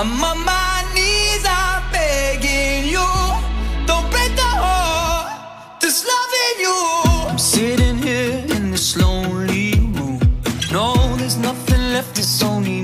I'm 0.00 0.22
on 0.22 0.44
my 0.44 0.84
knees, 0.94 1.44
I'm 1.44 1.82
begging 1.90 2.84
you. 2.88 3.08
Don't 3.84 4.08
break 4.12 4.32
the 4.36 4.50
heart 4.62 5.80
that's 5.80 6.06
loving 6.06 6.60
you. 6.60 7.28
I'm 7.28 7.36
sitting 7.36 7.98
here 7.98 8.44
in 8.56 8.70
this 8.70 8.96
lonely 8.96 9.74
room. 9.96 10.20
No, 10.70 10.94
there's 11.16 11.36
nothing 11.36 11.82
left, 11.92 12.16
it's 12.16 12.40
only 12.44 12.77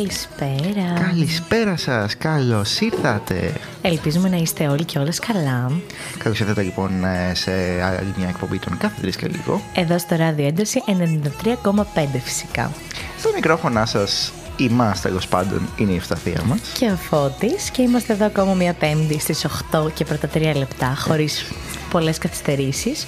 Καλησπέρα, 0.00 0.54
καλησπέρα. 0.56 1.00
Καλησπέρα 1.00 1.76
σας, 1.76 2.16
καλώς 2.16 2.80
ήρθατε. 2.80 3.52
Ελπίζουμε 3.82 4.28
να 4.28 4.36
είστε 4.36 4.68
όλοι 4.68 4.84
και 4.84 4.98
όλες 4.98 5.18
καλά. 5.18 5.72
Καλώς 6.18 6.40
ήρθατε 6.40 6.62
λοιπόν 6.62 7.04
ε, 7.04 7.34
σε 7.34 7.50
άλλη 7.82 8.14
μια 8.16 8.28
εκπομπή 8.28 8.58
των 8.58 8.76
κάθε 8.76 9.00
τρεις 9.00 9.16
και 9.16 9.26
λίγο. 9.28 9.62
Εδώ 9.74 9.98
στο 9.98 10.16
ράδιο 10.16 10.46
ένταση 10.46 10.82
93,5 10.86 12.06
φυσικά. 12.22 12.72
Στο 13.18 13.30
μικρόφωνο 13.34 13.86
σας 13.86 14.32
είμαστε 14.56 15.08
τέλος 15.08 15.28
πάντων 15.28 15.68
είναι 15.76 15.92
η 15.92 15.96
ευσταθία 15.96 16.42
μας. 16.46 16.60
Και 16.78 16.90
ο 16.90 16.96
Φώτης 16.96 17.70
και 17.70 17.82
είμαστε 17.82 18.12
εδώ 18.12 18.26
ακόμα 18.26 18.54
μια 18.54 18.72
πέμπτη 18.72 19.20
στις 19.20 19.46
8 19.72 19.92
και 19.94 20.04
πρώτα 20.04 20.28
3 20.34 20.52
λεπτά 20.56 20.94
χωρίς 20.98 21.44
πολλές 21.90 22.18
καθυστερήσεις. 22.18 23.06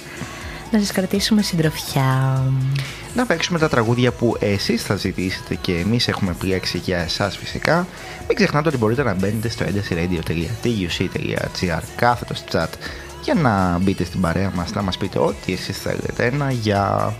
Να 0.71 0.79
σας 0.79 0.91
κρατήσουμε 0.91 1.41
συντροφιά. 1.41 2.41
Να 3.15 3.25
παίξουμε 3.25 3.59
τα 3.59 3.69
τραγούδια 3.69 4.11
που 4.11 4.35
εσείς 4.39 4.83
θα 4.83 4.95
ζητήσετε 4.95 5.55
και 5.55 5.73
εμείς 5.73 6.07
έχουμε 6.07 6.31
επιλέξει 6.31 6.77
για 6.77 6.97
εσάς 6.97 7.37
φυσικά. 7.37 7.87
Μην 8.27 8.35
ξεχνάτε 8.35 8.67
ότι 8.67 8.77
μπορείτε 8.77 9.03
να 9.03 9.13
μπαίνετε 9.13 9.49
στο 9.49 9.65
έντασiradio.tuc.gr 9.65 11.79
κάθετο 11.95 12.33
chat 12.51 12.67
για 13.23 13.33
να 13.33 13.77
μπείτε 13.81 14.03
στην 14.03 14.21
παρέα 14.21 14.51
μας, 14.55 14.73
να 14.73 14.81
μας 14.81 14.97
πείτε 14.97 15.19
ό,τι 15.19 15.53
εσείς 15.53 15.77
θέλετε. 15.77 16.25
Ένα 16.25 16.51
για 16.51 17.13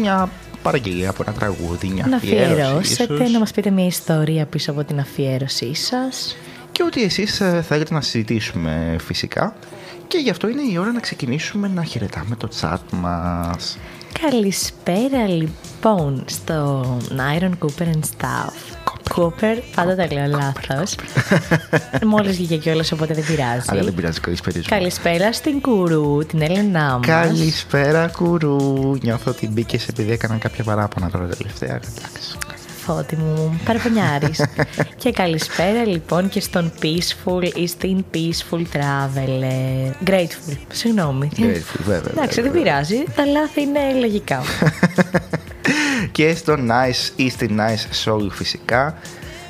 μια 0.00 0.28
παραγγελία 0.62 1.10
από 1.10 1.22
ένα 1.26 1.36
τραγούδι, 1.36 1.88
μια 1.88 2.06
Να 2.06 2.16
αφιέρωση 2.16 2.50
αφιερώσετε, 2.52 3.14
ίσως. 3.14 3.30
να 3.30 3.38
μας 3.38 3.50
πείτε 3.50 3.70
μια 3.70 3.86
ιστορία 3.86 4.46
πίσω 4.46 4.70
από 4.70 4.84
την 4.84 5.00
αφιέρωσή 5.00 5.74
σας. 5.74 6.36
και 6.72 6.82
ό,τι 6.82 7.02
εσείς 7.02 7.40
ε, 7.40 7.64
θέλετε 7.68 7.94
να 7.94 8.00
συζητήσουμε 8.00 8.96
φυσικά. 9.00 9.54
Και 10.08 10.18
γι' 10.18 10.30
αυτό 10.30 10.48
είναι 10.48 10.62
η 10.72 10.76
ώρα 10.78 10.92
να 10.92 11.00
ξεκινήσουμε 11.00 11.68
να 11.74 11.84
χαιρετάμε 11.84 12.36
το 12.36 12.48
chat 12.60 12.78
μας. 12.90 13.78
Καλησπέρα 14.20 15.28
λοιπόν 15.28 16.24
στον 16.26 17.00
Iron 17.38 17.50
Cooper 17.58 17.82
and 17.82 18.00
Stuff. 18.18 18.74
Cooper, 19.14 19.58
πάντα 19.74 19.96
τα 19.96 20.06
λέω 20.12 20.26
λάθος. 20.26 20.96
Μόλις 22.12 22.36
βγήκε 22.36 22.56
κιόλας 22.56 22.92
οπότε 22.92 23.14
δεν 23.14 23.24
πειράζει. 23.26 23.66
Αλλά 23.66 23.82
δεν 23.82 23.94
πειράζει, 23.94 24.20
καλησπέρα. 24.20 24.60
Καλησπέρα 24.68 25.32
στην 25.32 25.60
Κουρού, 25.60 26.18
την 26.26 26.42
Έλενά 26.42 26.98
μας. 26.98 27.06
Καλησπέρα, 27.06 28.08
κουρού. 28.08 28.96
Νιώθω 29.02 29.30
ότι 29.30 29.48
μπήκες 29.48 29.88
επειδή 29.88 30.12
έκανα 30.12 30.36
κάποια 30.36 30.64
παράπονα 30.64 31.10
τώρα 31.10 31.26
τελευταία. 31.26 31.74
Εντάξει. 31.74 32.36
Φώτη 32.86 33.16
μου, 33.16 33.60
παραπονιάρης. 33.64 34.44
και 35.02 35.10
καλησπέρα 35.10 35.84
λοιπόν 35.86 36.28
και 36.28 36.40
στον 36.40 36.72
Peaceful 36.82 37.50
ή 37.54 37.66
στην 37.66 38.04
Peaceful 38.14 38.62
Traveler. 38.76 40.08
Grateful, 40.10 40.56
συγγνώμη. 40.72 41.28
Grateful, 41.36 41.80
βέβαια, 41.84 42.10
Εντάξει, 42.10 42.40
δεν 42.40 42.52
βέβαια. 42.52 42.62
πειράζει, 42.62 43.04
τα 43.16 43.24
λάθη 43.26 43.60
είναι 43.60 43.80
λογικά. 44.00 44.42
και 46.12 46.34
στο 46.34 46.54
Nice 46.54 47.10
ή 47.16 47.30
στη 47.30 47.56
Nice 47.58 48.04
Soul 48.10 48.26
φυσικά. 48.30 48.94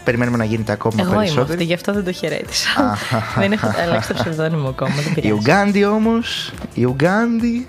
Περιμένουμε 0.05 0.37
να 0.37 0.45
γίνεται 0.45 0.73
ακόμα 0.73 0.95
Εγώ 0.99 1.09
είμαι 1.09 1.17
περισσότερο. 1.19 1.53
αυτή, 1.53 1.65
γι' 1.65 1.75
αυτό 1.75 1.93
δεν 1.93 2.05
το 2.05 2.13
χαιρέτησα. 2.13 2.99
δεν 3.39 3.53
έχω 3.53 3.71
αλλάξει 3.83 4.09
το 4.09 4.15
ψευδόνιμο 4.15 4.69
ακόμα, 4.69 4.95
δεν 4.95 5.05
Η 5.07 5.15
πειράζει. 5.15 5.33
Ουγγάντι 5.33 5.85
όμως. 5.85 6.53
Η 6.75 6.85
Ουγγάντι. 6.85 7.67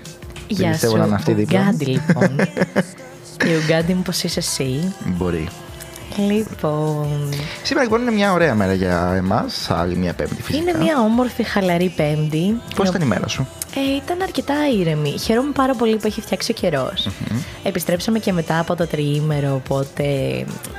Γεια 0.48 0.58
Δεν 0.62 0.70
πιστεύω 0.70 0.96
να 0.96 0.98
είναι 1.04 1.08
σου, 1.08 1.14
αυτή 1.14 1.32
δίπλα. 1.32 1.58
μου. 1.60 1.66
Ουγγάντι 1.72 1.84
λοιπόν. 1.84 2.38
Η 3.52 3.54
Ουγγάντι 3.62 3.94
μου 3.94 4.02
πώς 4.02 4.22
είσαι 4.22 4.38
εσύ. 4.38 4.94
Μπορεί. 5.04 5.48
Λοιπόν, 6.16 7.28
Σήμερα 7.62 7.84
λοιπόν 7.84 8.00
είναι 8.00 8.10
μια 8.10 8.32
ωραία 8.32 8.54
μέρα 8.54 8.72
για 8.72 9.12
εμάς. 9.16 9.70
Άλλη 9.70 9.96
μια 9.96 10.12
Πέμπτη 10.12 10.42
φυσικά. 10.42 10.70
είναι 10.70 10.78
μια 10.84 11.00
όμορφη 11.00 11.42
χαλαρή 11.42 11.92
πέμπτη. 11.96 12.60
Πώς 12.76 12.88
την 12.90 12.94
ήταν 12.94 13.00
η 13.00 13.04
μέρα 13.04 13.28
σου; 13.28 13.46
Ε, 13.74 13.96
ήταν 14.04 14.22
αρκετά 14.22 14.54
ήρεμη. 14.80 15.18
Χαίρομαι 15.18 15.52
πάρα 15.52 15.74
πολύ 15.74 15.96
που 15.96 16.06
έχει 16.06 16.20
φτιάξει 16.20 16.50
ο 16.50 16.54
καιρο 16.54 16.92
Επιστρέψαμε 17.62 18.18
και 18.18 18.32
μετά 18.32 18.58
από 18.58 18.74
το 18.76 18.86
τριήμερο, 18.86 19.54
οπότε 19.54 20.04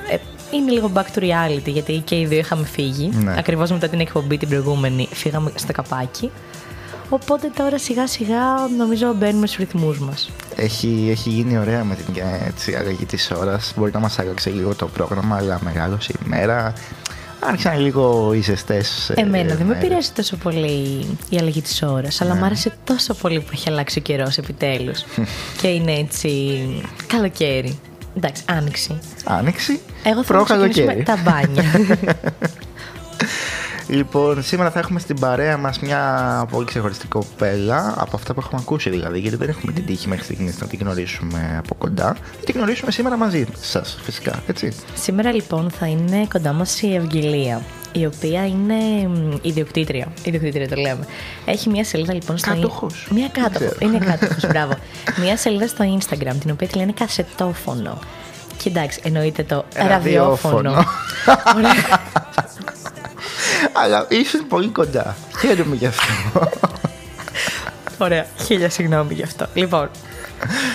ε, 0.09 0.17
είναι 0.51 0.71
λίγο 0.71 0.91
back 0.93 1.17
to 1.17 1.21
reality, 1.21 1.65
γιατί 1.65 2.01
και 2.05 2.15
οι 2.19 2.25
δύο 2.25 2.37
είχαμε 2.37 2.65
φύγει. 2.65 3.09
Ναι. 3.23 3.33
Ακριβώς 3.37 3.71
μετά 3.71 3.87
την 3.87 3.99
εκπομπή 3.99 4.37
την 4.37 4.47
προηγούμενη 4.49 5.07
φύγαμε 5.13 5.51
στο 5.55 5.71
καπάκι. 5.71 6.31
Οπότε 7.09 7.51
τώρα 7.55 7.77
σιγά 7.77 8.07
σιγά 8.07 8.43
νομίζω 8.77 9.13
μπαίνουμε 9.13 9.47
στους 9.47 9.59
ρυθμούς 9.59 9.99
μας. 9.99 10.29
Έχει, 10.55 11.07
έχει 11.11 11.29
γίνει 11.29 11.57
ωραία 11.57 11.83
με 11.83 11.95
την 11.95 12.23
έτσι, 12.47 12.73
αλλαγή 12.75 13.05
της 13.05 13.31
ώρας. 13.31 13.73
Μπορεί 13.77 13.91
να 13.93 13.99
μας 13.99 14.19
άλλαξε 14.19 14.49
λίγο 14.49 14.75
το 14.75 14.87
πρόγραμμα, 14.87 15.35
αλλά 15.37 15.59
μεγάλωσε 15.63 16.11
η 16.15 16.27
μέρα. 16.29 16.73
Άρχισαν 17.39 17.79
λίγο 17.79 18.33
οι 18.33 18.41
ζεστές 18.41 19.09
ε, 19.09 19.21
Εμένα 19.21 19.47
δεν 19.55 19.57
με 19.57 19.73
μέρες. 19.73 19.87
πειράζει 19.87 20.09
τόσο 20.15 20.35
πολύ 20.35 21.05
η 21.29 21.37
αλλαγή 21.39 21.61
της 21.61 21.81
ώρας, 21.81 22.21
αλλά 22.21 22.35
μου 22.35 22.45
άρεσε 22.45 22.73
τόσο 22.83 23.13
πολύ 23.13 23.39
που 23.39 23.49
έχει 23.53 23.69
αλλάξει 23.69 23.99
ο 23.99 24.01
καιρός 24.01 24.37
επιτέλους. 24.37 25.03
και 25.61 25.67
είναι 25.67 25.91
έτσι 25.93 26.29
καλοκαίρι. 27.07 27.79
Εντάξει, 28.17 28.43
άνοιξη. 28.49 28.99
Άνοιξη, 29.25 29.79
Εγώ 30.03 30.23
θέλω 30.23 30.39
να 30.39 30.45
ξεκινήσουμε 30.45 30.93
προκαλοκαίρι. 30.93 31.03
τα 31.03 31.17
μπάνια. 31.23 31.63
Λοιπόν, 33.89 34.43
σήμερα 34.43 34.71
θα 34.71 34.79
έχουμε 34.79 34.99
στην 34.99 35.19
παρέα 35.19 35.57
μας 35.57 35.79
μια 35.79 36.45
πολύ 36.51 36.65
ξεχωριστή 36.65 37.07
κοπέλα 37.07 37.93
από 37.97 38.15
αυτά 38.15 38.33
που 38.33 38.39
έχουμε 38.39 38.61
ακούσει 38.61 38.89
δηλαδή, 38.89 39.19
γιατί 39.19 39.35
δεν 39.35 39.49
έχουμε 39.49 39.71
την 39.71 39.85
τύχη 39.85 40.07
μέχρι 40.07 40.23
στιγμής 40.23 40.59
να 40.59 40.67
την 40.67 40.79
γνωρίσουμε 40.81 41.55
από 41.59 41.75
κοντά. 41.75 42.05
Θα 42.37 42.43
την 42.45 42.55
γνωρίσουμε 42.55 42.91
σήμερα 42.91 43.17
μαζί 43.17 43.45
σας, 43.61 43.99
φυσικά, 44.03 44.43
έτσι. 44.47 44.73
Σήμερα 44.95 45.33
λοιπόν 45.33 45.69
θα 45.69 45.85
είναι 45.87 46.27
κοντά 46.33 46.53
μας 46.53 46.81
η 46.81 46.95
Ευγγελία, 46.95 47.61
η 47.91 48.05
οποία 48.05 48.47
είναι 48.47 49.07
μ, 49.07 49.37
ιδιοκτήτρια. 49.41 50.07
Ιδιοκτήτρια 50.23 50.67
το 50.67 50.75
λέμε. 50.75 51.05
Έχει 51.45 51.69
μια 51.69 51.83
σελίδα 51.83 52.13
λοιπόν 52.13 52.37
στο 52.37 52.49
Κάτοχος. 52.49 53.07
Μια 53.11 53.29
Δεν 53.33 53.43
κάτοχος. 53.43 53.75
ξέρω. 53.75 53.91
Είναι 53.93 54.05
κάτοχος, 54.05 54.47
μπράβο. 54.51 54.73
Μια 55.21 55.37
σελίδα 55.37 55.67
στο 55.67 55.97
Instagram, 55.99 56.35
την 56.39 56.51
οποία 56.51 56.67
τη 56.67 56.77
λένε 56.77 56.91
κασετόφωνο. 56.99 57.99
Και 58.57 58.69
εντάξει, 58.69 58.99
εννοείται 59.03 59.43
το 59.43 59.65
ραδιόφωνο. 59.75 60.73
Ραδιόφωνο. 60.73 61.73
Αλλά 63.73 64.05
ήσουν 64.09 64.47
πολύ 64.47 64.67
κοντά. 64.67 65.15
Χαίρομαι 65.39 65.75
γι' 65.75 65.85
αυτό. 65.85 66.49
Ωραία, 67.97 68.25
χίλια 68.45 68.69
συγγνώμη 68.69 69.13
γι' 69.13 69.23
αυτό. 69.23 69.45
Λοιπόν, 69.53 69.89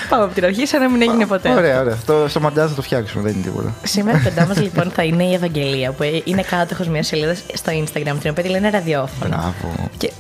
πάμε 0.08 0.24
από 0.24 0.34
την 0.34 0.44
αρχή 0.44 0.66
σαν 0.66 0.80
να 0.80 0.88
μην 0.88 1.02
έγινε 1.02 1.26
ποτέ. 1.26 1.50
Ωραία, 1.50 1.80
ωραία. 1.80 1.94
Αυτό 1.94 2.24
στο 2.28 2.40
μαντάζ 2.40 2.68
θα 2.68 2.74
το 2.74 2.82
φτιάξουμε, 2.82 3.22
δεν 3.22 3.32
είναι 3.32 3.42
τίποτα. 3.42 3.74
Σήμερα 3.82 4.18
κοντά 4.18 4.46
μας 4.46 4.60
λοιπόν 4.60 4.90
θα 4.90 5.02
είναι 5.02 5.24
η 5.24 5.34
Ευαγγελία, 5.34 5.92
που 5.92 6.22
είναι 6.24 6.42
κάτοχος 6.42 6.88
μιας 6.88 7.06
σελίδας 7.06 7.42
στο 7.54 7.72
Instagram, 7.72 8.16
την 8.20 8.30
οποία 8.30 8.42
τη 8.42 8.48
λένε 8.48 8.70
ραδιόφωνο. 8.70 9.36
Μπράβο. 9.36 9.90
Και 9.98 10.12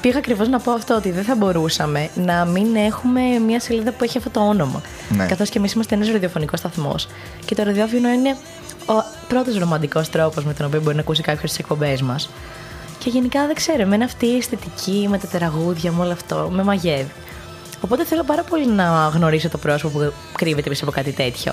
πήγα 0.00 0.18
ακριβώς 0.18 0.48
να 0.48 0.60
πω 0.60 0.72
αυτό, 0.72 0.94
ότι 0.94 1.10
δεν 1.10 1.24
θα 1.24 1.34
μπορούσαμε 1.34 2.08
να 2.14 2.44
μην 2.44 2.76
έχουμε 2.76 3.20
μια 3.46 3.60
σελίδα 3.60 3.92
που 3.92 4.04
έχει 4.04 4.18
αυτό 4.18 4.30
το 4.30 4.40
όνομα. 4.40 4.80
Ναι. 5.08 5.26
Καθώς 5.26 5.48
και 5.48 5.58
εμείς 5.58 5.72
είμαστε 5.72 5.94
ένας 5.94 6.10
ραδιοφωνικός 6.10 6.58
σταθμός. 6.58 7.08
Και 7.44 7.54
το 7.54 7.62
ραδιόφωνο 7.62 8.08
είναι 8.08 8.36
ο 8.86 8.94
πρώτος 9.28 9.58
ρομαντικός 9.58 10.10
τρόπος 10.10 10.44
με 10.44 10.54
τον 10.54 10.66
οποίο 10.66 10.80
μπορεί 10.80 10.94
να 10.94 11.00
ακούσει 11.00 11.22
κάποιος 11.22 11.50
τις 11.50 11.58
εκπομπές 11.58 12.02
μας. 12.02 12.30
Και 12.98 13.10
γενικά 13.10 13.46
δεν 13.46 13.54
ξέρω, 13.54 13.82
εμένα 13.82 14.04
αυτή 14.04 14.26
η 14.26 14.36
αισθητική 14.36 15.06
με 15.10 15.18
τα 15.18 15.26
τεραγούδια, 15.26 15.92
με 15.92 16.02
όλο 16.02 16.12
αυτό, 16.12 16.48
με 16.52 16.62
μαγεύει. 16.62 17.10
Οπότε 17.80 18.04
θέλω 18.04 18.24
πάρα 18.24 18.42
πολύ 18.42 18.66
να 18.66 19.10
γνωρίσω 19.14 19.48
το 19.48 19.58
πρόσωπο 19.58 19.98
που 19.98 20.12
κρύβεται 20.36 20.68
πίσω 20.68 20.84
από 20.84 20.92
κάτι 20.92 21.12
τέτοιο. 21.12 21.52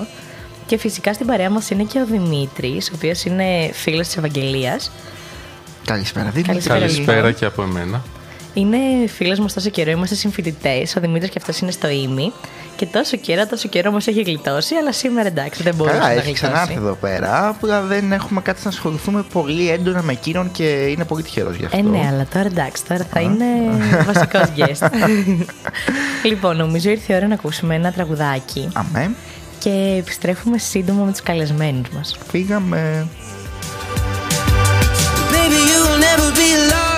Και 0.65 0.77
φυσικά 0.77 1.13
στην 1.13 1.25
παρέα 1.25 1.49
μας 1.49 1.69
είναι 1.69 1.83
και 1.83 1.99
ο 1.99 2.05
Δημήτρης, 2.05 2.89
ο 2.89 2.91
οποίος 2.95 3.23
είναι 3.23 3.69
φίλος 3.73 4.05
της 4.05 4.17
Ευαγγελίας. 4.17 4.91
Καλησπέρα, 5.85 6.29
Δημήτρη. 6.29 6.51
Καλησπέρα. 6.51 6.79
Καλησπέρα 6.79 7.31
και 7.31 7.45
από 7.45 7.61
εμένα. 7.63 8.01
Είναι 8.53 8.77
φίλο 9.07 9.41
μας 9.41 9.53
τόσο 9.53 9.69
καιρό, 9.69 9.91
είμαστε 9.91 10.15
συμφοιτητές. 10.15 10.95
Ο 10.95 10.99
Δημήτρης 10.99 11.29
και 11.29 11.37
αυτός 11.39 11.59
είναι 11.59 11.71
στο 11.71 11.89
ίμι. 11.89 12.31
Και 12.75 12.85
τόσο 12.85 13.17
καιρό, 13.17 13.47
τόσο 13.47 13.67
καιρό 13.67 13.91
μα 13.91 13.97
έχει 14.05 14.21
γλιτώσει, 14.21 14.75
αλλά 14.75 14.91
σήμερα 14.93 15.27
εντάξει, 15.27 15.63
δεν 15.63 15.75
μπορούσε 15.75 15.95
Καλά, 15.97 16.07
να 16.07 16.13
έχει 16.13 16.21
γλιτώσει. 16.23 16.43
ξανάρθει 16.43 16.73
εδώ 16.73 16.93
πέρα. 16.93 17.47
Απλά 17.47 17.81
δεν 17.81 18.11
έχουμε 18.11 18.41
κάτι 18.41 18.59
να 18.63 18.69
ασχοληθούμε 18.69 19.23
πολύ 19.33 19.69
έντονα 19.69 20.01
με 20.01 20.11
εκείνον 20.11 20.51
και 20.51 20.63
είναι 20.63 21.05
πολύ 21.05 21.23
τυχερός 21.23 21.55
γι' 21.55 21.65
αυτό. 21.65 21.77
Ε, 21.77 21.81
ναι, 21.81 22.07
αλλά 22.11 22.27
τώρα 22.33 22.45
εντάξει, 22.45 22.83
τώρα 22.85 23.07
θα 23.11 23.19
είναι 23.19 23.45
βασικός 24.13 24.47
guest. 24.57 24.89
λοιπόν, 26.23 26.57
νομίζω 26.57 26.89
ήρθε 26.89 27.13
η 27.13 27.15
ώρα 27.15 27.27
να 27.27 27.33
ακούσουμε 27.33 27.75
ένα 27.75 27.91
τραγουδάκι 27.91 28.67
Αμέ, 28.73 29.11
και 29.59 29.95
επιστρέφουμε 29.99 30.57
σύντομα 30.57 31.03
με 31.03 31.11
τους 31.11 31.21
καλεσμένους 31.21 31.89
μας. 31.89 32.15
φύγαμε. 32.29 33.07
be 36.35 36.57
loved. 36.69 36.92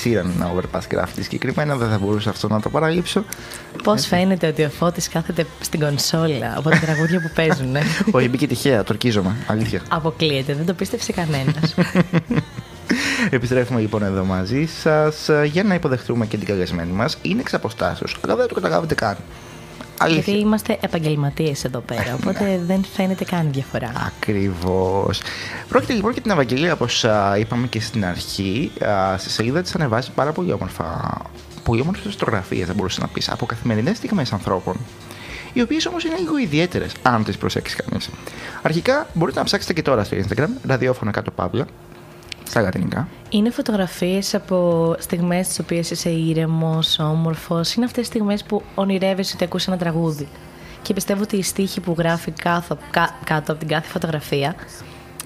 Από 0.00 0.20
Ed 0.22 0.22
Sheeran, 0.22 0.56
Overpass 0.56 0.98
Graffiti 0.98 1.22
συγκεκριμένα, 1.22 1.76
δεν 1.76 1.88
θα 1.88 1.98
μπορούσα 1.98 2.30
αυτό 2.30 2.48
να 2.48 2.60
το 2.60 2.70
παραλείψω. 2.70 3.24
Πώς 3.82 4.06
φαίνεται 4.06 4.46
ότι 4.46 4.62
ο 4.62 4.70
Φώτης 4.70 5.08
κάθεται 5.08 5.46
στην 5.60 5.80
κονσόλα 5.80 6.54
από 6.56 6.70
τα 6.70 6.78
τραγούδια 6.78 7.20
που 7.20 7.30
παίζουν; 7.34 7.76
Όχι, 8.16 8.28
μπήκε 8.28 8.46
τυχαία, 8.46 8.82
το 8.82 8.92
ορκίζομαι, 8.92 9.36
αλήθεια. 9.46 9.82
Αποκλείεται, 9.88 10.54
δεν 10.54 10.66
το 10.66 10.74
πίστευσε 10.74 11.12
κανένας. 11.12 11.74
Επιστρέφουμε 13.30 13.80
λοιπόν 13.80 14.02
εδώ 14.02 14.24
μαζί 14.24 14.66
σας 14.66 15.28
για 15.44 15.62
να 15.62 15.74
υποδεχτούμε 15.74 16.26
και 16.26 16.36
την 16.36 16.46
καλεσμένη 16.46 16.92
μας. 16.92 17.16
Είναι 17.22 17.40
εξ 17.40 17.54
αποστάσεως, 17.54 18.16
αλλά 18.24 18.36
δεν 18.36 18.48
το 18.48 18.54
καταλάβετε 18.54 18.94
καν. 18.94 19.16
Αλήθεια. 20.02 20.22
Γιατί 20.22 20.40
είμαστε 20.40 20.78
επαγγελματίες 20.80 21.64
εδώ 21.64 21.78
πέρα, 21.80 22.14
οπότε 22.20 22.60
δεν 22.66 22.84
φαίνεται 22.94 23.24
καν 23.24 23.48
διαφορά. 23.52 23.92
Ακριβώς. 24.06 25.20
Πρόκειται 25.70 25.92
λοιπόν 25.92 26.12
για 26.12 26.22
την 26.22 26.30
Ευαγγελία, 26.30 26.72
όπως 26.72 27.06
είπαμε 27.38 27.66
και 27.66 27.80
στην 27.80 28.04
αρχή. 28.04 28.70
α, 28.84 29.18
Στη 29.18 29.30
σελίδα 29.30 29.62
της 29.62 29.74
ανεβάζει 29.74 30.10
πάρα 30.10 30.32
πολύ 30.32 30.52
όμορφα. 30.52 31.18
Πολύ 31.64 31.80
όμορφες 31.80 32.12
φωτογραφίε, 32.12 32.64
θα 32.64 32.74
μπορούσες 32.74 32.98
να 32.98 33.08
πεις, 33.08 33.28
από 33.28 33.46
καθημερινές 33.46 33.96
στιγμές 33.96 34.32
ανθρώπων. 34.32 34.76
Οι 35.52 35.60
οποίες 35.60 35.86
όμως 35.86 36.04
είναι 36.04 36.16
λίγο 36.18 36.38
ιδιαίτερες, 36.38 36.92
αν 37.02 37.24
τις 37.24 37.36
προσέξεις 37.36 37.76
κανείς. 37.76 38.08
Αρχικά 38.62 39.06
μπορείτε 39.14 39.38
να 39.38 39.44
ψάξετε 39.44 39.72
και 39.72 39.82
τώρα 39.82 40.04
στο 40.04 40.16
Instagram, 40.16 40.48
ραδιόφωνα 40.66 41.10
κάτω 41.10 41.30
παύλα, 41.30 41.66
στα 42.48 42.60
λατινικά. 42.60 43.08
Είναι 43.28 43.50
φωτογραφίες 43.50 44.34
από 44.34 44.94
στιγμές 44.98 45.48
τις 45.48 45.58
οποίες 45.58 45.90
είσαι 45.90 46.08
ήρεμος, 46.10 46.98
όμορφος. 46.98 47.74
Είναι 47.74 47.84
αυτές 47.84 48.08
τις 48.08 48.14
στιγμές 48.16 48.44
που 48.44 48.62
ονειρεύεσαι 48.74 49.32
ότι 49.34 49.44
ακούς 49.44 49.66
ένα 49.66 49.76
τραγούδι. 49.76 50.28
Και 50.82 50.94
πιστεύω 50.94 51.22
ότι 51.22 51.36
οι 51.36 51.42
στίχοι 51.42 51.80
που 51.80 51.94
γράφει 51.98 52.30
κάθω, 52.30 52.78
κα- 52.90 53.14
κάτω 53.24 53.50
από 53.52 53.60
την 53.60 53.68
κάθε 53.68 53.88
φωτογραφία 53.88 54.54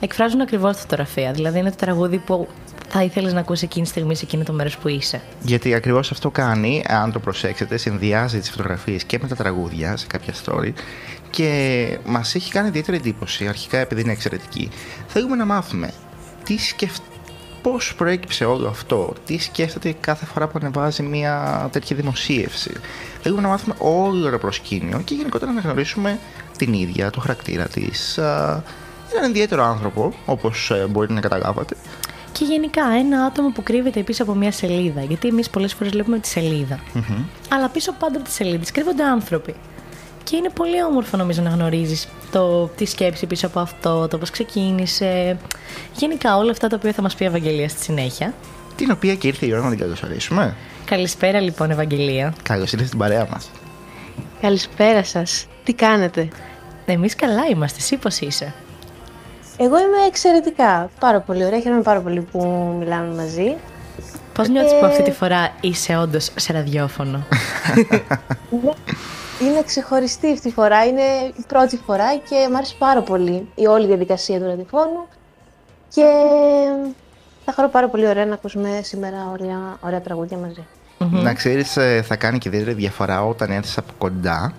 εκφράζουν 0.04 0.40
ακριβώς 0.40 0.74
τη 0.74 0.80
φωτογραφία. 0.80 1.32
Δηλαδή 1.32 1.58
είναι 1.58 1.70
το 1.70 1.76
τραγούδι 1.76 2.18
που 2.18 2.48
θα 2.88 3.02
ήθελες 3.02 3.32
να 3.32 3.40
ακούσεις 3.40 3.62
εκείνη 3.62 3.84
τη 3.84 3.90
στιγμή 3.90 4.14
σε 4.16 4.24
εκείνο 4.24 4.42
το 4.42 4.52
μέρος 4.52 4.78
που 4.78 4.88
είσαι. 4.88 5.20
Γιατί 5.42 5.74
ακριβώς 5.74 6.10
αυτό 6.10 6.30
κάνει, 6.30 6.84
αν 6.88 7.12
το 7.12 7.18
προσέξετε, 7.18 7.76
συνδυάζει 7.76 8.38
τις 8.38 8.50
φωτογραφίες 8.50 9.04
και 9.04 9.18
με 9.22 9.28
τα 9.28 9.34
τραγούδια 9.34 9.96
σε 9.96 10.06
κάποια 10.06 10.34
story 10.44 10.72
και 11.30 11.98
μας 12.04 12.34
έχει 12.34 12.50
κάνει 12.50 12.68
ιδιαίτερη 12.68 12.96
εντύπωση, 12.96 13.48
αρχικά 13.48 13.78
επειδή 13.78 14.00
είναι 14.00 14.12
εξαιρετική. 14.12 14.70
Θέλουμε 15.06 15.36
να 15.36 15.44
μάθουμε 15.44 15.90
τι 16.44 16.58
σκεφ... 16.58 16.92
πώς 17.62 17.94
προέκυψε 17.96 18.44
όλο 18.44 18.68
αυτό, 18.68 19.12
τι 19.26 19.38
σκέφτεται 19.38 19.94
κάθε 20.00 20.26
φορά 20.26 20.46
που 20.46 20.58
ανεβάζει 20.62 21.02
μια 21.02 21.68
τέτοια 21.72 21.96
δημοσίευση. 21.96 22.72
Θέλουμε 23.22 23.42
να 23.42 23.48
μάθουμε 23.48 23.74
όλο 23.78 24.30
το 24.30 24.38
προσκήνιο 24.38 25.00
και 25.04 25.14
γενικότερα 25.14 25.52
να 25.52 25.60
γνωρίσουμε 25.60 26.18
την 26.58 26.72
ίδια, 26.72 27.10
το 27.10 27.20
χαρακτήρα 27.20 27.66
της. 27.66 28.18
Έναν 29.16 29.30
ιδιαίτερο 29.30 29.64
άνθρωπο, 29.64 30.12
όπως 30.26 30.72
μπορείτε 30.90 31.12
να 31.12 31.20
καταλάβατε. 31.20 31.76
Και 32.32 32.44
γενικά 32.44 32.82
ένα 32.98 33.24
άτομο 33.24 33.48
που 33.50 33.62
κρύβεται 33.62 34.02
πίσω 34.02 34.22
από 34.22 34.34
μια 34.34 34.52
σελίδα. 34.52 35.02
Γιατί 35.02 35.28
εμείς 35.28 35.50
πολλές 35.50 35.74
φορές 35.74 35.92
βλέπουμε 35.92 36.18
τη 36.18 36.28
σελίδα. 36.28 36.78
Αλλά 37.48 37.68
πίσω 37.68 37.92
πάντα 37.98 38.16
από 38.16 38.24
τη 38.24 38.32
σελίδα 38.32 38.64
κρύβονται 38.72 39.04
άνθρωποι. 39.04 39.54
Και 40.24 40.36
είναι 40.36 40.48
πολύ 40.48 40.82
όμορφο 40.82 41.16
νομίζω 41.16 41.42
να 41.42 41.50
γνωρίζεις 41.50 42.08
το 42.30 42.66
τι 42.66 42.84
σκέψη 42.84 43.26
πίσω 43.26 43.46
από 43.46 43.60
αυτό, 43.60 44.08
το 44.08 44.18
πώς 44.18 44.30
ξεκίνησε. 44.30 45.38
Γενικά 45.96 46.36
όλα 46.36 46.50
αυτά 46.50 46.68
τα 46.68 46.76
οποία 46.76 46.92
θα 46.92 47.02
μας 47.02 47.14
πει 47.14 47.24
η 47.24 47.26
Ευαγγελία 47.26 47.68
στη 47.68 47.82
συνέχεια. 47.82 48.34
Την 48.76 48.90
οποία 48.90 49.14
και 49.14 49.26
ήρθε 49.26 49.46
η 49.46 49.52
ώρα 49.52 49.62
να 49.62 49.70
την 49.70 49.78
καλωσορίσουμε. 49.78 50.56
Καλησπέρα 50.84 51.40
λοιπόν, 51.40 51.70
Ευαγγελία. 51.70 52.34
Καλώς 52.42 52.64
ήρθατε 52.64 52.86
στην 52.86 52.98
παρέα 52.98 53.26
μας. 53.30 53.50
Καλησπέρα 54.40 55.04
σας. 55.04 55.46
Τι 55.64 55.72
κάνετε; 55.72 56.28
Εμείς 56.86 57.14
καλά 57.14 57.46
είμαστε, 57.50 57.78
εσύ 57.78 57.96
πώς 57.96 58.18
είσαι; 58.18 58.54
Εγώ 59.56 59.78
είμαι 59.78 60.06
εξαιρετικά. 60.06 60.90
Πάρα 61.00 61.20
πολύ 61.20 61.44
ωραία. 61.44 61.60
Χαίρομαι 61.60 61.82
πάρα 61.82 62.00
πολύ 62.00 62.20
που 62.20 62.74
μιλάμε 62.78 63.14
μαζί. 63.14 63.56
Πώς 64.34 64.48
νιώθεις 64.48 64.78
που 64.78 64.86
αυτή 64.86 65.02
τη 65.02 65.10
φορά 65.10 65.52
είσαι 65.60 65.96
όντως 65.96 66.30
σε 66.36 66.52
ραδιόφωνο; 66.52 67.26
Είναι, 68.50 68.72
είναι 69.50 69.62
ξεχωριστή 69.64 70.32
αυτή 70.32 70.48
η 70.48 70.52
φορά. 70.52 70.84
Είναι 70.84 71.02
η 71.36 71.44
πρώτη 71.48 71.76
φορά 71.76 72.16
και 72.16 72.46
μου 72.50 72.56
άρεσε 72.56 72.74
πάρα 72.78 73.02
πολύ 73.02 73.48
η 73.54 73.66
όλη 73.66 73.86
διαδικασία 73.86 74.38
του 74.38 74.46
ραδιοφώνου. 74.46 75.06
Και 75.88 76.04
θα 77.44 77.52
χαρώ 77.52 77.68
πάρα 77.68 77.88
πολύ 77.88 78.06
ωραία 78.06 78.26
να 78.26 78.34
ακούσουμε 78.34 78.80
σήμερα 78.82 79.28
ωραία, 79.32 79.76
ωραία 79.80 80.00
τραγούδια 80.00 80.36
μαζί. 80.36 80.66
Να 80.98 81.34
ξέρεις, 81.34 81.78
θα 82.02 82.16
κάνει 82.16 82.38
και 82.38 82.48
ιδιαίτερη 82.48 82.76
διαφορά 82.76 83.24
όταν 83.24 83.50
έρθεις 83.50 83.78
από 83.78 83.92
κοντά. 83.98 84.52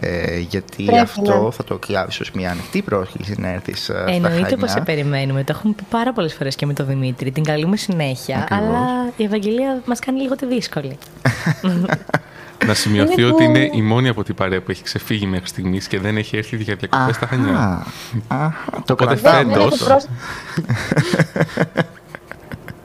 Ε, 0.00 0.38
γιατί 0.38 0.84
Πρέπει, 0.84 1.00
αυτό 1.00 1.42
ναι. 1.44 1.50
θα 1.50 1.64
το 1.64 1.78
κλάβει 1.78 2.22
ω 2.22 2.26
μια 2.34 2.50
ανοιχτή 2.50 2.82
πρόσκληση 2.82 3.34
να 3.38 3.48
έρθει 3.48 3.74
στα 3.76 4.04
Εννοείται 4.08 4.56
πως 4.56 4.68
σε 4.70 4.78
Χανιά. 4.78 4.82
περιμένουμε. 4.82 5.44
Το 5.44 5.52
έχουμε 5.56 5.72
πει 5.76 5.82
πάρα 5.90 6.12
πολλές 6.12 6.34
φορές 6.34 6.56
και 6.56 6.66
με 6.66 6.72
τον 6.72 6.86
Δημήτρη. 6.86 7.30
Την 7.30 7.44
καλούμε 7.44 7.76
συνέχεια. 7.76 8.36
Ακριβώς. 8.50 8.66
Αλλά 8.66 9.12
η 9.16 9.24
Ευαγγελία 9.24 9.80
μας 9.86 9.98
κάνει 9.98 10.20
λίγο 10.20 10.36
τη 10.36 10.46
δύσκολη. 10.46 10.98
Να 12.66 12.74
σημειωθεί 12.74 13.20
Είναι 13.20 13.30
ότι 13.30 13.44
που- 13.44 13.50
είναι 13.50 13.70
η 13.72 13.82
μόνη 13.82 14.08
από 14.08 14.22
την 14.24 14.34
παρέα 14.34 14.60
που 14.62 14.70
έχει 14.70 14.82
ξεφύγει 14.82 15.26
μέχρι 15.26 15.46
στιγμής 15.46 15.86
και 15.86 15.98
δεν 16.00 16.16
έχει 16.16 16.36
έρθει 16.36 16.56
για 16.56 16.74
διακοπές 16.74 17.14
στα 17.16 17.26
Χανιά. 17.26 17.54
Αχα, 17.58 17.86
αχα, 18.28 18.54
το 18.84 18.92
Οπότε 18.92 19.14
κρατάμε. 19.14 19.52
φέτος- 19.52 19.78
Δεν 19.78 19.78
έχω, 19.78 19.84
πρόσ... 19.94 20.04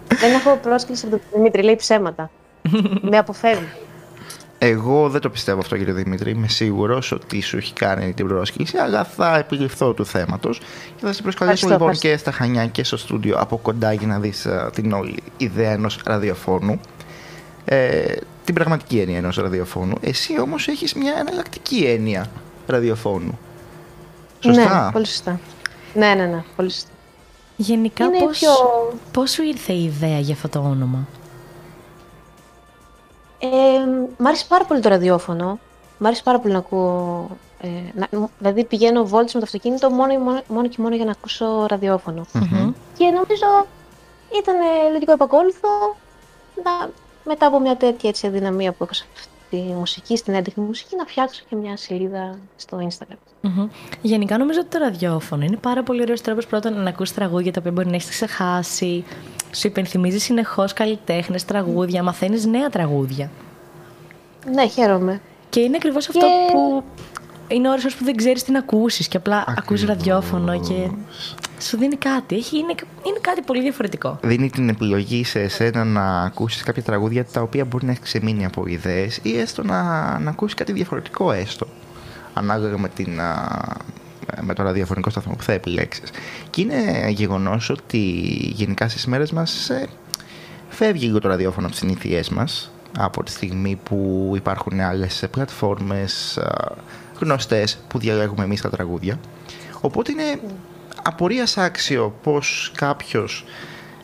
Δεν 0.22 0.34
έχω 0.34 0.60
πρόσκληση 0.62 1.06
από 1.06 1.16
τον 1.18 1.26
Δημήτρη, 1.34 1.64
λέει 1.64 1.76
ψέματα. 1.76 2.30
Με 3.02 3.18
αποφεύγει. 3.18 3.68
Εγώ 4.64 5.10
δεν 5.10 5.22
το 5.22 5.30
πιστεύω 5.30 5.60
αυτό, 5.60 5.78
κύριε 5.78 5.94
Δημήτρη. 5.94 6.32
Είμαι 6.32 6.48
σίγουρος 6.48 7.12
ότι 7.12 7.42
σου 7.42 7.58
έχει 7.58 7.74
κάνει 7.74 8.14
την 8.14 8.28
πρόσκληση, 8.28 8.78
αλλά 8.78 9.04
θα 9.04 9.38
επιληφθώ 9.38 9.94
του 9.94 10.06
θέματος 10.06 10.58
και 10.96 11.06
θα 11.06 11.14
σε 11.14 11.22
προσκαλέσω 11.22 11.66
Ευχαριστώ, 11.66 11.68
λοιπόν 11.68 11.90
ευχαριστώ. 11.90 12.08
και 12.08 12.18
στα 12.18 12.32
Χανιά 12.32 12.68
και 12.68 12.84
στο 12.84 12.98
στούντιο 12.98 13.36
από 13.38 13.58
κοντά 13.58 13.94
για 13.94 14.08
να 14.08 14.20
δεις 14.20 14.48
την 14.74 14.92
όλη 14.92 15.16
ιδέα 15.38 15.72
ενός 15.72 16.00
ραδιοφώνου. 16.06 16.80
Ε, 17.66 18.14
την 18.46 18.54
πραγματική 18.54 19.00
έννοια 19.00 19.18
ενός 19.18 19.36
ραδιοφώνου. 19.38 19.96
Εσύ 20.02 20.40
όμως 20.40 20.68
έχεις 20.68 20.94
μια 20.94 21.14
εναλλακτική 21.20 21.84
έννοια 21.84 22.26
ραδιοφώνου. 22.68 23.40
Σωστά; 24.40 24.86
Ναι, 24.86 24.92
πολύ 24.92 25.06
σωστά. 25.06 25.40
Ναι, 25.94 26.14
ναι, 26.14 26.26
ναι, 26.26 26.44
πολύ 26.56 26.70
σωστά. 26.72 26.90
Γενικά, 27.56 28.06
Είναι 28.06 28.18
πώς, 28.20 28.38
πιο- 28.40 28.94
πώς 29.12 29.32
σου 29.32 29.44
ήρθε 29.44 29.74
η 29.74 29.84
ιδέα 29.84 30.20
για 30.20 30.34
αυτό 30.34 30.50
το 30.50 30.60
όνομα; 30.60 31.08
Ε, 33.42 33.48
μ' 34.18 34.28
άρεσε 34.28 34.46
πάρα 34.48 34.66
πολύ 34.66 34.80
το 34.80 34.90
ραδιόφωνο. 34.90 35.60
Μ' 35.98 36.06
άρεσε 36.06 36.24
πάρα 36.24 36.40
πολύ 36.40 36.54
να 36.54 36.60
ακούω. 36.60 37.28
Ε, 37.62 37.68
να, 37.94 38.30
δηλαδή 38.38 38.64
πηγαίνω 38.64 39.06
βόλτες 39.06 39.34
με 39.34 39.40
το 39.40 39.46
αυτοκίνητο 39.46 39.90
μόνο, 39.90 40.20
μόνο, 40.20 40.42
μόνο 40.48 40.68
και 40.68 40.78
μόνο 40.80 40.96
για 40.96 41.06
να 41.06 41.12
ακούσω 41.12 41.66
ραδιόφωνο. 41.70 42.26
Και 42.98 43.06
νομίζω 43.06 43.66
ήταν 44.42 44.56
ε, 44.56 44.92
λογικό 44.92 45.12
επακόλουθο 45.12 45.96
να, 46.64 46.90
μετά 47.26 47.46
από 47.46 47.60
μια 47.60 47.76
τέτοια 47.78 48.10
έτσι, 48.10 48.28
αδυναμία 48.28 48.72
που 48.72 48.84
έχω 48.84 48.94
σε 48.94 49.06
αυτή 49.14 49.28
τη 49.50 49.58
μουσική, 49.58 50.18
στην 50.18 50.34
έντεχνη 50.34 50.64
μουσική, 50.64 50.96
να 50.96 51.06
φτιάξω 51.06 51.44
και 51.50 51.56
μια 51.56 51.78
σελίδα 51.78 52.38
στο 52.56 52.88
Instagram. 52.90 53.18
Μμμ. 53.42 53.68
Γενικά 54.02 54.38
νομίζω 54.38 54.60
ότι 54.60 54.70
το 54.70 54.78
ραδιόφωνο 54.78 55.44
είναι 55.44 55.58
πάρα 55.58 55.84
πολύ 55.84 56.02
ωραίος 56.02 56.22
τρόπος 56.22 56.46
πρώτα 56.46 56.70
να 56.70 56.90
ακούσει 56.90 57.14
τραγούδια 57.14 57.52
τα 57.52 57.60
οποία 57.60 57.72
μπορεί 57.72 57.88
να 57.88 57.96
έχεις 57.96 58.10
ξεχάσει. 58.10 59.06
Σου 59.54 59.68
υπενθυμίζεις 59.68 60.24
συνεχώς 60.24 60.74
καλλιτέχνες, 60.74 61.46
τραγούδια, 61.46 62.04
μαθαίνεις 62.04 62.46
νέα 62.46 62.70
τραγούδια. 62.70 63.30
Ναι, 64.54 64.68
χαίρομαι. 64.68 65.22
Και 65.50 65.60
είναι 65.60 65.76
ακριβώς 65.76 66.08
αυτό 66.08 66.28
που 66.52 66.84
είναι 67.48 67.70
ώρες 67.70 67.96
που 67.96 68.04
δεν 68.04 68.16
ξέρεις 68.16 68.44
τι 68.44 68.52
να 68.52 68.60
ακούσεις 68.60 69.08
και 69.08 69.18
απλά 69.18 69.44
ακούς 69.58 69.86
ραδιόφωνο 69.86 70.60
και 70.60 70.90
σου 71.62 71.78
δίνει 71.78 71.96
κάτι. 71.96 72.36
Έχει, 72.36 72.58
είναι, 72.58 72.76
είναι 73.04 73.18
κάτι 73.22 73.42
πολύ 73.42 73.62
διαφορετικό. 73.62 74.20
Δίνει 74.22 74.50
την 74.50 74.70
επιλογή 74.70 75.24
σε 75.24 75.40
εσένα 75.40 75.84
να 75.84 76.22
ακούσεις 76.22 76.64
κάποια 76.64 76.84
τραγούδια 76.84 77.26
τα 77.26 77.42
οποία 77.42 77.66
μπορεί 77.66 77.86
να 77.86 77.92
έχεις 77.92 78.04
ξεμείνει 78.04 78.46
από 78.46 78.66
ιδέες 78.66 79.20
ή 79.24 79.38
έστω 79.38 79.64
να, 79.64 79.84
να 80.20 80.30
ακούσεις 80.30 80.56
κάτι 80.56 80.72
διαφορετικό 80.72 81.32
έστω 81.32 81.68
ανάλογα 82.34 82.78
με, 82.78 82.90
την, 82.90 83.22
α, 83.22 83.60
με 84.42 84.54
το 84.54 84.64
ραδιοφωνικό 84.64 85.10
σταθμό 85.10 85.36
που 85.36 85.44
θα 85.44 85.54
επιλέξεις. 85.54 86.10
Και 86.50 86.62
είναι 86.62 87.10
γεγονός 87.10 87.70
ότι 87.70 87.98
γενικά 88.54 88.90
στις 88.90 89.06
μέρες 89.06 89.32
μας 89.32 89.70
ε, 89.70 89.88
φεύγει 90.70 91.06
λίγο 91.06 91.20
το 91.20 91.28
ραδιόφωνο 91.28 91.66
από 91.66 91.76
τις 91.76 91.86
συνήθειές 91.86 92.30
μας 92.30 92.72
από 92.98 93.24
τη 93.24 93.32
στιγμή 93.32 93.80
που 93.84 94.32
υπάρχουν 94.36 94.80
άλλες 94.80 95.28
πλατφόρμες 95.32 96.38
α, 96.38 96.76
γνωστές 97.20 97.78
που 97.88 98.00
διαλέγουμε 98.00 98.44
εμείς 98.44 98.62
τα 98.62 98.70
τραγούδια. 98.70 99.20
Οπότε 99.82 100.12
είναι 100.12 100.40
απορίας 101.04 101.58
άξιο 101.58 102.16
πως 102.24 102.72
κάποιος 102.76 103.46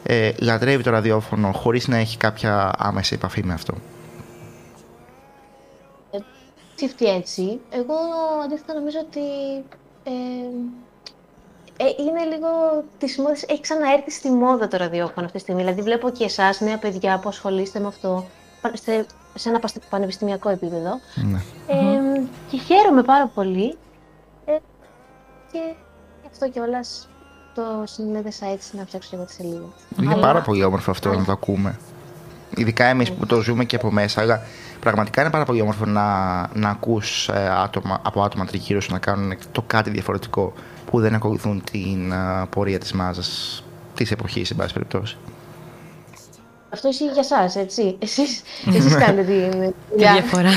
ε, 0.04 0.32
λατρεύει 0.40 0.84
το 0.84 0.90
ραδιόφωνο 0.90 1.52
χωρίς 1.52 1.88
να 1.88 1.98
έχει 1.98 2.18
κάποια 2.18 2.72
άμεση 2.78 3.14
επαφή 3.14 3.44
με 3.44 3.54
αυτό. 3.54 3.74
σκεφτεί 6.78 7.06
έτσι. 7.06 7.60
Εγώ 7.70 7.96
αντίθετα 8.44 8.74
νομίζω 8.74 8.98
ότι 9.00 9.22
ε, 10.08 11.84
ε, 11.84 11.86
είναι 12.00 12.24
λίγο 12.36 12.48
της 12.98 13.18
μόδας. 13.18 13.44
Έχει 13.44 13.62
ξαναέρθει 13.62 14.12
στη 14.12 14.32
μόδα 14.32 14.68
το 14.68 14.78
ραδιόφωνο 14.78 15.26
αυτή 15.26 15.32
τη 15.38 15.40
στιγμή. 15.40 15.62
Δηλαδή, 15.62 15.82
βλέπω 15.82 16.10
και 16.10 16.24
εσάς, 16.24 16.60
νέα 16.62 16.78
παιδιά 16.78 17.20
που 17.20 17.30
ασχολείστε 17.30 17.80
με 17.80 17.88
αυτό 17.88 18.26
πα- 18.62 18.72
σε, 18.76 19.06
σε 19.36 19.50
ένα 19.50 19.60
παστε- 19.60 19.84
πανεπιστημιακό 19.90 20.50
επίπεδο. 20.50 21.00
Ναι. 21.16 21.42
Ε, 21.68 22.22
και 22.52 22.58
χαίρομαι 22.58 23.04
πάρα 23.04 23.28
πολύ. 23.28 23.78
Ε, 24.46 24.58
και 25.52 25.60
γι' 26.22 26.28
αυτό 26.32 26.50
κιόλας 26.50 27.10
το 27.56 27.62
συνέδεσα 27.84 28.46
έτσι 28.46 28.78
να 28.78 28.86
φτιάξω 28.86 29.10
και 29.10 29.16
εγώ 29.16 29.26
τη 29.26 29.32
σελίδα. 29.34 29.66
Είναι 30.02 30.14
Αλλά- 30.14 30.22
πάρα 30.22 30.42
πολύ 30.42 30.64
όμορφο 30.64 30.92
αυτό 30.92 31.14
να 31.14 31.24
το 31.24 31.32
ακούμε. 31.32 31.80
Ειδικά 32.58 32.86
εμείς 32.86 33.12
που 33.12 33.26
το 33.26 33.42
ζούμε 33.42 33.64
και 33.64 33.76
από 33.76 33.92
μέσα, 33.92 34.22
αλλά 34.22 34.42
πραγματικά 34.80 35.22
είναι 35.22 35.30
πάρα 35.30 35.46
πολύ 35.46 35.62
όμορφο 35.62 35.86
να, 35.86 36.04
να 36.54 36.70
ακούς 36.70 37.30
ε, 37.30 37.50
άτομα, 37.64 38.00
από 38.04 38.22
άτομα 38.22 38.46
τριγύρω 38.46 38.82
σου 38.82 38.92
να 38.92 39.00
κάνουν 39.00 39.34
το 39.52 39.62
κάτι 39.68 39.90
διαφορετικό 39.90 40.54
που 40.86 41.00
δεν 41.00 41.14
ακολουθούν 41.14 41.64
την 41.72 42.12
ε, 42.12 42.16
πορεία 42.50 42.80
της 42.80 42.94
μάζας 42.94 43.64
της 43.96 44.12
εποχής, 44.12 44.50
εν 44.52 44.58
πάση 44.58 44.74
περιπτώσει. 44.74 45.18
Αυτό 46.70 46.90
ισχύει 46.90 47.04
για 47.04 47.14
εσάς, 47.18 47.56
έτσι. 47.56 47.96
Εσείς, 48.00 48.42
εσείς 48.76 48.96
κάνετε 48.96 49.24
την 49.24 49.52
Τη 49.62 49.74
δουλειά. 49.92 50.12
διαφορά. 50.14 50.50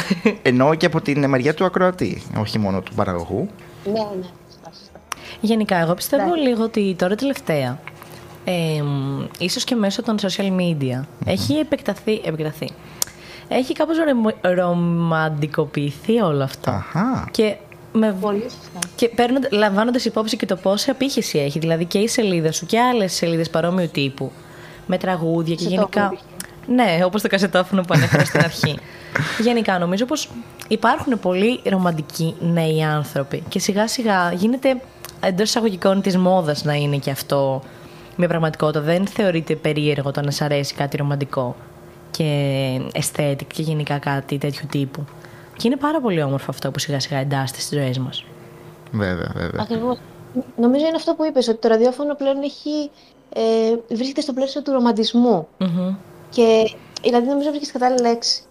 Εννοώ 0.42 0.74
και 0.74 0.86
από 0.86 1.00
την 1.00 1.28
μεριά 1.28 1.54
του 1.54 1.64
ακροατή, 1.64 2.22
όχι 2.38 2.58
μόνο 2.58 2.80
του 2.80 2.94
παραγωγού. 2.94 3.48
Ναι, 3.84 3.92
ναι. 3.92 4.24
σωστά, 4.46 4.70
σωστά. 4.78 5.00
Γενικά, 5.40 5.76
εγώ 5.76 5.94
πιστεύω 5.94 6.22
Εντάξει. 6.22 6.42
λίγο 6.42 6.62
ότι 6.62 6.94
τώρα 6.98 7.14
τελευταία, 7.14 7.78
ε, 8.44 8.82
μ, 8.82 9.22
ίσως 9.38 9.64
και 9.64 9.74
μέσω 9.74 10.02
των 10.02 10.16
social 10.22 10.50
media, 10.60 11.04
έχει 11.24 11.54
επεκταθεί, 11.54 12.20
επεκταθεί. 12.24 12.70
Έχει 13.48 13.72
κάπως 13.72 13.96
ρεμο- 14.04 14.36
ρομαντικοποιηθεί 14.40 16.20
όλο 16.20 16.42
αυτό. 16.42 16.70
Αχα. 16.70 17.28
Και, 17.30 17.56
με, 17.92 18.16
Πολύ 18.20 18.40
σωστά. 18.42 18.78
και 18.96 19.08
παίρνοντα, 19.08 19.48
λαμβάνοντας 19.50 20.04
υπόψη 20.04 20.36
και 20.36 20.46
το 20.46 20.56
πόση 20.56 20.90
απήχηση 20.90 21.38
έχει, 21.38 21.58
δηλαδή 21.58 21.84
και 21.84 21.98
η 21.98 22.08
σελίδα 22.08 22.52
σου 22.52 22.66
και 22.66 22.80
άλλες 22.80 23.12
σελίδες 23.12 23.50
παρόμοιου 23.50 23.88
τύπου, 23.92 24.32
με 24.86 24.98
τραγούδια 24.98 25.54
και 25.54 25.64
Κασετόφωνο 25.64 26.06
γενικά... 26.06 26.24
Ναι, 26.66 27.04
όπως 27.04 27.22
το 27.22 27.28
κασετόφωνο 27.28 27.82
που 27.82 27.94
ανέφερα 27.96 28.24
στην 28.24 28.40
αρχή. 28.40 28.78
Γενικά, 29.46 29.78
νομίζω 29.78 30.04
πως 30.04 30.28
υπάρχουν 30.68 31.20
πολύ 31.20 31.60
ρομαντικοί 31.64 32.34
νέοι 32.40 32.82
άνθρωποι 32.84 33.42
και 33.48 33.58
σιγά 33.58 33.88
σιγά 33.88 34.32
γίνεται 34.32 34.80
εντός 35.20 35.48
εισαγωγικών 35.48 36.00
της 36.00 36.16
μόδας 36.16 36.64
να 36.64 36.74
είναι 36.74 36.96
και 36.96 37.10
αυτό 37.10 37.62
μια 38.20 38.28
πραγματικότητα. 38.28 38.80
Δεν 38.80 39.06
θεωρείται 39.06 39.54
περίεργο 39.54 40.10
το 40.10 40.20
να 40.20 40.30
σ' 40.30 40.40
αρέσει 40.42 40.74
κάτι 40.74 40.96
ρομαντικό 40.96 41.56
και 42.10 42.80
aesthetic 42.92 43.46
και 43.54 43.62
γενικά 43.62 43.98
κάτι 43.98 44.38
τέτοιου 44.38 44.66
τύπου. 44.70 45.04
Και 45.56 45.66
είναι 45.68 45.76
πάρα 45.76 46.00
πολύ 46.00 46.22
όμορφο 46.22 46.46
αυτό 46.48 46.70
που 46.70 46.78
σιγά 46.78 47.00
σιγά 47.00 47.18
εντάσσεται 47.18 47.60
στις 47.60 47.78
ζωές 47.78 47.98
μας. 47.98 48.24
Βέβαια, 48.92 49.32
βέβαια. 49.34 49.62
Ακριβώς. 49.62 49.98
Νομίζω 50.56 50.86
είναι 50.86 50.96
αυτό 50.96 51.14
που 51.14 51.24
είπες, 51.24 51.48
ότι 51.48 51.58
το 51.58 51.68
ραδιόφωνο 51.68 52.14
πλέον 52.14 52.42
έχει, 52.42 52.90
ε, 53.34 53.94
βρίσκεται 53.94 54.20
στο 54.20 54.32
πλαίσιο 54.32 54.62
του 54.62 54.72
ρομαντισμού. 54.72 55.48
Μμμ. 55.58 55.94
Και 56.30 56.74
δηλαδή 57.02 57.26
νομίζω 57.26 57.50
βρίσκεται 57.50 57.78
κατάλληλη 57.78 58.08
λέξη. 58.08 58.42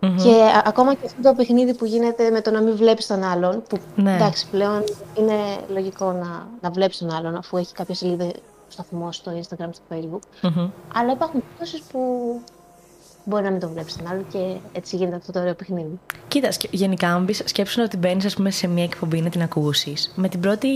Και 0.00 0.30
α- 0.30 0.62
ακόμα 0.66 0.94
και 0.94 1.06
αυτό 1.06 1.22
το 1.22 1.34
παιχνίδι 1.34 1.74
που 1.74 1.84
γίνεται 1.84 2.30
με 2.30 2.40
το 2.40 2.50
να 2.50 2.60
μην 2.60 2.76
βλέπεις 2.76 3.06
τον 3.06 3.22
άλλον, 3.22 3.62
που 3.68 3.78
Ναι. 3.96 4.14
εντάξει 4.14 4.46
πλέον 4.50 4.84
είναι 5.18 5.34
λογικό 5.68 6.12
να, 6.12 6.46
να 6.60 6.70
βλέπεις 6.70 6.98
τον 6.98 7.10
άλλον 7.14 7.36
αφού 7.36 7.56
έχει 7.56 7.72
κάποια 7.72 7.94
σελίδα 7.94 8.30
σταθμό 8.82 9.12
στο 9.12 9.32
Instagram, 9.40 9.68
στο 9.70 9.82
Facebook. 9.90 10.50
Μμμ. 10.50 10.70
Αλλά 10.94 11.12
υπάρχουν 11.12 11.42
περιπτώσει 11.42 11.82
που 11.92 12.00
μπορεί 13.24 13.44
να 13.44 13.50
μην 13.50 13.60
τον 13.60 13.70
βλέπεις 13.72 13.96
τον 13.96 14.06
άλλον 14.06 14.26
και 14.32 14.56
έτσι 14.72 14.96
γίνεται 14.96 15.16
αυτό 15.16 15.32
το 15.32 15.40
ωραίο 15.40 15.54
παιχνίδι. 15.54 15.98
Κοίτας, 16.28 16.54
σκε- 16.54 16.74
γενικά, 16.74 17.08
αν 17.08 17.24
μπεις, 17.24 17.42
σκέψου 17.44 17.82
ότι 17.82 17.96
μπαίνεις 17.96 18.36
σε 18.48 18.66
μια 18.66 18.84
εκπομπή 18.84 19.20
να 19.20 19.28
την 19.28 19.42
ακούσεις. 19.42 20.12
Με 20.16 20.28
την 20.28 20.40
πρώτη 20.40 20.68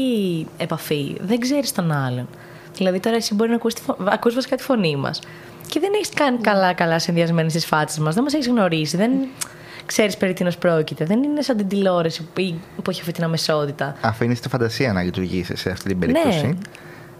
επαφή 0.56 1.16
δεν 1.20 1.38
ξέρεις 1.38 1.72
τον 1.72 1.92
άλλον. 1.92 2.28
Δηλαδή, 2.76 3.00
τώρα 3.00 3.16
εσύ 3.16 3.34
μπορεί 3.34 3.50
να 3.50 3.56
ακούσει 3.56 3.76
φο... 3.82 3.96
ακούς 4.04 4.34
βασικά 4.34 4.56
τη 4.56 4.62
φωνή 4.62 4.96
μας. 4.96 5.20
Και 5.68 5.80
δεν 5.80 5.90
έχεις 5.94 6.08
κάνει 6.08 6.38
καλά-καλά 6.38 6.98
συνδυασμένε 6.98 7.48
τι 7.48 7.58
φάτσες 7.58 7.98
μας. 7.98 8.14
Δεν 8.14 8.22
μας 8.22 8.34
έχεις 8.34 8.48
γνωρίσει. 8.48 8.96
Δεν 8.96 9.10
ξέρεις 9.86 10.16
περί 10.16 10.32
τίνος 10.32 10.58
πρόκειται. 10.58 11.04
Δεν 11.04 11.22
είναι 11.22 11.42
σαν 11.42 11.56
την 11.56 11.68
τηλεόραση 11.68 12.22
που, 12.22 12.54
που 12.82 12.90
έχει 12.90 13.00
αυτή 13.00 13.12
την 13.12 13.24
αμεσότητα. 13.24 13.96
Αφήνεις 14.00 14.40
τη 14.40 14.48
φαντασία 14.48 14.92
να 14.92 15.02
λειτουργήσεις 15.02 15.60
σε 15.60 15.70
αυτή 15.70 15.88
την 15.88 15.98
περίπτωση. 15.98 16.46
Ναι. 16.46 16.52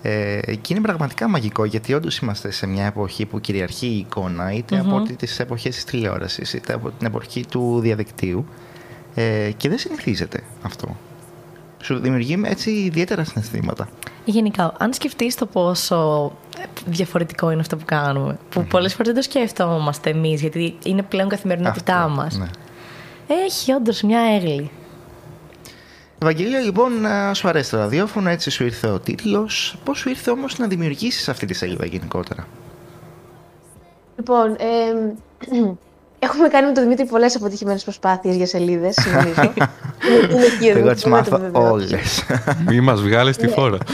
Ε, 0.03 0.41
και 0.61 0.73
είναι 0.75 0.81
πραγματικά 0.81 1.29
μαγικό 1.29 1.65
γιατί 1.65 1.95
όντως 1.95 2.19
είμαστε 2.19 2.51
σε 2.51 2.67
μια 2.67 2.85
εποχή 2.87 3.27
που 3.27 3.41
κυριαρχεί 3.41 3.87
η 3.87 3.97
εικόνα 3.99 4.53
είτε 4.53 4.79
από 4.79 5.03
τις 5.17 5.41
εποχές 5.41 5.75
της 5.75 5.85
τηλεόρασης 5.85 6.53
είτε 6.53 6.73
από 6.73 6.91
την 6.99 7.07
εποχή 7.07 7.47
του 7.47 7.81
διαδικτύου. 7.81 8.45
Ε, 9.15 9.51
και 9.57 9.69
δεν 9.69 9.79
συνηθίζεται 9.79 10.43
αυτό. 10.62 10.97
Σου 11.83 11.99
δημιουργεί 11.99 12.41
έτσι 12.45 12.71
ιδιαίτερα 12.71 13.25
συναισθήματα. 13.25 13.88
Γενικά, 14.25 14.75
αν 14.79 14.93
σκεφτείς 14.93 15.35
το 15.35 15.47
πόσο 15.47 16.33
διαφορετικό 16.87 17.51
είναι 17.51 17.61
αυτό 17.61 17.77
που 17.77 17.85
κάνουμε, 17.85 18.38
που 18.51 18.65
πολλές 18.65 18.95
φορές 18.95 19.12
δεν 19.12 19.23
το 19.23 19.31
σκέφτομαστε 19.31 20.11
εμείς, 20.11 20.41
γιατί 20.41 20.79
είναι 20.85 21.03
πλέον 21.03 21.29
καθημερινότητά 21.29 21.97
Αυτό, 22.03 22.15
μας. 22.15 22.38
ναι. 22.38 22.47
Έχει 23.47 23.73
όντως 23.73 24.03
μια 24.03 24.21
έγλη. 24.21 24.71
Ευαγγελία, 26.23 26.61
λοιπόν, 26.61 27.05
ε, 27.05 27.35
σου 27.35 27.49
αρέσει 27.49 27.71
το 27.71 27.77
ραδιόφωνο, 27.77 28.29
έτσι 28.29 28.51
σου 28.51 28.65
ήρθε 28.65 28.87
ο 28.89 28.99
τίτλος. 28.99 29.77
Πώς 29.85 29.99
σου 29.99 30.09
ήρθε 30.09 30.31
όμως 30.31 30.59
να 30.59 30.67
δημιουργήσεις 30.67 31.29
αυτή 31.29 31.47
τη 31.47 31.55
σελίδα 31.55 31.87
γενικότερα; 31.87 32.47
Λοιπόν, 34.17 34.53
ε, 34.59 35.15
έχουμε 36.27 36.49
κάνει 36.49 36.67
με 36.67 36.73
τον 36.73 36.83
Δημήτρη 36.83 37.07
πολλές 37.07 37.37
αποτυχημένες 37.37 37.83
προσπάθειες 37.83 38.37
για 38.37 38.47
σελίδες, 38.47 38.97
νομίζω. 39.15 39.43
είναι, 39.53 40.33
είναι 40.35 40.45
εκεί, 40.45 40.67
Εγώ 40.67 40.85
δεν 40.85 40.95
τις 40.95 41.03
μπορώ 41.05 41.17
να 41.17 41.25
το 41.25 41.31
μάθω 41.31 41.39
βεβαιώσω. 41.39 41.73
όλες. 41.73 42.25
Μη 42.69 42.81
μας 42.81 43.01
βγάλεις 43.03 43.37
τη 43.37 43.49
φόρα. 43.49 43.79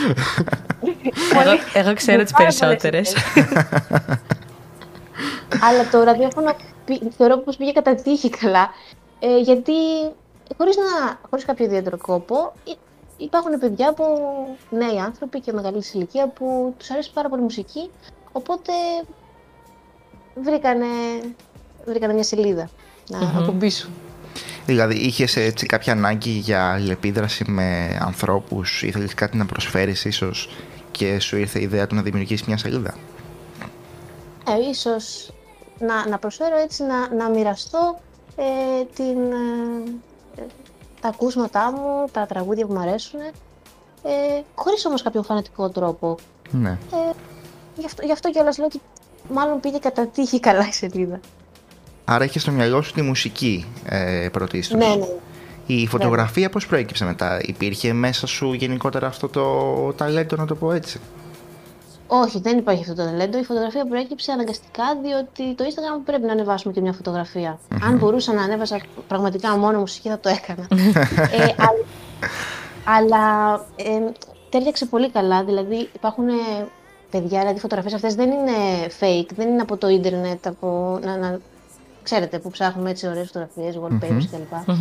Εγώ, 1.42 1.50
εγώ 1.74 1.94
ξέρω 1.94 2.22
τις 2.22 2.32
Πάρα 2.32 2.44
πολλές 2.44 2.58
περισσότερες. 2.58 3.14
Αλλά 5.60 5.88
το 5.90 6.02
ραδιόφωνο 6.02 6.56
πη- 6.84 7.02
θεωρώ 7.16 7.36
πως 7.38 7.56
πήγε 7.56 7.72
κατά 7.72 7.94
τύχη 7.94 8.30
καλά, 8.30 8.68
ε, 9.18 9.38
γιατί 9.40 9.72
χωρίς, 10.56 10.76
να, 10.76 11.18
χωρίς 11.30 11.44
κάποιο 11.44 11.64
ιδιαίτερο 11.64 11.96
κόπο 11.96 12.52
υ- 12.64 12.78
υπάρχουν 13.16 13.58
παιδιά 13.58 13.92
που, 13.92 14.04
νέοι 14.70 14.98
άνθρωποι 14.98 15.40
και 15.40 15.52
μεγαλύτερη 15.52 15.90
ηλικία 15.92 16.28
που 16.28 16.74
τους 16.78 16.90
αρέσει 16.90 17.12
πάρα 17.12 17.28
πολύ 17.28 17.40
η 17.40 17.44
μουσική, 17.44 17.90
οπότε 18.32 18.72
βρήκανε, 20.42 20.86
βρήκανε 21.86 22.12
μια 22.12 22.22
σελίδα 22.22 22.70
να 23.08 23.18
ακουμπήσουν. 23.42 23.90
Δηλαδή, 24.66 24.94
είχες 24.94 25.36
έτσι 25.36 25.66
κάποια 25.66 25.92
ανάγκη 25.92 26.30
για 26.30 26.72
αλληλεπίδραση 26.72 27.44
με 27.50 27.98
ανθρώπους, 28.00 28.82
ήθελες 28.82 29.14
κάτι 29.14 29.36
να 29.36 29.46
προσφέρεις 29.46 30.04
ίσως 30.04 30.50
και 30.90 31.20
σου 31.20 31.36
ήρθε 31.36 31.58
η 31.58 31.62
ιδέα 31.62 31.86
του 31.86 31.94
να 31.94 32.02
δημιουργήσεις 32.02 32.46
μια 32.46 32.56
σελίδα; 32.56 32.94
Ε, 34.48 34.68
ίσως 34.70 35.32
να, 35.78 36.08
να 36.08 36.18
προσφέρω 36.18 36.56
έτσι 36.56 36.82
να, 36.82 37.14
να 37.14 37.28
μοιραστώ 37.28 38.00
ε, 38.36 38.84
την, 38.94 39.18
ε, 39.32 39.82
ε, 39.86 39.92
τα 41.00 41.08
ακούσματά 41.08 41.72
μου, 41.72 42.08
τα 42.12 42.26
τραγούδια 42.26 42.66
που 42.66 42.72
μου 42.72 42.78
αρέσουν, 42.78 43.20
ε, 44.02 44.42
χωρίς 44.54 44.86
όμως 44.86 45.02
κάποιο 45.02 45.22
φανατικό 45.22 45.68
τρόπο. 45.68 46.16
Ναι. 46.50 46.70
Ε, 46.70 47.12
γι' 47.76 47.86
αυτό, 47.86 48.04
γι' 48.04 48.12
αυτό 48.12 48.30
κιόλας 48.30 48.58
λέω 48.58 48.66
ότι 48.66 48.80
μάλλον 49.32 49.60
πήγε 49.60 49.78
κατά 49.78 50.06
τύχη 50.06 50.40
καλά 50.40 50.66
η 50.66 50.72
σελίδα. 50.72 51.20
Άρα 52.04 52.24
είχες 52.24 52.42
στο 52.42 52.50
μυαλό 52.50 52.82
σου 52.82 52.92
τη 52.92 53.02
μουσική 53.02 53.66
ε, 53.84 54.28
πρωτίστως. 54.32 54.78
Ναι, 54.78 54.94
ναι. 54.94 55.06
Η 55.66 55.86
φωτογραφία 55.86 56.50
πώς 56.50 56.66
προέκυψε 56.66 57.04
μετά, 57.04 57.38
υπήρχε 57.42 57.92
μέσα 57.92 58.26
σου 58.26 58.52
γενικότερα 58.52 59.06
αυτό 59.06 59.28
το 59.28 59.44
ταλέντο 59.92 60.36
να 60.36 60.46
το 60.46 60.54
πω 60.54 60.72
έτσι; 60.72 61.00
Όχι, 62.10 62.40
δεν 62.40 62.58
υπάρχει 62.58 62.82
αυτό 62.82 62.94
το 62.94 63.04
ταλέντο. 63.04 63.38
Η 63.38 63.42
φωτογραφία 63.42 63.86
προέκυψε 63.86 64.32
αναγκαστικά 64.32 64.84
διότι 65.02 65.54
το 65.54 65.64
Instagram 65.64 66.02
πρέπει 66.04 66.26
να 66.26 66.32
ανεβάσουμε 66.32 66.72
και 66.72 66.80
μια 66.80 66.92
φωτογραφία. 66.92 67.58
Αν 67.82 67.96
μπορούσα 67.96 68.32
να 68.32 68.42
ανέβαζα 68.42 68.80
πραγματικά 69.08 69.56
μόνος 69.56 69.80
μουσική 69.80 70.08
θα 70.08 70.18
το 70.18 70.28
έκανα. 70.28 70.66
ε, 71.38 71.54
αλλά 71.56 71.84
αλλά 72.84 73.54
ε, 73.76 74.12
τέριαξε 74.48 74.86
πολύ 74.86 75.10
καλά. 75.10 75.44
Δηλαδή 75.44 75.88
υπάρχουν 75.94 76.28
ε, 76.28 76.32
παιδιά, 77.10 77.38
δηλαδή 77.38 77.56
οι 77.56 77.60
φωτογραφίες 77.60 77.94
αυτές 77.94 78.14
δεν 78.14 78.30
είναι 78.30 78.86
fake, 79.00 79.28
δεν 79.34 79.48
είναι 79.48 79.62
από 79.62 79.76
το 79.76 79.88
ίντερνετ, 79.88 80.46
από, 80.46 80.98
να, 81.02 81.16
να, 81.16 81.40
ξέρετε, 82.02 82.38
που 82.38 82.50
ψάχνουμε 82.50 82.90
έτσι 82.90 83.06
ωραίες 83.06 83.26
φωτογραφίες, 83.26 83.78
wallpapers 83.82 84.24
κλπ. 84.30 84.76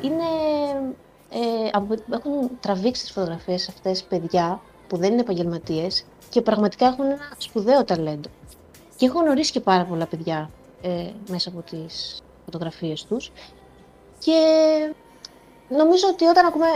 Είναι, 0.00 0.24
ε, 1.30 1.68
από, 1.72 1.94
έχουν 2.10 2.50
τραβήξει 2.60 3.02
τις 3.02 3.12
φωτογραφίες 3.12 3.68
αυτές 3.68 4.02
παιδιά 4.02 4.60
που 4.88 4.96
δεν 4.96 5.12
είναι 5.12 5.20
επαγγελματίες 5.20 6.04
και 6.34 6.40
πραγματικά 6.40 6.86
έχουν 6.86 7.04
ένα 7.04 7.28
σπουδαίο 7.38 7.84
ταλέντο. 7.84 8.28
Και 8.96 9.06
έχω 9.06 9.20
γνωρίσει 9.20 9.52
και 9.52 9.60
πάρα 9.60 9.84
πολλά 9.84 10.06
παιδιά 10.06 10.50
ε, 10.82 11.10
μέσα 11.28 11.48
από 11.48 11.60
τις 11.70 12.22
φωτογραφίες 12.44 13.04
τους 13.04 13.32
και 14.18 14.32
νομίζω 15.68 16.06
ότι 16.12 16.24
όταν 16.24 16.46
ακούμε 16.46 16.66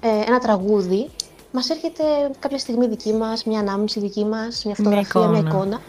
ε, 0.00 0.08
ένα 0.26 0.38
τραγούδι 0.38 1.10
μας 1.52 1.70
έρχεται 1.70 2.02
κάποια 2.38 2.58
στιγμή 2.58 2.86
δική 2.86 3.12
μας, 3.12 3.44
μια 3.44 3.58
ανάμνηση 3.58 4.00
δική 4.00 4.24
μας, 4.24 4.64
μια 4.64 4.74
φωτογραφία, 4.74 5.20
μια 5.20 5.38
εικόνα. 5.38 5.48
εικόνα. 5.56 5.80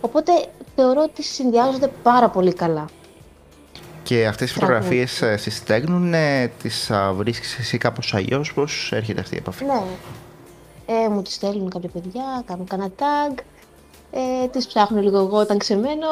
Οπότε 0.00 0.32
θεωρώ 0.76 1.02
ότι 1.02 1.22
συνδυάζονται 1.22 1.90
πάρα 2.02 2.28
πολύ 2.28 2.52
καλά. 2.52 2.88
Και 4.02 4.26
αυτές 4.26 4.50
οι 4.50 4.54
φωτογραφίες 4.54 5.22
ε, 5.22 5.36
σε 5.36 5.50
στέλνουν, 5.50 6.14
ε, 6.14 6.52
τις 6.62 6.90
α, 6.90 7.12
βρίσκεις 7.12 7.58
εσύ 7.58 7.78
κάπως 7.78 8.14
αλλιώς, 8.14 8.52
πώς 8.52 8.92
έρχεται 8.92 9.20
αυτή 9.20 9.34
η 9.34 9.38
επαφή; 9.38 9.64
Ναι. 9.64 9.82
Ε, 11.04 11.08
μου 11.08 11.22
τις 11.22 11.34
στέλνουν 11.34 11.70
κάποια 11.70 11.88
παιδιά, 11.92 12.42
κάνουν 12.46 12.66
κανένα 12.66 12.90
tag, 12.98 13.38
ε, 14.10 14.46
τις 14.48 14.66
ψάχνω 14.66 15.00
λίγο 15.00 15.18
εγώ 15.18 15.36
όταν 15.36 15.58
ξεμένω, 15.58 16.06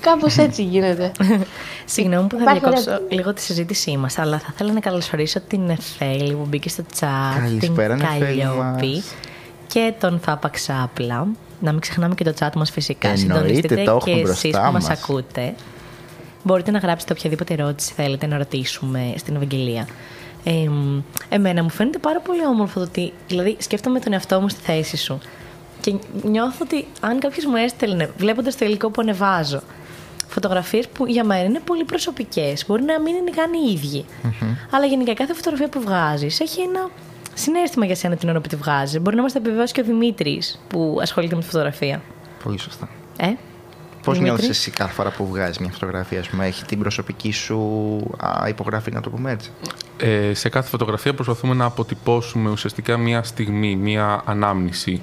κάπως 0.00 0.36
έτσι 0.36 0.62
γίνεται. 0.62 1.12
Συγγνώμη 1.84 2.26
που 2.28 2.36
θα 2.36 2.42
Υπάρχει 2.42 2.58
διακόψω 2.60 2.90
ωραία- 2.90 3.02
λίγο 3.08 3.32
τη 3.32 3.40
συζήτησή 3.40 3.96
μας, 3.96 4.18
αλλά 4.18 4.38
θα 4.38 4.46
ήθελα 4.52 4.72
να 4.72 4.80
καλωσορίσω 4.80 5.40
την 5.40 5.70
Εφέλη 5.70 6.32
που 6.34 6.44
μπήκε 6.48 6.68
στο 6.68 6.82
chat, 7.00 7.40
Καλησπέρα, 7.40 7.94
την 7.94 8.04
Νεφέλη 8.06 8.40
Καλλιόπη 8.40 8.86
μας. 8.94 9.14
και 9.66 9.94
τον 10.00 10.18
Θάπα 10.20 10.48
Ξάπλα. 10.48 11.26
Να 11.60 11.70
μην 11.72 11.80
ξεχνάμε 11.80 12.14
και 12.14 12.24
το 12.24 12.32
chat 12.40 12.50
μας 12.54 12.70
φυσικά. 12.70 13.08
Εννοείται, 13.08 13.34
Συντονιστείτε 13.34 13.74
το 13.74 13.80
έχουμε 13.82 14.14
και 14.14 14.20
εσείς 14.20 14.40
μπροστά 14.50 14.66
που 14.66 14.72
μας 14.72 14.88
μας. 14.88 15.02
ακούτε. 15.02 15.54
Μπορείτε 16.42 16.70
να 16.70 16.78
γράψετε 16.78 17.12
οποιαδήποτε 17.12 17.52
ερώτηση 17.54 17.92
θέλετε 17.92 18.26
να 18.26 18.36
ρωτήσουμε 18.38 19.12
στην 19.16 19.34
Ευαγγελία. 19.36 19.86
Ε, 20.44 20.68
μ, 20.68 21.02
εμένα 21.28 21.62
μου 21.62 21.70
φαίνεται 21.70 21.98
πάρα 21.98 22.20
πολύ 22.20 22.46
όμορφο 22.46 22.78
το 22.78 22.84
ότι. 22.84 23.12
Δηλαδή, 23.28 23.56
σκέφτομαι 23.58 24.00
τον 24.00 24.12
εαυτό 24.12 24.40
μου 24.40 24.48
στη 24.48 24.60
θέση 24.60 24.96
σου. 24.96 25.18
Και 25.80 25.94
νιώθω 26.22 26.58
ότι 26.62 26.86
αν 27.00 27.18
κάποιος 27.18 27.44
μου 27.44 27.56
έστελνε, 27.56 28.10
βλέποντας 28.16 28.56
το 28.56 28.64
υλικό 28.64 28.90
που 28.90 29.00
ανεβάζω, 29.00 29.60
φωτογραφίες 30.28 30.88
που 30.88 31.06
για 31.06 31.24
μένα 31.24 31.44
είναι 31.44 31.60
πολύ 31.64 31.84
προσωπικές, 31.84 32.64
μπορεί 32.66 32.82
να 32.82 33.00
μην 33.00 33.14
είναι 33.14 33.30
καν 33.30 33.52
οι 33.52 33.72
ιδιοι 33.72 34.04
Αλλά 34.70 34.86
γενικά 34.86 35.14
κάθε 35.14 35.34
φωτογραφία 35.34 35.68
που 35.68 35.80
βγάζεις 35.80 36.40
έχει 36.40 36.60
ένα 36.60 36.90
συνέστημα 37.34 37.84
για 37.84 37.94
σένα 37.94 38.16
την 38.16 38.28
ώρα 38.28 38.40
που 38.40 38.48
τη 38.48 38.56
βγάζει. 38.56 38.98
Μπορεί 38.98 39.16
να 39.16 39.22
μα 39.22 39.28
το 39.28 39.34
επιβεβαιώσει 39.36 39.72
και 39.72 39.80
ο 39.80 39.84
Δημήτρης 39.84 40.60
που 40.68 40.98
ασχολείται 41.00 41.34
με 41.34 41.40
τη 41.40 41.46
φωτογραφία. 41.46 42.02
Πολύ 42.44 42.58
σωστά. 42.58 42.88
Ε, 43.16 43.32
Πώς 44.08 44.18
Δημήτρη; 44.18 44.38
νιώθεις 44.38 44.58
εσύ 44.58 44.70
κάθε 44.70 44.92
φορά 44.92 45.10
που 45.10 45.26
βγάζεις 45.26 45.58
μια 45.58 45.70
φωτογραφία, 45.70 46.20
ας 46.20 46.28
πούμε, 46.28 46.46
έχει 46.46 46.64
την 46.64 46.78
προσωπική 46.78 47.32
σου 47.32 47.56
α, 48.18 48.48
υπογραφή, 48.48 48.92
να 48.92 49.00
το 49.00 49.10
πούμε 49.10 49.30
έτσι; 49.30 49.50
Ε, 49.96 50.34
σε 50.34 50.48
κάθε 50.48 50.68
φωτογραφία 50.68 51.14
προσπαθούμε 51.14 51.54
να 51.54 51.64
αποτυπώσουμε 51.64 52.50
ουσιαστικά 52.50 52.96
μία 52.96 53.22
στιγμή, 53.22 53.76
μία 53.76 54.22
ανάμνηση 54.24 55.02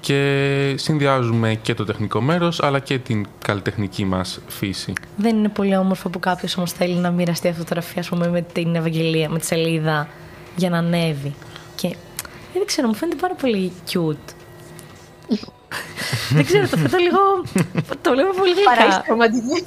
και 0.00 0.74
συνδυάζουμε 0.76 1.54
και 1.54 1.74
το 1.74 1.84
τεχνικό 1.84 2.20
μέρος 2.20 2.62
αλλά 2.62 2.78
και 2.78 2.98
την 2.98 3.26
καλλιτεχνική 3.44 4.04
μας 4.04 4.40
φύση. 4.46 4.92
δεν 5.16 5.36
είναι 5.36 5.48
πολύ 5.48 5.76
όμορφο 5.76 6.08
που 6.08 6.18
κάποιος 6.18 6.56
όμως 6.56 6.72
θέλει 6.72 6.94
να 6.94 7.10
μοιραστεί 7.10 7.48
αυτή 7.48 7.60
τη 7.60 7.66
φωτογραφία 7.66 8.00
ας 8.00 8.08
πούμε, 8.08 8.28
με 8.28 8.42
την 8.42 8.74
Ευαγγελία, 8.74 9.28
με 9.28 9.38
τη 9.38 9.46
σελίδα 9.46 10.08
για 10.56 10.70
να 10.70 10.78
ανέβει. 10.78 11.34
Και 11.74 11.86
ε, 11.86 11.94
δεν 12.52 12.66
ξέρω, 12.66 12.88
μου 12.88 12.94
φαίνεται 12.94 13.16
πάρα 13.20 13.34
πολύ 13.34 13.72
cute. 13.92 14.34
Δεν 16.30 16.44
ξέρω, 16.44 16.68
το 16.68 16.76
θέτω 16.76 16.96
λίγο. 16.96 17.18
το 18.02 18.10
βλέπω 18.10 18.30
πολύ 18.38 18.52
Παρά 18.64 18.82
γλυκά. 18.82 19.04
ρομαντική. 19.08 19.62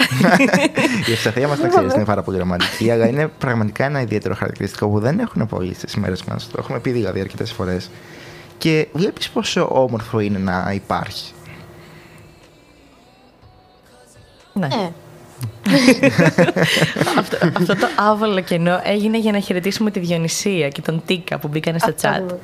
Η 1.09 1.11
ευσταθία 1.11 1.47
μας 1.47 1.59
τα 1.59 1.67
ξέρεις, 1.67 1.93
είναι 1.93 2.05
πάρα 2.05 2.21
πολύ 2.23 2.37
ρομαντική, 2.37 2.91
αλλά 2.91 3.07
είναι 3.07 3.27
πραγματικά 3.27 3.85
ένα 3.85 4.01
ιδιαίτερο 4.01 4.35
χαρακτηριστικό 4.35 4.87
που 4.89 4.99
δεν 4.99 5.19
έχουν 5.19 5.47
πολύ 5.47 5.73
στις 5.73 5.95
μέρες 5.95 6.23
μας. 6.23 6.47
Το 6.47 6.55
έχουμε 6.59 6.79
πει 6.79 6.91
δηλαδή 6.91 7.19
αρκετές 7.19 7.51
φορές. 7.51 7.89
Και 8.57 8.87
βλέπεις 8.93 9.29
πόσο 9.29 9.67
όμορφο 9.71 10.19
είναι 10.19 10.37
να 10.37 10.71
υπάρχει. 10.73 11.31
ναι. 14.53 14.67
Ε, 16.01 16.07
αυτό, 17.19 17.37
αυτό 17.57 17.75
το 17.75 17.87
άβολο 18.09 18.39
κενό 18.41 18.79
έγινε 18.83 19.17
για 19.19 19.31
να 19.31 19.39
χαιρετήσουμε 19.39 19.91
τη 19.91 19.99
Διονυσία 19.99 20.67
και 20.69 20.81
τον 20.81 21.01
Τίκα 21.05 21.39
που 21.39 21.47
μπήκαν 21.47 21.79
στο 21.79 21.89
αυτό 21.89 22.09
chat. 22.09 22.21
μου. 22.31 22.39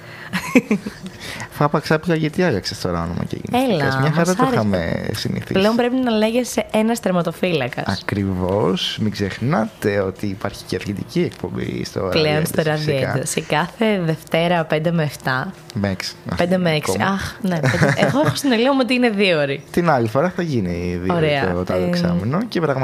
Φάπα 1.49 1.79
ξάπλα 1.79 2.15
γιατί 2.15 2.43
άλλαξε 2.43 2.75
τώρα 2.81 3.01
όνομα 3.03 3.23
και 3.27 3.38
γίνει. 3.43 3.63
Έλα, 3.63 3.86
Μια 3.86 3.95
μας 3.99 4.13
χαρά 4.15 4.23
το 4.36 4.41
άρεσε. 4.41 4.53
είχαμε 4.55 5.05
συνηθίσει. 5.13 5.53
Πλέον 5.53 5.75
πρέπει 5.75 5.95
να 5.95 6.12
λέγεσαι 6.12 6.65
ένας 6.71 6.99
τερματοφύλακας. 6.99 7.99
Ακριβώς. 8.01 8.97
Μην 9.01 9.12
ξεχνάτε 9.12 9.99
ότι 9.99 10.25
υπάρχει 10.27 10.63
και 10.63 10.75
αθλητική 10.75 11.19
εκπομπή 11.21 11.84
στο 11.86 11.99
Πλέον 12.12 12.45
στο 12.45 12.62
Ένταση, 12.62 12.77
φυσικά. 12.84 13.05
ραδιέντο. 13.05 13.25
Σε 13.27 13.41
κάθε 13.41 14.01
Δευτέρα 14.05 14.67
5 14.71 14.91
με 14.91 15.03
7. 15.23 15.51
Με 15.73 15.89
έξι. 15.89 16.13
5 16.38 16.58
με 16.58 16.71
6. 16.75 16.81
Ακόμα. 16.89 17.05
Αχ, 17.13 17.36
ναι. 17.41 17.60
πέντε- 17.60 17.93
Εγώ 17.97 18.19
έχω 18.25 18.36
στην 18.36 18.51
ελαιό 18.51 18.73
μου 18.73 18.79
ότι 18.81 18.93
είναι 18.93 19.10
δύο 19.10 19.39
ώρες. 19.39 19.60
Την 19.71 19.89
άλλη 19.89 20.08
φορά 20.08 20.29
θα 20.36 20.41
γίνει 20.41 20.99
δύο 21.03 21.15
Ωραία. 21.15 21.53
το, 21.53 21.63
το 21.63 21.73
άλλο 21.73 21.84
Ε, 21.84 21.88
εξάμεινο 21.88 22.43
και 22.49 22.60
πραγματικά 22.62 22.84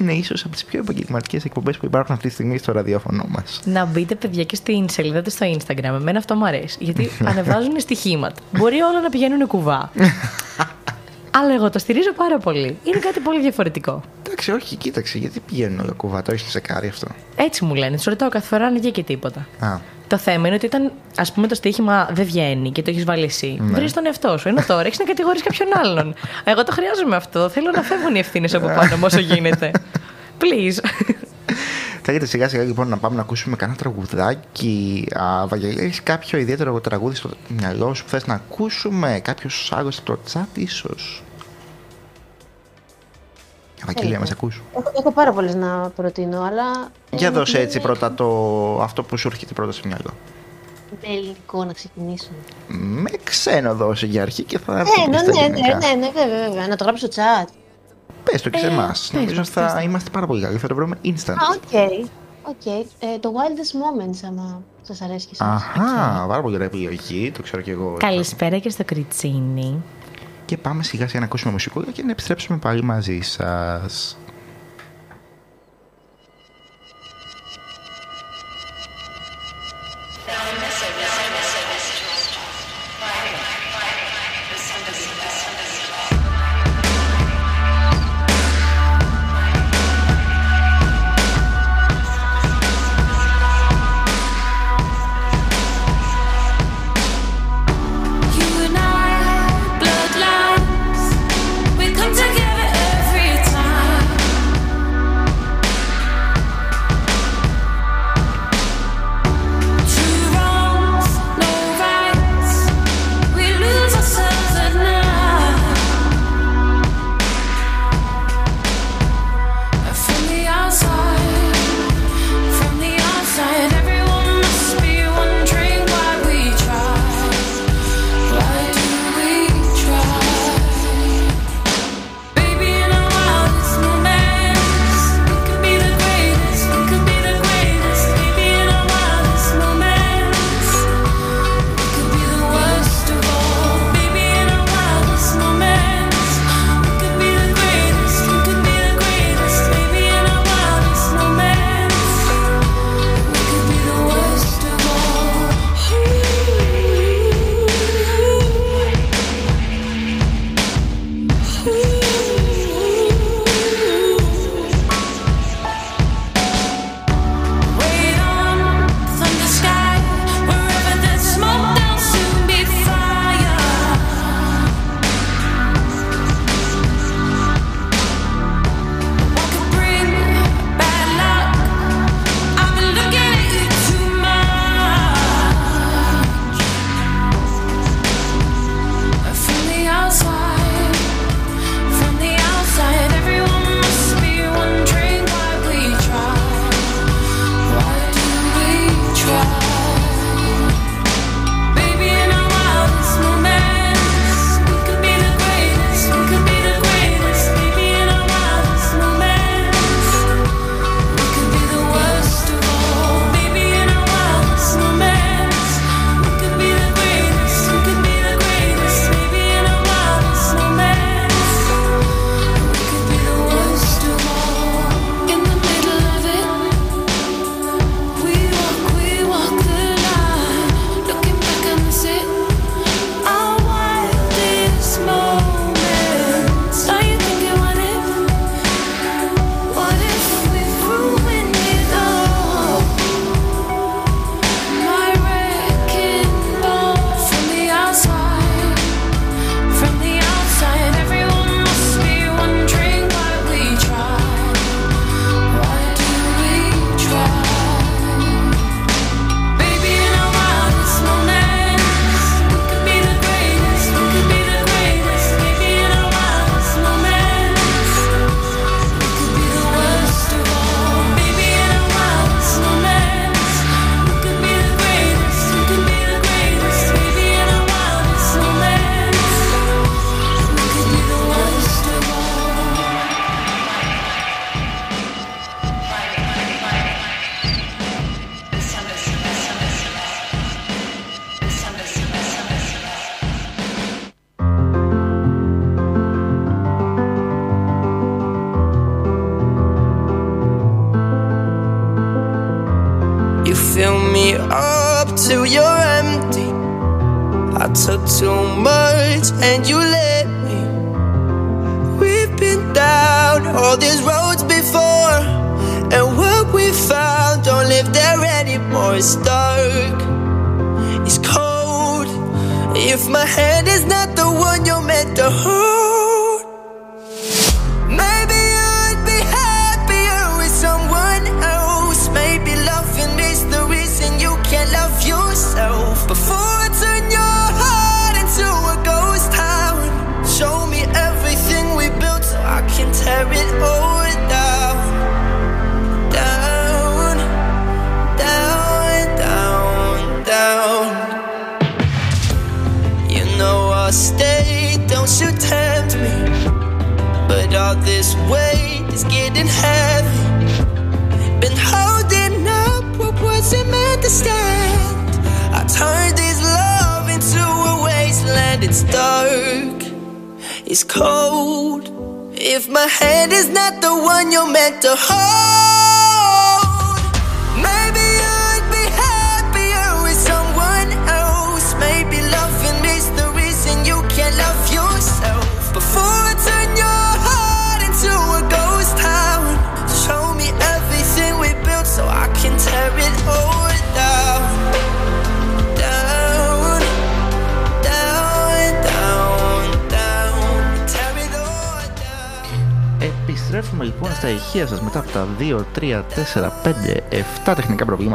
είναι 0.00 0.12
ίσως 0.12 0.44
από 0.44 0.52
τις 0.52 0.64
πιο 0.64 0.80
επαγγελματικές 0.80 1.44
εκπομπές 1.44 1.76
που 1.76 1.86
υπάρχουν 1.86 2.14
αυτή 2.14 2.28
τη 2.28 2.34
στιγμή 2.34 2.58
στο 2.58 2.72
ραδιόφωνο 2.72 3.24
μας. 3.28 3.60
Να 3.64 3.84
μπείτε, 3.84 4.14
παιδιά, 4.14 4.44
και 4.44 4.56
στην 4.56 4.88
σελίδα 4.88 5.22
του 5.22 5.30
στο 5.30 5.46
Instagram. 5.56 5.82
Εμένα 5.82 6.18
αυτό 6.18 6.34
μου 6.34 6.46
αρέσει. 6.46 6.76
Γιατί 6.80 7.10
ανεβάζουν 7.30 7.80
στοιχήματα. 7.80 8.42
Μπορεί 8.58 8.80
όλα 8.80 9.00
να 9.00 9.08
πηγαίνουν 9.08 9.46
κουβά. 9.46 9.90
Αλλά 11.36 11.54
εγώ 11.54 11.70
το 11.70 11.78
στηρίζω 11.78 12.12
πάρα 12.12 12.38
πολύ. 12.38 12.78
Είναι 12.84 12.98
κάτι 12.98 13.20
πολύ 13.20 13.40
διαφορετικό. 13.40 14.02
Εντάξει, 14.26 14.50
όχι, 14.52 14.76
κοίταξε, 14.76 15.18
γιατί 15.18 15.40
πηγαίνουν 15.40 15.80
όλα 15.80 15.92
κουβά, 15.92 16.22
το 16.22 16.32
έχεις 16.32 16.48
τσεκάρει 16.48 16.88
αυτό. 16.88 17.08
Έτσι 17.36 17.64
μου 17.64 17.74
λένε. 17.74 17.96
Τους 17.96 18.04
ρωτάω 18.04 18.28
κάθε 18.28 18.46
φορά 18.46 18.66
αν 18.66 18.74
βγήκε 18.74 19.02
τίποτα. 19.02 19.46
Α, 19.58 19.78
Το 20.12 20.18
θέμα 20.18 20.46
είναι 20.46 20.56
ότι 20.56 20.66
όταν 20.66 20.92
ας 21.16 21.32
πούμε 21.32 21.46
το 21.46 21.54
στοίχημα 21.54 22.08
δεν 22.12 22.24
βγαίνει 22.24 22.70
και 22.72 22.82
το 22.82 22.90
έχεις 22.90 23.04
βάλει 23.04 23.24
εσύ, 23.24 23.56
Ναι. 23.60 23.78
βρει 23.78 23.90
τον 23.90 24.06
εαυτό 24.06 24.38
σου. 24.38 24.48
Ενώ 24.48 24.64
τώρα 24.66 24.86
έχεις 24.86 24.98
να 24.98 25.04
κατηγορείς 25.04 25.42
κάποιον 25.42 25.68
άλλον. 25.82 26.14
Εγώ 26.44 26.64
το 26.64 26.72
χρειάζομαι 26.72 27.16
αυτό. 27.16 27.48
Θέλω 27.48 27.70
να 27.74 27.82
φεύγουν 27.82 28.14
οι 28.14 28.18
ευθύνες 28.18 28.54
από 28.54 28.66
πάνω 28.66 28.96
μου 28.96 29.02
όσο 29.04 29.18
γίνεται. 29.18 29.70
Please. 30.38 30.78
Θέλετε 32.02 32.26
σιγά 32.26 32.48
σιγά 32.48 32.62
λοιπόν 32.62 32.88
να 32.88 32.96
πάμε 32.96 33.16
να 33.16 33.22
ακούσουμε 33.22 33.56
κανένα 33.56 33.78
τραγουδάκι. 33.78 35.08
Α, 35.12 35.46
Βαγγέλη, 35.46 35.80
έχεις 35.80 36.02
κάποιο 36.02 36.38
ιδιαίτερο 36.38 36.80
τραγούδι 36.80 37.14
στο 37.14 37.30
μυαλό 37.48 37.94
σου 37.94 38.04
που 38.04 38.10
θες 38.10 38.26
να 38.26 38.34
ακούσουμε, 38.34 39.20
κάποιος 39.24 39.72
άλλος 39.74 39.98
από 39.98 40.06
το 40.06 40.18
chat 40.32 40.58
ίσως; 40.58 41.22
Βαγγέλη, 43.86 44.18
μας 44.18 44.30
ακούς; 44.30 44.62
Έχω, 44.76 44.92
έχω 44.98 45.12
πάρα 45.12 45.32
πολλές 45.32 45.54
να 45.54 45.90
προτείνω, 45.96 46.42
αλλά. 46.42 46.90
Για 47.10 47.26
ε, 47.26 47.30
δώσε 47.30 47.56
μου 47.56 47.62
έτσι 47.62 47.78
πηγαίνει 47.80 47.98
πρώτα 47.98 48.14
το, 48.14 48.26
αυτό 48.82 49.02
που 49.02 49.16
σου 49.16 49.28
έρχεται 49.28 49.52
πρώτα 49.52 49.72
στο 49.72 49.88
μυαλό. 49.88 50.10
Με 51.02 51.08
ελληνικό 51.14 51.64
να 51.64 51.72
ξεκινήσουμε. 51.72 52.36
Με 52.68 53.10
ξένο 53.24 53.74
δώσε 53.74 54.06
για 54.06 54.22
αρχή 54.22 54.42
και 54.42 54.58
θα 54.58 54.76
Ε, 54.76 54.80
έρθουμε 54.80 55.06
ναι, 55.06 55.18
στα 55.18 55.26
ναι, 55.32 55.38
ναι, 55.40 55.44
ελληνικά. 55.44 55.76
ναι, 55.78 55.94
ναι, 55.94 56.10
βέβαια, 56.14 56.48
βέβαια. 56.48 56.66
Να 56.66 56.76
το 56.76 56.84
γράψω 56.84 57.06
στο 57.06 57.22
chat. 57.22 57.46
Πες 58.24 58.42
το 58.42 58.50
και 58.50 58.58
σε 58.58 58.66
Ε, 58.66 58.70
εμάς. 58.70 59.08
πες 59.12 59.20
Νομίζω 59.20 59.38
μας, 59.38 59.48
θα 59.48 59.62
πες 59.62 59.72
το. 59.72 59.80
είμαστε 59.80 60.10
πάρα 60.10 60.26
πολύ 60.26 60.42
καλοί. 60.42 60.58
Θα 60.58 60.68
το 60.68 60.74
βρούμε 60.74 60.98
instant. 61.04 61.30
Α, 61.30 61.46
OK. 61.54 62.00
OK. 62.48 62.66
Ε, 62.66 63.18
το 63.20 63.32
Wildest 63.32 63.72
Moments, 63.82 64.18
άμα 64.28 64.62
σας 64.82 65.00
αρέσει 65.00 65.26
και 65.26 65.32
εσάς. 65.32 65.62
Αχά, 65.62 66.24
πάρα 66.28 66.42
πολύ 66.42 66.54
ωραία 66.54 66.66
επιλογή. 66.66 67.30
Το 67.30 67.42
ξέρω 67.42 67.62
και 67.62 67.70
εγώ. 67.70 67.94
Καλησπέρα 67.98 68.58
και 68.58 68.70
στο 68.70 68.84
Κριτσίνι. 68.84 69.82
Και 70.52 70.58
πάμε 70.58 70.82
σιγά 70.82 71.06
σιγά 71.06 71.20
να 71.20 71.24
ακούσουμε 71.24 71.52
μουσικό 71.52 71.82
και 71.82 72.02
να 72.02 72.10
επιστρέψουμε 72.10 72.58
πάλι 72.58 72.82
μαζί 72.82 73.20
σας. 73.20 74.16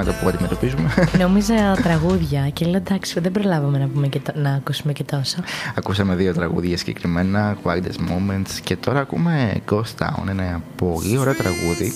Προβλήματα 0.03 0.23
που 0.23 0.27
αντιμετωπίζουμε. 0.27 0.93
Νόμιζα 1.19 1.73
τραγούδια 1.83 2.49
και 2.49 2.65
λέω 2.65 2.75
εντάξει, 2.75 3.19
δεν 3.19 3.31
προλάβαμε 3.31 3.77
να, 3.77 3.87
πούμε 3.87 4.07
και 4.07 4.19
το- 4.19 4.31
να 4.35 4.49
ακούσουμε 4.53 4.93
και 4.93 5.03
τόσο. 5.03 5.37
Ακούσαμε 5.75 6.15
δύο 6.15 6.33
τραγούδια 6.33 6.77
συγκεκριμένα, 6.77 7.57
Wildest 7.63 7.99
Moments 8.11 8.51
και 8.63 8.75
τώρα 8.75 8.99
ακούμε 8.99 9.53
Ghost 9.71 10.03
Town, 10.05 10.27
ένα 10.29 10.61
πολύ 10.75 11.17
ωραίο 11.17 11.33
τραγούδι 11.35 11.93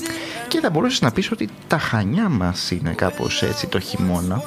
και 0.48 0.60
θα 0.60 0.70
μπορούσες 0.70 1.02
να 1.02 1.12
πεις 1.12 1.32
ότι 1.32 1.50
τα 1.68 1.78
Χανιά 1.78 2.30
μας 2.30 2.72
είναι 2.72 2.92
κάπως 2.96 3.44
έτσι 3.44 3.68
το 3.68 3.80
χειμώνα, 3.80 4.42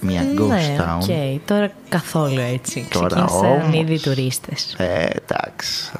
μια 0.00 0.22
Ghost 0.38 0.48
ναι, 0.48 0.76
Town. 0.78 0.98
OK. 1.02 1.40
Τώρα 1.46 1.70
καθόλου 1.88 2.40
έτσι. 2.52 2.88
Τώρα 2.90 3.06
Ξεκίνησαν 3.06 3.60
όμως. 3.62 3.74
ήδη 3.80 3.92
οι 3.94 3.98
τουρίστες. 4.00 4.74
Ε, 4.78 4.84
εντάξει, 4.84 5.25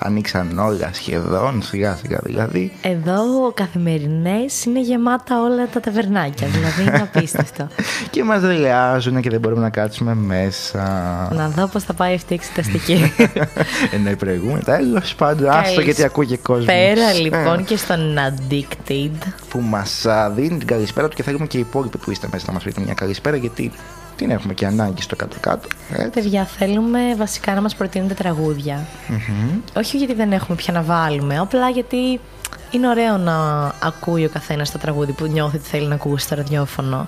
ανοίξαν 0.07 0.59
όλα 0.59 0.91
σχεδόν, 0.93 1.63
σιγά 1.63 1.97
σιγά 1.97 2.19
δηλαδή. 2.23 2.73
Εδώ 2.83 3.53
καθημερινές 3.55 4.65
είναι 4.65 4.81
γεμάτα 4.81 5.43
όλα 5.43 5.67
τα 5.67 5.81
ταβερνάκια. 5.81 6.47
δηλαδή 6.47 6.83
είναι 6.83 7.09
απίστευτο. 7.13 7.69
Και 8.11 8.25
μας 8.25 8.41
δελεάζουν 8.41 9.21
και 9.21 9.31
δεν 9.31 9.41
μπορούμε 9.41 9.61
να 9.61 9.71
κάτσουμε 9.71 10.15
μέσα. 10.15 10.83
να 11.33 11.49
δω 11.49 11.67
πώς 11.67 11.83
θα 11.85 11.93
πάει 11.93 12.15
αυτή 12.15 12.33
η 12.33 12.37
εξεταστική. 12.37 13.13
Ενώ 13.95 14.11
η 14.11 14.17
προηγούμενη, 14.17 14.63
τέλος 14.63 15.15
πάντων, 15.15 15.51
άστο 15.51 15.81
γιατί 15.81 16.05
ακούει 16.05 16.27
και 16.27 16.37
κόσμος. 16.37 16.65
Πέρα 16.65 17.13
λοιπόν 17.13 17.65
και 17.65 17.77
στον 17.77 18.17
Addicted. 18.29 19.11
Που 19.49 19.61
μας 19.61 20.07
α, 20.07 20.31
δίνει 20.31 20.59
την 20.59 20.67
καλησπέρα 20.67 21.09
του 21.09 21.17
και 21.17 21.23
θέλουμε 21.23 21.47
και 21.47 21.57
οι 21.57 21.61
υπόλοιποι 21.61 21.99
που 21.99 22.11
είστε 22.11 22.29
μέσα 22.33 22.45
να 22.47 22.53
μας 22.53 22.63
πείτε 22.63 22.81
μια 22.81 22.95
καλησπέρα 22.95 23.37
γιατί 23.37 23.73
την 24.17 24.31
έχουμε 24.31 24.55
και 24.55 24.67
ανάγκη 24.67 25.03
στο 25.03 25.17
κάτω-κάτω. 25.17 25.69
Έτσι. 25.93 26.21
Παιδιά, 26.21 26.45
θέλουμε 26.45 27.15
βασικά 27.17 27.55
να 27.55 27.61
μας 27.61 27.75
προτείνετε 27.75 28.15
τραγούδια. 28.15 28.87
Όχι 29.77 29.97
γιατί 29.97 30.15
δεν 30.15 30.33
έχουμε 30.33 30.57
πια 30.57 30.73
να 30.73 30.83
βάλουμε, 30.83 31.39
απλά 31.39 31.69
γιατί 31.69 32.21
είναι 32.71 32.89
ωραίο 32.89 33.17
να 33.17 33.67
ακούει 33.83 34.25
ο 34.25 34.29
καθένας 34.29 34.71
το 34.71 34.79
τραγούδι 34.79 35.13
που 35.13 35.27
νιώθει 35.27 35.57
ότι 35.57 35.67
θέλει 35.67 35.87
να 35.87 35.95
ακούσει 35.95 36.25
στο 36.27 36.35
ραδιόφωνο. 36.35 37.07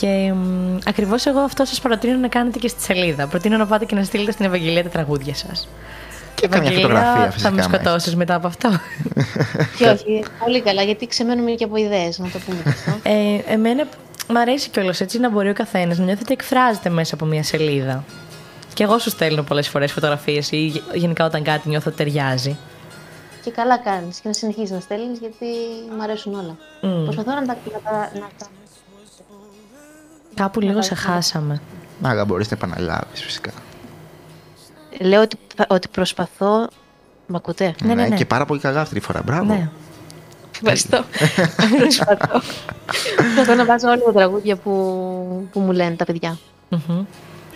Και 0.00 0.32
μ, 0.32 0.76
ακριβώς 0.84 1.26
εγώ 1.26 1.40
αυτό 1.40 1.64
σας 1.64 1.80
προτείνω 1.80 2.18
να 2.18 2.28
κάνετε 2.28 2.58
και 2.58 2.68
στη 2.68 2.82
σελίδα. 2.82 3.26
Προτείνω 3.26 3.56
να 3.56 3.66
πάτε 3.66 3.84
και 3.84 3.94
να 3.94 4.04
στείλετε 4.04 4.32
στην 4.32 4.44
Ευαγγελία 4.44 4.82
τα 4.82 4.88
τραγούδια 4.88 5.34
σας. 5.34 5.68
Και 6.48 6.50
καμιά 6.56 6.70
Ευαγγελία, 6.70 6.96
φωτογραφία 6.98 7.30
φυσικά. 7.30 7.48
Θα 7.48 7.50
με 7.50 7.56
μέσα. 7.56 7.68
σκοτώσεις 7.68 8.16
μετά 8.16 8.34
από 8.34 8.46
αυτό. 8.46 8.68
Και 9.78 9.86
όχι, 9.88 10.24
πολύ 10.44 10.60
καλά, 10.62 10.82
γιατί 10.82 11.06
ξεμένουμε 11.06 11.50
και 11.50 11.64
από 11.64 11.76
ιδέες, 11.76 12.18
να 12.18 12.28
το 12.30 12.38
πούμε 12.46 12.58
και 12.62 12.68
αυτό. 12.68 12.90
ε, 13.02 13.52
εμένα 13.52 13.86
μ' 14.28 14.36
αρέσει 14.36 14.68
κιόλας 14.70 15.00
έτσι 15.00 15.18
να 15.18 15.30
μπορεί 15.30 15.48
ο 15.48 15.52
καθένας 15.52 15.98
να 15.98 16.04
νιώθει 16.04 16.22
ότι 16.22 16.32
εκφράζεται 16.32 16.88
μέσα 16.88 17.14
από 17.14 17.24
μια 17.24 17.42
σελίδα. 17.42 18.04
Και 18.74 18.82
εγώ 18.82 18.98
σου 18.98 19.10
στέλνω 19.10 19.42
πολλές 19.42 19.68
φορές 19.68 19.92
φωτογραφίες 19.92 20.50
ή 20.50 20.56
γε- 20.56 20.82
γενικά 20.94 21.24
όταν 21.24 21.42
κάτι 21.42 21.68
νιώθω 21.68 21.88
ότι 21.88 21.96
ταιριάζει. 21.96 22.56
Και 23.44 23.50
καλά 23.50 23.78
κάνεις 23.78 24.18
και 24.18 24.28
να 24.28 24.34
συνεχίζεις 24.34 24.70
να 24.70 24.80
στέλνεις, 24.80 25.18
γιατί 25.18 25.46
μου 25.96 26.02
αρέσουν 26.02 26.34
όλα. 26.34 26.56
Προσπαθώ 27.04 27.30
να 27.30 27.46
τα. 27.46 27.56
Να 27.72 27.80
τα, 27.84 28.10
να 28.14 28.28
τα... 28.38 28.46
Κάπου 30.34 30.60
λίγο 30.60 30.82
σε 30.82 30.94
χάσαμε. 30.94 31.60
Άρα 32.02 32.24
μπορείς 32.24 32.50
να 32.50 32.56
επαναλάβεις 32.56 33.22
φυσικά. 33.22 33.50
Λέω 35.00 35.22
ότι, 35.22 35.36
ότι 35.68 35.88
προσπαθώ. 35.88 36.68
Μ' 37.26 37.36
ακούτε; 37.36 37.74
Ναι, 37.82 37.94
ναι, 37.94 38.06
ναι. 38.06 38.16
Και 38.16 38.24
πάρα 38.26 38.44
πολύ 38.44 38.60
καλά 38.60 38.80
αυτή 38.80 38.94
τη 38.94 39.00
φορά. 39.00 39.22
Μπράβο. 39.24 39.44
Ναι. 39.44 39.68
Ευχαριστώ. 40.54 41.04
Προσπαθώ. 41.78 42.40
Προσπαθώ 43.16 43.54
να 43.54 43.64
βάζω 43.64 43.88
όλα 43.88 44.02
τα 44.04 44.12
τραγούδια 44.12 44.56
που, 44.56 45.48
που 45.52 45.60
μου 45.60 45.72
λένε 45.72 45.94
τα 45.96 46.04
παιδιά. 46.04 46.38
Μμμ. 46.68 47.04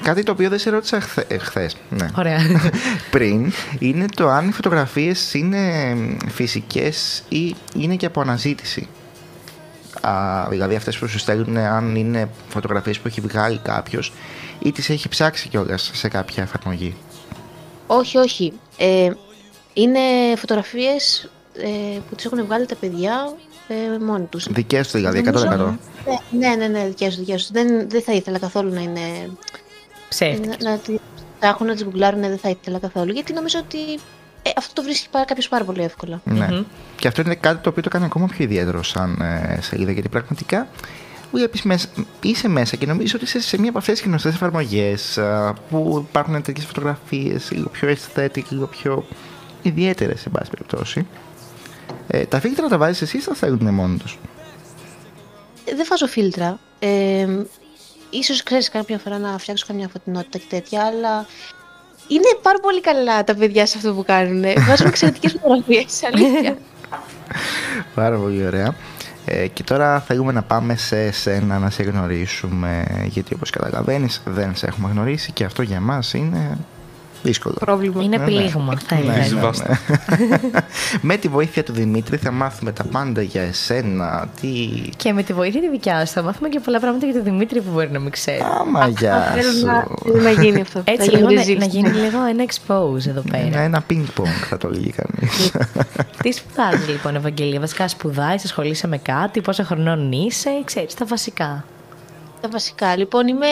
Κάτι 0.02 0.22
το 0.22 0.32
οποίο 0.32 0.48
δεν 0.48 0.58
σε 0.58 0.70
ρώτησα 0.70 1.00
χθε. 1.00 1.24
ε, 1.28 1.38
χθες, 1.38 1.76
ναι. 1.90 2.10
Ωραία. 2.16 2.38
Πριν 3.10 3.52
είναι 3.78 4.04
το 4.14 4.28
αν 4.28 4.48
οι 4.48 4.52
φωτογραφίες 4.52 5.34
είναι 5.34 5.94
φυσικές 6.28 7.22
ή 7.28 7.54
είναι 7.74 7.94
και 7.96 8.06
από 8.06 8.20
αναζήτηση. 8.20 8.88
Α, 10.00 10.46
δηλαδή 10.48 10.74
αυτές 10.74 10.98
που 10.98 11.06
σου 11.08 11.18
στέλνουν 11.18 11.56
αν 11.56 11.96
είναι 11.96 12.28
φωτογραφίες 12.48 12.98
που 12.98 13.08
έχει 13.08 13.20
βγάλει 13.20 13.58
κάποιος 13.58 14.12
ή 14.58 14.72
τις 14.72 14.90
έχει 14.90 15.08
ψάξει 15.08 15.48
κιόλας 15.48 15.90
σε 15.94 16.08
κάποια 16.08 16.42
εφαρμογή. 16.42 16.94
Όχι, 17.90 18.16
όχι. 18.18 18.52
Ε, 18.78 19.10
είναι 19.72 19.98
φωτογραφίες 20.36 21.30
ε, 21.56 21.98
που 22.08 22.14
τις 22.14 22.24
έχουν 22.24 22.44
βγάλει 22.44 22.66
τα 22.66 22.74
παιδιά 22.74 23.32
ε, 23.68 23.98
μόνοι 24.04 24.24
τους. 24.24 24.46
Δικές 24.50 24.82
τους 24.82 24.92
δηλαδή, 24.92 25.22
100%. 25.26 25.32
Νομίζω- 25.32 25.78
Ναι, 26.30 26.54
ναι, 26.54 26.66
ναι, 26.66 26.86
δικές 26.86 27.08
τους, 27.08 27.18
δικές 27.24 27.40
τους. 27.40 27.50
Δεν, 27.50 27.88
δεν 27.88 28.02
θα 28.02 28.12
ήθελα 28.12 28.38
καθόλου 28.38 28.72
να 28.72 28.80
είναι... 28.80 29.00
Ψεύτικη. 30.08 30.48
να, 30.48 30.70
να 30.70 30.78
τις 30.78 30.96
ψάχνουν, 31.40 31.68
να 31.68 31.74
τις 31.74 31.84
γκουγκλάρουν, 31.84 32.20
ναι, 32.20 32.28
δεν 32.28 32.38
θα 32.38 32.48
ήθελα 32.48 32.78
καθόλου. 32.78 33.12
Γιατί 33.12 33.32
νομίζω 33.32 33.58
ότι 33.58 33.78
ε, 34.42 34.50
αυτό 34.56 34.72
το 34.72 34.82
βρίσκει 34.82 35.08
πάρα, 35.10 35.24
κάποιος 35.24 35.48
πάρα 35.48 35.64
πολύ 35.64 35.82
εύκολα. 35.82 36.20
Ναι. 36.24 36.48
Και 36.96 37.08
αυτό 37.08 37.20
είναι 37.20 37.34
κάτι 37.34 37.62
το 37.62 37.68
οποίο 37.68 37.82
το 37.82 37.88
κάνει 37.88 38.04
ακόμα 38.04 38.26
πιο 38.26 38.44
ιδιαίτερο 38.44 38.82
σαν 38.82 39.20
ε, 39.20 39.58
σελίδα 39.62 39.92
γιατί 39.92 40.08
πραγματικά 40.08 40.68
βλέπεις 41.32 41.62
μέσα, 41.62 41.88
είσαι 42.22 42.48
μέσα 42.48 42.76
και 42.76 42.86
νομίζω 42.86 43.12
ότι 43.16 43.24
είσαι 43.24 43.40
σε 43.40 43.58
μία 43.58 43.68
από 43.68 43.78
αυτές 43.78 43.98
τις 43.98 44.06
γνωστές 44.06 44.34
εφαρμογές 44.34 45.18
α, 45.18 45.54
που 45.70 46.06
υπάρχουν 46.08 46.42
τέτοιες 46.42 46.66
φωτογραφίες 46.66 47.50
λίγο 47.50 47.68
πιο 47.68 47.88
aesthetic, 47.94 48.42
λίγο 48.48 48.66
πιο 48.66 49.04
ιδιαίτερες 49.62 50.20
σε 50.20 50.28
πάση 50.28 50.50
περιπτώσει. 50.50 51.06
Ε, 52.08 52.24
τα 52.24 52.40
φίλτρα 52.40 52.68
τα 52.68 52.78
βάζεις 52.78 53.02
εσύ 53.02 53.16
ή 53.16 53.20
τα 53.20 53.34
θέλουν 53.34 53.74
μόνοι 53.74 53.96
τους; 53.96 54.18
Ε, 55.64 55.74
Δεν 55.74 55.86
βάζω 55.88 56.06
φίλτρα. 56.06 56.58
Ε, 56.78 57.26
ίσως 58.10 58.42
ξέρεις 58.42 58.68
κάποια 58.70 58.98
φορά 58.98 59.18
να 59.18 59.38
φτιάξω 59.38 59.64
καμιά 59.66 59.88
φωτεινότητα 59.88 60.38
και 60.38 60.46
τέτοια, 60.48 60.84
αλλά 60.84 61.26
είναι 62.08 62.38
πάρα 62.42 62.58
πολύ 62.60 62.80
καλά 62.80 63.24
τα 63.24 63.34
παιδιά 63.34 63.66
σε 63.66 63.78
αυτό 63.78 63.94
που 63.94 64.04
κάνουν. 64.04 64.44
Βάζουν 64.68 64.86
εξαιρετικές 64.86 65.32
φωτογραφίες, 65.32 66.02
αλήθεια. 66.04 66.56
Πάρα 67.94 68.16
πολύ 68.18 68.46
ωραία. 68.46 68.74
Ε, 69.30 69.46
και 69.46 69.62
τώρα 69.62 70.00
θέλουμε 70.00 70.32
να 70.32 70.42
πάμε 70.42 70.76
σε 70.76 71.10
σένα 71.10 71.58
να 71.58 71.70
σε 71.70 71.82
γνωρίσουμε 71.82 72.84
γιατί 73.04 73.34
όπως 73.34 73.50
καταλαβαίνεις 73.50 74.22
δεν 74.24 74.56
σε 74.56 74.66
έχουμε 74.66 74.90
γνωρίσει 74.90 75.32
και 75.32 75.44
αυτό 75.44 75.62
για 75.62 75.80
μας 75.80 76.14
είναι 76.14 76.58
Δύσκολο. 77.28 77.54
Πρόβλημα. 77.60 78.02
Είναι 78.02 78.16
Ναι, 78.16 78.24
ναι. 78.24 78.30
πλήγμα, 78.30 78.76
θα 78.86 78.94
Ναι, 78.94 79.00
έλεγα. 79.00 79.16
ναι, 79.18 79.24
Σβάστα. 79.24 79.78
Με 81.08 81.16
τη 81.16 81.28
βοήθεια 81.28 81.64
του 81.64 81.72
Δημήτρη 81.72 82.16
θα 82.16 82.30
μάθουμε 82.30 82.72
τα 82.72 82.84
πάντα 82.84 83.22
για 83.22 83.42
εσένα. 83.42 84.28
Τι. 84.40 84.48
Και 84.96 85.12
με 85.12 85.22
τη 85.22 85.32
βοήθεια 85.32 85.60
τη 85.60 85.68
δικιά 85.70 86.06
σου 86.06 86.12
θα 86.12 86.22
μάθουμε 86.22 86.48
και 86.48 86.60
πολλά 86.60 86.80
πράγματα 86.80 87.06
για 87.06 87.14
τον 87.14 87.24
Δημήτρη 87.24 87.60
που 87.60 87.70
μπορεί 87.72 87.90
να 87.90 87.98
μην 87.98 88.10
ξέρει. 88.10 88.42
Άμα 88.60 88.88
γεια 88.88 89.20
Θέλω 89.34 89.52
σου. 89.52 89.66
να, 89.66 89.86
θέλω 90.04 90.22
να 90.22 90.30
γίνει 90.30 90.60
αυτό. 90.60 90.82
Έτσι 90.94 91.10
Να 91.10 91.18
λίγο 91.18 91.30
γίνει 91.42 91.54
να, 91.54 91.54
reveal. 91.54 91.58
να 91.58 91.66
γίνει 91.66 91.88
λίγο 91.88 92.18
ένα 92.30 92.44
expose 92.46 93.06
εδώ 93.08 93.22
Ναι, 93.30 93.38
πέρα. 93.50 93.60
ένα 93.60 93.80
πινκ-πονγκ 93.80 94.32
θα 94.48 94.56
το 94.56 94.70
λέγει 94.70 94.92
κανείς. 94.96 95.50
Τι 96.22 96.32
σπουδάζει 96.32 96.90
λοιπόν, 96.90 97.14
Ευαγγελία, 97.16 97.60
βασικά 97.60 97.88
σπουδάζει, 97.88 98.42
ασχολείσαι 98.44 98.86
με 98.86 98.98
κάτι, 98.98 99.40
πόσο 99.40 99.64
χρονών 99.64 100.12
είσαι, 100.12 100.50
ξέρεις 100.64 100.94
τα 100.94 101.04
βασικά. 101.06 101.64
Τα 102.40 102.48
βασικά. 102.48 102.96
Λοιπόν, 102.96 103.28
είμαι 103.28 103.46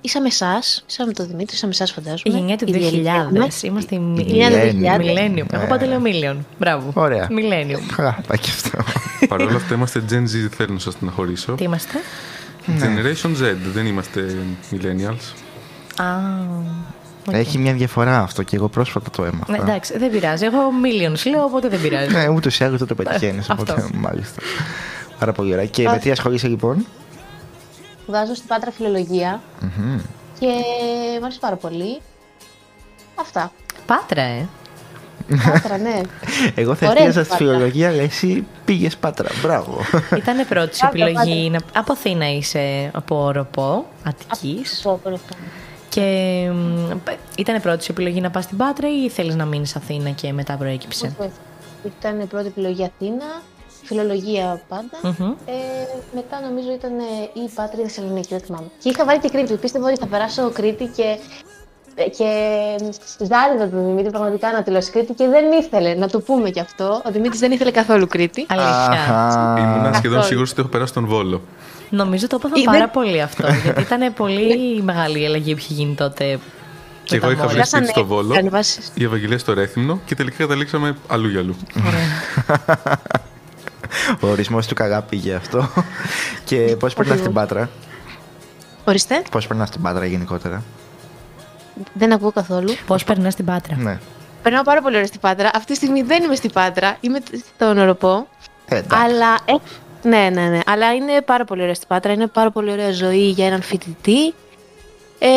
ίσα 0.00 0.20
με 0.20 0.26
εσάς. 0.26 0.84
Ίσα 0.88 1.06
με 1.06 1.12
τον 1.12 1.26
Δημήτρη, 1.26 1.54
ίσα 1.54 1.66
με 1.66 1.72
εσάς 1.72 1.92
φαντάζομαι. 1.92 2.22
Η 2.24 2.38
γενιά 2.38 2.56
του 2.56 2.64
Η 2.68 2.72
ηλικία 2.76 3.28
2000. 3.28 3.32
μου. 3.32 3.46
Είμαστε 3.62 3.94
η 3.94 4.14
Η 4.16 4.22
γενιά 4.22 4.50
του 4.50 4.56
2000. 4.56 5.00
Millennium. 5.00 5.46
Εγώ 5.50 5.66
πάντα 5.68 5.86
λέω 5.86 6.00
Million. 6.04 6.36
Μπράβο. 6.58 6.90
Ωραία. 6.94 7.28
Millennium. 7.30 7.94
Καλά, 7.96 8.18
πάει 8.26 8.38
και 8.38 8.50
αυτό. 8.50 8.78
Παρ' 9.28 9.40
όλα 9.40 9.56
αυτά 9.56 9.74
είμαστε 9.74 10.02
Gen 10.10 10.22
Z, 10.22 10.24
δεν 10.26 10.50
θέλω 10.50 10.72
να 10.72 10.78
σας 10.78 10.92
στεναχωρήσω. 10.92 11.52
Τι 11.52 11.64
είμαστε; 11.64 11.98
Generation 12.66 13.28
Z, 13.28 13.56
δεν 13.74 13.86
είμαστε 13.86 14.36
millennials. 14.70 15.32
Α, 16.02 16.04
οκ. 17.28 17.34
Έχει 17.34 17.58
μια 17.58 17.72
διαφορά 17.72 18.18
αυτό 18.20 18.42
και 18.42 18.56
εγώ 18.56 18.68
πρόσφατα 18.68 19.10
το 19.10 19.24
έμαθα. 19.24 19.52
Ναι, 19.52 19.58
εντάξει, 19.58 19.98
δεν 19.98 20.10
πειράζει. 20.10 20.44
Εγώ 20.44 20.58
Millions 20.58 21.30
λέω, 21.30 21.44
οπότε 21.44 21.68
δεν 21.68 21.80
πειράζει. 21.80 22.14
Ναι, 22.14 22.28
ούτως 22.28 22.58
ή 22.60 22.64
άλλως 22.64 22.78
δεν 22.78 22.88
το 22.88 22.94
πετυχαίνεις. 22.94 23.50
Αυτό. 23.50 23.72
Οπότε 23.72 23.88
μάλιστα. 23.94 24.40
Πάρα 25.18 25.32
πολύ 25.32 25.52
ωραία. 25.52 25.64
Και 25.66 25.88
με 25.88 25.98
τι 25.98 26.10
ασχολείσαι 26.10 26.48
λοιπόν; 26.48 26.86
Σπουδάζω 28.10 28.34
στην 28.34 28.48
Πάτρα 28.48 28.70
Φιλολογία 28.70 29.40
και 30.38 30.46
μου 31.18 31.24
αρέσει 31.24 31.38
πάρα 31.38 31.56
πολύ. 31.56 32.00
Αυτά. 33.14 33.52
Πάτρα, 33.86 34.22
ε. 34.22 34.48
Πάτρα, 35.52 35.78
ναι. 35.78 36.00
Εγώ 36.54 36.74
θα 36.74 36.88
Ωραία 36.88 37.06
εστίαζα 37.06 37.24
στη 37.24 37.30
Πάτρα. 37.32 37.46
φιλολογία, 37.46 37.88
αλλά 37.88 38.02
εσύ 38.02 38.46
πήγες 38.64 38.96
πάτρα. 38.96 39.28
Μπράβο. 39.42 39.80
Ήταν 40.20 40.46
πρώτη 40.48 40.76
σου 40.76 40.86
Πάτρα, 40.86 41.06
επιλογή. 41.06 41.50
να- 41.50 41.58
Από 41.74 41.92
Αθήνα 41.92 42.30
είσαι 42.32 42.90
από 42.94 43.16
Οροπό, 43.24 43.86
Αττικής. 44.04 44.80
Το 44.82 45.00
πρώτο. 45.02 45.20
Και 45.88 46.00
ήταν 47.36 47.60
πρώτη 47.60 47.84
σου 47.84 47.92
επιλογή 47.92 48.20
να 48.20 48.30
πας 48.30 48.44
στην 48.44 48.56
Πάτρα 48.56 48.88
ή 49.04 49.08
θέλεις 49.08 49.34
να 49.34 49.44
μείνεις 49.44 49.76
Αθήνα 49.76 50.10
και 50.10 50.32
μετά 50.32 50.54
προέκυψε; 50.56 51.16
Ήταν 51.84 52.20
η 52.20 52.24
πρώτη 52.24 52.46
επιλογή 52.46 52.84
Αθήνα, 52.84 53.24
φιλολογία 53.84 54.60
πάντα. 54.68 54.98
Μμμ. 55.02 55.30
Ε, 55.46 55.54
μετά 56.14 56.40
νομίζω 56.48 56.72
ήταν 56.72 56.98
ε, 56.98 57.02
η 57.44 57.48
Πάτρα 57.54 57.78
ή 57.78 57.82
η 57.82 57.88
Θεσσαλονίκη, 57.88 58.28
δεν 58.30 58.40
θυμάμαι. 58.40 58.66
Και 58.82 58.88
είχα 58.88 59.04
βάλει 59.04 59.18
και 59.18 59.28
Κρήτη. 59.28 59.54
Πίστευα 59.54 59.86
ότι 59.88 59.98
θα 59.98 60.06
περάσω 60.06 60.50
Κρήτη 60.50 60.86
και, 60.96 61.18
και 61.94 62.28
ζάριζα 63.18 63.68
τον 63.70 63.84
Δημήτρη 63.86 64.10
πραγματικά 64.10 64.52
να 64.52 64.62
τελειώσει 64.62 64.90
Κρήτη 64.90 65.12
και 65.14 65.26
δεν 65.28 65.44
ήθελε 65.60 65.94
να 65.94 66.08
το 66.08 66.20
πούμε 66.20 66.50
κι 66.50 66.60
αυτό. 66.60 67.02
Ο 67.06 67.10
Δημήτρης 67.10 67.40
δεν 67.40 67.52
ήθελε 67.52 67.70
καθόλου 67.70 68.06
Κρήτη. 68.06 68.46
Αλήθεια. 68.48 69.56
Ήμουν 69.58 69.76
σχεδόν 69.84 70.00
Καθόλου. 70.02 70.22
σίγουρος 70.22 70.50
ότι 70.50 70.60
έχω 70.60 70.68
περάσει 70.70 70.92
τον 70.92 71.06
Βόλο. 71.06 71.42
Νομίζω 71.90 72.26
το 72.26 72.36
έπαθα 72.38 72.54
Ή 72.60 72.64
πάρα 72.64 72.78
δεν- 72.78 72.90
πολύ 72.90 73.20
αυτό. 73.22 73.46
γιατί 73.64 73.80
ήταν 73.80 74.12
πολύ 74.14 74.82
μεγάλη 74.82 75.20
η 75.22 75.26
αλλαγή 75.26 75.52
που 75.54 75.58
είχε 75.58 75.74
γίνει 75.74 75.94
τότε. 75.94 76.38
Και 77.04 77.16
εγώ 77.16 77.26
τα 77.26 77.32
είχα 77.32 77.42
μόρια. 77.42 77.56
βρει 77.56 77.66
σπίτι 77.66 77.84
στο 77.86 78.04
Περάσανε 78.04 78.22
Βόλο, 78.22 78.38
ανεβάσεις. 78.38 78.90
η 78.94 79.04
Ευαγγελία 79.04 79.38
στο 79.38 79.52
Ρέθυμνο 79.54 80.00
και 80.06 80.14
τελικά 80.14 80.36
καταλήξαμε 80.36 80.96
αλλού 81.08 81.28
για 81.28 81.40
αλλού. 81.40 81.56
Ο 84.22 84.26
ορισμός 84.26 84.66
του 84.66 84.74
καλά 84.74 85.02
πήγε 85.02 85.34
αυτό. 85.34 85.68
και 86.44 86.76
πώς 86.78 86.94
περνάς 86.94 87.18
στην 87.18 87.32
πάτρα; 87.32 87.70
Ορίστε, 88.84 89.22
Πώς 89.30 89.46
περνάς 89.46 89.68
στην 89.68 89.82
πάτρα 89.82 90.06
γενικότερα; 90.06 90.62
δεν 91.92 92.12
ακούω 92.12 92.32
καθόλου. 92.32 92.74
Πώς 92.86 93.04
περνάς 93.04 93.32
στην 93.32 93.44
Πάτρα; 93.44 93.76
Ναι. 93.76 93.98
Περνάω 94.42 94.62
πάρα 94.62 94.82
πολύ 94.82 94.94
ωραία 94.94 95.06
στην 95.06 95.20
Πάτρα. 95.20 95.50
Αυτή 95.54 95.66
τη 95.66 95.74
στιγμή 95.74 96.02
δεν 96.02 96.22
είμαι 96.22 96.34
στην 96.34 96.50
Πάτρα, 96.52 96.96
είμαι 97.00 97.18
στον 97.54 97.78
Οροπό. 97.78 98.26
Ε, 98.68 98.76
εντάξει. 98.76 99.04
Αλλά, 99.04 99.38
ε, 99.44 99.54
ναι, 100.08 100.30
ναι, 100.32 100.48
ναι. 100.48 100.60
Αλλά 100.66 100.94
είναι 100.94 101.20
πάρα 101.20 101.44
πολύ 101.44 101.62
ωραία 101.62 101.74
στην 101.74 101.88
Πάτρα. 101.88 102.12
Είναι 102.12 102.26
πάρα 102.26 102.50
πολύ 102.50 102.70
ωραία 102.70 102.92
ζωή 102.92 103.28
για 103.28 103.46
έναν 103.46 103.62
φοιτητή. 103.62 104.34
Ε, 105.18 105.28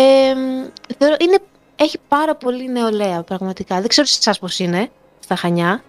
θεωρώ, 0.98 1.16
είναι, 1.20 1.38
έχει 1.76 2.00
πάρα 2.08 2.36
πολύ 2.36 2.72
νεολαία, 2.72 3.22
πραγματικά. 3.22 3.80
Δεν 3.80 3.88
ξέρω 3.88 4.08
σε 4.08 4.18
εσάς 4.20 4.40
πώς 4.40 4.60
είναι, 4.60 4.90
στα 5.20 5.36
Χανιά. 5.36 5.84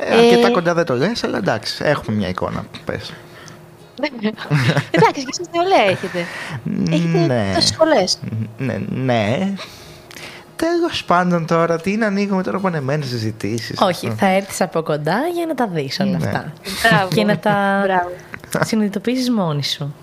Ε, 0.00 0.14
αρκετά 0.16 0.46
ε, 0.48 0.50
κοντά 0.50 0.74
δεν 0.74 0.84
το 0.84 0.94
λες, 0.94 1.24
αλλά 1.24 1.38
εντάξει, 1.38 1.82
έχουμε 1.84 2.16
μια 2.16 2.28
εικόνα. 2.28 2.64
Πες. 2.84 3.12
Εντάξει, 4.90 5.24
και 5.24 5.28
εσείς 5.30 5.46
νεολαία 5.54 5.90
έχετε. 5.90 6.26
Έχετε 6.90 7.18
ναι. 7.26 7.52
τόσες 7.54 7.68
σχολές. 7.70 8.18
ναι, 8.58 8.80
ναι. 8.88 9.52
Τέλος 10.56 11.04
πάντων 11.04 11.46
τώρα, 11.46 11.80
τι 11.80 11.92
είναι 11.92 12.04
ανοίγουμε 12.04 12.42
τώρα 12.42 12.58
πανεμένε 12.58 13.04
συζητήσεις. 13.04 13.78
Όχι, 13.80 14.10
θα 14.16 14.26
έρθεις 14.26 14.60
από 14.60 14.82
κοντά 14.82 15.18
για 15.34 15.46
να 15.46 15.54
τα 15.54 15.66
δεις 15.66 16.00
όλα 16.00 16.10
Ναι. 16.10 16.16
αυτά. 16.16 16.52
Μπράβο. 16.88 17.08
και 17.14 17.24
να 17.24 17.38
τα 17.38 17.80
Μπράβο. 17.84 18.10
συνειδητοποιήσεις 18.64 19.30
μόνη 19.30 19.64
σου. 19.64 19.94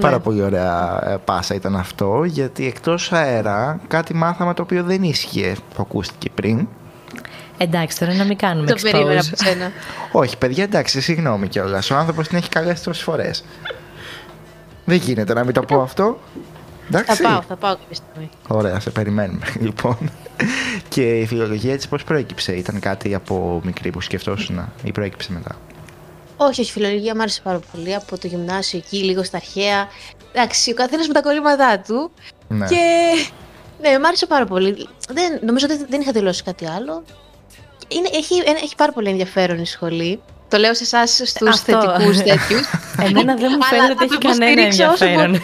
Πάρα 0.00 0.16
Ναι. 0.16 0.22
πολύ 0.22 0.42
ωραία 0.42 1.00
ε, 1.10 1.16
πάσα 1.24 1.54
ήταν 1.54 1.76
αυτό, 1.76 2.24
γιατί 2.24 2.66
εκτός 2.66 3.12
αέρα 3.12 3.80
κάτι 3.88 4.14
μάθαμε 4.14 4.54
το 4.54 4.62
οποίο 4.62 4.82
δεν 4.82 5.02
ίσχυε 5.02 5.54
που 5.74 5.82
ακούστηκε 5.82 6.30
πριν. 6.34 6.68
Εντάξει, 7.62 7.98
τώρα 7.98 8.14
να 8.14 8.24
μην 8.24 8.36
κάνουμε 8.36 8.66
Το 8.66 8.76
περίμενα 8.82 9.20
expose. 9.20 9.26
από 9.32 9.36
σένα. 9.44 9.72
Όχι, 10.12 10.36
παιδιά, 10.36 10.64
εντάξει, 10.64 11.00
συγγνώμη 11.00 11.48
κιόλας. 11.48 11.90
Ο 11.90 11.96
άνθρωπος 11.96 12.28
την 12.28 12.36
έχει 12.38 12.48
καλέσει 12.48 12.84
τόσε 12.84 13.02
φορές. 13.02 13.44
Δεν 14.84 14.96
γίνεται 14.96 15.34
να 15.34 15.44
μην 15.44 15.54
το 15.54 15.62
πω 15.62 15.80
αυτό. 15.80 16.20
Θα 16.90 16.98
Εντάξει. 16.98 17.22
πάω, 17.22 17.42
θα 17.48 17.56
πάω 17.56 17.76
κάποια 17.76 17.94
στιγμή. 17.94 18.28
Ωραία, 18.48 18.80
σε 18.80 18.90
περιμένουμε 18.90 19.46
λοιπόν. 19.66 20.10
Και 20.88 21.18
η 21.18 21.26
φιλολογία 21.26 21.72
έτσι 21.72 21.88
πώς 21.88 22.04
προέκυψε, 22.04 22.52
ήταν 22.56 22.80
κάτι 22.80 23.14
από 23.14 23.60
μικρή 23.64 23.90
που 23.90 24.00
σκεφτόσουν 24.00 24.72
ή 24.84 24.92
προέκυψε 24.92 25.32
μετά; 25.32 25.56
Όχι, 26.36 26.60
όχι, 26.60 26.70
φιλολογία 26.72 27.14
μου 27.14 27.20
άρεσε 27.20 27.40
πάρα 27.42 27.60
πολύ. 27.72 27.94
Από 27.94 28.18
το 28.18 28.26
γυμνάσιο 28.26 28.78
εκεί, 28.78 28.96
λίγο 29.04 29.22
στα 29.22 29.36
αρχαία. 29.36 29.88
Εντάξει, 30.32 30.70
ο 30.70 30.74
καθένας 30.74 31.06
με 31.06 31.12
τα 31.14 31.22
κολλήματά 31.22 31.78
του. 31.86 32.10
Ναι. 32.48 32.66
Και 32.66 32.76
ναι, 33.80 33.98
μ' 33.98 34.04
άρεσε 34.04 34.26
πάρα 34.26 34.44
πολύ. 34.44 34.88
Δεν, 35.12 35.38
νομίζω 35.46 35.66
ότι 35.70 35.84
δεν 35.88 36.00
είχα 36.00 36.12
δηλώσει 36.12 36.42
κάτι 36.42 36.66
άλλο. 36.66 37.02
Είναι, 37.96 38.08
έχει, 38.12 38.34
ένα- 38.46 38.58
έχει 38.62 38.74
πάρα 38.76 38.92
πολύ 38.92 39.08
ενδιαφέρον 39.08 39.58
η 39.58 39.66
σχολή. 39.66 40.20
Το 40.48 40.58
λέω 40.58 40.74
σε 40.74 40.82
εσάς 40.84 41.10
στους 41.10 41.32
Αυτό. 41.48 41.80
θετικούς 41.80 42.16
τέτοιους. 42.30 42.62
Εμένα 43.02 43.34
δεν 43.36 43.48
μου 43.50 43.58
Αλλά 43.60 43.64
φαίνεται 43.70 43.94
θα 43.94 44.04
ότι 44.04 44.04
έχει 44.04 44.18
το 44.18 44.28
κανένα 44.28 44.50
υποστηρίξω 44.62 44.92
όσο 44.92 45.04
ενδιαφέρον. 45.04 45.40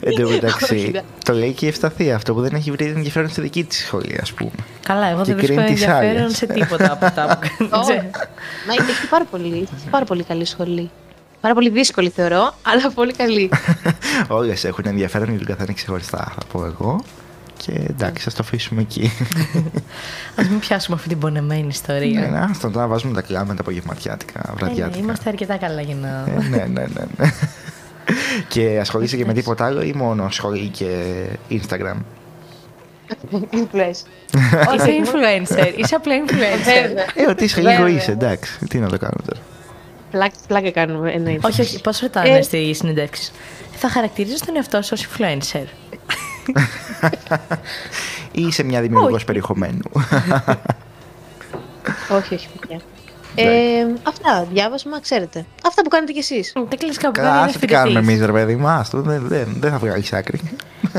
Εν 0.00 0.14
τω 0.22 0.28
μεταξύ, 0.28 0.74
Όχι, 0.74 0.90
ναι. 0.94 1.02
το 1.24 1.32
λέει 1.32 1.52
και 1.52 1.64
η 1.64 1.68
Ευσταθία 1.68 2.14
αυτό 2.16 2.34
που 2.34 2.40
δεν 2.40 2.54
έχει 2.54 2.70
βρει 2.70 2.84
ενδιαφέρον 2.86 3.28
στη 3.28 3.40
δική 3.40 3.64
της 3.64 3.78
σχολή, 3.78 4.18
ας 4.22 4.32
πούμε. 4.32 4.50
Καλά, 4.82 5.06
εγώ 5.06 5.18
Και 5.22 5.24
δεν 5.34 5.36
βρίσκω 5.36 5.54
κρίνει 5.54 5.72
τις 5.74 5.82
ενδιαφέρον 5.82 6.22
άλλες. 6.22 6.36
σε 6.36 6.46
τίποτα 6.46 6.92
από 6.92 7.04
αυτά 7.06 7.38
που 7.38 7.68
Όχι. 7.70 7.86
κάνει. 7.92 8.10
Μα 8.66 8.72
έχει 8.88 9.06
πάρα 9.10 9.24
πολύ, 9.24 9.68
έχει 9.76 9.88
πάρα 9.90 10.04
πολύ 10.04 10.22
καλή 10.22 10.44
σχολή. 10.44 10.90
Πάρα 11.40 11.54
πολύ 11.54 11.68
δύσκολη 11.70 12.08
θεωρώ, 12.08 12.54
αλλά 12.62 12.90
πολύ 12.94 13.12
καλή. 13.12 13.50
Όλες 14.28 14.64
έχουν 14.64 14.84
ενδιαφέρον, 14.86 15.34
η 15.34 15.38
Λούκα 15.38 15.54
θα 15.54 15.62
είναι 15.62 15.72
ξεχωριστά, 15.72 16.32
θα 16.34 16.40
πω 16.52 16.64
εγώ. 16.64 17.04
Και 17.66 17.72
εντάξει, 17.90 18.28
α 18.28 18.32
το 18.32 18.38
αφήσουμε 18.40 18.80
εκεί. 18.80 19.10
Α 20.40 20.42
μην 20.50 20.58
πιάσουμε 20.58 20.96
αυτή 20.96 21.08
την 21.08 21.18
πονεμένη 21.18 21.66
ιστορία. 21.66 22.20
ναι, 22.20 22.26
ναι, 22.26 22.38
άστο, 22.50 22.70
τώρα 22.70 22.86
βάζουμε 22.86 23.14
τα 23.14 23.22
κλάματα 23.22 23.60
απογευματιάτικα, 23.60 24.40
Ε, 24.44 24.48
ναι, 24.50 24.54
βραδιάτικα. 24.56 24.98
είμαστε 24.98 25.28
αρκετά 25.28 25.56
καλά 25.56 25.80
για 25.80 25.94
να. 25.94 26.08
Ε, 26.08 26.48
ναι, 26.48 26.56
ναι, 26.56 26.64
ναι. 26.66 26.84
ναι. 27.16 27.30
και 28.48 28.78
ασχολείσαι 28.80 29.16
και 29.16 29.24
με 29.24 29.32
τίποτα 29.32 29.64
άλλο 29.64 29.82
ή 29.82 29.92
μόνο 29.92 30.30
σχολή 30.30 30.68
και 30.68 30.86
Instagram; 31.50 31.96
Influence. 33.32 34.00
Είσαι 34.74 34.90
influencer. 35.04 35.72
Είσαι 35.76 35.94
απλά 35.94 36.14
influencer. 36.26 36.82
Βέβαια. 36.82 37.04
Ε, 37.14 37.30
ότι 37.30 37.44
είσαι 37.44 37.60
Βέβαια. 37.60 37.72
λίγο 37.78 37.86
είσαι, 37.98 38.10
εντάξει. 38.12 38.66
Τι 38.68 38.78
να 38.78 38.88
το 38.88 38.98
κάνω 38.98 39.16
τώρα. 39.26 39.40
Πλάκα, 40.10 40.34
πλάκα 40.46 40.70
κάνουμε, 40.70 41.12
εννοείται. 41.12 41.46
όχι, 41.46 41.60
όχι. 41.60 41.80
Πώ 41.80 41.90
ρωτάνε 42.02 42.28
Ε. 42.36 42.42
στη 42.42 42.74
συνεντεύξει. 42.74 43.32
Θα 43.76 43.88
χαρακτηρίζει 43.88 44.38
τον 44.46 44.56
εαυτό 44.56 44.82
σου 44.82 44.90
ως 44.92 45.06
influencer. 45.08 45.64
Ή 48.32 48.42
είσαι 48.42 48.62
μια 48.62 48.80
δημιουργός 48.80 49.12
Όχι. 49.14 49.24
περιεχομένου. 49.24 49.82
όχι, 52.08 52.34
όχι, 52.34 52.48
παιδιά. 52.58 52.80
Ε, 53.36 53.86
αυτά, 54.02 54.46
διάβασμα, 54.52 55.00
ξέρετε. 55.00 55.44
Αυτά 55.66 55.82
που 55.82 55.88
κάνετε 55.88 56.12
κι 56.12 56.18
εσείς. 56.18 56.52
Δεν 56.68 56.78
κλείσει 56.78 56.98
κάπου 56.98 57.12
Καλά, 57.12 57.30
κάνει 57.30 57.48
άσε 57.48 57.58
τι 57.58 57.66
κάνουμε 57.66 57.98
εμείς, 57.98 58.24
ρε 58.24 58.32
παιδί 58.32 58.56
μα. 58.56 58.86
Δεν, 58.92 59.22
δεν, 59.28 59.56
δεν 59.60 59.70
θα 59.70 59.78
βγάλεις 59.78 60.12
άκρη. 60.12 60.40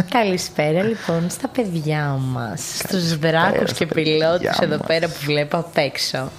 Καλησπέρα 0.09 0.83
λοιπόν 0.83 1.29
στα 1.29 1.47
παιδιά 1.47 2.19
μας. 2.33 2.61
Στους 2.77 3.15
βράκου 3.17 3.67
στα 3.67 3.75
και 3.75 3.85
παιδιά 3.85 4.13
πιλότους 4.13 4.57
εδώ 4.59 4.77
μας. 4.77 4.87
πέρα 4.87 5.07
που 5.07 5.17
βλέπω 5.25 5.57
απ' 5.57 5.77
έξω. 5.77 6.31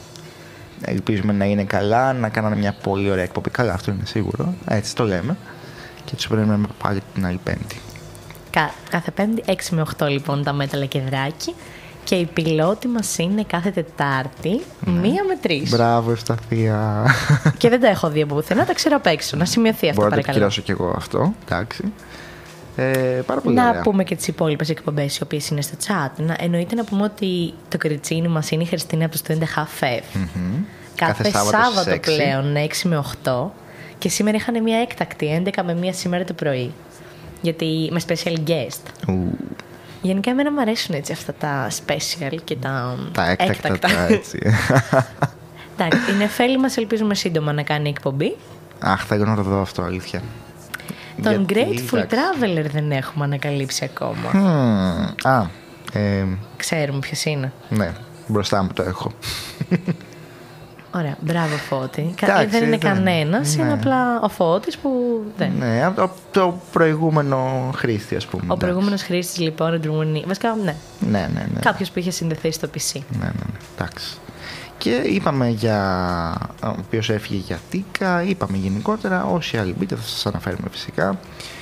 Ελπίζουμε 0.85 1.33
να 1.33 1.45
είναι 1.45 1.65
καλά, 1.65 2.13
να 2.13 2.29
κάνανε 2.29 2.57
μια 2.57 2.75
πολύ 2.83 3.11
ωραία 3.11 3.25
εκπομπή. 3.25 3.51
Καλά, 3.51 3.73
αυτό 3.73 3.91
είναι 3.91 4.05
σίγουρο. 4.05 4.55
Έτσι 4.69 4.95
το 4.95 5.05
λέμε. 5.05 5.37
Και 6.05 6.15
τους 6.17 6.29
περιμένουμε 6.29 6.67
πάλι 6.83 7.03
την 7.15 7.27
άλλη 7.27 7.41
Πέμπτη. 7.45 7.81
Κα- 8.61 8.71
κάθε 8.91 9.11
Πέμπτη, 9.11 9.43
6 9.47 9.53
με 9.71 9.85
8 9.99 10.07
λοιπόν 10.09 10.43
τα 10.45 10.53
μέταλλα 10.53 10.85
και 10.85 11.01
δράκι. 11.01 11.55
Και 12.05 12.15
η 12.15 12.25
πιλότη 12.25 12.89
μας 12.89 13.19
είναι 13.19 13.43
κάθε 13.47 13.71
Τετάρτη, 13.71 14.61
μία 14.81 15.25
με 15.29 15.37
τρεις. 15.41 15.71
Ναι. 15.71 15.77
Μπράβο, 15.77 16.11
Ευσταθία. 16.11 17.05
Και 17.59 17.69
δεν 17.69 17.81
τα 17.81 17.89
έχω 17.89 18.09
δει 18.11 18.23
από 18.23 18.35
πουθενά, 18.35 18.65
τα 18.65 18.75
ξέρω 18.75 18.97
απ' 18.97 19.07
έξω. 19.07 19.37
Να 19.37 19.45
σημειωθεί 19.45 19.89
αυτό 19.89 20.01
Μπορώ 20.03 20.15
να 20.15 20.17
το 20.17 20.23
παρακαλώ. 20.23 20.45
επικυρώσω 20.47 20.61
κι 20.63 20.71
εγώ 20.71 20.95
αυτό. 20.97 21.35
Εντάξει. 21.45 21.93
Ε, 22.77 23.23
πάρα 23.27 23.41
πολύ 23.41 23.55
Να 23.55 23.69
ωραία. 23.69 23.81
πούμε 23.83 24.05
και 24.05 24.17
τις 24.17 24.29
υπόλοιπες 24.29 24.69
εκπομπές 24.69 25.17
οι 25.17 25.23
οποίες 25.23 25.49
είναι 25.49 25.61
στο 25.63 25.75
chat. 25.87 26.11
Να, 26.17 26.37
εννοείται 26.41 26.75
να 26.75 26.85
πούμε 26.85 27.03
ότι 27.03 27.55
το 27.69 27.77
κριτσίνι 27.77 28.29
μας 28.29 28.51
είναι 28.51 28.63
η 28.63 28.67
Χριστίνα 28.67 29.05
από 29.05 29.15
το 29.17 29.23
Student 29.27 29.43
Half 29.43 29.85
F. 29.85 30.01
Κάθε, 30.95 31.23
Κάθε 31.23 31.31
Σάββατος 31.31 31.51
Σάββατο, 31.65 31.81
στις 31.81 31.93
έξι. 31.93 32.17
πλέον, 32.17 32.57
6 32.57 32.89
με 32.89 32.97
8. 33.25 33.51
Και 33.99 34.09
σήμερα 34.09 34.37
είχαν 34.37 34.63
μια 34.63 34.79
έκτακτη, 34.79 35.43
11 35.57 35.63
με 35.65 35.73
1 35.83 35.89
σήμερα 35.93 36.25
το 36.25 36.33
πρωί. 36.33 36.73
Γιατί 37.47 37.89
με 37.93 38.01
special 38.07 38.37
guest. 38.47 39.09
Ου, 39.09 39.37
Γενικά 40.03 40.31
εμένα 40.31 40.53
μου 40.53 40.61
αρέσουν 40.61 40.95
έτσι 40.95 41.13
αυτά 41.13 41.33
τα 41.33 41.69
special 41.71 42.37
και 42.45 42.57
τα, 42.57 42.99
τα 43.13 43.31
έκτακτα, 43.31 43.79
τα 43.79 44.07
έτσι. 44.07 44.39
Εντάξει, 45.79 46.11
η 46.13 46.15
Νεφέλη 46.15 46.59
μας 46.59 46.77
ελπίζουμε 46.77 47.15
σύντομα 47.15 47.53
να 47.53 47.63
κάνει 47.63 47.89
εκπομπή. 47.89 48.37
Αχ, 48.79 49.05
θα 49.07 49.17
να 49.17 49.37
το 49.37 49.43
δω 49.43 49.61
αυτό, 49.61 49.83
αλήθεια. 49.83 50.23
Τον 51.23 51.33
Γιατί, 51.33 51.55
Grateful 51.55 51.97
εντάξει. 51.99 52.17
Traveler 52.17 52.71
δεν 52.73 52.93
έχουμε 52.93 53.25
ανακαλύψει 53.25 53.85
ακόμα. 53.85 54.31
Μμμ, 54.33 55.31
Α, 55.31 55.47
ε, 55.93 56.27
Ξέρουμε 56.57 56.99
ποιος 56.99 57.25
είναι. 57.25 57.53
ναι, 57.69 57.93
μπροστά 58.27 58.63
μου 58.63 58.71
το 58.75 58.83
έχω. 58.83 59.13
Ωραία, 60.97 61.17
μπράβο 61.21 61.57
Φώτη. 61.57 62.13
Κα- 62.17 62.27
Εντάξει, 62.27 62.47
δεν 62.47 62.63
είναι 62.63 62.71
δεν- 62.79 62.79
κανένας, 62.95 63.55
είναι 63.55 63.65
ναι. 63.65 63.73
απλά 63.73 64.21
ο 64.21 64.29
Φώτης 64.29 64.77
που 64.79 64.91
δεν. 65.37 65.53
Ναι, 65.59 65.85
από 65.85 65.97
το, 66.01 66.11
το 66.31 66.61
προηγούμενο 66.73 67.71
χρήστη, 67.75 68.17
ας 68.17 68.27
πούμε. 68.27 68.43
Ο 68.43 68.45
εντάξει. 68.45 68.65
προηγούμενος 68.67 69.03
χρήστης 69.03 69.39
λοιπόν, 69.39 69.75
εντρομονή. 69.75 70.25
Βασικά, 70.27 70.55
ναι. 70.65 70.75
Ναι, 71.11 71.29
ναι, 71.35 71.47
ναι. 71.55 71.61
Κάποιος 71.61 71.91
που 71.91 71.99
είχε 71.99 72.11
συνδεθεί 72.11 72.51
στο 72.53 72.69
PC. 72.75 73.01
Ναι, 73.11 73.19
ναι, 73.19 73.25
ναι. 73.25 73.57
Εντάξει. 73.79 74.17
Και 74.79 74.91
είπαμε 74.91 75.49
για 75.49 75.79
ο 76.65 76.69
οποίος 76.79 77.11
έφυγε 77.11 77.39
για 77.47 77.59
Τίκα, 77.71 78.23
είπαμε 78.23 78.57
γενικότερα. 78.57 79.25
Όσοι 79.25 79.57
άλλοι 79.57 79.75
μπείτε, 79.79 79.95
θα 79.95 80.03
σας 80.07 80.27
αναφέρουμε 80.27 80.69
φυσικά. 80.71 81.19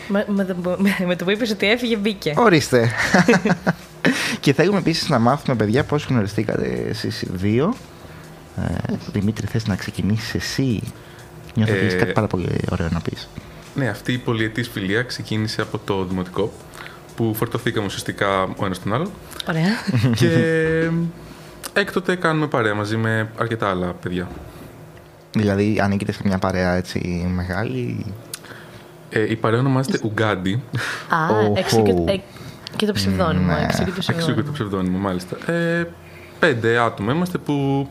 Με, 0.09 0.24
με, 0.28 0.45
το, 0.45 0.55
που- 0.55 0.74
με, 0.78 0.97
με 1.07 1.16
το 1.16 1.24
που 1.24 1.30
είπες 1.30 1.51
ότι 1.51 1.70
έφυγε, 1.70 1.97
μπήκε. 1.97 2.35
Ορίστε. 2.37 2.91
και 4.41 4.53
θέλουμε 4.53 4.78
επίσης 4.78 5.09
να 5.09 5.18
μάθουμε, 5.18 5.57
παιδιά, 5.57 5.85
πώς 5.85 6.05
γνωριστήκατε 6.07 6.85
εσείς 6.89 7.22
οι 7.22 7.28
δύο. 7.32 7.74
Ε, 8.57 8.94
Δημήτρη, 9.12 9.46
θες 9.46 9.66
να 9.66 9.76
ξεκινήσεις 9.76 10.34
εσύ; 10.34 10.82
Νιώθω 11.55 11.72
ότι 11.72 11.82
Ε, 11.82 11.86
έχει 11.86 11.96
κάτι 11.96 12.12
πάρα 12.12 12.26
πολύ 12.26 12.48
ωραίο 12.70 12.88
να 12.92 13.00
πεις. 13.00 13.28
Ναι, 13.74 13.88
αυτή 13.88 14.12
η 14.12 14.18
πολυετής 14.18 14.68
φιλία 14.68 15.02
ξεκίνησε 15.02 15.61
από 15.61 15.78
το 15.78 16.05
δημοτικό 16.05 16.52
που 17.16 17.34
φορτωθήκαμε 17.34 17.86
ουσιαστικά 17.86 18.42
ο 18.42 18.64
ένας 18.64 18.82
τον 18.82 18.94
άλλο 18.94 19.11
Ωραία. 19.48 19.64
και 20.18 20.28
έκτοτε 21.72 22.16
κάνουμε 22.16 22.46
παρέα 22.46 22.74
μαζί 22.74 22.96
με 22.96 23.28
αρκετά 23.38 23.68
άλλα 23.70 23.86
παιδιά. 23.86 24.28
Δηλαδή, 25.32 25.80
ανήκετε 25.82 26.12
σε 26.12 26.20
μια 26.24 26.38
παρέα 26.38 26.74
έτσι 26.74 27.30
μεγάλη; 27.34 28.07
Ε, 29.11 29.30
η 29.30 29.36
παρέα 29.36 29.59
ονομάζεται 29.61 29.98
Ουγκάντι, 30.02 30.62
Α, 31.09 31.28
Οχο. 31.30 31.52
εξού 31.57 31.82
και, 31.82 31.94
ε, 32.12 32.16
και 32.76 32.86
το 32.86 32.92
ψευδόνυμο. 32.92 33.52
Ναι. 33.52 33.62
Εξού 33.62 33.84
και 33.84 33.90
το 33.90 33.96
εξού 33.96 34.12
και 34.12 34.12
ψευδόνυμο. 34.12 34.42
το 34.46 34.52
ψευδόνυμο 34.52 34.98
μάλιστα. 34.98 35.52
Ε, 35.52 35.88
πέντε 36.38 36.78
άτομα 36.78 37.12
είμαστε 37.12 37.38
που 37.38 37.88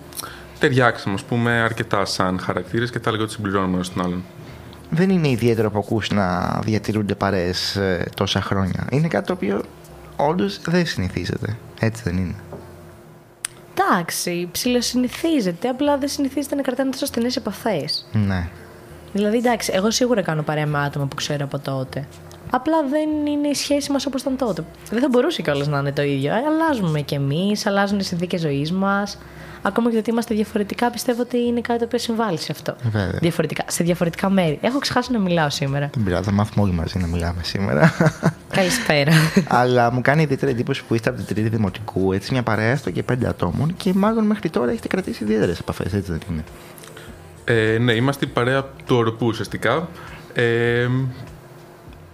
ταιριάξαμε, 0.64 1.16
ας 1.16 1.24
πούμε, 1.24 1.51
αρκετά 1.51 2.05
σαν 2.05 2.39
χαρακτήρες 2.39 2.89
και 2.91 2.99
τα 2.99 3.09
έλεγα 3.09 3.24
ότι 3.24 3.34
συμπληρώνουμε 3.34 3.76
ένας 3.76 3.93
τον 3.93 4.03
άλλον. 4.05 4.24
Δεν 4.89 5.09
είναι 5.09 5.30
ιδιαίτερο 5.30 5.68
από 5.68 5.80
ακούς 5.80 6.09
να 6.09 6.59
διατηρούνται 6.64 7.16
παρέες 7.16 7.76
ε, 7.76 8.09
τόσα 8.16 8.41
χρόνια. 8.41 8.88
Είναι 8.91 9.07
κάτι 9.07 9.26
το 9.26 9.34
οποίο 9.34 9.64
όντως 10.16 10.59
δεν 10.61 10.86
συνηθίζεται. 10.86 11.57
Έτσι 11.80 12.01
δεν 12.05 12.18
είναι. 12.18 12.36
Εντάξει, 13.74 14.49
ψηλοσυνηθίζεται, 14.51 15.68
απλά 15.68 15.97
δεν 15.97 16.09
συνηθίζεται 16.09 16.55
να 16.55 16.61
κρατάνε 16.61 16.91
τόσο 16.91 17.05
στενές 17.05 17.36
επαφές. 17.36 18.05
Ναι. 18.11 18.49
Δηλαδή, 19.14 19.38
εντάξει, 19.38 19.72
εγώ 19.76 19.91
σίγουρα 19.91 20.22
κάνω 20.22 20.41
παρέα 20.41 20.66
με 20.66 20.80
άτομα 20.80 21.05
που 21.05 21.16
ξέρω 21.16 21.43
από 21.43 21.59
τότε. 21.59 22.07
Απλά 22.49 22.84
δεν 22.89 23.26
είναι 23.26 23.47
η 23.47 23.53
σχέση 23.53 23.91
μας 23.91 24.05
όπως 24.05 24.22
ήταν 24.22 24.38
τότε. 24.38 24.64
Δεν 24.89 25.01
θα 25.01 25.07
μπορούσε 25.09 25.41
κιόλας 25.41 25.68
να 25.68 25.80
είναι 25.80 25.91
το 25.91 26.01
ίδιο. 26.01 26.34
Ε, 26.34 26.43
Αλλάζουμε 26.47 27.01
κι 27.01 27.16
εμείς, 27.16 27.66
αλλάζουν 27.66 27.99
οι 27.99 28.03
συνθήκες 28.03 28.41
ζωής 28.41 28.72
μας. 28.72 29.18
Ακόμα 29.66 29.88
και 29.88 29.93
το 29.93 29.99
ότι 29.99 30.09
είμαστε 30.09 30.36
διαφορετικά, 30.36 30.91
πιστεύω 30.91 31.22
ότι 31.22 31.38
είναι 31.38 31.61
κάτι 31.61 31.80
το 31.80 31.86
οποίο 31.86 31.97
συμβάλλει 31.97 32.38
σε 32.38 32.51
αυτό. 32.51 32.76
Βέβαια. 32.84 33.20
Διαφορετικά, 33.22 33.64
σε 33.68 33.84
διαφορετικά 33.84 34.30
μέρη. 34.30 34.59
Έχω 34.61 34.80
ξεχάσει 34.80 35.11
να 35.11 35.20
μιλάω 35.20 35.49
σήμερα. 35.49 35.89
Δεν 35.93 36.03
πειράζει, 36.03 36.24
θα 36.24 36.32
μάθουμε 36.32 36.66
όλοι 36.66 36.74
μαζί 36.74 36.97
να 36.97 37.07
μιλάμε 37.07 37.43
σήμερα. 37.43 37.93
Καλησπέρα. 38.49 39.11
Αλλά 39.61 39.91
μου 39.91 40.01
κάνει 40.01 40.22
ιδιαίτερη 40.22 40.51
εντύπωση 40.51 40.84
που 40.84 40.95
είστε 40.95 41.09
από 41.09 41.18
την 41.18 41.36
τρίτη 41.36 41.49
δημοτικού, 41.49 42.14
έτσι 42.14 42.32
μια 42.32 42.43
παρέα 42.43 42.72
έστω 42.72 42.91
και 42.91 43.03
πέντε 43.03 43.28
ατόμων 43.28 43.76
και 43.76 43.93
μάλλον 43.93 44.26
μέχρι 44.26 44.49
τώρα 44.49 44.72
έχετε 44.72 44.88
κρατήσει 44.88 45.24
ιδιαίτερες 45.24 45.59
επαφές, 45.59 45.93
έτσι 45.93 46.11
δεν 46.11 46.22
είναι; 46.30 46.43
Ε, 47.45 47.78
ναι, 47.78 47.93
είμαστε 47.93 48.26
η 48.26 48.28
παρέα 48.28 48.64
του 48.86 48.95
οροπού 48.95 49.28
ουσιαστικά. 49.28 49.88
Ε, 50.34 50.88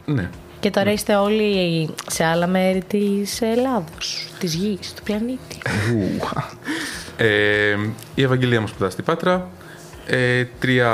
ναι. 0.06 0.30
Και 0.60 0.70
τώρα 0.70 0.92
είστε 0.92 1.16
όλοι 1.16 1.90
σε 2.10 2.24
άλλα 2.24 2.48
μέρη 2.48 2.84
της 2.88 3.42
Ελλάδος, 3.42 4.28
της 4.40 4.54
γης, 4.56 4.94
του 4.94 5.04
πλανήτη. 5.04 5.58
Ου, 5.92 6.28
Ε, 7.18 7.76
η 8.16 8.24
Ευαγγελία 8.24 8.62
μου 8.62 8.68
σπουδάζει 8.68 8.92
στην 8.92 9.06
Πάτρα. 9.06 9.50
Ε, 10.08 10.46
τρία, 10.60 10.90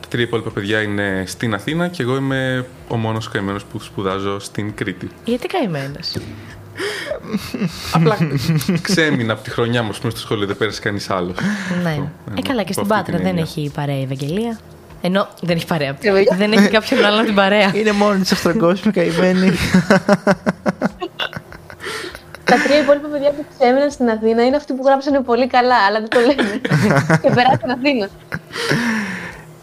τα 0.00 0.08
τρία 0.08 0.24
υπόλοιπα 0.24 0.50
παιδιά 0.50 0.82
είναι 0.82 1.24
στην 1.26 1.54
Αθήνα 1.54 1.88
και 1.88 2.02
εγώ 2.02 2.16
είμαι 2.16 2.66
ο 2.88 2.96
μόνος 2.96 3.28
καημένος 3.28 3.64
που 3.64 3.80
σπουδάζω 3.80 4.38
στην 4.38 4.74
Κρήτη. 4.74 5.08
Γιατί 5.24 5.46
καημένος; 5.46 6.12
Απλά 7.92 8.16
ξέμεινα 8.82 9.32
από 9.32 9.42
τη 9.42 9.50
χρονιά 9.50 9.82
μου, 9.82 9.88
ας 9.90 9.98
πούμε, 9.98 10.10
στο 10.10 10.20
σχολείο, 10.20 10.46
δεν 10.46 10.56
πέρασε 10.56 10.80
κανείς 10.80 11.10
άλλος. 11.10 11.36
Ναι. 11.82 11.90
Ε, 11.90 12.38
Ε, 12.38 12.42
καλά, 12.42 12.62
και 12.62 12.72
από 12.72 12.72
στην 12.72 12.82
αυτή 12.82 12.88
Πάτρα 12.94 13.04
την 13.04 13.16
δεν 13.16 13.26
έννοια. 13.26 13.42
έχει 13.42 13.70
παρέα 13.74 13.98
η 13.98 14.02
Ευαγγελία. 14.02 14.58
Ενώ 15.00 15.28
δεν 15.40 15.56
έχει 15.56 15.66
παρέα. 15.66 15.96
Ευαγγελία. 16.00 16.36
δεν 16.36 16.52
έχει 16.52 16.68
κάποιον 16.68 17.04
άλλον 17.04 17.24
την 17.24 17.34
παρέα. 17.34 17.72
είναι 17.74 17.92
μόνη 17.92 18.22
τη 18.22 18.30
αυτοκόσμη 18.32 18.92
καημένη. 18.92 19.52
Τα 22.44 22.56
τρία 22.64 22.78
υπόλοιπα 22.80 23.08
παιδιά 23.08 23.30
που 23.30 23.44
ξέμειναν 23.58 23.90
στην 23.90 24.08
Αθήνα 24.08 24.44
είναι 24.44 24.56
αυτοί 24.56 24.72
που 24.72 24.82
γράψανε 24.84 25.20
πολύ 25.20 25.46
καλά, 25.46 25.76
αλλά 25.88 26.00
δεν 26.00 26.08
το 26.08 26.18
λένε. 26.20 26.60
και 27.22 27.30
περάσαν 27.34 27.70
Αθήνα. 27.70 28.08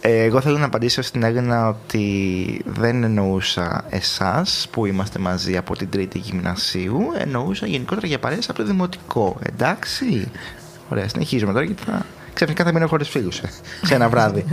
Ε, 0.05 0.23
εγώ 0.23 0.41
θέλω 0.41 0.57
να 0.57 0.65
απαντήσω 0.65 1.01
στην 1.01 1.23
Έλληνα 1.23 1.67
ότι 1.67 2.61
δεν 2.65 3.03
εννοούσα 3.03 3.85
εσάς 3.89 4.67
που 4.71 4.85
είμαστε 4.85 5.19
μαζί 5.19 5.57
από 5.57 5.75
την 5.75 5.89
τρίτη 5.89 6.17
γυμνασίου, 6.17 7.11
εννοούσα 7.17 7.67
γενικότερα 7.67 8.07
για 8.07 8.19
παρέες 8.19 8.49
από 8.49 8.57
το 8.57 8.65
δημοτικό. 8.65 9.37
Εντάξει. 9.53 10.31
Ωραία, 10.89 11.07
συνεχίζουμε 11.07 11.53
τώρα 11.53 11.65
γιατί 11.65 11.83
θα... 11.83 12.05
Ξαφνικά 12.33 12.63
θα 12.63 12.73
μείνω 12.73 12.87
χωρίς 12.87 13.09
φίλους 13.09 13.39
ε, 13.39 13.49
σε 13.85 13.93
ένα 13.95 14.09
βράδυ. 14.09 14.45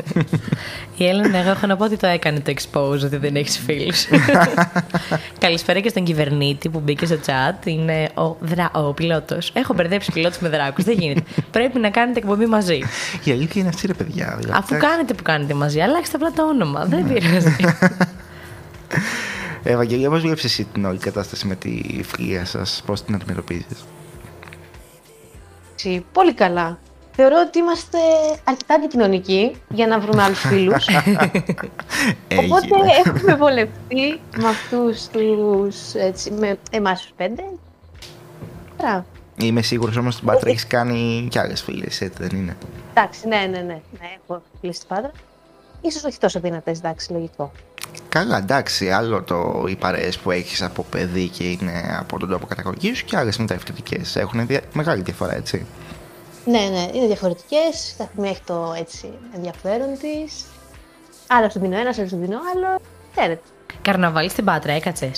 Η 0.96 1.06
Έλληνα, 1.06 1.38
εγώ 1.38 1.50
έχω 1.50 1.66
να 1.66 1.76
πω 1.76 1.84
ότι 1.84 1.96
το 1.96 2.06
έκανε 2.06 2.40
το 2.40 2.52
expose 2.56 3.00
ότι 3.04 3.16
δεν 3.16 3.36
έχεις 3.36 3.58
φίλους. 3.58 4.06
Καλησπέρα 5.44 5.80
και 5.80 5.88
στον 5.88 6.04
κυβερνήτη 6.04 6.68
που 6.68 6.80
μπήκε 6.80 7.06
στο 7.06 7.18
chat. 7.26 7.66
Είναι 7.66 8.08
ο, 8.14 8.36
δρα... 8.40 8.70
ο 8.74 8.92
πιλότος. 8.92 9.50
Έχω 9.54 9.74
μπερδέψει 9.74 10.12
πιλότους 10.12 10.38
με 10.38 10.48
δράκους. 10.48 10.84
δεν 10.84 10.98
γίνεται. 10.98 11.22
Πρέπει 11.50 11.78
να 11.78 11.90
κάνετε 11.90 12.18
εκπομπή 12.18 12.46
μαζί. 12.46 12.78
Η 13.24 13.30
αλήθεια 13.30 13.60
είναι 13.60 13.70
αυτή 13.70 13.86
ρε 13.86 13.94
παιδιά. 13.94 14.36
δηλαδή, 14.38 14.58
Αφού 14.58 14.74
εντάξει. 14.74 14.88
κάνετε 14.88 15.14
που 15.14 15.22
κάνετε 15.22 15.54
μαζί, 15.54 15.80
αλλάξτε 15.80 16.16
απλά 16.16 16.30
το 16.30 16.48
όνομα. 16.48 16.84
δεν 16.84 17.12
πειράζει. 17.12 17.56
Ε, 19.62 19.72
Ευαγγελία, 19.72 20.10
πώς 20.10 20.20
βλέπεις 20.20 20.44
εσύ 20.44 20.64
την 20.72 20.84
όλη 20.84 20.98
κατάσταση 20.98 21.46
με 21.46 21.54
τη 21.54 21.80
φιλία 22.06 22.44
σας, 22.44 22.82
πώς 22.86 23.04
την 23.04 23.14
αντιμετωπίζεις; 23.14 23.84
Έτσι, 25.72 26.04
Πολύ 26.12 26.34
καλά. 26.34 26.78
Θεωρώ 27.22 27.36
ότι 27.46 27.58
είμαστε 27.58 27.98
αρκετά 28.44 28.74
αντικοινωνικοί 28.74 29.56
για 29.68 29.86
να 29.86 29.98
βρούμε 30.00 30.22
άλλους 30.22 30.40
φίλους. 30.40 30.86
Οπότε 32.42 32.66
Έγινε. 32.66 32.92
έχουμε 33.04 33.34
βολευτεί 33.34 34.20
με 34.36 34.48
αυτούς 34.48 35.06
τους, 35.06 35.94
έτσι, 35.94 36.30
με 36.30 36.58
εμάς 36.70 37.00
τους 37.00 37.12
πέντε. 37.16 37.42
Μπράβο. 38.78 39.04
Είμαι 39.36 39.62
σίγουρος 39.62 39.96
όμως 39.96 40.14
στην 40.14 40.26
Πάτρα 40.26 40.50
έχεις 40.50 40.66
κάνει 40.66 41.26
κι 41.30 41.38
άλλες 41.38 41.62
φίλες, 41.62 42.00
έτσι 42.00 42.22
δεν 42.22 42.38
είναι. 42.38 42.56
Εντάξει, 42.94 43.28
ναι, 43.28 43.36
ναι, 43.36 43.58
ναι. 43.58 43.62
ναι 43.62 44.08
έχω 44.22 44.42
κλείσει 44.60 44.78
την 44.78 44.88
πάντα. 44.88 45.10
Ίσως 45.80 46.04
όχι 46.04 46.18
τόσο 46.18 46.40
δυνατές, 46.40 46.78
εντάξει, 46.78 47.12
λογικό. 47.12 47.52
Καλά, 48.08 48.36
εντάξει, 48.36 48.90
άλλο 48.90 49.22
το, 49.22 49.64
οι 49.68 49.76
παρέες 49.76 50.18
που 50.18 50.30
έχεις 50.30 50.62
από 50.62 50.86
παιδί 50.90 51.28
και 51.28 51.44
είναι 51.50 51.96
από 51.98 52.18
τον 52.18 52.28
τόπο 52.28 52.46
καταγωγής 52.46 52.98
σου 52.98 53.04
και 53.04 53.16
άλλες 53.16 53.38
μεταφυτικές. 53.38 54.16
Έχουν 54.16 54.46
δια- 54.46 54.62
μεγάλη 54.72 55.02
διαφορά, 55.02 55.34
έτσι. 55.34 55.66
Ναι, 56.44 56.58
ναι, 56.58 56.88
είναι 56.92 57.06
διαφορετικές. 57.06 57.94
Κάθε 57.98 58.10
μία 58.16 58.30
έχει 58.30 58.40
το 58.46 58.74
έτσι 58.78 59.12
ενδιαφέρον 59.34 59.98
της. 59.98 60.44
Άλλο 61.26 61.48
σου 61.50 61.58
δίνει 61.58 61.78
ένας, 61.78 61.98
άλλο 61.98 62.08
σου 62.08 62.16
δίνει 62.16 62.38
άλλο. 62.54 62.80
Ξέρετε. 63.16 63.42
Καρναβάλι 63.82 64.28
στην 64.30 64.44
Πάτρα, 64.44 64.72
έκατσε. 64.72 65.10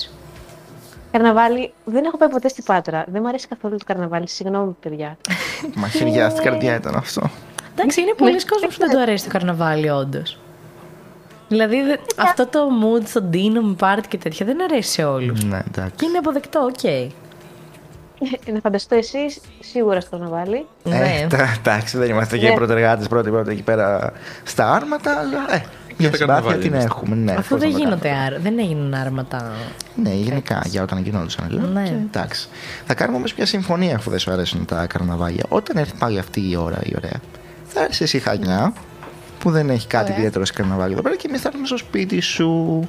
Καρναβάλι, 1.10 1.72
δεν 1.84 2.04
έχω 2.04 2.16
πάει 2.16 2.28
ποτέ 2.28 2.48
στην 2.48 2.64
Πάτρα. 2.64 3.04
Δεν 3.08 3.22
μου 3.22 3.28
αρέσει 3.28 3.48
καθόλου 3.48 3.76
το 3.76 3.84
καρναβάλι. 3.86 4.28
Συγγνώμη, 4.28 4.76
παιδιά. 4.80 5.16
Μαχαιριά 5.74 6.30
στην 6.30 6.42
καρδιά 6.42 6.74
ήταν 6.74 6.94
αυτό. 6.94 7.30
Εντάξει, 7.72 8.00
είναι 8.00 8.14
πολλοί 8.16 8.44
κόσμοι 8.44 8.68
που 8.68 8.74
δεν 8.78 8.90
του 8.90 8.98
αρέσει 9.00 9.24
το 9.24 9.30
καρναβάλι, 9.30 9.90
όντως. 9.90 10.38
Δηλαδή, 11.48 11.82
δε- 11.82 11.96
αυτό 12.16 12.46
το 12.46 12.58
mood 12.82 13.02
στον 13.06 13.30
Τίνο 13.30 13.60
με 13.60 13.74
πάρτι 13.74 14.08
και 14.08 14.18
τέτοια 14.18 14.46
δεν 14.46 14.62
αρέσει 14.62 14.90
σε 14.92 15.04
όλους. 15.04 15.42
ναι, 15.44 15.62
εντάξει. 15.68 15.94
Και 15.96 16.04
είναι 16.06 16.18
αποδεκτό, 16.18 16.60
οκ. 16.60 17.10
να 18.54 18.60
φανταστώ 18.60 18.94
εσεί 18.94 19.18
σίγουρα 19.60 20.00
στο 20.00 20.10
καρναβάλι. 20.10 20.66
Ναι. 20.82 20.96
Ε, 21.22 21.26
τα- 21.26 21.56
εντάξει, 21.64 21.98
δεν 21.98 22.08
είμαστε 22.10 22.38
και 22.38 22.46
οι 22.46 22.48
Ναι. 22.48 22.54
πρωτεργάτες 22.54 23.06
πρώτοι 23.08 23.30
πρώτοι 23.30 23.50
εκεί 23.50 23.62
πέρα 23.62 24.12
στα 24.44 24.72
άρματα, 24.72 25.10
αλλά 25.18 25.54
ε, 25.56 25.62
Μια 25.98 26.10
τα 26.10 26.16
συμπάθεια 26.16 26.26
καρναβάλια 26.26 26.58
την 26.60 26.68
είμαστε. 26.70 26.88
έχουμε. 26.88 27.14
Ναι, 27.16 27.32
Αφού 27.32 27.48
πώς 27.48 27.58
δεν 27.60 27.68
να 27.68 27.74
το 27.74 27.82
γίνονται 27.82 28.08
κάνουμε. 28.08 28.26
άρα, 28.26 28.38
δεν 28.38 28.58
έγιναν 28.58 28.94
άρματα. 28.94 29.52
Ναι, 30.02 30.10
γενικά 30.10 30.62
για 30.66 30.82
όταν 30.82 31.02
γινόντουσαν. 31.02 31.46
Λέω. 31.50 31.66
Ναι. 31.66 31.82
Και 31.82 31.90
εντάξει. 31.90 32.48
Θα 32.86 32.94
κάνουμε 32.94 33.16
όμως 33.16 33.34
μια 33.34 33.46
συμφωνία 33.46 33.96
αφού 33.96 34.10
δεν 34.10 34.18
σου 34.18 34.30
αρέσουν 34.30 34.64
τα 34.64 34.86
καρναβάλια. 34.86 35.44
Όταν 35.48 35.76
έρθει 35.76 35.92
πάλι 35.98 36.18
αυτή 36.18 36.50
η 36.50 36.56
ώρα 36.56 36.78
η 36.82 36.92
ωραία, 36.96 37.20
θα 37.64 37.80
έρθεις 37.80 38.00
εσύ 38.00 38.18
χανιά 38.18 38.72
που 39.38 39.50
δεν 39.50 39.70
έχει 39.70 39.86
κάτι 39.86 40.04
Ωραία. 40.04 40.16
ιδιαίτερο 40.16 40.44
σε 40.44 40.52
καρναβάλι 40.52 40.92
εδώ 40.92 41.02
πέρα 41.02 41.16
και 41.16 41.26
εμείς 41.28 41.40
θα 41.40 41.48
έρθουμε 41.48 41.66
στο 41.66 41.76
σπίτι 41.76 42.20
σου. 42.20 42.80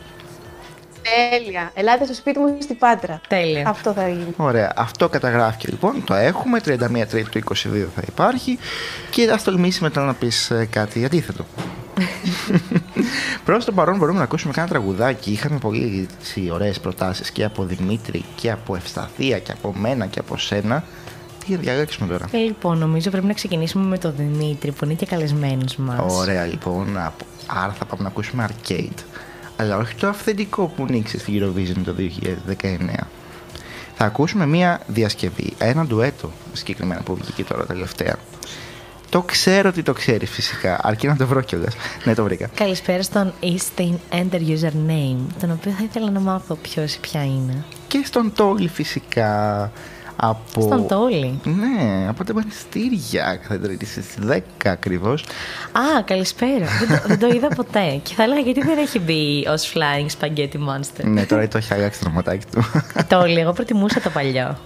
Τέλεια. 1.29 1.71
Ελάτε 1.73 2.05
στο 2.05 2.13
σπίτι 2.13 2.39
μου 2.39 2.57
στην 2.61 2.77
Πάτρα. 2.77 3.21
Τέλεια. 3.27 3.69
Αυτό 3.69 3.93
θα 3.93 4.07
γίνει. 4.09 4.33
Ωραία, 4.37 4.73
αυτό 4.75 5.09
καταγράφηκε 5.09 5.67
λοιπόν, 5.69 6.03
το 6.03 6.13
έχουμε, 6.13 6.59
31 6.65 6.77
Τρίτη 7.09 7.29
του 7.29 7.39
22 7.53 7.87
θα 7.95 8.01
υπάρχει 8.07 8.57
και 9.09 9.25
θα 9.25 9.39
τολμήσει 9.43 9.83
μετά 9.83 10.05
να 10.05 10.13
πεις 10.13 10.49
ε, 10.51 10.65
κάτι 10.71 11.05
αντίθετο. 11.05 11.45
Προς 13.45 13.65
το 13.65 13.71
παρόν 13.71 13.97
μπορούμε 13.97 14.17
να 14.17 14.23
ακούσουμε 14.23 14.53
κάνα 14.53 14.67
τραγουδάκι, 14.67 15.31
είχαμε 15.31 15.57
πολύ 15.57 16.07
έτσι, 16.19 16.49
ωραίες 16.51 16.79
προτάσεις 16.79 17.31
και 17.31 17.43
από 17.43 17.63
Δημήτρη 17.63 18.23
και 18.35 18.51
από 18.51 18.75
Ευσταθία 18.75 19.39
και 19.39 19.51
από 19.51 19.73
μένα 19.77 20.05
και 20.05 20.19
από 20.19 20.37
σένα. 20.37 20.83
Τι 21.45 21.53
θα 21.53 21.59
διαλέξουμε 21.59 22.07
τώρα; 22.07 22.25
Ε, 22.31 22.37
λοιπόν, 22.37 22.77
νομίζω 22.77 23.09
πρέπει 23.09 23.25
να 23.27 23.33
ξεκινήσουμε 23.33 23.85
με 23.85 23.97
τον 23.97 24.13
Δημήτρη 24.17 24.71
που 24.71 24.85
είναι 24.85 24.93
και 24.93 25.05
καλεσμένος 25.05 25.75
μας. 25.75 26.13
Ωραία 26.15 26.45
λοιπόν, 26.45 26.97
από- 26.97 27.25
άρα 27.47 27.71
θα 27.79 27.85
πάμε 27.85 28.01
να 28.03 28.07
ακούσουμε 28.07 28.47
arcade. 28.49 28.99
Αλλά 29.63 29.77
όχι 29.77 29.95
το 29.95 30.07
αυθεντικό 30.07 30.65
που 30.75 30.85
νίξε 30.89 31.19
στη 31.19 31.41
Eurovision 31.41 31.81
το 31.85 31.95
2019. 31.97 32.65
Θα 33.95 34.05
ακούσουμε 34.05 34.45
μία 34.45 34.81
διασκευή, 34.87 35.53
ένα 35.57 35.85
ντουέτο 35.85 36.31
συγκεκριμένα 36.53 37.01
που 37.01 37.15
βγήκε 37.15 37.43
τώρα 37.43 37.65
τελευταία. 37.65 38.15
Το 39.09 39.21
ξέρω 39.21 39.69
ότι 39.69 39.83
το 39.83 39.93
ξέρεις 39.93 40.29
φυσικά, 40.29 40.79
αρκεί 40.83 41.07
να 41.07 41.15
το 41.15 41.27
βρω 41.27 41.41
κιόλας. 41.41 41.75
Ναι, 42.03 42.13
το 42.13 42.23
βρήκα. 42.23 42.47
Καλησπέρα 42.55 43.03
στον 43.03 43.33
Eastin 43.41 43.95
Enter 44.11 44.39
Username, 44.39 45.17
τον 45.39 45.51
οποίο 45.51 45.71
θα 45.71 45.83
ήθελα 45.83 46.11
να 46.11 46.19
μάθω 46.19 46.55
ποιος 46.55 46.95
ή 46.95 46.99
ποια 46.99 47.23
είναι. 47.23 47.63
Και 47.87 48.01
στον 48.05 48.33
Τόλι 48.35 48.67
φυσικά. 48.67 49.71
Από... 50.15 50.61
Στον 50.61 50.87
Τόλι. 50.87 51.39
Ναι, 51.43 52.07
από 52.09 52.23
τα 52.23 52.33
πανιστήρια 52.33 53.39
κάθε 53.41 53.57
Τρίτη 53.57 53.85
στις 53.85 54.05
10 54.29 54.39
ακριβώς. 54.63 55.21
Α, 55.71 56.01
καλησπέρα. 56.05 56.65
δεν, 56.79 56.87
το, 56.87 57.07
δεν 57.07 57.19
το 57.19 57.27
είδα 57.27 57.47
ποτέ. 57.47 57.99
Και 58.03 58.13
θα 58.13 58.23
έλεγα 58.23 58.39
γιατί 58.39 58.61
δεν 58.61 58.77
έχει 58.77 58.99
μπει 58.99 59.47
ως 59.47 59.73
Flying 59.73 60.07
Spaghetti 60.19 60.55
Monster; 60.55 61.03
ναι, 61.03 61.25
τώρα 61.25 61.47
το 61.47 61.57
έχει 61.57 61.73
αλλάξει 61.73 61.99
το 61.99 62.05
ονοματάκι 62.05 62.45
του. 62.51 62.63
Τόλι, 63.09 63.39
εγώ 63.39 63.51
προτιμούσα 63.51 64.01
το 64.01 64.09
παλιό. 64.09 64.57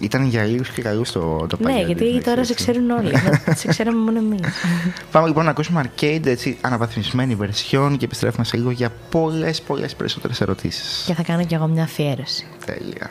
Ήταν 0.00 0.26
για 0.26 0.44
λίγους 0.44 0.68
και 0.68 0.82
καλούς 0.82 1.12
το, 1.12 1.46
το 1.48 1.56
ναι, 1.60 1.64
παλιό, 1.64 1.86
γιατί 1.86 2.04
εντάξει, 2.04 2.24
τώρα 2.24 2.44
σε 2.44 2.52
έτσι. 2.52 2.64
ξέρουν 2.64 2.90
όλοι. 2.90 3.10
Δεν 3.44 3.56
σε 3.56 3.68
ξέραμε 3.68 3.98
μόνο 3.98 4.18
εμείς. 4.18 4.40
Πάμε 5.12 5.26
λοιπόν 5.26 5.44
να 5.44 5.50
ακούσουμε 5.50 5.84
arcade, 5.84 6.26
έτσι, 6.26 6.58
αναβαθμισμένη 6.60 7.36
version 7.40 7.94
και 7.98 8.04
επιστρέφουμε 8.04 8.44
σε 8.44 8.56
λίγο 8.56 8.70
για 8.70 8.92
πολλές, 9.10 9.60
πολλές 9.60 9.94
περισσότερες 9.94 10.40
ερωτήσεις. 10.40 11.04
και 11.06 11.14
θα 11.14 11.22
κάνω 11.22 11.44
κι 11.44 11.54
εγώ 11.54 11.66
μια 11.66 11.82
αφιέρωση. 11.82 12.46
Τέλεια. 12.66 13.10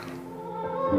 A 0.91 0.95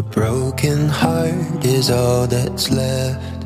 broken 0.00 0.88
heart 0.88 1.62
is 1.62 1.90
all 1.90 2.26
that's 2.26 2.70
left. 2.70 3.44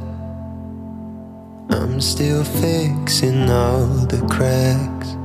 I'm 1.71 2.01
still 2.01 2.45
fixing 2.45 3.51
all 3.51 4.07
the 4.07 4.25
cracks. 4.31 5.17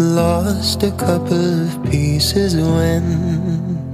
Lost 0.00 0.82
a 0.82 0.90
couple 0.90 1.68
of 1.68 1.84
pieces 1.88 2.56
when 2.56 3.89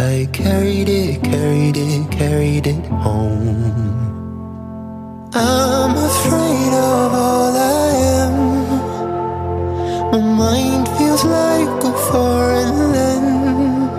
I 0.00 0.26
carried 0.32 0.88
it, 0.88 1.22
carried 1.22 1.76
it, 1.76 2.10
carried 2.10 2.66
it 2.66 2.86
home. 2.86 4.08
I'm 5.34 5.94
afraid 5.94 6.72
of 6.72 7.12
all 7.12 7.54
I 7.54 7.90
am. 8.22 8.36
My 10.10 10.20
mind 10.20 10.88
feels 10.96 11.22
like 11.22 11.84
a 11.84 11.92
foreign 12.10 12.92
land. 12.94 13.90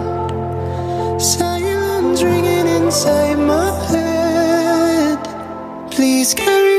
Silence 1.22 2.24
ringing 2.24 2.66
inside 2.66 3.38
my 3.38 3.70
head. 3.92 5.20
Please 5.92 6.34
carry 6.34 6.71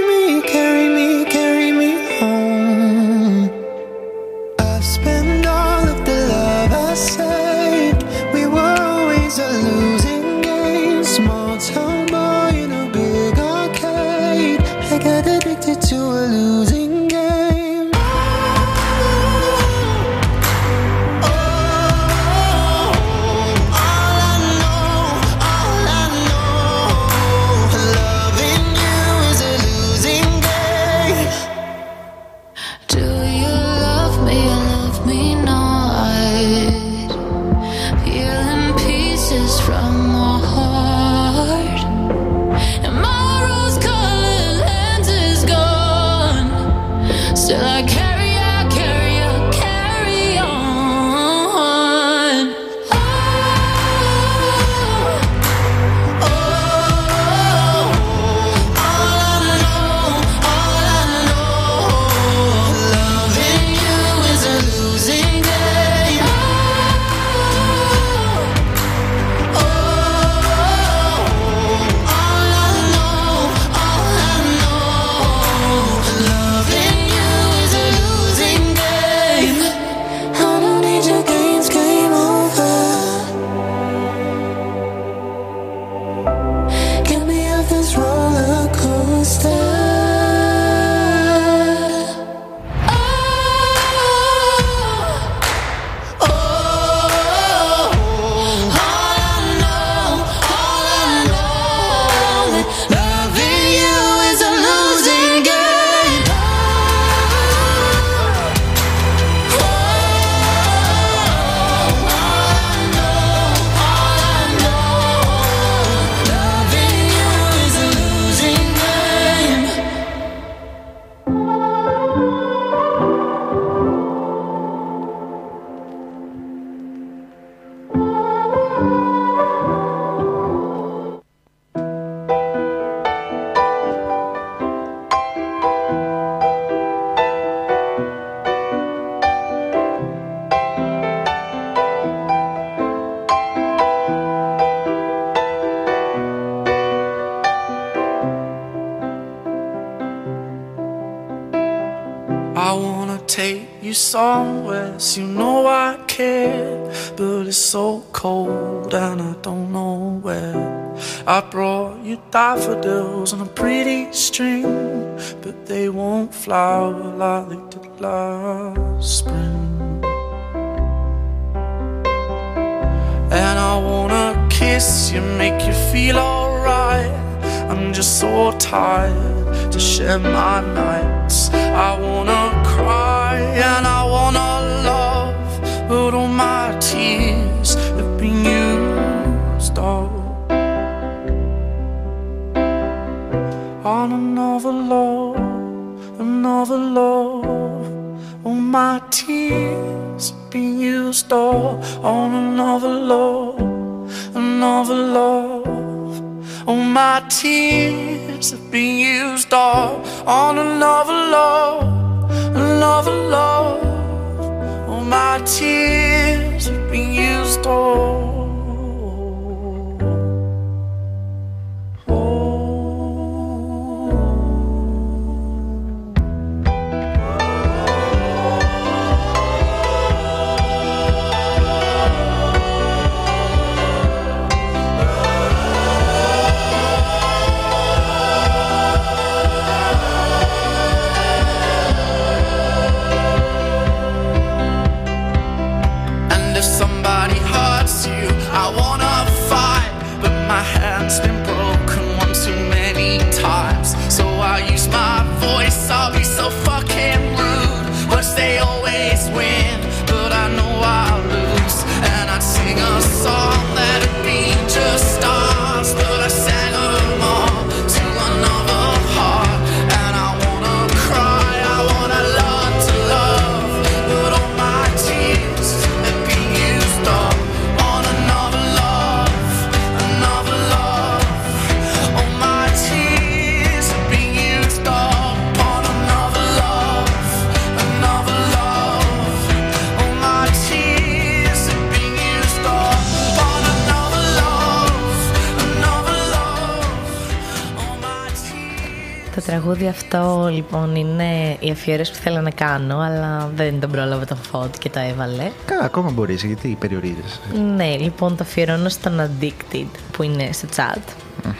αφιέρωση 301.82 302.12
που 302.12 302.18
θέλω 302.18 302.40
να 302.40 302.50
κάνω, 302.50 302.98
αλλά 302.98 303.50
δεν 303.54 303.80
τον 303.80 303.90
πρόλαβε 303.90 304.24
το 304.24 304.36
φώτη 304.50 304.78
και 304.78 304.90
το 304.90 305.00
έβαλε. 305.00 305.50
Καλά, 305.64 305.84
ακόμα 305.84 306.10
μπορείς, 306.10 306.42
γιατί 306.44 306.76
περιορίζεσαι. 306.80 307.40
Ναι, 307.76 307.96
λοιπόν 307.96 308.36
το 308.36 308.42
αφιερώνω 308.42 308.88
στον 308.88 309.20
Addicted 309.20 309.86
που 310.12 310.22
είναι 310.22 310.48
στο 310.52 310.66
chat. 310.76 310.98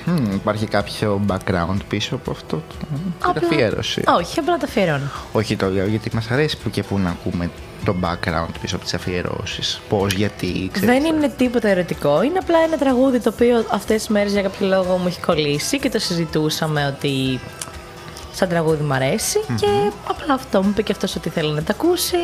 Μμμ, 0.04 0.32
Υπάρχει 0.34 0.66
κάποιο 0.66 1.20
background 1.28 1.76
πίσω 1.88 2.14
από 2.14 2.30
αυτό 2.30 2.56
το 2.56 2.74
την 2.78 3.12
Απλά- 3.28 3.44
αφιέρωση; 3.52 4.02
Όχι, 4.18 4.38
απλά 4.38 4.56
το 4.56 4.64
αφιερώνω. 4.68 5.10
Όχι 5.32 5.56
το 5.56 5.68
λέω 5.68 5.86
γιατί 5.86 6.10
μας 6.14 6.30
αρέσει 6.30 6.56
που 6.58 6.70
και 6.70 6.82
που 6.82 6.98
να 6.98 7.08
ακούμε 7.10 7.50
το 7.84 7.94
background 8.02 8.54
πίσω 8.60 8.74
από 8.76 8.84
τις 8.84 8.94
αφιερώσεις. 8.94 9.80
Πώς, 9.88 10.12
γιατί, 10.12 10.68
ξέρεις. 10.72 10.88
Δεν 10.88 11.04
είναι 11.04 11.28
τίποτα 11.36 11.68
ερωτικό. 11.68 12.22
Είναι 12.22 12.38
απλά 12.38 12.58
ένα 12.66 12.76
τραγούδι 12.76 13.20
το 13.20 13.30
οποίο 13.34 13.64
αυτές 13.72 13.96
τις 13.96 14.08
μέρες 14.08 14.32
για 14.32 14.42
κάποιο 14.42 14.66
λόγο 14.66 14.96
μου 14.96 15.06
έχει 15.06 15.20
κολλήσει 15.20 15.78
και 15.78 15.88
το 15.88 15.98
συζητούσαμε 15.98 16.86
ότι 16.96 17.40
σαν 18.34 18.48
τραγούδι 18.48 18.82
μου 18.84 18.92
αρεσει 18.94 19.40
και 19.60 19.66
απλά 20.22 20.34
αυτό 20.34 20.62
μου 20.62 20.68
είπε 20.70 20.82
και 20.82 20.92
αυτός 20.92 21.16
ότι 21.16 21.28
θέλει 21.28 21.52
να 21.52 21.62
το 21.62 21.72
ακούσει. 21.80 22.16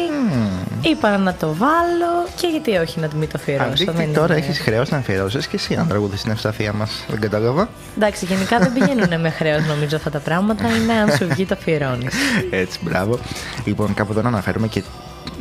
Είπα 0.81 1.19
να 1.19 1.35
το 1.35 1.55
βάλω 1.55 2.27
και 2.41 2.47
γιατί 2.47 2.77
όχι 2.77 3.01
να 3.01 3.09
μην 3.17 3.29
το 3.29 3.33
αφιερώσω. 3.37 3.71
Αντί 3.73 3.85
δεν 3.85 4.13
τώρα 4.15 4.37
είναι- 4.37 4.45
έχεις 4.47 4.59
χρέος 4.61 4.91
να 4.91 4.97
αφιερώσεις 4.97 5.47
και 5.47 5.57
εσύ 5.57 5.73
ένα 5.75 5.87
τραγούδι 5.87 6.17
στην 6.17 6.31
ευσταθία 6.31 6.73
μας. 6.73 7.05
Δεν 7.09 7.21
κατάλαβα. 7.21 7.69
Εντάξει, 7.97 8.25
γενικά 8.25 8.59
δεν 8.59 8.73
πηγαίνουν 8.73 9.21
με 9.21 9.31
χρέος 9.31 9.65
νομίζω 9.67 9.97
αυτά 9.97 10.11
τα 10.11 10.19
πράγματα. 10.19 10.69
Είναι 10.69 10.93
αν 10.93 11.11
σου 11.17 11.27
βγει 11.29 11.47
το 11.47 11.55
αφιερώνεις. 11.59 12.15
Έτσι, 12.51 12.79
μπράβο. 12.83 13.19
Λοιπόν, 13.65 13.95
κάπου 13.95 14.13
εδώ 14.13 14.23
να 14.23 14.29
αναφέρουμε 14.29 14.67
και 14.67 14.83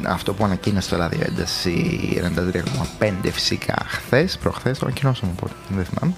αυτό 0.05 0.33
που 0.33 0.43
ανακοίνωσε 0.45 0.89
το 0.89 0.95
ράδιο 0.97 1.19
ένταση 1.27 1.97
93,5 2.99 3.11
φυσικά 3.31 3.75
χθες, 3.87 4.37
προχθές, 4.37 4.79
το 4.79 4.85
ανακοινώσαμε 4.85 5.31
οπότε, 5.37 5.53
δεν 5.69 5.85
θυμάμαι. 5.85 6.13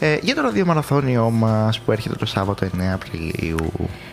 Ε, 0.00 0.18
για 0.22 0.34
το 0.34 0.40
ραδιομαραθώνιό 0.40 1.30
μας 1.30 1.78
που 1.80 1.92
έρχεται 1.92 2.14
το 2.14 2.26
Σάββατο 2.26 2.66
9 2.66 2.92
Απριλίου. 2.94 3.70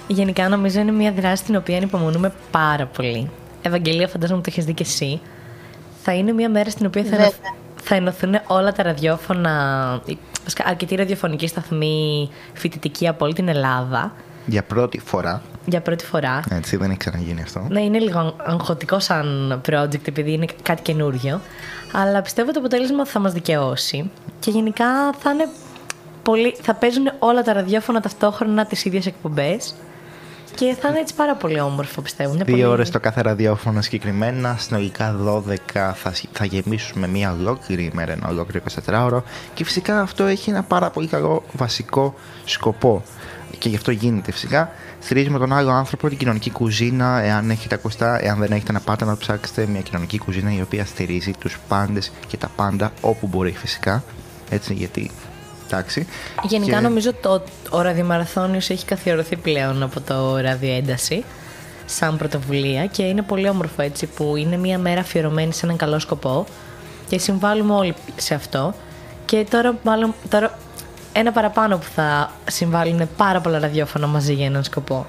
Γενικά 0.08 0.50
νομίζω 0.50 0.80
είναι 0.80 0.92
μια 0.92 1.12
δράση 1.12 1.44
την 1.44 1.56
οποία 1.56 1.78
ανυπομονούμε 1.78 2.34
πάρα 2.52 2.86
πολύ. 2.86 3.30
Ευαγγελία, 3.62 4.08
φαντάζομαι 4.08 4.42
το 4.42 4.48
έχεις 4.52 4.66
δει 4.66 4.74
και 4.74 4.84
εσύ. 4.84 5.20
Θα 6.04 6.14
είναι 6.14 6.32
μια 6.32 6.50
μέρα 6.50 6.70
στην 6.70 6.86
οποία 6.86 7.04
θα, 7.04 7.10
Βέβαια. 7.10 7.26
ενωθ- 7.26 7.56
θα 7.84 7.96
ενωθούν 7.96 8.40
όλα 8.48 8.72
τα 8.72 8.84
ραδιόφωνα, 8.84 10.02
η- 10.06 10.18
βασικά 10.44 10.64
αρκετοί 10.68 10.96
ραδιοφωνικοί 10.96 11.48
σταθμοί 11.48 12.30
φοιτητικοί 12.54 13.08
από 13.08 13.26
όλη 13.26 13.34
την 13.34 13.48
Ελλάδα 13.48 14.14
Για 14.46 14.64
πρώτη 14.64 15.02
φορά. 15.06 15.42
Για 15.70 15.82
πρώτη 15.82 16.06
φορά. 16.06 16.40
Έτσι, 16.50 16.78
δεν 16.78 16.90
έχει 16.90 17.00
ξαναγίνει 17.00 17.42
αυτό. 17.42 17.66
Ναι, 17.70 17.82
είναι 17.82 18.00
λίγο 18.00 18.36
αγχωτικό 18.38 19.00
σαν 19.00 19.62
project 19.70 20.08
επειδή 20.08 20.32
είναι 20.32 20.46
κάτι 20.62 20.82
καινούριο. 20.82 21.42
Αλλά 21.92 22.22
πιστεύω 22.22 22.52
το 22.52 22.60
αποτέλεσμα 22.60 23.06
θα 23.06 23.20
μας 23.20 23.34
δικαιώσει. 23.34 24.12
Και 24.40 24.52
γενικά 24.52 25.14
θα 25.20 25.32
είναι 25.32 25.48
πολύ... 26.24 26.56
θα 26.62 26.74
παίζουν 26.74 27.12
όλα 27.20 27.42
τα 27.44 27.54
ραδιόφωνα 27.54 28.02
ταυτόχρονα 28.02 28.66
τις 28.66 28.86
ίδιες 28.86 29.06
εκπομπές. 29.06 29.76
Και 30.56 30.76
θα 30.80 30.90
είναι 30.90 31.00
έτσι 31.00 31.16
πάρα 31.16 31.36
πολύ 31.36 31.60
όμορφο 31.60 32.02
πιστεύω. 32.02 32.34
Είναι 32.34 32.44
Δύο 32.44 32.56
πολύ... 32.56 32.66
ώρες 32.66 32.90
το 32.90 33.00
κάθε 33.00 33.22
ραδιόφωνο 33.22 33.82
συγκεκριμένα, 33.82 34.56
συνολικά 34.60 35.16
12 35.26 35.56
θα, 35.74 36.14
θα 36.32 36.46
γεμίσουμε 36.46 37.08
μία 37.08 37.32
ολόκληρη 37.40 37.90
ημέρα, 37.94 38.12
ένα 38.12 38.28
ολόκληρο 38.28 38.64
24ωρο 38.86 39.22
και 39.54 39.64
φυσικά 39.64 40.02
αυτό 40.02 40.24
έχει 40.24 40.50
ένα 40.50 40.64
πάρα 40.64 40.90
πολύ 40.90 41.08
καλό 41.08 41.44
βασικό 41.52 42.14
σκοπό 42.46 43.04
και 43.58 43.70
γι' 43.70 43.76
αυτό 43.76 43.92
γίνεται 43.92 44.32
φυσικά. 44.32 44.72
Στηρίζουμε 45.00 45.40
τον 45.40 45.54
άλλο 45.54 45.72
άνθρωπο, 45.72 46.10
την 46.10 46.18
κοινωνική 46.18 46.52
κουζίνα, 46.52 47.22
εάν 47.24 47.50
έχετε 47.50 47.76
ακουστά, 47.76 48.24
εάν 48.26 48.40
δεν 48.40 48.52
έχετε 48.52 48.72
να 48.72 48.80
πάτε 48.80 49.06
να 49.06 49.18
ψάξετε 49.18 49.66
μια 49.68 49.82
κοινωνική 49.82 50.18
κουζίνα 50.18 50.54
η 50.54 50.62
οποία 50.62 50.86
στηρίζει 50.86 51.32
τους 51.40 51.60
πάντες 51.68 52.12
και 52.28 52.38
τα 52.38 52.52
πάντα 52.56 52.92
όπου 53.02 53.28
μπορεί 53.28 53.52
φυσικά. 53.52 54.04
Έτσι 54.50 54.74
γιατί, 54.74 55.12
εντάξει. 55.66 56.08
Γενικά 56.44 56.76
Και- 56.76 56.82
νομίζω 56.84 57.14
το, 57.14 57.44
ο 57.70 57.82
ραδιομαραθώνιος 57.82 58.70
έχει 58.70 58.86
καθιερωθεί 58.86 59.36
πλέον 59.36 59.84
από 59.84 60.02
το 60.02 60.38
ραδιοένταση 60.38 61.24
σαν 61.86 62.18
πρωτοβουλία 62.18 62.86
και 62.86 63.04
είναι 63.04 63.22
πολύ 63.22 63.50
όμορφο 63.50 63.82
έτσι 63.82 64.06
που 64.06 64.36
είναι 64.36 64.58
μια 64.58 64.80
μέρα 64.80 65.00
αφιερωμένη 65.00 65.54
σε 65.54 65.66
έναν 65.66 65.78
καλό 65.78 66.00
σκοπό 66.00 66.46
και 67.10 67.18
συμβάλλουμε 67.20 67.74
όλοι 67.74 67.94
σε 68.16 68.34
αυτό 68.34 68.74
και 69.26 69.46
τώρα 69.50 69.78
μάλλον 69.84 70.14
τώρα 70.30 70.58
ένα 71.20 71.32
παραπάνω 71.32 71.78
που 71.78 71.86
θα 71.96 72.32
συμβάλλουν 72.50 73.10
πάρα 73.18 73.42
πολλά 73.42 73.60
ραδιόφωνα 73.60 74.08
μαζί 74.08 74.34
για 74.34 74.46
έναν 74.46 74.64
σκοπό 74.64 75.06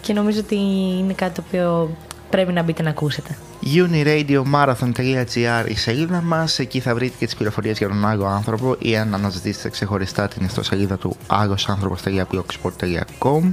και 0.00 0.12
νομίζω 0.12 0.40
ότι 0.40 0.56
είναι 0.98 1.12
κάτι 1.12 1.34
το 1.34 1.42
οποίο 1.46 1.96
πρέπει 2.30 2.52
να 2.52 2.62
μπείτε 2.62 2.82
να 2.82 2.90
ακούσετε. 2.90 3.36
uniradiomarathon.gr 3.62 5.64
η 5.68 5.76
σελίδα 5.76 6.20
μας, 6.20 6.58
εκεί 6.58 6.80
θα 6.80 6.94
βρείτε 6.94 7.14
και 7.18 7.24
τις 7.24 7.34
πληροφορίες 7.34 7.78
για 7.78 7.88
τον 7.88 8.06
άλλο 8.06 8.26
άνθρωπο 8.26 8.76
ή 8.78 8.96
αν 8.96 9.14
αναζητήσετε 9.14 9.68
ξεχωριστά 9.68 10.28
την 10.28 10.44
ιστοσελίδα 10.44 10.98
του 10.98 11.16
άλλοσάνθρωπος.blogspot.com 11.26 13.52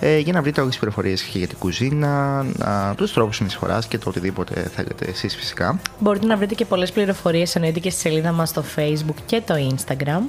ε, 0.00 0.18
για 0.18 0.32
να 0.32 0.42
βρείτε 0.42 0.60
όλες 0.60 0.72
τις 0.72 0.80
πληροφορίες 0.80 1.22
και 1.22 1.38
για 1.38 1.46
την 1.46 1.58
κουζίνα, 1.58 2.38
α, 2.64 2.94
τους 2.96 3.12
τρόπους 3.12 3.36
συνεισφοράς 3.36 3.86
και 3.86 3.98
το 3.98 4.08
οτιδήποτε 4.08 4.70
θέλετε 4.74 5.06
εσείς 5.10 5.36
φυσικά. 5.36 5.80
Μπορείτε 5.98 6.26
να 6.26 6.36
βρείτε 6.36 6.54
και 6.54 6.64
πολλές 6.64 6.92
πληροφορίες 6.92 7.54
εννοείται 7.54 7.80
και 7.80 7.90
στη 7.90 8.00
σελίδα 8.00 8.32
μας 8.32 8.48
στο 8.48 8.64
facebook 8.76 9.16
και 9.26 9.42
το 9.46 9.54
instagram. 9.54 10.22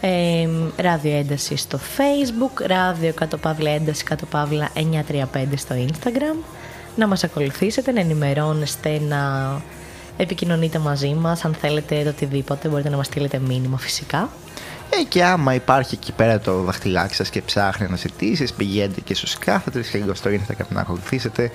Ε, 0.00 0.48
ράδιο 0.76 1.16
ένταση 1.16 1.56
στο 1.56 1.78
facebook, 1.96 2.66
ράδιο 2.66 3.12
κάτω 3.12 3.36
παύλα 3.36 3.70
ένταση 3.70 4.04
κάτω 4.04 4.26
παύλα 4.26 4.70
935 4.74 5.56
στο 5.56 5.74
instagram. 5.74 6.44
Να 6.96 7.06
μας 7.06 7.24
ακολουθήσετε, 7.24 7.92
να 7.92 8.00
ενημερώνεστε, 8.00 9.00
να 9.08 9.52
επικοινωνείτε 10.16 10.78
μαζί 10.78 11.14
μας. 11.14 11.44
Αν 11.44 11.54
θέλετε 11.54 12.02
το 12.02 12.08
οτιδήποτε 12.08 12.68
μπορείτε 12.68 12.88
να 12.88 12.96
μας 12.96 13.06
στείλετε 13.06 13.38
μήνυμα 13.38 13.78
φυσικά. 13.78 14.28
Ε, 14.90 15.02
και 15.08 15.24
άμα 15.24 15.54
υπάρχει 15.54 15.94
εκεί 15.94 16.12
πέρα 16.12 16.38
το 16.38 16.62
δαχτυλάκι 16.62 17.14
σας 17.14 17.30
και 17.30 17.42
ψάχνει 17.42 17.86
να 17.90 17.96
ζητήσεις, 17.96 18.52
πηγαίνετε 18.52 19.00
και 19.00 19.14
στους 19.14 19.38
κάθετες 19.38 19.88
και 19.88 19.98
λίγο 19.98 20.14
στο 20.14 20.30
Instagram 20.30 20.66
να 20.68 20.80
ακολουθήσετε, 20.80 21.50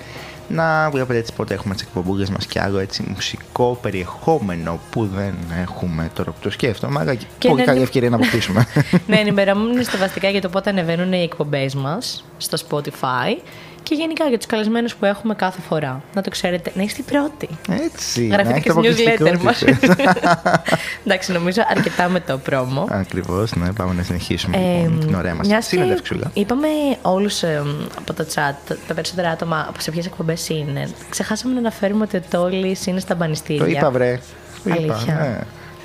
να 0.52 0.90
βλέπετε 0.90 1.18
έτσι 1.18 1.32
πότε 1.32 1.54
έχουμε 1.54 1.74
τις 1.74 1.82
εκπομπούλες 1.82 2.30
μας 2.30 2.46
και 2.46 2.60
άλλο 2.60 2.78
έτσι 2.78 3.04
μουσικό 3.08 3.78
περιεχόμενο 3.82 4.80
που 4.90 5.06
δεν 5.06 5.34
έχουμε 5.62 6.10
τώρα 6.14 6.30
που 6.30 6.36
το 6.42 6.50
σκέφτομαι, 6.50 7.00
αλλά 7.00 7.14
και 7.14 7.26
Και 7.38 7.48
πολύ 7.48 7.60
να 7.60 7.66
καλή 7.66 7.78
ενημε- 7.78 7.82
ευκαιρία 7.88 8.10
να 8.10 8.16
αποκτήσουμε. 8.16 8.66
να 9.06 9.18
ενημερώνεστε 9.18 9.96
βασικά 9.96 10.28
για 10.28 10.40
το 10.40 10.48
πότε 10.48 10.70
ανεβαίνουν 10.70 11.12
οι 11.12 11.22
εκπομπές 11.22 11.74
μας 11.74 12.24
στο 12.36 12.58
Spotify 12.68 13.36
και 13.82 13.94
γενικά 13.94 14.24
για 14.28 14.36
τους 14.36 14.46
καλεσμένους 14.46 14.94
που 14.94 15.04
έχουμε 15.04 15.34
κάθε 15.34 15.60
φορά. 15.68 16.02
Να 16.14 16.22
το 16.22 16.30
ξέρετε, 16.30 16.72
να 16.74 16.82
είστε 16.82 17.00
οι 17.00 17.04
πρώτοι. 17.10 17.48
έτσι, 17.84 18.26
Γραφτείτε 18.26 18.60
και 18.60 18.68
έχετε 18.70 18.92
στη 18.92 19.04
newsletter 19.04 19.38
μας. 19.42 19.62
αποκλειστικότητες. 19.62 20.30
Εντάξει, 21.06 21.32
νομίζω 21.32 21.62
αρκετά 21.76 22.08
με 22.08 22.20
το 22.20 22.38
πρόμο. 22.38 22.86
Ακριβώς, 22.90 23.54
ναι, 23.54 23.72
πάμε 23.72 23.94
να 23.94 24.02
συνεχίσουμε 24.02 24.56
Ε, 24.56 24.82
λοιπόν, 24.82 25.00
την 25.00 25.14
ωραία 25.14 25.34
μας 25.34 25.46
μιας 25.46 25.68
και 25.68 25.76
συνέντευξουλα. 25.76 26.30
Είπαμε 26.34 26.66
όλους 27.02 27.42
ε, 27.42 27.62
από 27.98 28.12
το 28.12 28.26
chat, 28.34 28.74
τα 28.86 28.94
περισσότερα 28.94 29.30
άτομα 29.30 29.72
σε 29.78 29.90
ποιες 29.90 30.06
εκπομπές 30.06 30.48
είναι. 30.48 30.88
Ξεχάσαμε 31.10 31.52
να 31.54 31.58
αναφέρουμε 31.58 32.04
ότι 32.04 32.16
ο 32.16 32.22
Τόλης 32.30 32.86
είναι 32.86 33.00
στα 33.00 33.14
μπανιστήρια. 33.14 33.64
Το 33.64 33.70
είπα 33.70 33.90
βρε. 33.90 34.20
Το 34.64 34.70
είπα, 34.70 34.94
Αλήθεια. 34.94 35.14
ναι. 35.14 35.38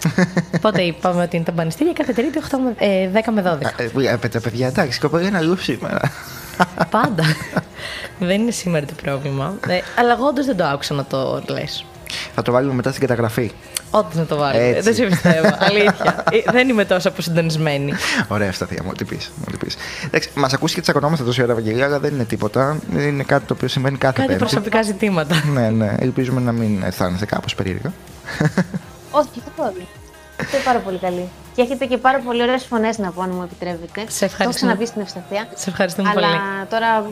Πότε 0.61 0.81
είπαμε 0.81 1.23
ότι 1.23 1.35
είναι 1.35 1.45
τα 1.45 1.51
μπανιστήρια 1.51 1.93
κάθε 1.93 2.13
Τρίτη 2.13 2.39
8 2.51 2.57
με, 2.63 2.73
ε, 2.85 3.09
10 3.13 3.19
με 3.33 3.41
12. 3.41 3.79
Ε, 4.01 4.11
ε, 4.23 4.27
τα 4.27 4.41
παιδιά, 4.41 4.67
εντάξει, 4.67 4.99
κοπέλα 4.99 5.27
είναι 5.27 5.37
αλλού 5.37 5.57
σήμερα. 5.57 5.99
Πάντα. 6.89 7.23
δεν 8.19 8.41
είναι 8.41 8.51
σήμερα 8.51 8.85
το 8.85 8.93
πρόβλημα. 9.01 9.53
Ε, 9.67 9.79
αλλά 9.99 10.11
εγώ 10.13 10.25
όντως 10.27 10.45
δεν 10.45 10.57
το 10.57 10.63
άκουσα 10.65 10.93
να 10.93 11.05
το 11.05 11.43
λες. 11.49 11.85
Θα 12.35 12.41
το 12.41 12.51
βάλουμε 12.51 12.73
μετά 12.73 12.89
στην 12.89 13.01
καταγραφή. 13.01 13.51
Όντως 13.91 14.13
να 14.15 14.25
το 14.25 14.37
βάλουμε. 14.37 14.63
Έτσι. 14.67 14.81
Δεν 14.81 14.93
σε 14.95 15.03
πιστεύω. 15.05 15.55
Αλήθεια. 15.59 16.23
Ε, 16.31 16.51
δεν 16.51 16.69
είμαι 16.69 16.85
τόσο 16.85 17.07
αποσυντονισμένη. 17.09 17.93
Ωραία, 18.27 18.47
Ευσταθία 18.47 18.83
μου, 18.83 18.91
τι 18.91 19.05
πεις. 19.05 19.31
Εντάξει, 20.05 20.29
μας 20.35 20.53
ακούσει 20.53 20.75
και 20.75 20.81
τσακωνόμαστε 20.81 21.23
τόση 21.25 21.41
ώρα, 21.43 21.51
Ευαγγελία, 21.51 21.85
αλλά 21.85 21.99
δεν 21.99 22.13
είναι 22.13 22.25
τίποτα. 22.25 22.77
Είναι 22.97 23.23
κάτι 23.23 23.45
το 23.45 23.53
οποίο 23.53 23.67
συμβαίνει 23.67 23.97
κάθε 23.97 24.15
Κάτι 24.15 24.27
πέμπτη. 24.27 24.43
προσωπικά 24.43 24.81
ζητήματα. 24.81 25.43
Ναι, 25.53 25.69
ναι. 25.69 25.95
Ελπίζουμε 25.99 26.41
να 26.41 26.51
μην 26.51 26.83
αισθάνεσαι 26.83 27.25
κάπως 27.25 27.55
περίεργα. 27.55 27.93
Όχι, 29.11 29.29
καθόλου. 29.45 29.87
Είστε 30.47 30.61
πάρα 30.65 30.79
πολύ 30.79 30.97
καλή. 30.97 31.29
Και 31.55 31.61
έχετε 31.61 31.85
και 31.85 31.97
πάρα 31.97 32.19
πολύ 32.19 32.41
ωραίες 32.41 32.63
φωνές 32.65 32.97
να 32.97 33.11
πω, 33.11 33.21
αν 33.21 33.29
μου 33.33 33.41
επιτρέπετε. 33.43 34.05
Σε 34.11 34.25
ευχαριστούμε. 34.25 34.37
Το 34.37 34.43
έχω 34.43 34.51
ξαναπεί 34.51 34.85
στην 34.85 35.01
Ευσταθία. 35.01 35.47
Σε 35.53 35.69
ευχαριστούμε 35.69 36.09
Αλλά 36.09 36.27
πολύ. 36.27 36.39
τώρα. 36.69 37.11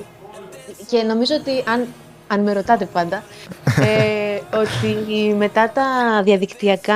Και 0.90 1.04
νομίζω 1.04 1.36
ότι 1.36 1.64
αν, 1.72 1.88
αν 2.28 2.42
με 2.42 2.54
ρωτάτε 2.54 2.86
πάντα, 2.86 3.24
ε, 3.80 4.40
ότι 4.62 5.34
μετά 5.38 5.70
τα 5.70 5.84
διαδικτυακά 6.24 6.96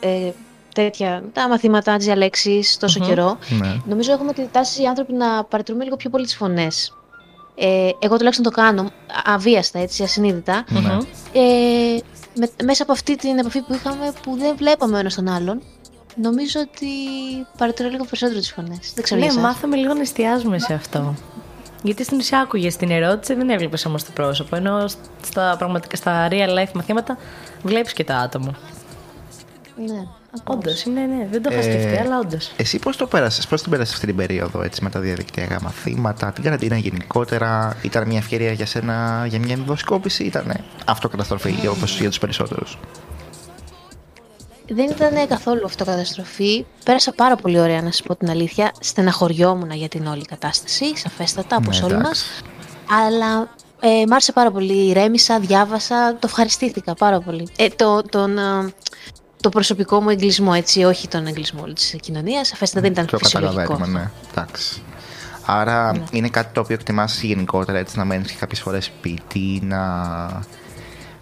ε, 0.00 0.30
τέτοια, 0.74 1.22
τα 1.32 1.48
μαθήματα 1.48 1.96
της 1.96 2.04
διαλέξης 2.06 2.76
τόσο 2.76 3.00
καιρό, 3.00 3.38
Ναι. 3.60 3.76
νομίζω 3.86 4.12
έχουμε 4.12 4.32
τη 4.32 4.46
τάση 4.52 4.82
οι 4.82 4.86
άνθρωποι 4.86 5.12
να 5.12 5.44
παρατηρούμε 5.44 5.84
λίγο 5.84 5.96
πιο 5.96 6.10
πολύ 6.10 6.24
τις 6.24 6.36
φωνές. 6.36 6.94
Ε, 7.54 7.88
εγώ 7.98 8.16
τουλάχιστον 8.16 8.44
το 8.44 8.50
κάνω 8.50 8.82
α- 8.82 8.90
αβίαστα, 9.34 9.78
έτσι, 9.78 10.02
ασυνείδητα. 10.02 10.64
Ναι. 10.68 10.96
Ε, 11.32 11.98
με, 12.34 12.50
μέσα 12.64 12.82
από 12.82 12.92
αυτή 12.92 13.16
την 13.16 13.38
επαφή 13.38 13.60
που 13.60 13.74
είχαμε 13.74 14.12
που 14.22 14.36
δεν 14.36 14.56
βλέπαμε 14.56 14.96
ο 14.96 14.98
ένας 14.98 15.14
τον 15.14 15.28
άλλον, 15.28 15.62
νομίζω 16.14 16.60
ότι 16.60 16.86
παρατηρώ 17.56 17.88
λίγο 17.88 18.04
περισσότερο 18.04 18.38
τις 18.38 18.52
φωνές. 18.52 18.92
Δεν 18.94 19.04
ξέρω 19.04 19.20
Ναι, 19.20 19.26
για 19.26 19.34
εσάς. 19.38 19.52
μάθαμε 19.52 19.76
λίγο 19.76 19.94
να 19.94 20.00
εστιάζουμε 20.00 20.58
σε 20.58 20.74
αυτό. 20.74 21.14
Γιατί 21.82 22.04
στην 22.04 22.18
ουσία 22.18 22.40
άκουγες 22.40 22.76
την 22.76 22.90
ερώτηση, 22.90 23.34
δεν 23.34 23.50
έβλεπες 23.50 23.84
όμως 23.84 24.04
το 24.04 24.10
πρόσωπο. 24.14 24.56
Ενώ 24.56 24.88
στα, 25.22 25.54
πραγματικά, 25.58 25.96
στα 25.96 26.28
real 26.30 26.58
life 26.58 26.72
μαθήματα 26.72 27.18
βλέπεις 27.62 27.92
και 27.92 28.04
το 28.04 28.12
άτομο. 28.12 28.54
Ναι, 29.86 30.06
Όντως, 30.44 30.84
ναι, 30.86 31.00
ναι, 31.00 31.26
δεν 31.30 31.42
το 31.42 31.48
είχα 31.52 31.58
Ε, 31.60 31.62
σκεφτεί, 31.62 31.96
αλλά 31.96 32.18
όντως. 32.18 32.52
Εσύ 32.56 32.78
πώς 32.78 32.96
το 32.96 33.06
πέρασες, 33.06 33.46
πώς 33.46 33.62
την 33.62 33.70
πέρασες 33.70 33.94
αυτή 33.94 34.06
την 34.06 34.16
περίοδο 34.16 34.62
έτσι, 34.62 34.82
με 34.84 34.90
τα 34.90 35.00
διαδικτυακά 35.00 35.60
μαθήματα, 35.62 36.32
την 36.32 36.42
καραντίνα 36.44 36.76
γενικότερα, 36.76 37.76
ήταν 37.82 38.06
μια 38.06 38.18
ευκαιρία 38.18 38.52
για 38.52 38.66
σένα 38.66 39.26
για 39.28 39.38
μια 39.38 39.54
εμβοσκόπηση, 39.54 40.24
ήταν 40.24 40.54
αυτοκαταστροφή 40.86 41.66
όπως 41.68 42.00
για 42.00 42.08
τους 42.08 42.18
περισσότερους; 42.18 42.78
Δεν 44.68 44.90
ήταν 44.90 45.28
καθόλου 45.28 45.64
αυτοκαταστροφή. 45.64 46.64
Πέρασα 46.84 47.12
πάρα 47.12 47.36
πολύ 47.36 47.60
ωραία, 47.60 47.82
να 47.82 47.90
σας 47.90 48.02
πω 48.02 48.16
την 48.16 48.30
αλήθεια. 48.30 48.72
Στεναχωριόμουν 48.80 49.70
για 49.70 49.88
την 49.88 50.06
όλη 50.06 50.24
κατάσταση, 50.24 50.96
σαφέστατα, 50.96 51.56
όπως 51.56 51.80
Ναι, 51.80 51.86
όλοι 51.86 51.94
μας. 51.94 52.02
εντάξει. 52.04 53.04
Αλλά 53.06 53.48
ε, 53.80 54.04
μ' 54.06 54.12
άρεσε 54.12 54.32
πάρα 54.32 54.50
πολύ. 54.50 54.88
Ηρέμησα, 54.88 55.38
διάβασα, 55.40 56.12
το 56.12 56.24
ευχαριστήθηκα 56.24 56.94
πάρα 56.94 57.20
πολύ. 57.20 57.48
Ε, 57.56 57.68
το, 57.68 58.02
τον, 58.02 58.38
ε, 58.38 58.72
το 59.40 59.48
προσωπικό 59.48 60.00
μου 60.00 60.08
εγκλισμό, 60.10 60.52
έτσι, 60.56 60.82
όχι 60.84 61.08
τον 61.08 61.26
εγκλισμό 61.26 61.64
της 61.64 61.96
κοινωνίας. 62.00 62.48
Σαφέστατα 62.48 62.80
δεν 62.82 62.92
ήταν 62.92 63.06
Το 63.06 63.18
φυσιολογικό. 63.18 63.60
καταλαβαίνουμε, 63.62 64.00
ναι. 64.00 64.10
Εντάξει. 64.30 64.82
Άρα 65.46 66.04
είναι 66.10 66.28
κάτι 66.28 66.54
το 66.54 66.60
οποίο 66.60 66.74
εκτιμάς 66.74 67.22
γενικότερα 67.22 67.78
έτσι 67.78 67.98
να 67.98 68.04
μένεις 68.04 68.30
και 68.30 68.36
κάποιες 68.38 68.60
φορές 68.60 68.84
σπίτι, 68.84 69.60
να 69.62 69.82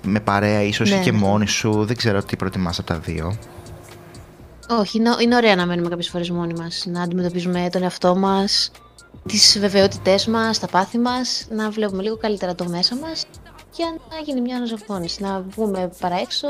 με 0.03 0.21
παρέα 0.21 0.63
ίσως 0.63 0.91
Ναι, 0.91 0.97
ή 0.97 1.01
και 1.01 1.13
ναι. 1.13 1.19
μόνη 1.19 1.47
σου, 1.47 1.85
δεν 1.85 1.97
ξέρω 1.97 2.23
τι 2.23 2.37
προτιμάς 2.37 2.79
από 2.79 2.87
τα 2.89 2.99
δύο. 2.99 3.37
Όχι, 4.81 4.99
είναι, 4.99 5.11
είναι 5.21 5.37
ωραία 5.37 5.57
να 5.57 5.67
μένουμε 5.67 5.89
κάποιες 5.89 6.09
φορές 6.09 6.31
μόνοι 6.31 6.53
μας. 6.55 6.85
Να 6.87 7.03
αντιμετωπίζουμε 7.03 7.69
τον 7.73 7.83
εαυτό 7.83 8.17
μας, 8.17 8.71
τις 9.29 9.59
βεβαιότητές 9.59 10.27
μας, 10.27 10.59
τα 10.59 10.67
πάθη 10.67 10.99
μας, 10.99 11.47
να 11.51 11.71
βλέπουμε 11.71 12.03
λίγο 12.03 12.17
καλύτερα 12.17 12.55
το 12.55 12.69
μέσα 12.69 12.97
μας 12.97 13.25
για 13.75 13.87
να 14.11 14.17
γίνει 14.25 14.41
μια 14.41 14.57
αναζωογόνηση. 14.57 15.23
Να 15.23 15.45
βγούμε 15.51 15.91
παρά 16.01 16.17
έξω 16.21 16.47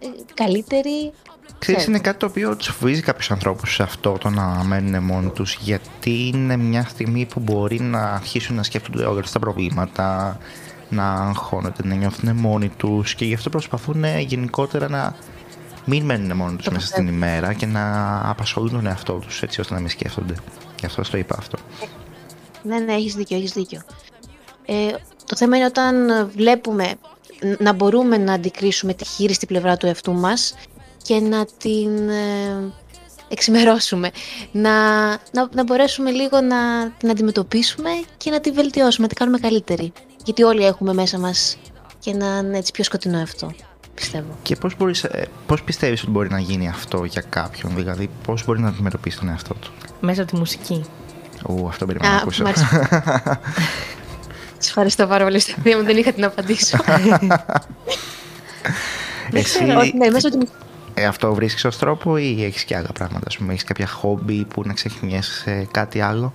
ε, 0.00 0.06
ε, 0.06 0.10
καλύτεροι. 0.34 1.12
Ξέρεις, 1.58 1.80
Ξέρω. 1.82 1.92
είναι 1.96 1.98
κάτι 2.00 2.18
το 2.18 2.26
οποίο 2.26 2.56
τους 2.56 2.66
φοβίζει 2.66 3.00
κάποιους 3.00 3.30
ανθρώπους 3.30 3.74
σε 3.74 3.82
αυτό 3.82 4.12
το 4.20 4.28
να 4.30 4.64
μένουν 4.64 5.02
μόνοι 5.04 5.28
τους 5.30 5.54
γιατί 5.60 6.26
είναι 6.34 6.56
μια 6.56 6.84
στιγμή 6.88 7.24
που 7.26 7.40
μπορεί 7.40 7.80
να 7.80 8.02
αρχίσουν 8.12 8.56
να 8.56 8.62
σκέφτονται 8.62 9.04
όλα 9.04 9.22
τα 9.32 9.38
προβλήματα, 9.38 10.38
να 10.88 11.12
αγχώνονται, 11.12 11.82
να 11.88 11.94
νιώθουν 11.94 12.36
μόνοι 12.36 12.68
τους 12.68 13.14
και 13.14 13.24
γι' 13.24 13.34
αυτό 13.34 13.50
προσπαθούν 13.50 14.04
ε, 14.04 14.20
γενικότερα 14.20 14.88
να 14.88 15.14
μην 15.84 16.04
μένουν 16.04 16.36
μόνοι 16.36 16.56
τους 16.56 16.64
Το 16.64 16.70
μέσα 16.72 16.82
πιστεύω. 16.86 17.02
στην 17.06 17.16
ημέρα 17.16 17.52
και 17.52 17.66
να 17.66 18.16
απασχολούν 18.30 18.70
τον 18.70 18.86
εαυτό 18.86 19.12
τους 19.12 19.42
έτσι 19.42 19.60
ώστε 19.60 19.74
να 19.74 19.80
μην 19.80 19.88
σκέφτονται. 19.88 20.34
Γι' 20.80 20.86
αυτό 20.86 21.02
το 21.10 21.18
είπα 21.18 21.36
αυτό. 21.38 21.58
Ναι, 22.62 22.78
ναι, 22.78 22.92
έχεις 22.92 23.14
δίκιο, 23.14 23.36
έχεις 23.36 23.52
δίκιο. 23.52 23.80
Ε, 24.66 24.74
το 25.26 25.36
θέμα 25.36 25.56
είναι 25.56 25.66
όταν 25.66 25.94
βλέπουμε 26.36 26.84
ν- 26.84 26.98
να 27.58 27.72
μπορούμε 27.72 28.18
να 28.18 28.32
αντικρίσουμε 28.32 28.94
τη 28.94 29.04
χείριστη 29.04 29.46
πλευρά 29.46 29.76
του 29.76 29.86
εαυτού 29.86 30.12
μας 30.12 30.54
και 31.02 31.20
να 31.20 31.46
την 31.58 32.08
ε, 32.08 32.72
εξημερώσουμε. 33.28 34.10
Να, 34.52 35.08
να, 35.08 35.48
να 35.54 35.64
μπορέσουμε 35.64 36.10
λίγο 36.10 36.40
να 36.40 36.90
την 36.98 37.10
αντιμετωπίσουμε 37.10 37.90
και 38.16 38.30
να 38.30 38.40
τη 38.40 38.50
βελτιώσουμε, 38.50 39.02
να 39.02 39.08
την 39.08 39.16
κάνουμε 39.16 39.38
καλύτερη. 39.38 39.92
Γιατί 40.24 40.42
όλοι 40.42 40.64
έχουμε 40.64 40.92
μέσα 40.92 41.18
μας 41.18 41.58
και 41.98 42.10
έναν 42.10 42.54
έτσι 42.54 42.72
πιο 42.72 42.84
σκοτεινό 42.84 43.18
εαυτό, 43.18 43.52
πιστεύω. 43.94 44.38
Και 44.42 44.56
πώς, 44.56 44.76
μπορείς, 44.76 45.04
ε, 45.04 45.28
πώς 45.46 45.62
πιστεύεις 45.62 46.02
ότι 46.02 46.10
μπορεί 46.10 46.30
να 46.30 46.38
γίνει 46.38 46.68
αυτό 46.68 47.04
για 47.04 47.24
κάποιον, 47.28 47.74
δηλαδή 47.74 48.10
πώς 48.26 48.44
μπορεί 48.44 48.60
να 48.60 48.68
αντιμετωπίσει 48.68 49.18
τον 49.18 49.28
εαυτό 49.28 49.54
του; 49.54 49.72
Μέσα 50.00 50.22
από 50.22 50.30
τη 50.30 50.36
μουσική. 50.36 50.84
Ου, 51.48 51.66
αυτό 51.68 51.86
περίμενα 51.86 52.12
να 52.12 52.18
Α, 52.18 52.20
ακούσω. 52.20 52.44
μ' 54.76 54.78
άρεσε. 54.80 54.94
Σας 54.96 55.06
ευχαριστώ 55.06 55.06
πάρα 55.06 55.24
πολύ, 55.24 55.38
Σταθία 55.38 55.76
μου, 55.76 55.84
δεν 55.84 55.96
είχα 55.96 56.12
την 56.12 56.24
απαντήσω. 56.24 56.78
Εσύ 59.32 59.64
Όχι, 59.70 59.96
ναι, 59.96 60.10
μέσω 60.10 60.30
του 60.30 60.48
ε, 60.94 61.04
αυτό 61.04 61.34
βρίσκεις 61.34 61.64
ως 61.64 61.78
τρόπο 61.78 62.16
ή 62.16 62.44
έχεις 62.44 62.64
και 62.64 62.76
άλλα 62.76 62.88
πράγματα, 62.94 63.24
ας 63.26 63.36
πούμε, 63.36 63.52
έχεις 63.52 63.64
κάποια 63.64 63.86
χόμπι 63.86 64.44
που 64.44 64.62
να 64.66 64.72
ξεχνιέσαι 64.72 65.32
σε 65.32 65.68
κάτι 65.70 66.00
άλλο; 66.00 66.32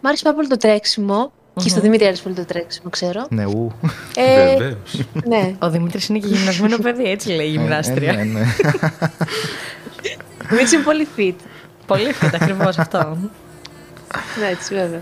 Μ' 0.00 0.06
άρεσε 0.06 0.22
πάρα 0.22 0.36
πολύ 0.36 0.48
το 0.48 0.56
τρέξιμο. 0.56 1.32
Και 1.54 1.68
στο 1.68 1.80
Δημήτρη 1.80 2.06
άρεσε 2.06 2.22
πολύ 2.22 2.34
το 2.34 2.44
τρέξιμο, 2.44 2.90
ξέρω. 2.90 3.26
Ναι, 3.30 3.44
ου. 3.44 3.72
Ε, 4.16 4.56
Βεβαίως. 4.56 5.04
ναι, 5.24 5.54
Ο 5.58 5.70
Δημήτρης 5.70 6.08
είναι 6.08 6.18
και 6.18 6.26
γυμνασμένο 6.26 6.76
παιδί, 6.78 7.04
έτσι 7.04 7.28
λέει 7.28 7.46
η 7.46 7.50
γυμνάστρια. 7.50 8.10
Ε, 8.10 8.14
ναι, 8.16 8.22
ναι. 8.22 8.40
ο 10.42 10.46
Δημήτρης 10.48 10.72
είναι 10.72 10.82
πολύ 10.82 11.08
fit. 11.16 11.34
Πολύ 11.86 12.14
fit, 12.20 12.30
ακριβώς 12.34 12.78
αυτό. 12.78 13.16
Ναι, 14.40 14.46
έτσι 14.46 14.74
βέβαια. 14.74 15.00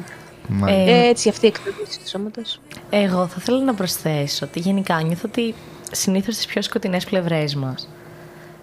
Μα- 0.52 0.70
Ε, 0.70 0.84
Ε, 0.90 1.08
έτσι 1.08 1.28
αυτή 1.28 1.44
η 1.44 1.48
εκπαίδευση 1.48 1.98
του 1.98 2.08
σώματος. 2.08 2.60
Εγώ 2.90 3.26
θα 3.26 3.36
ήθελα 3.38 3.64
να 3.64 3.74
προσθέσω 3.74 4.46
ότι 4.46 4.60
γενικά 4.60 5.02
νιώθω 5.02 5.22
ότι 5.28 5.54
συνήθως 5.92 6.36
τις 6.36 6.46
πιο 6.46 6.62
σκοτεινές 6.62 7.04
πλευρές 7.04 7.54
μας 7.54 7.88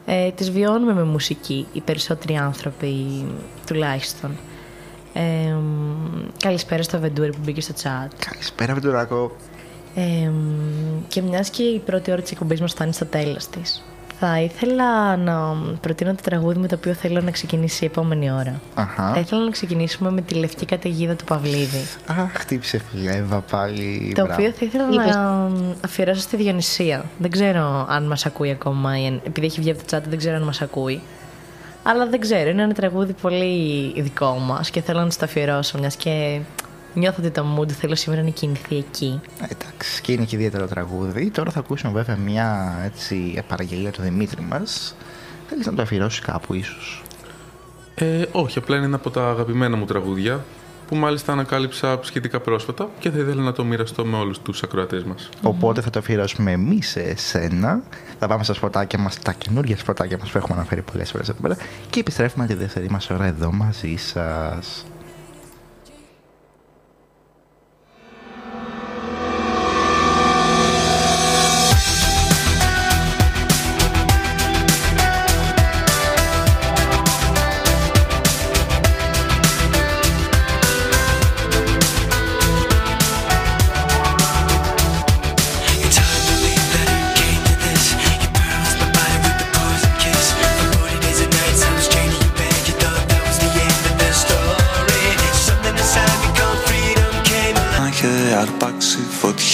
ε, 0.05 0.31
τις 0.31 0.51
βιώνουμε 0.51 0.93
με 0.93 1.03
μουσική 1.03 1.67
οι 1.73 1.81
περισσότεροι 1.81 2.35
άνθρωποι 2.37 3.25
τουλάχιστον. 3.67 4.37
Ε, 5.13 5.21
μ, 5.53 6.27
καλησπέρα 6.43 6.83
στο 6.83 6.99
Ventura 7.03 7.29
που 7.31 7.37
μπήκε 7.43 7.61
στο 7.61 7.73
chat. 7.83 8.07
Καλησπέρα, 8.29 8.73
Βεντουράκο. 8.73 9.35
Ε, 9.95 10.29
μ, 10.29 11.07
και 11.07 11.21
μιας 11.21 11.49
και 11.49 11.63
η 11.63 11.79
πρώτη 11.79 12.11
ώρα 12.11 12.21
της 12.21 12.31
εκπομπής 12.31 12.61
μας 12.61 12.71
φτάνει 12.71 12.93
στο 12.93 13.05
τέλος 13.05 13.47
της, 13.47 13.83
θα 14.19 14.41
ήθελα 14.41 15.17
να 15.17 15.55
προτείνω 15.81 16.11
το 16.15 16.21
τραγούδι 16.23 16.59
με 16.59 16.67
το 16.67 16.75
οποίο 16.75 16.93
θέλω 16.93 17.21
να 17.21 17.31
ξεκινήσει 17.31 17.83
η 17.83 17.87
επόμενη 17.87 18.31
ώρα. 18.31 18.59
Αχα. 18.73 19.11
Θα 19.13 19.19
ήθελα 19.19 19.43
να 19.43 19.49
ξεκινήσουμε 19.51 20.11
με 20.11 20.21
τη 20.21 20.33
λευκή 20.33 20.65
καταιγίδα 20.65 21.15
του 21.15 21.23
Παυλίδη. 21.23 21.85
Αχ, 22.07 22.31
χτύπησε 22.33 22.77
φλέβα 22.91 23.39
πάλι. 23.39 24.11
Το 24.15 24.23
Μπράβο. 24.23 24.41
οποίο 24.41 24.53
θα 24.59 24.65
ήθελα 24.65 24.87
Είπες. 24.91 25.15
να 25.15 25.49
αφιερώσω 25.85 26.21
στη 26.21 26.35
Διονυσία. 26.35 27.05
Δεν 27.17 27.31
ξέρω 27.31 27.85
αν 27.89 28.07
μας 28.07 28.25
ακούει 28.25 28.51
ακόμα, 28.51 28.99
ή 29.01 29.07
αν- 29.07 29.21
επειδή 29.25 29.47
έχει 29.47 29.59
βγει 29.61 29.71
από 29.71 29.79
το 29.87 29.97
chat 29.97 30.01
δεν 30.09 30.17
ξέρω 30.17 30.35
αν 30.35 30.43
μας 30.43 30.61
ακούει. 30.61 31.01
Αλλά 31.83 32.07
δεν 32.07 32.19
ξέρω, 32.19 32.49
είναι 32.49 32.61
ένα 32.61 32.73
τραγούδι 32.73 33.13
πολύ 33.21 33.93
δικό 34.01 34.31
μας 34.37 34.69
και 34.69 34.81
θέλω 34.81 34.99
να 34.99 35.07
της 35.07 35.17
το 35.17 35.25
αφιερώσω, 35.25 35.77
μιας 35.79 35.95
και 35.95 36.39
νιώθω 36.97 37.21
ότι 37.21 37.31
το 37.31 37.45
mood 37.57 37.71
θέλω 37.71 37.95
σήμερα 37.95 38.23
να 38.23 38.29
κινηθεί 38.29 38.77
εκεί. 38.77 39.21
Ε, 39.41 39.45
Εντάξει, 39.51 40.01
και 40.01 40.11
είναι 40.11 40.25
και 40.25 40.35
ιδιαίτερο 40.35 40.67
τραγούδι. 40.67 41.29
Τώρα 41.29 41.51
θα 41.51 41.59
ακούσουμε 41.59 41.91
βέβαια 41.91 42.15
μια 42.15 42.75
έτσι, 42.85 43.43
παραγγελία 43.47 43.91
του 43.91 44.01
Δημήτρη 44.01 44.41
μας. 44.49 44.95
Θέλεις 45.49 45.65
να 45.65 45.73
το 45.73 45.81
αφιερώσεις 45.81 46.19
κάπου, 46.19 46.53
ίσως; 46.53 47.03
Ε, 47.95 48.25
όχι, 48.31 48.57
απλά 48.57 48.75
είναι 48.75 48.85
ένα 48.85 48.95
από 48.95 49.09
τα 49.09 49.29
αγαπημένα 49.29 49.77
μου 49.77 49.85
τραγούδια 49.85 50.45
που 50.87 50.95
μάλιστα 50.95 51.31
ανακάλυψα 51.31 51.99
σχετικά 52.01 52.39
πρόσφατα 52.39 52.89
και 52.99 53.09
θα 53.09 53.17
ήθελα 53.17 53.41
να 53.41 53.51
το 53.51 53.63
μοιραστώ 53.63 54.05
με 54.05 54.17
όλους 54.17 54.39
τους 54.39 54.63
ακροατές 54.63 55.03
μας. 55.03 55.29
Οπότε 55.41 55.81
θα 55.81 55.89
το 55.89 55.99
αφιερώσουμε 55.99 56.51
εμείς 56.51 56.89
σε 56.89 57.01
εσένα. 57.01 57.81
Θα 58.19 58.27
πάμε 58.27 58.43
στα 58.43 58.53
σποτάκια 58.53 58.99
μας, 58.99 59.19
τα 59.19 59.33
καινούργια 59.33 59.77
σποτάκια 59.77 60.17
μας 60.17 60.31
που 60.31 60.37
έχουμε 60.37 60.57
αναφέρει 60.57 60.81
πολλές 60.81 61.11
φορές 61.11 61.29
εδώ 61.29 61.41
πέρα. 61.41 61.57
Και 61.89 61.99
επιστρέφουμε 61.99 62.45
τη 62.45 62.53
δεύτερη 62.53 62.89
μας 62.89 63.09
ώρα 63.09 63.25
εδώ 63.25 63.51
μαζί 63.51 63.95
σας. 63.95 64.85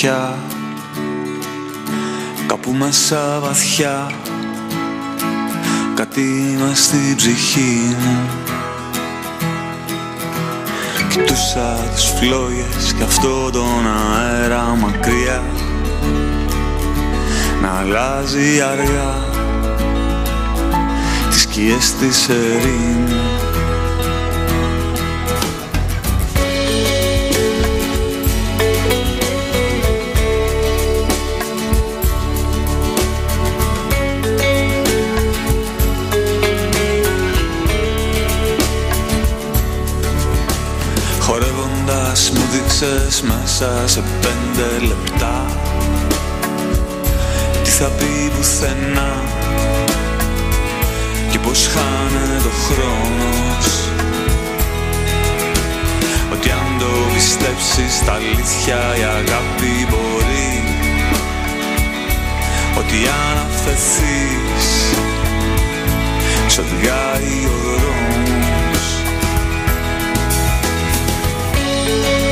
Φωτιά 0.03 0.37
Κάπου 2.47 2.71
μέσα 2.71 3.39
βαθιά. 3.41 4.11
Κάτι 5.95 6.57
μες 6.59 6.83
στην 6.83 7.15
ψυχή 7.15 7.95
μου. 7.99 8.29
Κοιτούσα 11.09 11.77
τις 11.93 12.05
φλόγες 12.05 12.93
και 12.97 13.03
αυτό 13.03 13.49
τον 13.51 13.87
αέρα 14.17 14.63
μακριά. 14.63 15.43
Να 17.61 17.79
αλλάζει 17.79 18.61
αργά 18.61 19.15
Τις 21.29 21.41
σκιές 21.41 21.93
της 21.93 22.29
ερήμου 22.29 23.52
μου 42.83 42.89
δείξες 42.89 43.21
μέσα 43.21 43.87
σε 43.87 44.03
πέντε 44.21 44.85
λεπτά. 44.85 45.45
Τι 47.63 47.69
θα 47.69 47.85
πει 47.85 48.31
πουθενά 48.37 49.21
Και 51.31 51.39
πως 51.39 51.69
χάνεται 51.73 52.47
ο 52.47 52.51
χρόνος. 52.65 53.67
Ότι 56.33 56.49
αν 56.49 56.79
το 56.79 56.85
πιστέψεις 57.13 58.05
τα 58.05 58.13
αλήθεια 58.13 58.79
η 58.99 59.03
αγάπη 59.03 59.87
μπορεί. 59.89 60.63
Ότι 62.77 62.95
αν 62.95 63.37
αφαιθείς 63.47 64.67
Ξοδηγάει 66.47 67.45
ο 67.45 67.57
δρόμος. 67.63 68.23
Από 72.05 72.22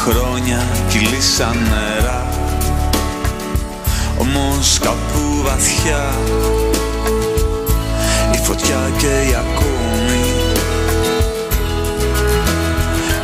χρόνια, 0.00 0.66
κυλήσαν 0.88 1.56
νερά. 1.70 2.28
Όμως 4.18 4.78
κάπου 4.78 5.42
βαθιά 5.44 6.14
η 8.34 8.38
φωτιά 8.42 8.90
και 8.98 9.06
η 9.06 9.34
ακόμη. 9.34 10.24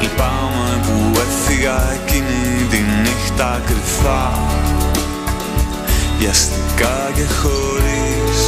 Λυπάμαι 0.00 0.80
που 0.82 1.20
έφυγα 1.20 1.92
εκείνη 1.92 2.66
τη 2.70 2.76
νύχτα 2.76 3.60
κρυφά. 3.66 4.38
Βιαστικά 6.18 7.10
και 7.14 7.24
χωρίς 7.34 8.38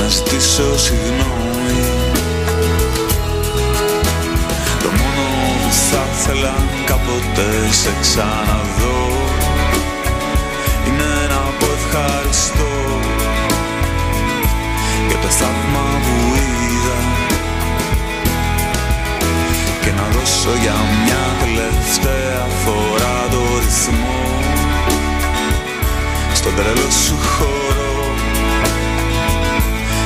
να 0.00 0.08
ζητήσω 0.08 0.78
συγγνώμη 0.78 1.51
ήθελα 6.24 6.54
κάποτε 6.84 7.46
σε 7.70 7.90
ξαναδώ. 8.00 9.00
Είναι 10.86 11.12
να 11.28 11.40
πω 11.58 11.66
ευχαριστώ 11.78 12.72
για 15.08 15.18
το 15.22 15.28
θαύμα 15.28 15.86
που 16.04 16.34
είδα. 16.34 17.00
Και 19.80 19.90
να 19.90 20.02
δώσω 20.12 20.50
για 20.60 20.76
μια 21.04 21.24
τελευταία 21.40 22.46
φορά 22.64 23.16
το 23.30 23.42
ρυθμό. 23.58 24.24
Στον 26.34 26.54
τρελό 26.54 26.90
σου 27.04 27.16
χώρο. 27.32 28.14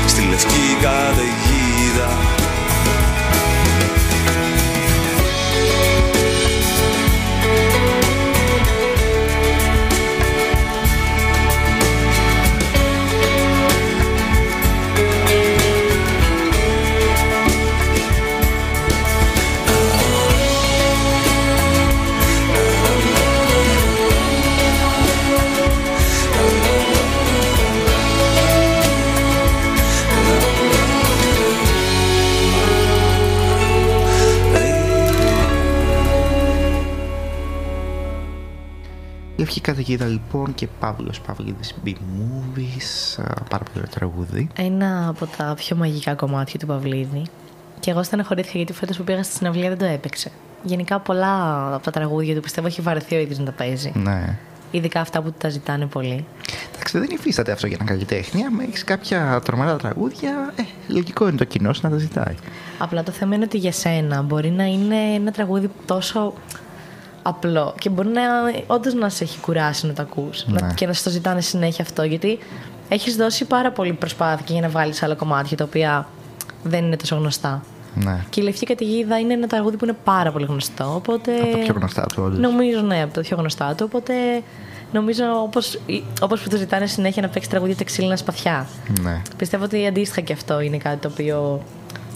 Στη 0.07 0.23
λευκή 0.31 0.77
καταιγίδα 0.81 2.11
Λευκή 39.37 39.61
καταιγίδα 39.61 40.07
λοιπόν 40.07 40.55
και 40.55 40.67
Παύλος 40.81 41.21
Παυλίδης 41.21 41.75
B-Movies. 41.85 43.23
α, 43.23 43.43
Πάρα 43.51 43.65
πολύ 43.65 43.77
ωραίο 43.77 43.91
τραγούδι. 43.91 44.49
Ένα 44.57 45.09
από 45.09 45.27
τα 45.27 45.55
πιο 45.57 45.77
μαγικά 45.77 46.15
κομμάτια 46.15 46.59
του 46.59 46.67
Παυλίδη. 46.67 47.23
Και 47.81 47.91
εγώ 47.91 48.03
στεναχωρήθηκα 48.03 48.57
γιατί 48.57 48.73
φέτος 48.73 48.97
που 48.97 49.05
πήγα 49.05 49.23
στη 49.23 49.35
συναυλία 49.35 49.69
δεν 49.69 49.79
το 49.79 49.85
έπαιξε. 49.85 50.31
Γενικά 50.63 50.99
πολλά 51.01 51.65
από 51.75 51.85
τα 51.85 51.91
τραγούδια 51.91 52.35
του 52.35 52.41
πιστεύω 52.41 52.67
έχει 52.67 52.81
βαρεθεί 52.81 53.17
ο 53.17 53.19
ίδιος 53.19 53.39
να 53.39 53.45
τα 53.45 53.53
παίζει. 53.53 53.93
Ναι. 53.95 54.39
Ειδικά 54.71 55.01
αυτά 55.01 55.23
που 55.23 55.33
τα 55.39 55.49
ζητάνε 55.49 55.87
πολύ. 55.87 56.25
Εντάξει, 56.75 56.99
δεν 56.99 57.09
υφίσταται 57.13 57.53
αυτό 57.53 57.67
για 57.67 57.77
ένα 57.81 57.91
καλλιτέχνη. 57.91 58.45
Αν 58.45 58.61
έχεις 58.61 58.85
κάποια 58.85 59.41
τρομερά 59.45 59.77
τραγούδια, 59.77 60.53
ε, 60.57 60.63
λογικό 60.89 61.29
είναι 61.29 61.37
το 61.37 61.45
κοινό 61.45 61.73
σου 61.73 61.81
να 61.85 61.91
τα 61.91 61.97
ζητάει. 61.97 62.35
Απλά 62.79 63.03
το 63.03 63.13
θέμα 63.13 63.35
είναι 63.35 63.45
ότι 63.45 63.59
για 63.59 63.73
σένα 63.73 64.23
μπορεί 64.23 64.51
να 64.51 64.65
είναι 64.65 64.97
ένα 65.15 65.31
τραγούδι 65.31 65.71
τόσο 65.87 66.33
απλό 67.29 67.75
και 67.79 67.89
μπορεί 67.91 68.09
να 68.09 68.23
όντως 68.67 68.95
να 68.95 69.09
σε 69.09 69.25
έχει 69.25 69.39
κουράσει 69.39 69.87
να 69.87 69.93
το 69.93 70.03
ακούς 70.03 70.45
Ναι. 70.47 70.61
να- 70.61 70.73
και 70.73 70.87
να 70.87 70.93
σε 70.93 71.05
το 71.05 71.11
ζητάνε 71.11 71.41
συνέχεια 71.41 71.85
αυτό 71.85 72.03
γιατί 72.03 72.39
έχεις 72.89 73.17
δώσει 73.17 73.45
πάρα 73.45 73.71
πολύ 73.73 73.93
προσπάθεια 73.93 74.45
για 74.49 74.61
να 74.61 74.69
βάλεις 74.69 75.03
άλλα 75.03 75.15
κομμάτια 75.15 75.57
τα 75.57 75.65
οποία 75.65 76.09
δεν 76.63 76.85
είναι 76.85 76.97
τόσο 76.97 77.17
γνωστά. 77.17 77.63
Ναι. 77.95 78.25
Και 78.31 78.41
η 78.41 78.45
Λευκή 78.45 78.67
Καταιγίδα 78.67 79.19
είναι 79.19 79.33
ένα 79.33 79.47
τραγούδι 79.47 79.77
που 79.77 79.85
είναι 79.85 79.97
πάρα 80.05 80.31
πολύ 80.33 80.45
γνωστό. 80.45 80.93
Οπότε... 80.95 81.33
Από 81.41 81.51
τα 81.53 81.59
πιο 81.59 81.75
γνωστά 81.77 82.07
του, 82.15 82.23
όντως. 82.23 82.39
Νομίζω, 82.39 82.81
ναι, 82.81 83.03
από 83.03 83.13
τα 83.15 83.21
πιο 83.21 83.37
γνωστά 83.37 83.75
του. 83.75 83.85
Οπότε 83.89 84.13
νομίζω 84.93 85.25
όπως, 85.43 85.79
όπως 86.21 86.41
που 86.41 86.49
το 86.49 86.57
ζητάνε 86.57 86.87
συνέχεια 86.87 87.23
να 87.23 87.29
παίξει 87.29 87.49
τραγούδια 87.51 87.77
τα 87.77 87.85
ξύλινα 87.85 88.17
σπαθιά. 88.17 88.67
Ναι. 89.03 89.23
Πιστεύω 89.37 89.65
ότι 89.65 89.87
αντίστοιχα 89.87 90.21
και 90.21 90.33
αυτό 90.33 90.61
είναι 90.61 90.77
κάτι 90.77 90.97
το 90.97 91.09
οποίο 91.13 91.63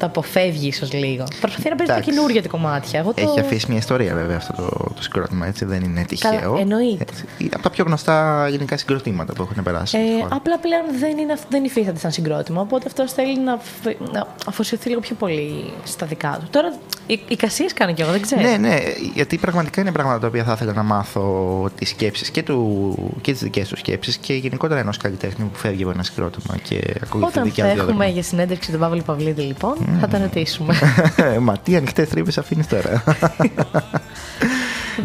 το 0.00 0.06
αποφεύγει 0.06 0.66
ίσως 0.68 0.92
λίγο. 0.92 1.24
Προσπαθεί 1.40 1.68
να 1.68 1.76
παίζει 1.76 1.92
τα 1.92 1.98
Εντάξει. 1.98 2.10
καινούργια 2.10 2.42
του 2.42 2.48
κομμάτια. 2.48 2.98
Εγώ 2.98 3.12
το... 3.14 3.22
Έχει 3.22 3.40
αφήσει 3.40 3.66
μια 3.68 3.78
ιστορία 3.78 4.14
βέβαια 4.14 4.36
αυτό 4.36 4.52
το, 4.56 4.68
το 4.94 5.02
συγκρότημα, 5.02 5.46
έτσι. 5.46 5.64
Δεν 5.64 5.82
είναι 5.82 6.04
τυχαίο. 6.04 6.40
Καλά, 6.40 6.60
εννοείται. 6.60 7.04
Έτσι. 7.10 7.24
Από 7.52 7.62
τα 7.62 7.70
πιο 7.70 7.84
γνωστά 7.84 8.48
γενικά 8.48 8.76
συγκροτήματα 8.76 9.32
που 9.32 9.42
έχουν 9.50 9.62
περάσει. 9.62 9.98
Ε, 9.98 10.00
στη 10.02 10.12
χώρα. 10.22 10.34
απλά 10.36 10.58
πλέον 10.58 10.82
δεν, 10.98 11.18
είναι, 11.18 11.32
αυ- 11.32 11.50
δεν 11.50 11.64
υφίσταται 11.64 11.98
σαν 11.98 12.10
συγκρότημα. 12.12 12.60
Οπότε 12.60 12.84
αυτό 12.86 13.08
θέλει 13.08 13.38
να, 13.40 13.58
φε- 13.82 14.12
να 14.12 14.26
αφοσιωθεί 14.46 14.88
λίγο 14.88 15.00
πιο 15.00 15.14
πολύ 15.18 15.72
στα 15.84 16.06
δικά 16.06 16.36
του. 16.40 16.46
Τώρα 16.50 16.74
οι, 17.06 17.20
οι 17.28 17.36
κασίες 17.36 17.72
κάνω 17.74 17.92
κι 17.92 18.02
εγώ, 18.02 18.10
δεν 18.10 18.20
ξέρω. 18.22 18.40
Ναι, 18.42 18.56
ναι, 18.56 18.76
γιατί 19.14 19.38
πραγματικά 19.38 19.80
είναι 19.80 19.92
πράγματα 19.92 20.18
τα 20.20 20.26
οποία 20.26 20.44
θα 20.44 20.52
ήθελα 20.52 20.72
να 20.72 20.82
μάθω 20.82 21.70
τις 21.78 21.88
σκέψεις 21.88 22.30
και, 22.30 22.42
του, 22.42 22.94
και 23.20 23.32
τις 23.32 23.40
δικές 23.42 23.68
του 23.68 23.76
σκέψεις 23.76 24.16
και 24.16 24.34
γενικότερα 24.34 24.80
ενός 24.80 24.96
καλλιτέχνη 24.96 25.44
που 25.44 25.58
φεύγει 25.58 25.82
από 25.82 25.90
ένα 25.92 26.02
συγκρότημα 26.02 26.56
και 26.62 26.80
ακολουθεί 27.02 27.30
Όταν 27.30 27.44
δικιά 27.44 27.64
θα 27.64 27.70
του 27.70 27.76
έχουμε 27.76 27.86
διαδρομή. 27.92 28.12
για 28.12 28.22
συνέντευξη 28.22 28.70
τον 28.70 28.80
Παύλο 28.80 29.02
Παυλίδη, 29.02 29.42
λοιπόν, 29.42 29.76
θα 30.00 30.08
τα 30.08 30.18
ρωτήσουμε. 30.18 30.74
Μα 31.40 31.58
τι 31.58 31.76
ανοιχτές 31.76 32.08
τρύπε 32.08 32.30
αφήνεις 32.38 32.66
τώρα. 32.66 33.02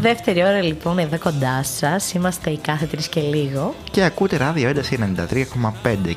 Δεύτερη 0.01 0.43
ώρα, 0.43 0.61
λοιπόν, 0.61 0.97
εδώ 0.97 1.19
κοντά 1.19 1.63
σας. 1.63 2.13
Είμαστε 2.13 2.49
οι 2.49 2.57
κάθε 2.57 2.85
τρεις 2.85 3.07
και 3.07 3.21
λίγο. 3.21 3.75
και 3.91 4.03
ακούτε 4.03 4.37
ράδιο 4.37 4.69
ένταση 4.69 5.15
93,5 5.29 5.37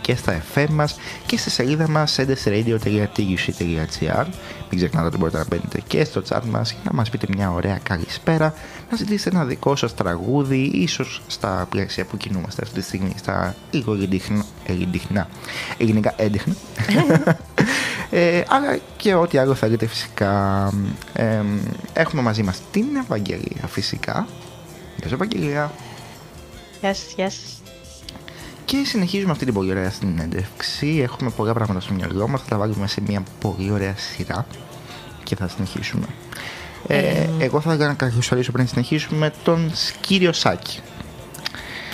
και 0.00 0.16
στα 0.16 0.42
FM 0.54 0.66
μας 0.70 0.96
και 1.26 1.36
στη 1.38 1.50
σελίδα 1.50 1.88
μας 1.88 2.18
έντασiradio.tgc.gr 2.18 4.24
Μην 4.70 4.78
ξεχνάτε 4.78 5.06
ότι 5.06 5.16
μπορείτε 5.16 5.38
να 5.38 5.44
μπαίνετε 5.48 5.80
και 5.86 6.04
στο 6.04 6.22
chat 6.28 6.40
μας 6.50 6.70
για 6.70 6.80
να 6.84 6.92
μας 6.92 7.10
πείτε 7.10 7.26
μια 7.36 7.50
ωραία 7.52 7.78
καλησπέρα 7.82 8.54
να 8.90 8.96
ζητήσετε 8.96 9.36
ένα 9.36 9.44
δικό 9.44 9.76
σας 9.76 9.94
τραγούδι 9.94 10.70
ίσως 10.74 11.22
στα 11.26 11.66
πλαίσια 11.70 12.04
που 12.04 12.16
κινούμαστε 12.16 12.62
αυτή 12.64 12.78
τη 12.78 12.84
στιγμή 12.84 13.12
στα 13.18 13.54
λίγο 13.70 13.92
ελληνιχνά- 13.92 14.44
ελληνιχνά 14.66 15.28
ελληνικά 15.78 16.14
έντυχνα 16.16 16.54
ε, 18.11 18.42
αλλά 18.48 18.78
και 18.96 19.14
ό,τι 19.14 19.38
άλλο 19.38 19.54
θέλετε 19.54 19.86
φυσικά 19.86 20.72
Ε, 21.12 21.42
έχουμε 21.92 22.22
μαζί 22.22 22.42
μας 22.42 22.61
την 22.70 22.86
Ευαγγελία 23.04 23.66
φυσικά 23.66 24.26
Γεια 24.96 25.09
σου 25.09 25.14
Ευαγγελία 25.14 25.72
Γεια 26.80 26.94
σας, 26.94 27.12
γεια 27.16 27.30
σας. 27.30 27.62
Και 28.64 28.82
συνεχίζουμε 28.84 29.32
αυτή 29.32 29.44
την 29.44 29.54
πολύ 29.54 29.70
ωραία 29.70 29.90
συνέντευξη. 29.90 31.00
Έχουμε 31.02 31.30
πολλά 31.30 31.52
πράγματα 31.52 31.80
στο 31.80 31.92
μυαλό 31.94 32.28
μας. 32.28 32.40
Θα 32.40 32.48
τα 32.48 32.59
βάλουμε 32.59 32.86
σε 32.86 33.00
μια 33.00 33.22
πολύ 33.40 33.70
ωραία 33.70 33.94
σειρά 33.96 34.46
και 35.22 35.36
θα 35.36 35.48
συνεχίσουμε. 35.48 36.06
Ε, 36.86 37.28
εγώ 37.38 37.61
θα 37.61 37.72
ήθελα 37.72 37.88
να 37.88 37.94
καλωσορίσω 37.94 38.52
πριν 38.52 38.66
συνεχίσουμε 38.68 39.32
τον 39.44 39.72
κύριο 40.00 40.32
Σάκη. 40.32 40.80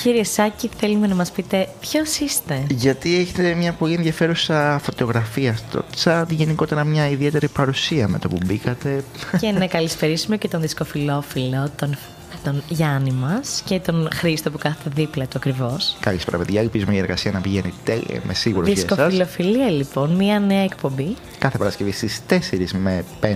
Κύριε 0.04 0.24
Σάκη, 0.24 0.70
θέλουμε 0.76 1.06
να 1.06 1.14
μας 1.14 1.30
πείτε 1.30 1.68
ποιος 1.80 2.18
είστε; 2.18 2.66
Γιατί 2.70 3.18
έχετε 3.18 3.54
μια 3.54 3.72
πολύ 3.72 3.94
ενδιαφέρουσα 3.94 4.80
φωτογραφία 4.82 5.56
στο 5.56 5.84
chat, 6.04 6.24
γενικότερα 6.28 6.84
μια 6.84 7.08
ιδιαίτερη 7.08 7.48
παρουσία 7.48 8.08
με 8.08 8.18
το 8.18 8.28
που 8.28 8.38
μπήκατε. 8.46 9.04
και 9.40 9.50
να 9.50 9.66
καλησπερίσουμε 9.66 10.36
και 10.36 10.48
τον 10.48 10.60
δισκοφιλόφιλο, 10.60 11.70
τον, 11.76 11.96
τον 12.44 12.62
Γιάννη 12.68 13.10
μας 13.10 13.62
και 13.64 13.80
τον 13.80 14.08
Χρήστο 14.14 14.50
που 14.50 14.58
κάθεται 14.58 14.90
δίπλα 14.94 15.24
του 15.24 15.36
ακριβώς. 15.36 15.96
Καλησπέρα, 16.00 16.38
παιδιά. 16.38 16.60
Ελπίζουμε 16.60 16.94
η 16.94 16.98
εργασία 16.98 17.30
να 17.32 17.40
πηγαίνει 17.40 17.72
τέλεια. 17.84 18.20
Είμαι 18.24 18.34
σίγουρος 18.34 18.68
για 18.68 18.76
εσάς. 18.76 18.96
Δισκοφιλοφιλία 18.96 19.70
λοιπόν, 19.70 20.10
μια 20.10 20.40
νέα 20.40 20.62
εκπομπή 20.62 21.16
Κάθε 21.38 21.58
Παρασκευή 21.58 21.92
στις 21.92 22.20
4 22.28 22.36
με 22.72 23.04
5. 23.20 23.26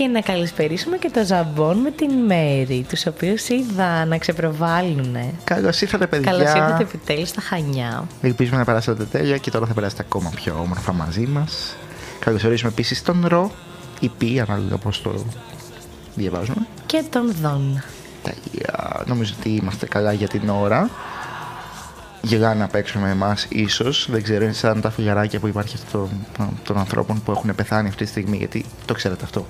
Και 0.00 0.06
να 0.06 0.20
καλησπερίσουμε 0.20 0.96
και 0.96 1.10
το 1.10 1.24
Ζαμπόν 1.24 1.78
με 1.78 1.90
την 1.90 2.10
Μέρη, 2.10 2.86
τους 2.88 3.06
οποίους 3.06 3.48
είδα 3.48 4.04
να 4.04 4.18
ξεπροβάλλουν. 4.18 5.16
Καλώς 5.44 5.80
ήρθατε, 5.80 6.06
παιδιά. 6.06 6.30
Καλώς 6.30 6.52
ήρθατε 6.54 6.82
επιτέλους 6.82 7.28
στα 7.28 7.40
Χανιά. 7.40 8.06
Ελπίζουμε 8.20 8.56
να 8.56 8.64
περάσετε 8.64 9.04
τέλεια 9.04 9.36
και 9.36 9.50
τώρα 9.50 9.66
θα 9.66 9.74
περάσετε 9.74 10.02
ακόμα 10.06 10.32
πιο 10.34 10.56
όμορφα 10.62 10.92
μαζί 10.92 11.26
μας. 11.26 11.76
Καλωσορίζουμε 12.18 12.70
επίσης 12.70 13.02
τον 13.02 13.26
Ρο, 13.26 13.50
ή 14.00 14.08
Π, 14.08 14.22
ανάλογα 14.48 14.76
πώς 14.76 15.02
το 15.02 15.24
διαβάζουμε. 16.14 16.66
Και 16.86 17.04
τον 17.10 17.34
Δον. 17.42 17.82
Τέλεια. 18.22 19.04
Νομίζω 19.06 19.34
ότι 19.38 19.48
είμαστε 19.48 19.86
καλά 19.86 20.12
για 20.12 20.28
την 20.28 20.48
ώρα. 20.48 20.90
Γελάνε 22.22 22.64
απ' 22.64 22.74
έξω 22.74 22.98
με 22.98 23.10
εμάς, 23.10 23.46
ίσως. 23.48 24.08
Δεν 24.10 24.22
ξέρω, 24.22 24.44
είναι 24.44 24.52
σαν 24.52 24.80
τα 24.80 24.90
φιγαράκια 24.90 25.40
που 25.40 25.46
υπάρχει 25.46 25.76
των, 25.92 26.08
των 26.64 26.78
ανθρώπων 26.78 27.22
που 27.22 27.30
έχουν 27.30 27.54
πεθάνει 27.54 27.88
αυτή 27.88 28.04
τη 28.04 28.10
στιγμή. 28.10 28.36
Γιατί 28.36 28.64
το 28.84 28.94
ξέρετε 28.94 29.24
αυτό. 29.24 29.46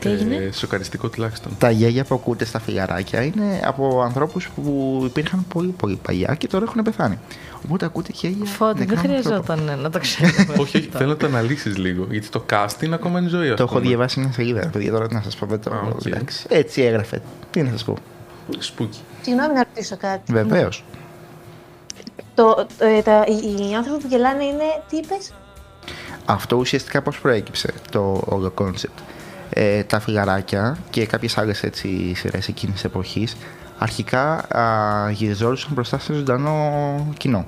Τι 0.00 0.10
έγινε; 0.10 0.34
Ε, 0.36 0.52
σοκαριστικό 0.52 1.08
τουλάχιστον. 1.08 1.52
Τα 1.58 1.70
γέλια 1.70 2.04
που 2.04 2.14
ακούτε 2.14 2.44
στα 2.44 2.58
φιγαράκια 2.60 3.22
είναι 3.22 3.60
από 3.64 4.02
ανθρώπους 4.02 4.48
που 4.54 5.02
υπήρχαν 5.06 5.44
πολύ 5.48 5.68
πολύ 5.68 5.98
παλιά 6.02 6.34
και 6.34 6.46
τώρα 6.46 6.64
έχουν 6.68 6.82
πεθάνει. 6.82 7.18
Οπότε 7.64 7.84
ακούτε 7.84 8.10
γέλια. 8.14 8.44
Φώτη, 8.44 8.84
δεν 8.84 8.88
νεκρών 8.88 9.14
ανθρώπων. 9.16 9.44
χρειαζόταν 9.56 9.80
να 9.80 9.90
το 9.90 9.98
ξέρουμε. 9.98 10.46
όχι, 10.58 10.76
όχι, 10.76 10.88
θέλω 10.92 11.08
να 11.10 11.16
το 11.16 11.26
αναλύσεις 11.26 11.76
λίγο. 11.76 12.06
Γιατί 12.10 12.28
το 12.28 12.44
cast 12.50 12.82
είναι 12.82 12.94
ακόμα 12.94 13.18
εν 13.18 13.28
ζωή. 13.28 13.48
ας 13.48 13.56
Το 13.56 13.62
έχω 13.62 13.74
πούμε. 13.74 13.86
διαβάσει 13.86 14.20
μια 14.20 14.32
σελίδα, 14.32 14.60
ρε 14.62 14.68
παιδιά, 14.68 14.90
τώρα 14.92 15.08
τι 15.08 15.14
να 15.14 15.22
σας 15.22 15.36
πω. 15.36 15.46
Δεν 15.46 15.60
το... 15.60 15.70
Α, 15.74 15.80
οκ. 15.94 16.04
εντάξει. 16.06 16.46
Έτσι 16.48 16.82
έγραφε. 16.82 17.22
Τι 17.50 17.62
να 17.62 17.70
σας 17.70 17.84
πω. 17.84 17.94
Spooky. 18.58 18.98
Συγγνώμη 19.22 19.54
να 19.54 19.62
ρωτήσω 19.74 19.96
κάτι. 19.96 20.32
Βεβαίως. 20.32 20.84
Το, 22.38 22.66
ε, 22.78 23.02
τα, 23.02 23.24
οι, 23.28 23.68
οι 23.70 23.74
άνθρωποι 23.74 24.02
που 24.02 24.08
γελάνε 24.10 24.44
είναι 24.44 24.82
τι 24.88 24.96
είπες; 24.96 25.32
Αυτό 26.24 26.56
ουσιαστικά 26.56 27.02
πώς 27.02 27.20
προέκυψε 27.20 27.72
το 27.90 28.22
όλο 28.26 28.52
concept. 28.58 29.02
Ε, 29.50 29.82
τα 29.82 30.00
φιγαράκια 30.00 30.78
και 30.90 31.06
κάποιες 31.06 31.38
άλλες 31.38 31.62
έτσι 31.62 32.14
σειρές 32.14 32.48
εκείνης 32.48 32.74
της 32.74 32.84
εποχής 32.84 33.36
αρχικά 33.78 34.32
α, 34.58 35.10
γυριζόντουσαν 35.10 35.70
μπροστά 35.72 35.98
σε 35.98 36.12
ζωντανό 36.12 37.14
κοινό. 37.16 37.46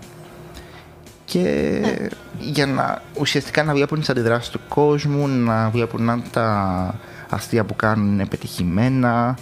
Και 1.24 1.80
για 2.38 2.66
να 2.66 3.02
ουσιαστικά 3.18 3.62
να 3.64 3.72
βλέπουν 3.74 3.98
τις 3.98 4.10
αντιδράσεις 4.10 4.50
του 4.50 4.60
κόσμου, 4.68 5.28
να 5.28 5.70
βλέπουν 5.70 6.10
αν 6.10 6.22
τα 6.32 6.94
αστεία 7.30 7.64
που 7.64 7.76
κάνουν 7.76 8.12
είναι 8.12 8.26
πετυχημένα, 8.26 9.36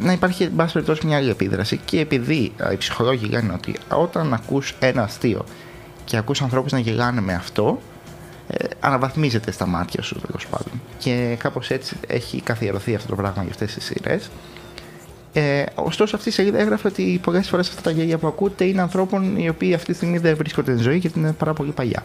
να 0.00 0.12
υπάρχει 0.12 0.42
εν 0.42 0.52
πάση 0.56 0.72
περιπτώσει 0.72 1.06
μια 1.06 1.16
άλλη 1.16 1.30
επίδραση. 1.30 1.80
Και 1.84 2.00
επειδή 2.00 2.52
α, 2.64 2.72
οι 2.72 2.76
ψυχολόγοι 2.76 3.26
λένε 3.26 3.52
ότι 3.52 3.74
όταν 3.88 4.32
ακούς 4.34 4.74
ένα 4.78 5.02
αστείο 5.02 5.44
και 6.04 6.16
ακούς 6.16 6.42
ανθρώπους 6.42 6.72
να 6.72 6.78
γελάνε 6.78 7.20
με 7.20 7.34
αυτό, 7.34 7.78
ε, 8.48 8.64
αναβαθμίζεται 8.80 9.50
στα 9.50 9.66
μάτια 9.66 10.02
σου 10.02 10.20
τέλος 10.26 10.46
πάντων. 10.46 10.80
Και 10.98 11.36
κάπως 11.38 11.70
έτσι 11.70 11.96
έχει 12.06 12.40
καθιερωθεί 12.40 12.94
αυτό 12.94 13.08
το 13.08 13.14
πράγμα 13.16 13.42
για 13.42 13.50
αυτές 13.52 13.74
τις 13.74 13.84
σειρές. 13.84 14.30
Ε, 15.32 15.64
ωστόσο, 15.74 16.16
αυτή 16.16 16.28
η 16.28 16.32
σελίδα 16.32 16.58
έγραφε 16.58 16.88
ότι 16.88 17.20
πολλές 17.22 17.48
φορές 17.48 17.68
αυτά 17.68 17.80
τα 17.80 17.90
γέλια 17.90 18.18
που 18.18 18.26
ακούτε 18.26 18.64
είναι 18.64 18.80
ανθρώπων 18.80 19.36
οι 19.36 19.48
οποίοι 19.48 19.74
αυτή 19.74 19.86
τη 19.90 19.94
στιγμή 19.96 20.18
δεν 20.18 20.36
βρίσκονται 20.36 20.72
εν 20.72 20.78
ζωή 20.78 20.96
γιατί 20.96 21.18
είναι 21.18 21.32
πάρα 21.32 21.52
πολύ 21.52 21.70
παλιά. 21.70 22.04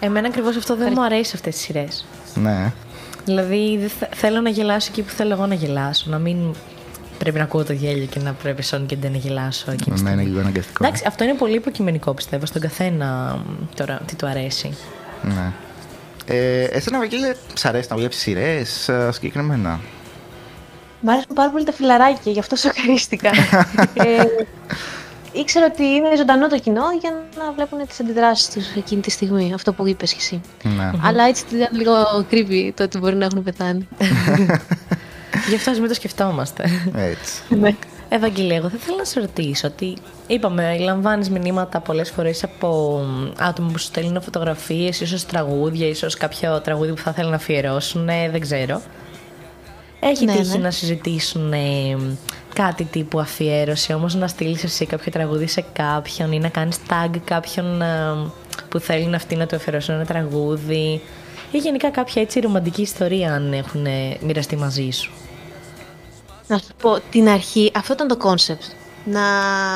Εμένα 0.00 0.28
ακριβώς 0.28 0.56
αυτό 0.56 0.76
δεν 0.76 0.92
μου 0.96 1.04
αρέσει 1.04 1.30
σε 1.30 1.36
αυτές 1.36 1.54
τις 1.54 1.64
σειρές. 1.64 2.06
Ναι. 2.34 2.72
Δηλαδή 3.24 3.78
δεν 3.78 3.88
θε- 3.88 4.14
θέλω 4.14 4.40
να 4.40 4.48
γελάσω 4.50 4.88
εκεί 4.90 5.02
που 5.02 5.10
θέλω 5.10 5.32
εγώ 5.32 5.46
να 5.46 5.54
γελάσω. 5.54 6.10
Να 6.10 6.18
μην 6.18 6.36
πρέπει 7.18 7.38
να 7.38 7.44
ακούω 7.44 7.64
το 7.64 7.72
γέλιο 7.72 8.06
και 8.06 8.18
να 8.20 8.32
πρέπει 8.32 8.62
σόν 8.62 8.86
και 8.86 8.96
δεν 8.96 9.10
να 9.10 9.16
γελάσω 9.16 9.70
εκείνη 9.70 9.82
τη 9.84 9.90
Ναι, 9.90 9.96
στιγμή. 9.96 10.12
είναι 10.22 10.30
λίγο 10.30 10.40
αναγκαστικό. 10.40 10.84
Εντάξει, 10.84 11.04
αυτό 11.06 11.24
είναι 11.24 11.34
πολύ 11.34 11.54
υποκειμενικό 11.54 12.14
πιστεύω 12.14 12.46
στον 12.46 12.60
καθένα 12.60 13.36
μ, 13.46 13.74
τώρα 13.74 14.00
τι 14.06 14.14
του 14.16 14.26
αρέσει. 14.26 14.76
Ναι. 15.22 15.52
Ε, 16.26 16.62
εσένα, 16.64 16.98
Βαγγέλη, 16.98 17.34
σ' 17.54 17.64
αρέσει 17.64 17.86
να 17.90 17.96
βλέπει 17.96 18.14
σειρές 18.14 18.90
συγκεκριμένα; 19.10 19.80
Μ' 21.00 21.08
αρέσουν 21.08 21.34
πάρα 21.34 21.50
πολύ 21.50 21.64
τα 21.64 21.72
φιλαράκια, 21.72 22.32
γι' 22.32 22.38
αυτό 22.38 22.56
σοκαρίστηκα. 22.56 23.30
ε, 23.94 24.24
ήξερα 25.32 25.66
ότι 25.66 25.84
είναι 25.84 26.16
ζωντανό 26.16 26.48
το 26.48 26.58
κοινό 26.58 26.84
για 27.00 27.10
να 27.38 27.52
βλέπουν 27.52 27.86
τις 27.86 28.00
αντιδράσεις 28.00 28.50
τους 28.50 28.74
εκείνη 28.76 29.00
τη 29.00 29.10
στιγμή, 29.10 29.52
αυτό 29.54 29.72
που 29.72 29.86
είπες 29.86 30.12
κι 30.12 30.18
εσύ. 30.20 30.40
Ναι. 30.76 30.90
Αλλά 31.02 31.24
έτσι 31.24 31.44
ήταν 31.52 31.68
λίγο 31.72 31.92
creepy 32.30 32.70
το 32.74 32.82
ότι 32.82 32.98
μπορεί 32.98 33.16
να 33.16 33.24
έχουν 33.24 33.42
πεθάνει. 33.42 33.88
Γι' 35.48 35.54
αυτό 35.54 35.70
ας 35.70 35.78
μην 35.78 35.88
το 35.88 35.94
σκεφτόμαστε. 35.94 36.64
Έτσι. 36.94 37.42
ναι. 37.48 37.76
Ευαγγελία, 38.08 38.56
εγώ 38.56 38.68
θα 38.68 38.76
ήθελα 38.80 38.96
να 38.96 39.04
σε 39.04 39.20
ρωτήσω 39.20 39.66
ότι 39.66 39.96
είπαμε, 40.26 40.78
λαμβάνεις 40.78 41.30
μηνύματα 41.30 41.80
πολλές 41.80 42.10
φορές 42.10 42.44
από 42.44 42.98
μ, 43.06 43.42
άτομα 43.42 43.70
που 43.72 43.78
σου 43.78 43.86
στέλνουν 43.86 44.22
φωτογραφίες, 44.22 45.00
ίσως 45.00 45.26
τραγούδια, 45.26 45.88
ίσως 45.88 46.14
κάποιο 46.16 46.60
τραγούδι 46.60 46.92
που 46.92 47.00
θα 47.00 47.12
θέλουν 47.12 47.30
να 47.30 47.36
αφιερώσουν, 47.36 48.08
ε, 48.08 48.30
δεν 48.30 48.40
ξέρω. 48.40 48.82
Έχει 50.00 50.24
Ναι, 50.24 50.36
τύχει 50.36 50.56
ναι. 50.56 50.62
να 50.62 50.70
συζητήσουν 50.70 51.52
ε, 51.52 51.96
κάτι 52.54 52.84
τύπου 52.84 53.20
αφιέρωση, 53.20 53.92
όμως 53.92 54.14
να 54.14 54.28
στείλεις 54.28 54.64
εσύ 54.64 54.86
κάποιο 54.86 55.12
τραγούδι 55.12 55.46
σε 55.46 55.64
κάποιον 55.72 56.32
ή 56.32 56.38
να 56.38 56.48
κάνεις 56.48 56.76
tag 56.88 57.10
κάποιον 57.24 57.82
ε, 57.82 57.86
που 58.68 58.78
θέλει 58.78 59.06
να 59.06 59.16
αυτή 59.16 59.36
να 59.36 59.46
του 59.46 59.56
αφιερώσουν 59.56 59.94
ένα 59.94 60.04
τραγούδι 60.04 61.00
ή 61.50 61.58
γενικά 61.58 61.90
κάποια 61.90 62.22
έτσι 62.22 62.40
ρομαντική 62.40 62.82
ιστορία 62.82 63.34
αν 63.34 63.52
έχουν 63.52 63.86
ε, 63.86 64.16
μοιραστεί 64.20 64.56
μαζί 64.56 64.90
σου. 64.90 65.12
Να 66.46 66.58
σου 66.58 66.74
πω, 66.82 66.98
την 67.10 67.28
αρχή, 67.28 67.70
αυτό 67.74 67.92
ήταν 67.92 68.08
το 68.08 68.16
concept. 68.16 68.62
Να, 69.04 69.20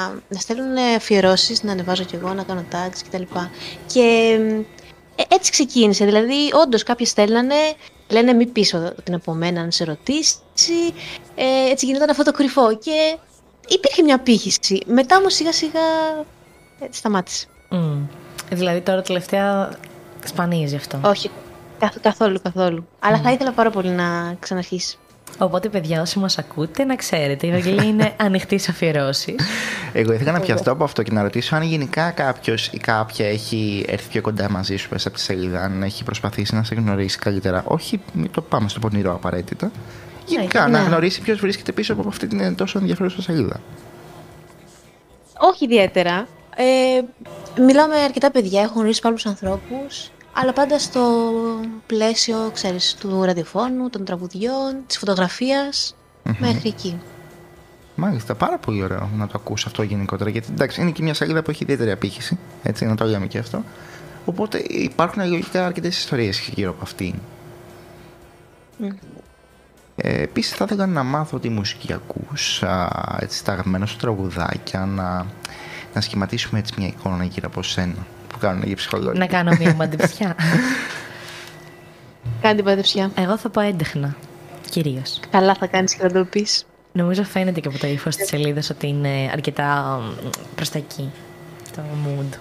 να 0.09 0.39
στέλνουν 0.39 0.77
αφιερώσεις, 0.97 1.63
να 1.63 1.73
ανεβάζω 1.73 2.05
κι 2.05 2.15
εγώ, 2.15 2.33
να 2.35 2.43
κάνω 2.43 2.65
tags 2.73 2.99
κτλ. 3.11 3.23
Και 3.87 4.37
ε, 5.17 5.23
έτσι 5.29 5.51
ξεκίνησε. 5.51 6.05
Δηλαδή, 6.05 6.35
όντως 6.65 6.83
κάποιοι 6.83 7.07
στέλνανε, 7.07 7.55
λένε 8.09 8.33
μη 8.33 8.47
πίσω 8.47 8.93
την 9.05 9.15
από 9.15 9.33
μένα 9.33 9.65
να 9.65 9.71
σε 9.71 9.85
ρωτήσει. 9.85 10.35
Ε, 11.35 11.71
έτσι 11.71 11.87
γινόταν 11.87 12.11
αυτό 12.11 12.23
το 12.23 12.33
κρυφό. 12.33 12.77
Και 12.77 13.17
υπήρχε 13.69 14.03
μια 14.03 14.19
απήχηση. 14.19 14.83
Μετά 14.87 15.17
όμως 15.17 15.35
σιγά 15.35 15.53
σιγά 15.53 15.81
έτσι 16.81 16.99
σταμάτησε. 16.99 17.47
Μμ. 17.69 17.99
Δηλαδή 18.51 18.81
τώρα 18.81 19.03
τελευταία 19.03 19.73
σπανίζει 20.25 20.77
αυτό. 20.77 21.01
Όχι, 21.05 21.31
καθ- 21.79 22.01
καθόλου, 22.01 22.41
καθόλου. 22.43 22.87
Αλλά 22.99 23.19
θα 23.21 23.33
ήθελα 23.33 23.53
πάρα 23.53 23.71
πολύ 23.71 23.89
να 23.89 24.37
ξαναρχίσει. 24.41 24.99
Οπότε, 25.39 25.69
παιδιά, 25.69 26.01
όσοι 26.01 26.19
μας 26.19 26.39
ακούτε, 26.39 26.85
να 26.85 26.97
ξέρετε, 26.97 27.47
η 27.47 27.51
Ευαγγελία 27.51 27.85
είναι 27.85 28.13
ανοιχτής 28.27 28.63
σε 28.63 28.71
αφιερώσει. 28.71 29.35
Εγώ 29.93 30.13
ήθελα 30.13 30.33
να 30.33 30.41
πιαστώ 30.41 30.73
από 30.73 30.85
αυτό 30.85 31.03
και 31.03 31.13
να 31.13 31.23
ρωτήσω 31.23 31.57
αν 31.57 31.63
γενικά 31.63 32.11
κάποιος 32.11 32.67
ή 32.67 32.79
κάποια 32.79 33.27
έχει 33.29 33.85
έρθει 33.89 34.09
πιο 34.09 34.21
κοντά 34.21 34.51
μαζί 34.51 34.77
σου 34.77 34.89
μέσα 34.93 35.09
από 35.09 35.17
τη 35.17 35.23
σελίδα, 35.23 35.63
αν 35.63 35.83
έχει 35.83 36.05
προσπαθήσει 36.05 36.55
να 36.55 36.63
σε 36.63 36.75
γνωρίσει 36.75 37.19
καλύτερα. 37.19 37.63
Όχι, 37.67 38.01
μην 38.13 38.31
το 38.31 38.41
πάμε 38.41 38.69
στο 38.69 38.81
πονηρό 38.81 39.15
απαραίτητα. 39.15 39.71
Γενικά, 40.27 40.69
ναι. 40.69 40.79
να 40.79 40.85
γνωρίσει 40.85 41.21
ποιος 41.21 41.41
βρίσκεται 41.41 41.73
πίσω 41.73 41.93
από 41.93 42.09
αυτή 42.09 42.27
την 42.27 42.55
τόσο 42.55 42.79
ενδιαφέρουσα 42.79 43.23
σελίδα. 43.23 43.61
Όχι 45.39 45.65
ιδιαίτερα. 45.65 46.27
Ε, 46.57 47.01
μιλάω 47.63 47.87
με 47.87 47.97
αρκετά 47.97 48.31
παιδιά, 48.31 48.63
έχω 48.63 48.73
γνωρίσει 48.75 49.01
άλλους 49.05 49.27
ανθρώπους, 49.27 50.11
αλλά 50.41 50.53
πάντα 50.53 50.79
στο 50.79 51.25
πλαίσιο, 51.87 52.51
ξέρεις, 52.55 52.95
του 52.95 53.23
ραδιοφώνου, 53.23 53.91
των 53.91 54.05
τραγουδιών, 54.05 54.77
της 54.87 54.99
φωτογραφίας, 54.99 55.95
μέχρι 56.39 56.69
εκεί. 56.69 57.01
Μάλιστα, 57.95 58.35
πάρα 58.35 58.59
πολύ 58.59 58.83
ωραίο 58.83 59.11
να 59.17 59.27
το 59.27 59.33
ακούς 59.37 59.67
αυτό 59.67 59.83
γενικότερα. 59.83 60.31
Γιατί 60.31 60.49
εντάξει, 60.51 60.81
είναι 60.81 60.91
και 60.91 61.03
μια 61.03 61.15
σελίδα 61.15 61.43
που 61.43 61.51
έχει 61.51 61.63
ιδιαίτερη 61.63 61.91
απήχηση. 61.91 62.39
Έτσι, 62.63 62.87
να 62.87 62.95
το 62.95 63.05
λέμε 63.05 63.27
και 63.27 63.39
αυτό. 63.39 63.65
Οπότε 64.25 64.59
υπάρχουν 64.69 65.29
λογικά 65.29 65.67
αρκετές 65.67 65.99
ιστορίες 65.99 66.39
γύρω 66.55 66.71
από 66.71 66.83
αυτήν. 66.83 67.15
Ε, 69.97 70.23
Επίσης, 70.23 70.53
θα 70.53 70.65
ήθελα 70.65 70.87
να 70.87 71.03
μάθω 71.03 71.39
τι 71.39 71.49
μουσική 71.49 71.93
ακούς, 71.93 72.63
α, 72.63 72.89
έτσι, 73.21 73.45
τα 73.45 73.53
αγαπημένα 73.53 73.87
σου 73.87 73.97
τραγουδάκια, 73.97 74.87
να, 74.87 75.27
να 75.95 76.01
σχηματίσουμε 76.01 76.59
έτσι 76.59 76.75
μια 76.79 76.87
εικόνα 76.87 77.25
γύρω 77.25 77.47
από 77.47 77.63
σένα 77.63 78.07
που 78.39 78.47
κάνουν 78.47 78.63
για 78.67 78.77
ψυχολόγια. 78.77 79.19
να 79.19 79.27
κάνω 79.27 79.53
μια 79.59 79.75
μαντεψιά. 79.75 80.37
Κάντε 82.41 82.57
την 82.57 82.65
παντευσιά. 82.65 83.11
Εγώ 83.15 83.37
θα 83.39 83.49
πω 83.49 83.61
έντεχνα. 83.61 84.17
Κυρίως. 84.71 85.21
Καλά 85.31 85.55
θα 85.55 85.67
κάνεις 85.67 85.95
και 85.95 86.01
θα 86.03 86.13
το 86.13 86.25
πεις. 86.25 86.67
Νομίζω 86.93 87.25
φαίνεται 87.25 87.61
και 87.61 87.69
από 87.69 87.79
το 87.79 87.87
ύφος 87.87 88.17
της 88.17 88.29
σελίδας 88.29 88.71
ότι 88.71 88.87
είναι 88.89 89.31
αρκετά 89.33 90.01
προς 90.55 90.71
τα 90.71 90.79
εκεί. 90.79 91.11
Το 91.77 91.83
mood. 92.07 92.35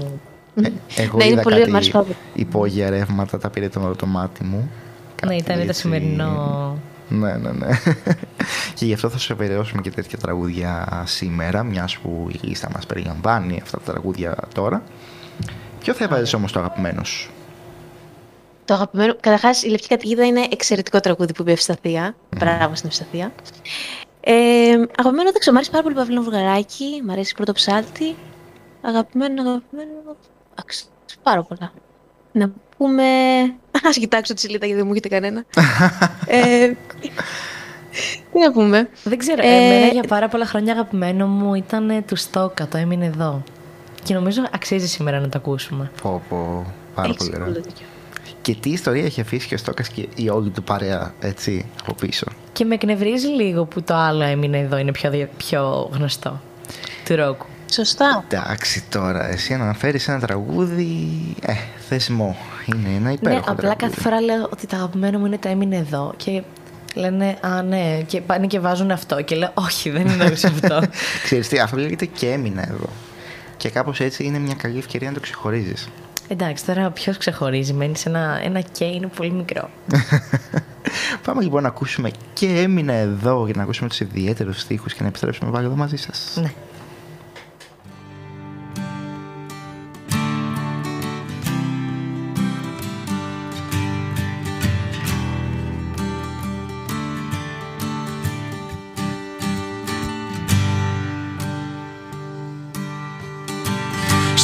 mood. 0.00 0.64
Ε, 0.64 0.70
εγώ 1.02 1.16
Ναι, 1.16 1.24
είναι 1.24 1.32
είδα 1.32 1.42
πολύ- 1.42 1.58
κάτι 1.58 1.70
μ' 1.70 1.74
άρεσε 1.74 1.90
πάρα 1.90 2.04
πολύ. 2.04 2.16
υπόγεια 2.34 2.90
ρεύματα, 2.90 3.38
τα 3.38 3.50
πήρε 3.50 3.68
το, 3.68 3.94
το 3.96 4.06
μάτι 4.06 4.44
μου. 4.44 4.56
Ναι, 4.58 4.66
Κάτι 5.14 5.36
ήταν 5.36 5.56
το 5.56 5.62
έτσι- 5.62 5.80
σημερινό. 5.80 6.78
Ναι, 7.08 7.32
ναι, 7.36 7.50
ναι. 7.52 7.66
και 8.74 8.84
γι' 8.84 8.92
αυτό 8.94 9.08
θα 9.08 9.18
σου 9.18 9.32
αφιερώσουμε 9.32 9.82
και 9.82 9.90
τέτοια 9.90 10.18
τραγούδια 10.18 11.02
σήμερα, 11.06 11.62
μιας 11.62 11.98
που 11.98 12.28
η 12.32 12.38
λίστα 12.42 12.68
μας 12.74 12.86
περιλαμβάνει 12.86 13.58
αυτά 13.62 13.78
τα 13.84 13.92
τραγούδια 13.92 14.34
τώρα. 14.54 14.82
Ποιο 15.80 15.94
θα 15.94 16.04
έβαζες 16.04 16.32
όμως 16.32 16.52
το 16.52 16.58
αγαπημένο 16.58 17.04
σου; 17.04 17.30
Το 18.64 18.74
αγαπημένο. 18.74 19.14
Καταρχάς, 19.20 19.62
η 19.62 19.68
Λευκή 19.68 19.88
Καταιγίδα 19.88 20.26
είναι 20.26 20.46
εξαιρετικό 20.50 21.00
τραγούδι 21.00 21.32
που 21.32 21.42
είπε 21.42 21.50
η 21.50 21.54
Ευσταθία. 21.54 22.14
Μπράβο 22.36 22.74
στην 22.74 22.88
Ευσταθία. 22.88 23.32
Ε, 24.20 24.32
αγαπημένο 24.98 25.30
δεν 25.30 25.40
ξέρω, 25.40 25.52
μ' 25.54 25.56
αρέσει 25.56 25.70
πάρα 25.70 25.82
πολύ 25.82 25.94
Παυλίνο 25.94 26.22
Βουγαράκι, 26.22 27.02
μ' 27.06 27.10
αρέσει 27.10 27.34
πρώτο 27.34 27.52
ψάλτη. 27.52 28.16
Αγαπημένο, 28.82 29.40
αγαπημένο. 29.40 29.90
Εντάξει, 30.52 30.84
πάρα 31.22 31.42
πολλά. 31.42 31.72
Να 32.32 32.50
πούμε. 32.76 33.02
Α 33.88 33.90
κοιτάξω 33.92 34.34
τη 34.34 34.40
σελίδα 34.40 34.66
γιατί 34.66 34.78
δεν 34.78 34.86
μου 34.86 34.92
έχετε 34.92 35.08
κανένα. 35.08 35.44
ε, 36.26 36.72
τι 38.32 38.38
να 38.40 38.52
πούμε. 38.52 38.88
Δεν 39.04 39.18
ξέρω. 39.18 39.42
Ε, 39.42 39.46
Εμένα 39.46 39.86
για 39.86 40.02
πάρα 40.02 40.28
πολλά 40.28 40.46
χρόνια 40.46 40.72
αγαπημένο 40.72 41.26
μου 41.26 41.54
ήταν 41.54 41.90
ε, 41.90 42.02
του 42.02 42.16
Στόκα, 42.16 42.68
το 42.68 42.76
έμεινε 42.76 43.06
εδώ. 43.06 43.42
Και 44.04 44.14
νομίζω 44.14 44.42
αξίζει 44.54 44.86
σήμερα 44.88 45.20
να 45.20 45.28
το 45.28 45.38
ακούσουμε. 45.38 45.90
Πω, 46.02 46.22
πω, 46.28 46.72
πάρα 46.94 47.08
Έχεις 47.08 47.18
πολύ 47.18 47.30
ωραίο. 47.34 47.44
πολύ 47.46 47.60
δίκιο. 47.60 47.86
Και 48.42 48.54
τι 48.54 48.70
ιστορία 48.70 49.04
έχει 49.04 49.20
αφήσει 49.20 49.46
και 49.48 49.54
ο 49.54 49.58
Στόκας 49.58 49.88
και 49.88 50.08
η 50.14 50.28
όλη 50.28 50.50
του 50.50 50.62
παρέα, 50.62 51.14
έτσι, 51.20 51.64
από 51.82 51.94
πίσω; 51.94 52.26
Και 52.52 52.64
με 52.64 52.74
εκνευρίζει 52.74 53.26
λίγο 53.26 53.64
που 53.64 53.82
το 53.82 53.94
άλλο 53.94 54.22
έμεινε 54.22 54.58
εδώ, 54.58 54.76
είναι 54.78 54.92
πιο, 54.92 55.10
δια- 55.10 55.28
πιο 55.36 55.90
γνωστό. 55.92 56.40
Του 57.04 57.16
ρόκου. 57.16 57.46
Σωστά. 57.72 58.24
Εντάξει 58.28 58.84
τώρα, 58.88 59.28
εσύ 59.28 59.56
να 59.56 59.62
αναφέρεις 59.64 60.08
ένα 60.08 60.20
τραγούδι. 60.20 61.08
Ε, 61.42 61.52
θεσμό. 61.88 62.36
Είναι 62.66 62.88
ένα 62.88 62.98
Ναι, 62.98 63.12
υπέροχο 63.12 63.40
απλά 63.40 63.54
τραγούδι. 63.54 63.76
κάθε 63.76 64.00
φορά 64.00 64.20
λέω 64.20 64.48
ότι 64.52 64.66
το 64.66 64.76
αγαπημένο 64.76 65.18
μου 65.18 65.26
είναι 65.26 65.38
το 65.38 65.48
έμεινε 65.48 65.76
εδώ. 65.76 66.12
Και 66.16 66.42
λένε, 66.94 67.36
Α, 67.40 67.62
ναι, 67.62 68.00
και 68.06 68.20
πάνε 68.20 68.46
και 68.46 68.60
βάζουν 68.60 68.90
αυτό. 68.90 69.22
Και 69.22 69.34
λέω, 69.36 69.50
Όχι, 69.54 69.90
δεν 69.90 70.06
εννοούσα 70.08 70.48
αυτό. 70.54 70.80
Ξέρεις 71.24 71.48
τι, 71.48 71.58
αυτό 71.58 71.76
λέγεται 71.76 72.04
και 72.04 72.30
έμεινα 72.30 72.62
εδώ. 72.68 72.88
Και 73.64 73.70
κάπως 73.70 74.00
έτσι 74.00 74.24
είναι 74.24 74.38
μια 74.38 74.54
καλή 74.54 74.78
ευκαιρία 74.78 75.08
να 75.08 75.14
το 75.14 75.20
ξεχωρίζεις. 75.20 75.88
Εντάξει, 76.28 76.64
τώρα 76.64 76.90
ποιος 76.90 77.16
ξεχωρίζει, 77.16 77.72
μένεις 77.72 78.00
σε 78.00 78.08
ένα, 78.08 78.40
ένα 78.42 78.60
και 78.60 78.84
είναι 78.84 79.06
πολύ 79.06 79.30
μικρό. 79.30 79.70
Πάμε 81.24 81.42
λοιπόν 81.42 81.62
να 81.62 81.68
ακούσουμε 81.68 82.10
και 82.32 82.46
έμεινα 82.46 82.92
εδώ 82.92 83.44
για 83.44 83.54
να 83.56 83.62
ακούσουμε 83.62 83.88
τους 83.88 84.00
ιδιαίτερους 84.00 84.60
στίχους 84.60 84.94
και 84.94 85.02
να 85.02 85.08
επιστρέψουμε 85.08 85.50
πάλι 85.50 85.66
εδώ 85.66 85.74
μαζί 85.76 85.96
σας. 85.96 86.38
Ναι. 86.40 86.52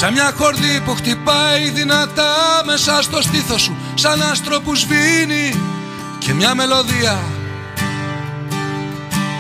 Σαν 0.00 0.12
μια 0.12 0.32
χορδή 0.36 0.80
που 0.84 0.94
χτυπάει 0.94 1.70
δυνατά 1.70 2.62
μέσα 2.64 3.02
στο 3.02 3.22
στήθος 3.22 3.62
σου 3.62 3.76
Σαν 3.94 4.22
άστρο 4.22 4.60
που 4.60 4.74
σβήνει 4.74 5.60
και 6.18 6.32
μια 6.32 6.54
μελωδία 6.54 7.18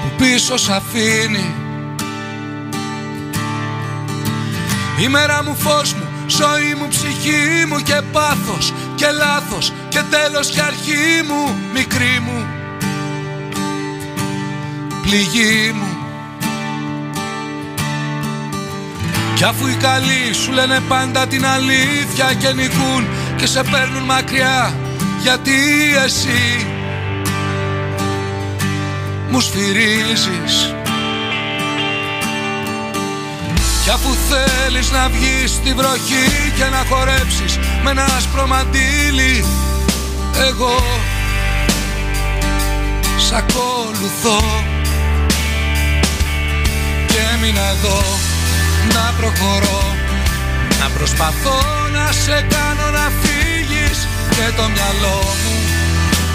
που 0.02 0.10
πίσω 0.16 0.56
σ' 0.56 0.68
αφήνει. 0.68 1.54
Η 5.04 5.08
μέρα 5.08 5.42
μου 5.44 5.56
φως 5.56 5.92
μου, 5.92 6.08
ζωή 6.26 6.74
μου, 6.78 6.88
ψυχή 6.88 7.66
μου 7.68 7.78
και 7.78 8.00
πάθος 8.12 8.72
και 8.94 9.06
λάθος 9.10 9.72
και 9.88 10.02
τέλος 10.10 10.50
και 10.50 10.60
αρχή 10.60 11.22
μου, 11.28 11.58
μικρή 11.74 12.20
μου. 12.24 12.46
Πληγή 15.02 15.72
μου 15.74 15.79
Κι 19.40 19.46
αφού 19.46 19.66
οι 19.66 19.74
καλοί 19.74 20.32
σου 20.32 20.52
λένε 20.52 20.80
πάντα 20.88 21.26
την 21.26 21.46
αλήθεια 21.46 22.34
και 22.38 22.52
νικούν 22.52 23.08
και 23.36 23.46
σε 23.46 23.62
παίρνουν 23.62 24.02
μακριά 24.02 24.74
γιατί 25.22 25.52
εσύ 26.04 26.66
μου 29.30 29.40
σφυρίζεις. 29.40 30.74
Κι 33.84 33.90
αφού 33.90 34.14
θέλεις 34.28 34.90
να 34.90 35.08
βγεις 35.08 35.50
στη 35.50 35.74
βροχή 35.74 36.52
και 36.56 36.64
να 36.64 36.84
χορέψεις 36.88 37.58
με 37.82 37.90
ένα 37.90 38.04
άσπρο 38.04 38.46
μαντίλι 38.46 39.44
εγώ 40.48 40.82
σ' 43.18 43.32
ακολουθώ. 43.32 44.64
Και 47.06 47.18
έμεινα 47.34 47.60
εδώ 47.60 48.29
να 48.94 49.12
προχωρώ. 49.18 49.82
Να 50.80 50.88
προσπαθώ 50.88 51.60
να 51.92 52.12
σε 52.12 52.46
κάνω 52.54 52.90
να 52.98 53.06
φύγεις 53.20 53.98
Και 54.30 54.46
το 54.56 54.62
μυαλό 54.74 55.20
μου 55.42 55.56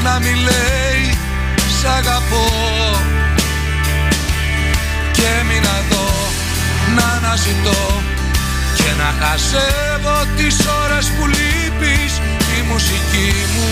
να 0.04 0.20
μη 0.20 0.34
λέει 0.48 1.18
Σ' 1.78 1.86
αγαπώ 1.98 2.48
Και 5.12 5.26
έμεινα 5.40 5.74
εδώ 5.84 6.10
να 6.96 7.06
αναζητώ 7.18 8.02
Και 8.76 8.90
να 8.98 9.10
χαζεύω 9.20 10.18
τις 10.38 10.58
ώρες 10.84 11.06
που 11.06 11.28
λείπεις. 11.28 12.12
Η 12.58 12.62
μουσική 12.72 13.32
μου 13.54 13.70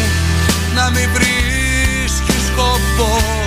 να 0.76 0.90
μην 0.90 1.10
βρίσκει 1.14 2.36
σκοπό 2.48 3.43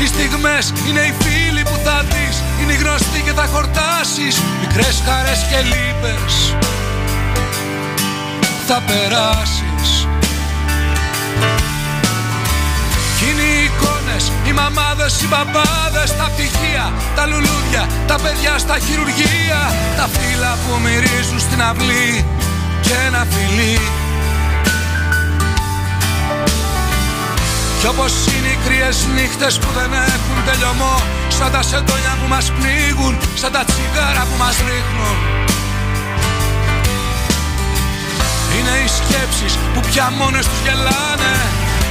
Οι 0.00 0.06
στιγμές 0.06 0.72
είναι 0.88 1.00
οι 1.00 1.14
φίλοι 1.22 1.62
που 1.62 1.78
θα 1.84 2.04
δεις 2.10 2.42
Είναι 2.60 2.72
οι 2.72 2.76
γνωστοί 2.76 3.20
και 3.24 3.32
θα 3.32 3.46
χορτάσεις. 3.52 4.34
Μικρές 4.60 5.02
χαρές 5.06 5.40
και 5.50 5.60
λύπες 5.70 6.54
Θα 8.66 8.82
περάσεις. 8.86 10.06
Κι 13.16 13.24
είναι 13.30 13.42
οι 13.42 13.64
εικόνες, 13.68 14.32
οι 14.46 14.52
μαμάδες, 14.52 15.22
οι 15.22 15.26
μπαμπάδες 15.26 16.10
Τα 16.16 16.26
πτυχία, 16.32 16.92
τα 17.16 17.26
λουλούδια, 17.26 17.82
τα 18.06 18.16
παιδιά 18.22 18.58
στα 18.58 18.78
χειρουργεία. 18.78 19.60
Τα 19.96 20.06
φύλλα 20.14 20.52
που 20.62 20.80
μυρίζουν 20.84 21.40
στην 21.46 21.62
αυλή 21.62 22.26
Και 22.80 22.94
ένα 23.06 23.26
φιλί 23.32 23.78
Κι 27.80 27.86
όπως 27.86 28.12
είναι 28.32 28.48
οι 28.48 28.58
κρύες 28.64 29.06
νύχτες 29.14 29.58
που 29.58 29.70
δεν 29.78 29.92
έχουν 29.92 30.36
τελειωμό 30.48 30.96
Σαν 31.28 31.50
τα 31.52 31.62
σεντόνια 31.62 32.14
που 32.20 32.28
μας 32.28 32.46
πνίγουν 32.56 33.14
Σαν 33.40 33.52
τα 33.52 33.62
τσιγάρα 33.68 34.22
που 34.28 34.36
μας 34.42 34.56
ρίχνουν. 34.68 35.16
Είναι 38.54 38.74
οι 38.82 38.88
σκέψεις 38.98 39.52
που 39.72 39.80
πια 39.88 40.06
μόνες 40.18 40.44
τους 40.48 40.60
γελάνε 40.64 41.34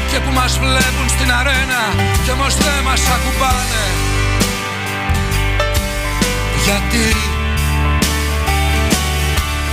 Και 0.10 0.20
που 0.24 0.32
μας 0.40 0.52
βλέπουν 0.64 1.08
στην 1.16 1.30
αρένα 1.40 1.82
Κι 2.24 2.32
όμως 2.32 2.54
δεν 2.56 2.80
μας 2.88 3.02
ακουμπάνε. 3.16 3.84
Γιατί 6.66 7.08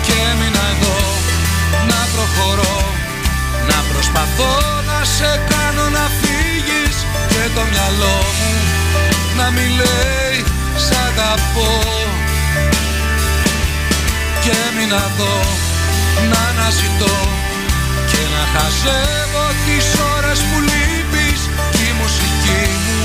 Και 0.07 0.15
έμεινα 0.31 0.65
εδώ 0.75 0.99
να 1.91 2.01
προχωρώ 2.13 2.77
Να 3.71 3.79
προσπαθώ 3.93 4.53
να 4.61 4.74
σε 5.05 5.41
κάνω 5.49 5.89
να 5.89 6.11
φύγεις 6.21 6.97
Και 7.29 7.45
το 7.55 7.63
μυαλό 7.71 8.19
μου 8.39 8.53
να 9.37 9.51
μην 9.51 9.71
λέει 9.81 10.45
σ' 10.77 10.97
αγαπώ 11.07 11.73
Και 14.43 14.53
έμεινα 14.69 14.97
εδώ 15.11 15.37
να 16.31 16.39
αναζητώ 16.51 17.17
Και 18.11 18.23
να 18.35 18.43
χαζεύω 18.53 19.47
τις 19.67 19.87
ώρες 20.17 20.39
που 20.39 20.57
λείπεις. 20.69 21.41
Και 21.71 21.85
η 21.93 21.95
μουσική 22.01 22.65
μου 22.85 23.01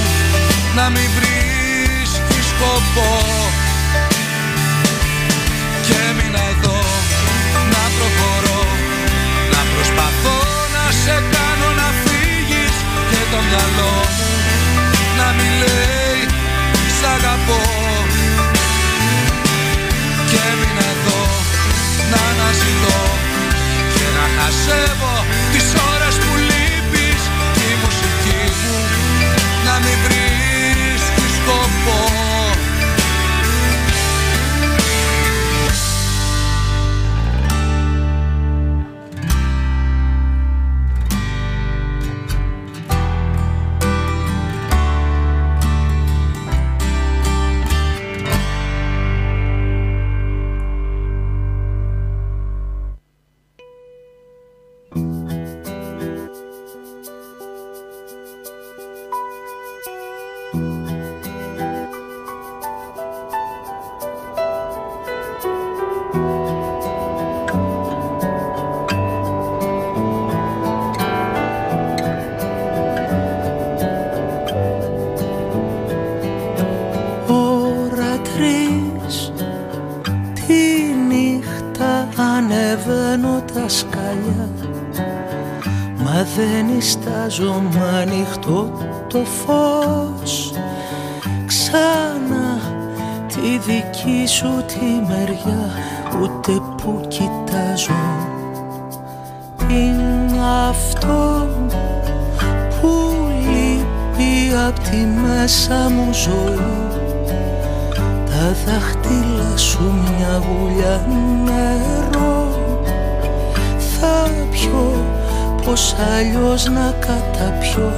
να 0.76 0.90
μην 0.90 1.10
βρίσκεις 1.18 2.46
σκοπό. 2.52 3.14
Και 5.86 5.96
έμεινα 6.10 6.42
εδώ 6.54 6.80
να 7.74 7.84
προχωρώ 7.96 8.64
Να 9.52 9.62
προσπαθώ 9.74 10.38
να 10.76 10.92
σε 11.02 11.16
κάνω 11.16 11.28
να 11.30 11.34
φύγεις 11.34 11.38
Και 11.38 11.49
το 13.32 13.40
μυαλό. 13.48 13.96
Μου 14.94 15.06
να 15.20 15.28
μην 15.38 15.52
λέει 15.64 16.22
σ' 16.98 17.06
αγαπώ 17.16 17.62
Και 20.30 20.40
έμεινα 20.52 20.86
εδώ 20.96 21.22
να 22.12 22.20
αναζητώ 22.32 23.02
Και 23.94 24.06
να 24.18 24.26
χασεύω 24.36 25.16
τις 25.52 25.68
ώρες 25.94 26.16
που 26.24 26.39
μέσα 105.50 105.90
μου 105.90 106.14
ζωή. 106.14 106.60
Τα 108.26 108.56
δάχτυλα 108.66 109.58
σου 109.58 109.84
μια 109.84 110.42
βουλιά 110.46 111.06
νερό. 111.46 112.48
Θα 114.00 114.30
πιω 114.52 115.06
πως 115.66 115.96
αλλιώς 116.18 116.66
να 116.66 116.94
καταπιώ 117.00 117.92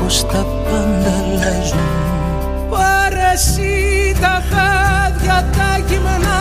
Πως 0.00 0.26
τα 0.26 0.46
πάντα 0.64 1.12
αλλάζουν 1.18 1.78
Πάρε 2.70 3.30
εσύ 3.32 4.14
τα 4.20 4.42
χάδια 4.50 5.50
τα 5.56 5.84
γυμνά 5.88 6.31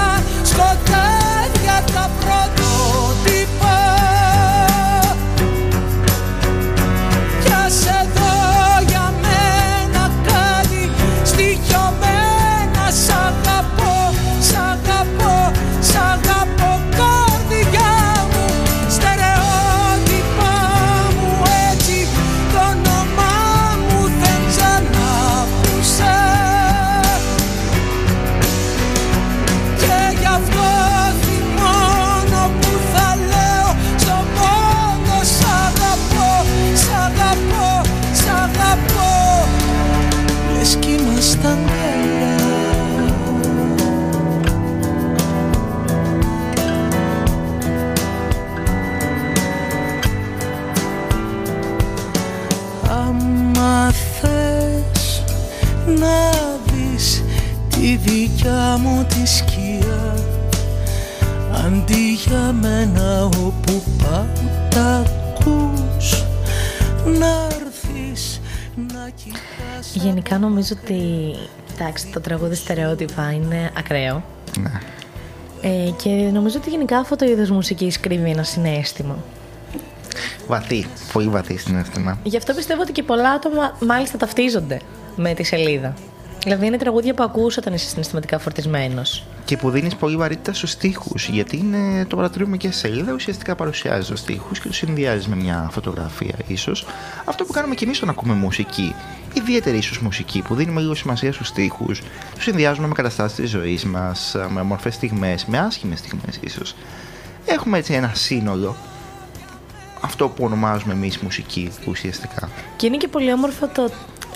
Γενικά 70.24 70.48
νομίζω 70.48 70.76
ότι 70.84 71.00
εντάξει, 71.74 72.08
το 72.08 72.20
τραγούδι 72.20 72.56
στερεότυπα 72.56 73.32
είναι 73.32 73.72
ακραίο. 73.78 74.24
Ναι. 74.60 74.72
Ε, 75.62 75.90
και 76.04 76.10
νομίζω 76.10 76.58
ότι 76.58 76.70
γενικά 76.70 76.98
αυτό 76.98 77.16
το 77.16 77.26
είδος 77.26 77.50
μουσικής 77.50 78.00
κρύβει 78.00 78.30
ένα 78.30 78.44
συνέστημα. 78.44 79.18
Βαθύ, 80.48 80.86
πολύ 81.14 81.28
βαθύ 81.28 81.58
συνέστημα. 81.58 82.20
Γι' 82.24 82.38
αυτό 82.38 82.54
πιστεύω 82.54 82.82
ότι 82.82 82.92
και 82.92 83.04
πολλά 83.04 83.30
άτομα 83.30 83.78
μάλιστα 83.80 84.18
ταυτίζονται 84.18 84.80
με 85.16 85.34
τη 85.34 85.44
σελίδα. 85.44 85.94
Δηλαδή 86.44 86.66
είναι 86.66 86.78
τραγούδια 86.78 87.14
που 87.14 87.24
ακούς 87.24 87.58
όταν 87.58 87.74
είσαι 87.74 87.88
συναισθηματικά 87.88 88.40
φορτισμένος. 88.40 89.26
Και 89.52 89.58
που 89.58 89.70
δίνεις 89.70 89.96
πολύ 89.96 90.16
βαρύτητα 90.16 90.54
στους 90.54 90.72
στίχους. 90.72 91.28
Γιατί 91.28 91.58
είναι, 91.58 92.06
το 92.06 92.16
παρατηρούμε 92.16 92.58
και 92.58 92.72
σε 92.72 92.78
σελίδα, 92.80 93.14
ουσιαστικά 93.14 93.56
παρουσιάζει 93.56 94.10
τους 94.10 94.20
στίχους 94.20 94.60
και 94.60 94.68
τους 94.68 94.78
συνδυάζει 94.78 95.30
με 95.30 95.36
μια 95.36 95.70
φωτογραφία, 95.72 96.36
ίσως. 96.48 96.86
Αυτό 97.26 97.44
που 97.44 97.54
κάνουμε 97.54 97.76
και 97.76 97.86
εμείς 97.86 97.98
όταν 97.98 98.10
ακούμε 98.10 98.34
μουσική. 98.34 98.96
Ιδιαίτερη 99.34 99.78
ίσως 99.78 100.00
μουσική 100.00 100.42
που 100.42 100.56
δίνουμε 100.56 100.82
λίγο 100.82 100.96
σημασία 100.96 101.34
στους 101.34 101.48
στίχους. 101.48 102.02
Τους 102.36 102.44
συνδυάζουμε 102.44 102.88
με 102.88 102.94
καταστάσεις 102.94 103.38
της 103.38 103.50
ζωής 103.50 103.86
μας, 103.86 104.36
με 104.50 104.60
όμορφε 104.60 104.90
στιγμές, 104.92 105.46
με 105.46 105.58
άσχημες 105.60 106.00
στιγμές 106.00 106.40
ίσως. 106.42 106.76
Έχουμε 107.46 107.78
έτσι 107.78 107.94
ένα 107.94 108.12
σύνολο. 108.14 108.76
Αυτό 110.02 110.28
που 110.28 110.44
ονομάζουμε 110.44 110.94
εμείς 110.94 111.18
μουσική 111.18 111.72
ουσιαστικά. 111.88 112.50
Και 112.76 112.86
είναι 112.88 112.98
και 112.98 113.08
πολύ 113.08 113.34
όμορφο 113.34 113.68
το. 113.68 113.84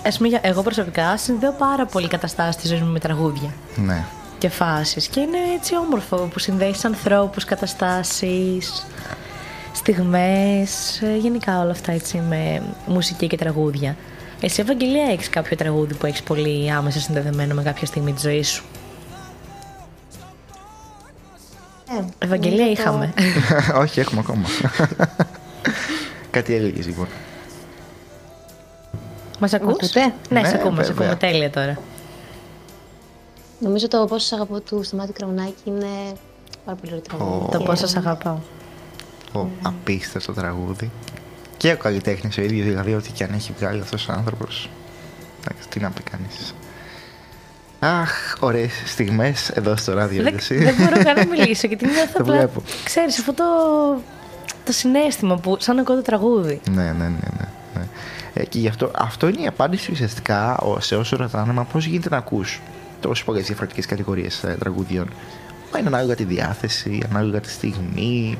Α 0.04 0.16
πούμε, 0.16 0.28
για- 0.28 0.40
εγώ 0.42 0.62
προσωπικά 0.62 1.16
συνδέω 1.16 1.52
πάρα 1.52 1.86
πολύ 1.86 2.08
καταστάσεις 2.08 2.56
της 2.56 2.68
ζωής 2.70 2.80
μου 2.82 2.92
με 2.92 2.98
τραγούδια 2.98 3.54
Ναι. 3.76 4.04
Και 4.38 4.48
φάσεις. 4.48 5.06
Και 5.08 5.20
είναι 5.20 5.38
έτσι 5.56 5.76
όμορφο 5.76 6.16
που 6.16 6.38
συνδέεις 6.38 6.84
ανθρώπους, 6.84 7.44
καταστάσεις, 7.44 8.86
στιγμές. 9.72 11.02
Γενικά 11.18 11.60
όλα 11.60 11.70
αυτά 11.70 11.92
έτσι 11.92 12.22
με 12.28 12.62
μουσική 12.86 13.26
και 13.26 13.36
τραγούδια. 13.36 13.96
Εσύ, 14.40 14.60
Ευαγγελία, 14.60 15.04
έχεις 15.10 15.28
κάποιο 15.28 15.56
τραγούδι 15.56 15.94
που 15.94 16.06
έχεις 16.06 16.22
πολύ 16.22 16.70
άμεσα 16.72 17.00
συνδεδεμένο 17.00 17.54
με 17.54 17.62
κάποια 17.62 17.86
στιγμή 17.86 18.12
της 18.12 18.22
ζωής 18.22 18.48
σου; 18.48 18.64
Ε, 21.98 22.24
Ευαγγελία 22.24 22.64
νομίζω 22.64 22.74
το- 22.74 22.80
είχαμε. 22.82 23.12
Όχι, 23.82 24.00
έχουμε 24.00 24.20
ακόμα. 24.24 24.44
Κάτι 26.30 26.54
έλεγες 26.54 26.86
λοιπόν. 26.86 27.06
Μας 29.38 29.52
ακούς; 29.54 29.68
ακούτε; 29.72 30.00
Ναι, 30.28 30.40
Ναι, 30.40 30.48
σε 30.48 30.54
ακούμε, 30.54 30.84
σε 30.84 30.92
βέβαια. 30.92 31.10
ακούμε 31.12 31.30
τέλεια 31.30 31.50
τώρα. 31.50 31.78
Νομίζω 33.66 33.88
το 33.88 34.04
πόσο 34.08 34.26
σ' 34.26 34.32
αγαπώ 34.32 34.60
του 34.60 34.82
Σταμάτη 34.82 35.12
Κραουνάκη 35.12 35.54
είναι 35.64 35.86
πάρα 36.64 36.78
πολύ 36.78 36.92
ωραίο 36.92 37.00
τραγούδι. 37.02 37.44
Ω. 37.44 37.48
Το 37.52 37.58
Και- 37.58 37.64
πόσο 37.64 37.86
σ' 37.86 37.96
αγαπάω. 37.96 38.38
Ο 39.32 39.46
απίστευτο 39.62 40.32
τραγούδι. 40.32 40.90
Και 41.56 41.72
ο 41.72 41.76
καλλιτέχνης 41.76 42.38
ο 42.38 42.42
ίδιος, 42.42 42.66
δηλαδή, 42.66 42.94
ό,τι 42.94 43.10
και 43.10 43.24
αν 43.24 43.32
έχει 43.32 43.52
βγάλει 43.58 43.80
αυτός 43.80 44.08
ο 44.08 44.12
άνθρωπος. 44.12 44.70
Τι 45.68 45.80
να 45.80 45.90
πει 45.90 46.02
κανείς. 46.02 46.54
Αχ, 47.78 48.36
ωραίες 48.40 48.72
στιγμές 48.86 49.48
εδώ 49.50 49.76
στο 49.76 49.92
ράδιο, 49.92 50.22
Δεν, 50.22 50.34
εσύ. 50.36 50.54
δεν 50.56 50.74
μπορώ 50.74 51.02
καν 51.04 51.16
να 51.16 51.26
μιλήσω 51.36 51.66
γιατί 51.66 51.84
νιώθω 51.86 52.12
Το 52.12 52.18
απλά. 52.20 52.34
βλέπω. 52.36 52.62
Ξέρεις, 52.84 53.18
αυτό 53.18 53.32
το, 53.34 53.44
το 54.64 54.72
συνέστημα 54.72 55.36
που 55.36 55.56
σαν 55.60 55.74
να 55.74 55.80
ακούω 55.82 55.96
το 55.96 56.02
τραγούδι. 56.02 56.60
Ναι, 56.70 56.82
ναι, 56.82 56.92
ναι. 56.92 57.08
ναι, 57.08 57.48
ναι. 57.74 57.86
Ε, 58.34 58.44
και 58.44 58.58
γι' 58.58 58.68
αυτό, 58.68 58.90
αυτό 58.94 59.28
είναι 59.28 59.40
η 59.40 59.46
απάντηση 59.46 59.92
ουσιαστικά 59.92 60.56
ο- 60.56 60.80
σε 60.80 60.96
όσο 60.96 61.16
ρωτάνε, 61.16 61.52
μα 61.52 61.64
πώς 61.64 61.86
γίνεται 61.86 62.08
να 62.08 62.16
ακούς 62.16 62.60
τόσε 63.06 63.24
πολλέ 63.24 63.40
διαφορετικές 63.40 63.86
κατηγορίες 63.86 64.44
τραγουδιών. 64.58 65.08
Μα 65.72 65.78
είναι 65.78 65.88
ανάλογα 65.88 66.14
τη 66.14 66.24
διάθεση, 66.24 67.02
ανάλογα 67.10 67.40
τη 67.40 67.50
στιγμή. 67.50 68.38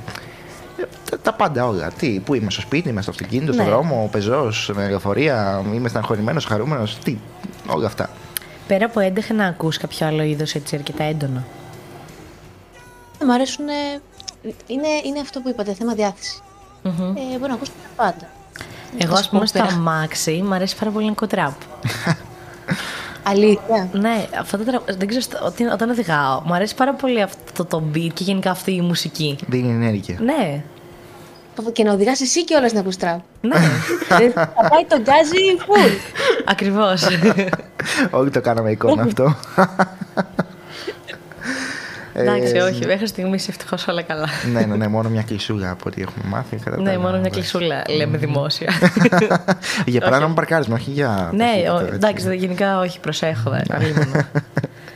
ε, 0.77 0.83
Τα, 1.11 1.19
τα 1.19 1.33
πάντα 1.33 1.67
όλα. 1.67 1.91
Τι, 1.99 2.21
πού 2.25 2.35
είμαι 2.35 2.51
στο 2.51 2.61
σπίτι, 2.61 2.89
είμαι 2.89 3.03
στο 3.03 3.11
αυτοκίνητο, 3.11 3.53
στον 3.53 3.65
Ναι. 3.65 3.71
δρόμο, 3.71 4.09
πεζός, 4.13 4.71
με 4.75 4.89
λεωφορεία, 4.89 5.63
είμαι 5.75 5.89
στεναχωρημένος, 5.89 6.45
χαρούμενος. 6.45 6.99
Τι, 6.99 7.17
όλα 7.67 7.87
αυτά. 7.87 8.11
Πέρα 8.67 8.85
από 8.87 9.01
έντεχε 9.01 9.33
να 9.33 9.47
ακούς 9.47 9.77
κάποιο 9.79 10.07
άλλο 10.07 10.23
είδος 10.23 10.55
έτσι 10.55 10.77
αρκετά 10.77 11.05
έντονο; 11.05 11.45
Μ' 13.27 13.31
αρέσουν. 13.31 13.65
Είναι, 14.67 14.89
είναι 15.07 15.21
αυτό 15.21 15.41
που 15.41 15.49
είπατε, 15.49 15.75
θέμα 15.75 15.95
διάθεση. 15.95 16.41
Ε, 16.85 16.91
μπορώ 17.39 17.47
να 17.47 17.55
ακούσω 17.55 17.73
τα 17.97 18.03
πάντα. 18.05 18.29
Εγώ, 18.99 19.13
Θα 19.13 19.19
ας 19.19 19.25
σου 19.25 19.31
πούμε, 19.31 19.41
πω 19.41 19.47
στο 19.47 19.59
πέρα. 19.59 19.73
αμάξι 19.75 20.43
μου 20.47 20.55
αρέσει 20.55 20.77
πάρα 20.77 20.91
πολύ 20.91 21.05
να 21.07 21.13
ακούω 21.13 21.29
τραπ. 21.29 21.53
Αλήθεια. 23.29 23.89
ναι, 23.93 24.27
αυτό 24.41 24.57
το 24.59 24.65
τραγούδι. 24.65 24.93
Δεν 24.99 25.07
ξέρω, 25.09 25.23
στο- 25.23 25.39
ότι, 25.43 25.65
όταν 25.65 25.91
οδηγάω, 25.91 26.41
μου 26.45 26.55
αρέσει 26.55 26.75
πάρα 26.75 26.95
πολύ 26.95 27.23
αυτό 27.23 27.65
το 27.65 27.83
beat 27.95 28.09
και 28.15 28.25
γενικά 28.25 28.51
αυτή 28.51 28.73
η 28.75 28.81
μουσική. 28.81 29.39
Δίνει 29.47 29.73
ενέργεια. 29.73 30.17
Ναι, 30.21 30.63
Και 31.73 31.83
να 31.85 31.93
οδηγάς 31.93 32.21
εσύ 32.21 32.45
και 32.45 32.55
όλα 32.55 32.69
να 32.73 32.81
ακούς 32.81 32.97
τραπ. 32.97 33.21
ναι, 33.41 33.55
Δηλαδή, 34.07 34.29
θα 34.31 34.47
πάει 34.71 34.85
το 34.89 34.97
γκάζι 35.01 35.37
full. 35.67 35.91
ακριβώς. 36.45 37.07
Όλοι 38.19 38.31
το 38.31 38.41
κάναμε 38.41 38.71
εικόνα 38.71 39.03
αυτό. 39.09 39.35
Εντάξει, 42.19 42.53
Ε, 42.57 42.61
όχι, 42.63 42.87
μέχρι 42.87 43.07
στιγμής 43.07 43.49
ευτυχώς 43.49 43.89
όλα 43.89 44.03
καλά. 44.03 44.27
ναι, 44.53 44.61
ναι, 44.61 44.77
ναι, 44.77 44.89
μόνο 44.89 45.09
μια 45.09 45.23
κλεισούγα 45.23 45.71
από 45.71 45.83
ό,τι 45.87 46.03
έχουμε 46.03 46.25
μάθει. 46.29 46.57
κατά 46.57 46.77
τα 46.77 46.83
ναι, 46.83 46.91
άλλα, 46.91 46.99
μόνο 46.99 47.11
μια 47.11 47.19
εντάξει. 47.21 47.39
κλεισούλα 47.41 47.83
λέμε 47.97 48.17
δημόσια. 48.19 48.73
Για 49.87 50.01
παράνομο 50.01 50.35
παρκάρισμα, 50.35 50.75
όχι 50.75 50.91
για. 50.91 51.31
ναι, 51.35 51.45
ταχύτητα, 51.45 51.75
ο- 51.75 51.79
έτσι. 51.81 51.95
εντάξει, 51.95 52.37
γενικά 52.37 52.79
όχι, 52.81 53.01
προσέχω. 53.01 53.51
δε, 53.51 53.59
αλίμονο. 53.71 54.21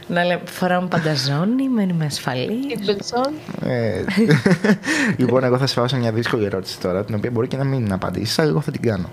Να 0.08 0.24
λέμε, 0.24 0.40
φοράμε 0.44 0.88
πανταζόνι, 0.88 1.68
μένουμε 1.68 2.04
ασφαλείς. 2.04 2.84
Μπελσόν. 2.84 3.32
Ε, 3.66 4.04
λοιπόν, 5.20 5.44
εγώ 5.44 5.58
θα 5.58 5.66
σε 5.66 5.80
βάζω 5.80 5.96
μια 5.96 6.12
δύσκολη 6.12 6.44
ερώτηση 6.44 6.78
τώρα, 6.80 7.04
την 7.04 7.14
οποία 7.14 7.30
μπορεί 7.30 7.48
και 7.48 7.56
να 7.56 7.64
μην 7.64 7.92
απαντήσεις, 7.92 8.38
αλλά 8.38 8.48
εγώ 8.48 8.60
θα 8.60 8.70
την 8.70 8.82
κάνω. 8.82 9.10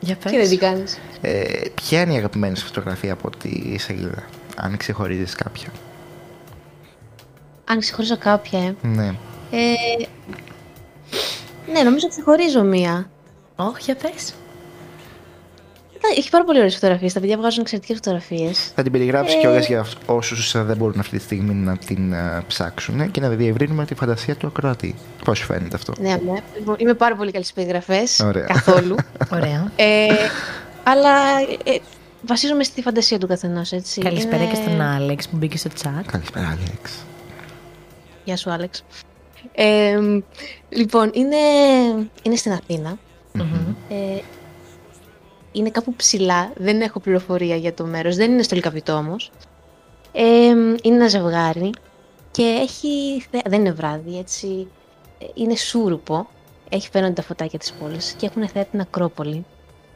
Για 0.00 0.14
Και 0.14 0.30
δεν 0.30 0.38
πες. 0.38 0.48
τι 0.48 0.56
κάνεις. 0.56 0.98
Ε, 1.20 1.42
ποια 1.74 2.00
είναι 2.00 2.12
η 2.12 2.16
αγαπημένη 2.16 2.56
σου 2.56 2.66
φωτογραφία 2.66 3.12
από 3.12 3.30
τη 3.36 3.78
σελίδα, 3.78 4.22
αν 4.56 4.76
ξεχωρίζεις 4.76 5.34
κάποια; 5.34 5.68
Αν 7.64 7.78
ξεχωρίζω 7.78 8.16
κάποια, 8.18 8.58
ε. 8.58 8.74
Ναι. 8.82 9.06
ε. 9.50 9.72
Ναι, 11.72 11.82
νομίζω 11.82 12.08
ξεχωρίζω 12.08 12.62
μία. 12.62 13.10
Όχι, 13.56 13.82
για 13.82 13.94
πες. 13.94 14.34
Κοίτα, 15.92 16.08
Έχει 16.16 16.30
πάρα 16.30 16.44
πολύ 16.44 16.58
ωραίες 16.58 16.74
φωτογραφίες. 16.74 17.12
Τα 17.12 17.20
παιδιά 17.20 17.36
βγάζουν 17.36 17.60
εξαιρετικές 17.60 17.96
φωτογραφίες. 17.96 18.72
Θα 18.74 18.82
την 18.82 18.92
περιγράψεις 18.92 19.34
Ε. 19.36 19.38
κιόλας 19.38 19.66
για 19.66 19.86
όσους 20.06 20.52
δεν 20.64 20.76
μπορούν 20.76 21.00
αυτή 21.00 21.16
τη 21.16 21.22
στιγμή 21.22 21.54
να 21.54 21.76
την 21.76 22.12
ε, 22.12 22.42
ψάξουν 22.46 23.10
και 23.10 23.20
να 23.20 23.28
διευρύνουμε 23.28 23.84
τη 23.84 23.94
φαντασία 23.94 24.36
του 24.36 24.46
ακροατή. 24.46 24.94
Πώς 25.24 25.38
σου 25.38 25.44
φαίνεται 25.44 25.76
αυτό; 25.76 25.92
Ναι, 26.00 26.08
ναι. 26.08 26.38
Λοιπόν, 26.58 26.74
Είμαι 26.78 26.94
πάρα 26.94 27.16
πολύ 27.16 27.30
καλή 27.30 27.44
στι 27.44 27.52
περιγραφές. 27.54 28.20
Ωραία. 28.20 28.44
Καθόλου. 28.44 28.96
Ωραία. 29.36 29.72
ε, 29.76 30.06
αλλά 30.82 31.16
ε, 31.64 31.76
βασίζομαι 32.26 32.64
στη 32.64 32.82
φαντασία 32.82 33.18
του 33.18 33.26
καθενός, 33.26 33.72
έτσι. 33.72 34.00
Καλησπέρα 34.00 34.42
Είναι- 34.42 34.52
και 34.52 34.54
στον 34.62 34.80
Άλεξ 34.80 35.28
που 35.28 35.36
μπήκε 35.36 35.58
στο 35.58 35.70
chat. 35.82 36.02
Καλησπέρα, 36.12 36.46
Άλεξ. 36.46 36.92
Γεια 38.24 38.36
σου, 38.36 38.50
Άλεξ. 38.50 38.84
Ε, 39.54 39.98
λοιπόν, 40.68 41.10
είναι, 41.14 41.36
είναι 42.22 42.36
στην 42.36 42.52
αθηνα 42.52 42.98
Ε, 43.88 44.20
είναι 45.52 45.70
κάπου 45.70 45.94
ψηλά. 45.94 46.52
Δεν 46.56 46.80
έχω 46.80 47.00
πληροφορία 47.00 47.56
για 47.56 47.74
το 47.74 47.84
μέρος. 47.84 48.16
Δεν 48.16 48.32
είναι 48.32 48.42
στο 48.42 48.54
Λικαβιτό 48.54 48.92
όμως. 48.92 49.30
Ε, 50.12 50.22
είναι 50.82 50.96
ένα 50.96 51.08
ζευγάρι 51.08 51.70
και 52.30 52.42
έχει... 52.42 53.22
θε- 53.30 53.48
Δεν 53.48 53.60
είναι 53.60 53.72
βράδυ, 53.72 54.18
έτσι. 54.18 54.66
Ε, 55.18 55.24
Είναι 55.34 55.56
σούρουπο. 55.56 56.26
Έχει 56.68 56.88
φαίνονται 56.92 57.12
τα 57.12 57.22
φωτάκια 57.22 57.58
της 57.58 57.72
πόλης 57.72 58.14
και 58.18 58.26
έχουν 58.26 58.48
θέα 58.48 58.64
την 58.64 58.80
Ακρόπολη. 58.80 59.44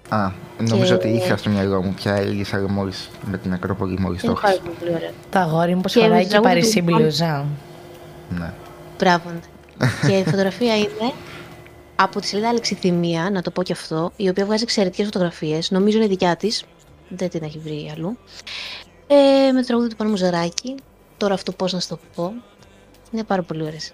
Α, 0.08 0.30
νομίζω 0.58 0.84
Και- 0.96 1.06
ότι 1.08 1.08
είχα 1.16 1.36
στο 1.36 1.50
μυαλό 1.50 1.82
μου 1.82 1.94
πια 1.96 2.14
έλεγες 2.14 2.54
αλλά 2.54 2.68
μόλι 2.70 2.92
με 3.24 3.38
την 3.38 3.52
Ακρόπολη 3.52 3.98
μόλις 3.98 4.20
το 4.22 4.26
Είναι 4.30 4.40
πάρα 4.40 4.54
είχα. 4.54 4.62
πολύ 4.78 4.94
ωραίο. 4.94 5.10
Το 5.30 5.38
αγόρι 5.38 5.74
μου 5.74 5.80
πως 5.80 5.92
Και 5.92 6.00
φοράει 6.00 6.16
με 6.16 6.22
και 6.22 6.28
τραγούδι 6.28 6.52
παρισί 6.52 6.78
του- 6.82 6.84
μπλουζά. 6.84 7.46
Ναι. 8.30 8.52
Μπράβο, 8.98 9.30
ναι. 9.30 9.88
και 10.08 10.16
η 10.16 10.24
φωτογραφία 10.24 10.76
είναι 10.76 11.12
από 11.96 12.20
τη 12.20 12.26
σελίδα 12.26 12.48
Αλεξιθυμία, 12.48 13.30
να 13.30 13.42
το 13.42 13.50
πω 13.50 13.62
και 13.62 13.72
αυτό, 13.72 14.12
η 14.16 14.28
οποία 14.28 14.44
βγάζει 14.44 14.62
εξαιρετικές 14.62 15.04
φωτογραφίες. 15.04 15.70
Νομίζω 15.70 15.98
είναι 15.98 16.06
δικιά 16.06 16.36
της. 16.36 16.64
Δεν 17.08 17.28
την 17.28 17.42
έχει 17.42 17.58
βρει 17.58 17.90
αλλού. 17.96 18.18
Ε, 19.06 19.52
με 19.52 19.60
το 19.60 19.66
τραγούδι 19.66 19.88
του 19.88 19.96
Πάνου 19.96 20.16
Ζωράκη. 20.16 20.74
Τώρα 21.16 21.34
αυτό 21.34 21.52
πώς 21.52 21.72
να 21.72 21.80
σου 21.80 21.88
το 21.88 21.98
πω. 22.14 22.32
Είναι 23.10 23.24
πάρα 23.24 23.42
πολύ 23.42 23.62
ωραίες. 23.62 23.92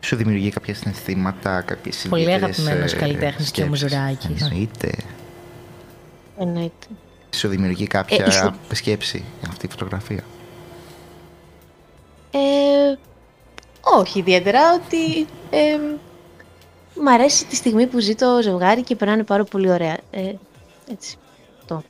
Σου 0.00 0.16
δημιουργεί 0.16 0.50
κάποια 0.50 0.74
συναισθήματα, 0.74 1.60
κάποιες 1.60 2.06
Πολύ 2.08 2.32
αγαπημένος 2.32 2.94
καλλιτέχνης 2.94 3.50
και 3.50 3.62
ο 3.62 3.66
Μουζουράκης. 3.66 4.42
Εννοείται. 4.42 4.92
Εννοείται. 6.38 6.86
Σου 7.30 7.48
δημιουργεί 7.48 7.86
κάποια 7.86 8.24
Ε, 8.24 8.30
σου- 8.30 8.54
σκέψη 8.72 9.24
αυτή 9.48 9.66
η 9.66 9.68
φωτογραφία; 9.70 10.24
Ε, 12.30 12.38
όχι 13.94 14.18
ιδιαίτερα, 14.18 14.60
ότι 14.74 15.26
ε, 15.50 15.78
μ' 17.02 17.08
αρέσει 17.08 17.44
τη 17.44 17.56
στιγμή 17.56 17.86
που 17.86 17.98
ζει 17.98 18.14
το 18.14 18.26
ζευγάρι 18.42 18.82
και 18.82 18.96
περνάνε 18.96 19.22
πάρα 19.22 19.44
πολύ 19.44 19.70
ωραία. 19.70 19.96
Ε, 20.10 20.32
έτσι. 20.90 21.16
Το. 21.66 21.82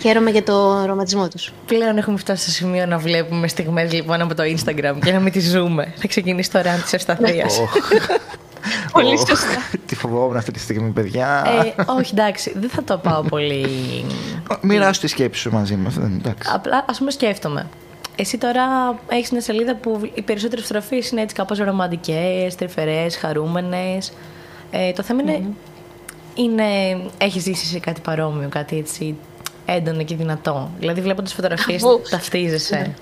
Χαίρομαι 0.00 0.30
για 0.30 0.42
το 0.42 0.84
ρομαντισμό 0.84 1.28
τους. 1.28 1.52
Πλέον 1.66 1.98
έχουμε 1.98 2.18
φτάσει 2.18 2.42
στο 2.42 2.50
σημείο 2.50 2.86
να 2.86 2.98
βλέπουμε 2.98 3.48
στιγμές 3.48 3.92
λοιπόν 3.92 4.20
από 4.20 4.34
το 4.34 4.42
Instagram 4.42 4.98
και 5.04 5.12
να 5.12 5.20
μην 5.20 5.32
τις 5.32 5.50
ζούμε. 5.50 5.94
Θα 5.96 6.06
ξεκινήσει 6.06 6.50
το 6.50 6.60
ραν 6.60 6.82
της 6.82 6.92
ευσταθίας. 6.92 7.58
Οχ, 7.58 7.70
Πολύ 8.92 9.14
οχ, 9.14 9.28
σωστά. 9.28 9.62
Τι 9.86 9.94
φοβόμουν 9.94 10.36
αυτή 10.36 10.50
τη 10.52 10.58
στιγμή, 10.58 10.90
παιδιά. 10.90 11.44
ε, 11.76 11.82
όχι, 11.98 12.12
εντάξει, 12.14 12.52
δεν 12.56 12.70
θα 12.70 12.84
το 12.84 12.98
πάω 12.98 13.22
πολύ. 13.22 13.66
Μοιράσου 14.60 15.00
τη 15.00 15.06
σκέψη 15.06 15.40
σου 15.40 15.50
μαζί 15.52 15.76
μας. 15.76 15.96
Εντάξει. 15.96 16.50
Απλά, 16.54 16.84
ας 16.88 16.98
πούμε, 16.98 17.10
σκέφτομαι. 17.10 17.66
Εσύ 18.20 18.38
τώρα 18.38 18.64
έχεις 19.08 19.30
μια 19.30 19.40
σελίδα 19.40 19.74
που 19.76 20.10
οι 20.14 20.22
περισσότερε 20.22 20.60
φωτογραφίε 20.62 21.02
είναι 21.12 21.20
έτσι 21.20 21.34
κάπως 21.34 21.58
ρομαντικές, 21.58 22.54
τρυφερές, 22.54 23.16
χαρούμενες. 23.16 24.12
Ε, 24.70 24.92
το 24.92 25.02
θέμα 25.02 25.22
είναι, 25.22 25.42
είναι. 26.34 26.64
Έχεις 27.18 27.42
ζήσει 27.42 27.66
σε 27.66 27.78
κάτι 27.78 28.00
παρόμοιο, 28.00 28.48
κάτι 28.48 28.78
έτσι 28.78 29.16
έντονο 29.64 30.02
και 30.02 30.14
δυνατό. 30.14 30.70
Δηλαδή, 30.78 31.00
βλέποντας 31.00 31.32
φωτογραφίες, 31.34 31.84
Αφού- 31.84 32.08
ταυτίζεσαι. 32.08 32.94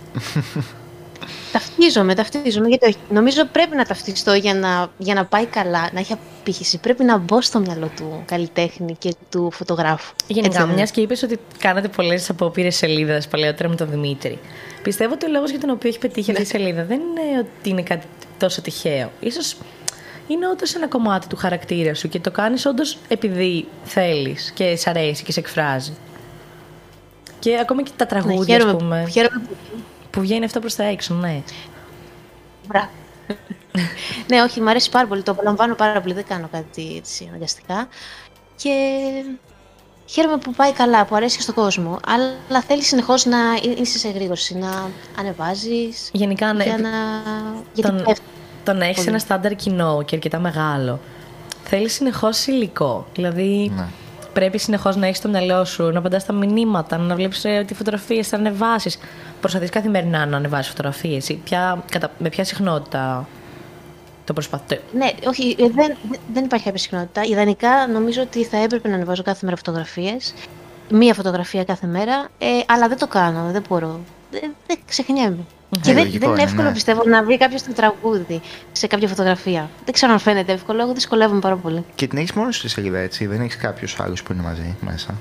Ταυτίζομαι, 1.52 2.14
ταυτίζομαι. 2.14 2.68
Γιατί 2.68 2.86
όχι. 2.86 2.96
Νομίζω 3.10 3.44
πρέπει 3.52 3.76
να 3.76 3.84
ταυτιστώ 3.84 4.34
για 4.34 4.54
να, 4.54 4.88
για 4.98 5.14
να 5.14 5.24
πάει 5.24 5.46
καλά, 5.46 5.90
να 5.92 6.00
έχει 6.00 6.12
απήχηση. 6.12 6.78
Πρέπει 6.78 7.04
να 7.04 7.16
μπω 7.18 7.40
στο 7.40 7.58
μυαλό 7.58 7.90
του 7.96 8.22
καλλιτέχνη 8.26 8.96
και 8.98 9.14
του 9.30 9.50
φωτογράφου. 9.50 10.12
Γενικά, 10.26 10.46
Έτσι 10.46 10.58
δεν 10.58 10.68
μιας 10.74 10.78
είναι. 10.88 10.88
και 10.92 11.00
είπες 11.00 11.22
ότι 11.22 11.38
κάνατε 11.58 11.88
πολλές 11.88 12.30
απόπειρες 12.30 12.76
σελίδα 12.76 13.22
παλαιότερα 13.30 13.68
με 13.68 13.74
τον 13.74 13.90
Δημήτρη. 13.90 14.38
Πιστεύω 14.86 15.14
ότι 15.14 15.26
ο 15.26 15.28
λόγος 15.28 15.50
για 15.50 15.60
τον 15.60 15.70
οποίο 15.70 15.88
έχει 15.88 15.98
πετύχει 15.98 16.30
αυτή 16.30 16.42
η 16.42 16.46
σελίδα 16.46 16.84
δεν 16.84 17.00
είναι 17.00 17.38
ότι 17.38 17.68
είναι 17.68 17.82
κάτι 17.82 18.06
τόσο 18.38 18.60
τυχαίο. 18.62 19.12
σω 19.30 19.56
είναι 20.26 20.48
όντως 20.48 20.74
ένα 20.74 20.88
κομμάτι 20.88 21.26
του 21.26 21.36
χαρακτήρα 21.36 21.94
σου 21.94 22.08
και 22.08 22.20
το 22.20 22.30
κάνεις 22.30 22.66
όντως 22.66 22.98
επειδή 23.08 23.68
θέλεις 23.84 24.50
και 24.50 24.76
σε 24.76 24.90
αρέσει 24.90 25.24
και 25.24 25.32
σε 25.32 25.40
εκφράζει. 25.40 25.96
Και 27.38 27.58
ακόμα 27.60 27.82
και 27.82 27.90
τα 27.96 28.06
τραγούδια, 28.06 28.38
Ναι, 28.38 28.44
χαίρομαι, 28.44 28.70
ας 28.70 28.76
πούμε, 28.82 29.08
χαίρομαι 29.10 29.46
που 29.48 29.56
που 30.10 30.20
βγαίνει 30.20 30.44
αυτό 30.44 30.60
προς 30.60 30.74
τα 30.74 30.84
έξω, 30.84 31.14
ναι. 31.14 31.42
Μπράβο. 32.66 32.88
ναι, 34.30 34.42
όχι, 34.42 34.60
μου 34.60 34.68
αρέσει 34.70 34.90
πάρα 34.90 35.06
πολύ. 35.06 35.22
Το 35.22 35.30
απολαμβάνω 35.30 35.74
πάρα 35.74 36.00
πολύ. 36.00 36.14
Δεν 36.14 36.24
κάνω 36.28 36.48
κάτι 36.52 36.96
έτσι 36.96 37.26
αναγκαστικά. 37.28 37.88
Και 38.56 38.72
χαίρομαι 40.06 40.36
που 40.36 40.50
πάει 40.52 40.72
καλά, 40.72 41.04
που 41.04 41.14
αρέσει 41.14 41.36
και 41.36 41.42
στον 41.42 41.54
κόσμο. 41.54 41.98
Αλλά 42.06 42.62
θέλει 42.66 42.82
συνεχώς 42.82 43.24
να 43.24 43.38
είσαι 43.80 43.98
σε 43.98 44.08
εγρήγορση, 44.08 44.56
να 44.56 44.88
ανεβάζεις. 45.18 46.08
Γενικά, 46.12 46.52
ναι. 46.52 46.64
Για 46.64 46.78
να. 46.78 46.88
Γιατί 47.74 47.90
τον, 47.96 48.04
πέφτει. 48.04 48.24
το 48.64 48.72
να 48.72 48.84
έχεις 48.84 48.96
πολύ. 48.96 49.08
ένα 49.08 49.18
στάνταρ 49.18 49.54
κοινό 49.56 50.02
και 50.02 50.14
αρκετά 50.14 50.38
μεγάλο, 50.38 51.00
θέλεις 51.64 51.92
συνεχώς 51.92 52.46
υλικό. 52.46 53.06
Δηλαδή, 53.14 53.72
Ναι. 53.76 53.84
πρέπει 54.32 54.58
συνεχώς 54.58 54.96
να 54.96 55.06
έχεις 55.06 55.18
στο 55.18 55.28
μυαλό 55.28 55.64
σου, 55.64 55.90
να 55.90 55.98
απαντάς 55.98 56.24
τα 56.24 56.32
μηνύματα, 56.32 56.96
να 56.98 57.14
βλέπεις 57.14 57.40
τι 57.66 57.74
φωτογραφίε 57.74 58.22
θα 58.22 58.36
ανεβάσεις. 58.36 58.98
Προσπαθείς 59.40 59.70
καθημερινά 59.70 60.26
να 60.26 60.36
ανεβάσεις 60.36 60.68
φωτογραφίες. 60.68 61.36
Με 62.18 62.28
ποια 62.28 62.44
συχνότητα; 62.44 63.28
Το 64.26 64.32
προσπαθεί. 64.32 64.80
Ναι, 64.92 65.10
όχι, 65.26 65.56
ε, 65.58 65.68
δεν, 65.68 65.96
δεν 66.32 66.44
υπάρχει 66.44 66.64
κάποια 66.64 66.80
συχνότητα. 66.80 67.22
Ιδανικά 67.22 67.86
νομίζω 67.86 68.22
ότι 68.22 68.44
θα 68.44 68.56
έπρεπε 68.56 68.88
να 68.88 68.94
ανεβάζω 68.94 69.22
κάθε 69.22 69.44
μέρα 69.44 69.56
φωτογραφίες. 69.56 70.34
Μία 70.90 71.14
φωτογραφία 71.14 71.64
κάθε 71.64 71.86
μέρα. 71.86 72.28
Ε, 72.38 72.46
αλλά 72.66 72.88
δεν 72.88 72.98
το 72.98 73.06
κάνω, 73.06 73.50
δεν 73.52 73.64
μπορώ. 73.68 74.00
Δεν, 74.30 74.54
δεν 74.66 74.78
ξεχνιέμαι. 74.86 75.44
Και 75.70 75.92
δεν, 75.92 75.96
λογικό 75.96 76.18
δεν 76.18 76.28
είναι 76.28 76.40
είναι, 76.40 76.50
εύκολο 76.50 76.68
ναι. 76.68 76.74
πιστεύω 76.74 77.02
να 77.04 77.24
βρει 77.24 77.38
κάποιος 77.38 77.62
το 77.62 77.72
τραγούδι 77.72 78.40
σε 78.72 78.86
κάποια 78.86 79.08
φωτογραφία. 79.08 79.70
Δεν 79.84 79.94
ξέρω 79.94 80.12
αν 80.12 80.18
φαίνεται 80.18 80.52
εύκολο, 80.52 80.82
εγώ 80.82 80.92
δυσκολεύομαι 80.92 81.40
πάρα 81.40 81.56
πολύ. 81.56 81.84
Και 81.94 82.06
την 82.06 82.18
έχεις 82.18 82.32
μόνο 82.32 82.52
στη 82.52 82.68
σελίδα, 82.68 82.98
έτσι; 82.98 83.26
Δεν 83.26 83.40
έχεις 83.40 83.56
κάποιου 83.56 83.88
άλλου 83.98 84.14
που 84.24 84.32
είναι 84.32 84.42
μαζί 84.42 84.76
μέσα; 84.80 85.14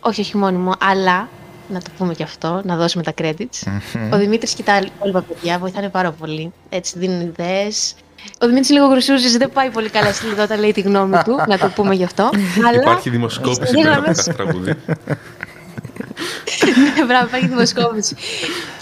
Όχι, 0.00 0.20
όχι 0.20 0.36
μόνη 0.36 0.56
μου, 0.56 0.72
αλλά 0.80 1.28
να 1.72 1.80
το 1.80 1.90
πούμε 1.98 2.14
και 2.14 2.22
αυτό, 2.22 2.60
να 2.64 2.76
δώσουμε 2.76 3.02
τα 3.02 3.12
credits. 3.22 3.78
Ο 4.12 4.16
Δημήτρης 4.16 4.54
και 4.54 4.62
τα 4.62 4.76
υπόλοιπα 4.76 5.20
παιδιά 5.22 5.58
βοηθάνε 5.58 5.88
πάρα 5.88 6.10
πολύ. 6.12 6.52
Έτσι, 6.68 6.98
δίνουν 6.98 7.20
ιδέες. 7.20 7.94
Ο 8.40 8.46
Δημήτρης 8.46 8.70
λίγο 8.70 8.86
γρουσούζης, 8.86 9.36
δεν 9.36 9.50
πάει 9.52 9.70
πολύ 9.70 9.88
καλά 9.88 10.12
στη 10.12 10.26
λιδότα, 10.26 10.56
λέει 10.56 10.72
τη 10.72 10.80
γνώμη 10.80 11.16
του, 11.24 11.36
να 11.48 11.58
το 11.58 11.68
πούμε 11.74 11.94
γι' 11.94 12.04
αυτό. 12.04 12.30
αλλά... 12.68 12.80
Υπάρχει 12.80 13.10
δημοσκόπηση 13.10 13.54
στις 13.54 13.70
πριν 13.70 13.86
από 13.86 13.90
γραμμές- 13.92 14.16
κάθε 14.16 14.32
τραγούδι. 14.32 14.74
Ναι, 16.96 17.04
Μπράβο, 17.04 17.26
υπάρχει 17.26 17.46
δημοσκόπηση. 17.48 18.16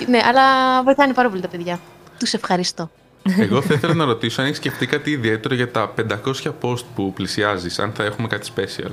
ναι, 0.06 0.20
αλλά 0.28 0.42
βοηθάνε 0.82 1.12
πάρα 1.12 1.28
πολύ 1.28 1.40
τα 1.40 1.48
παιδιά. 1.48 1.80
Τους 2.18 2.32
ευχαριστώ. 2.32 2.90
Εγώ 3.38 3.62
θα 3.62 3.74
ήθελα 3.74 3.94
να 3.94 4.04
ρωτήσω 4.04 4.40
αν 4.40 4.46
έχεις 4.46 4.58
σκεφτεί 4.58 4.86
κάτι 4.86 5.10
ιδιαίτερο 5.10 5.54
για 5.54 5.70
τα 5.70 5.94
500 6.44 6.52
post 6.60 6.84
που 6.94 7.12
πλησιάζεις, 7.12 7.78
αν 7.78 7.92
θα 7.96 8.04
έχουμε 8.04 8.28
κάτι 8.28 8.50
special. 8.56 8.92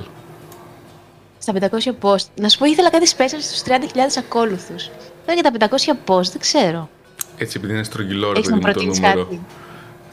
Στα 1.47 1.53
500 1.53 1.89
post. 2.01 2.25
Να 2.41 2.49
σου 2.49 2.57
πω, 2.57 2.65
ήθελα 2.65 2.89
κάτι 2.89 3.09
special 3.17 3.39
στους 3.41 3.61
30.000 3.65 3.69
ακόλουθους. 4.17 4.89
Τώρα 5.25 5.39
για 5.41 5.43
τα 5.43 5.51
500 5.51 5.93
post 6.09 6.23
δεν 6.31 6.39
ξέρω. 6.39 6.89
Έτσι, 7.37 7.57
επειδή 7.57 7.73
είναι 7.73 7.83
στρογγυλό 7.83 8.31
ρε 8.31 8.39
Έχεις 8.39 8.49
να 8.49 8.57
παιδί 8.57 8.67
μου 8.67 8.73
το 8.73 8.79
προτείνεις 8.79 8.99
νούμερο. 8.99 9.23
κάτι; 9.23 9.41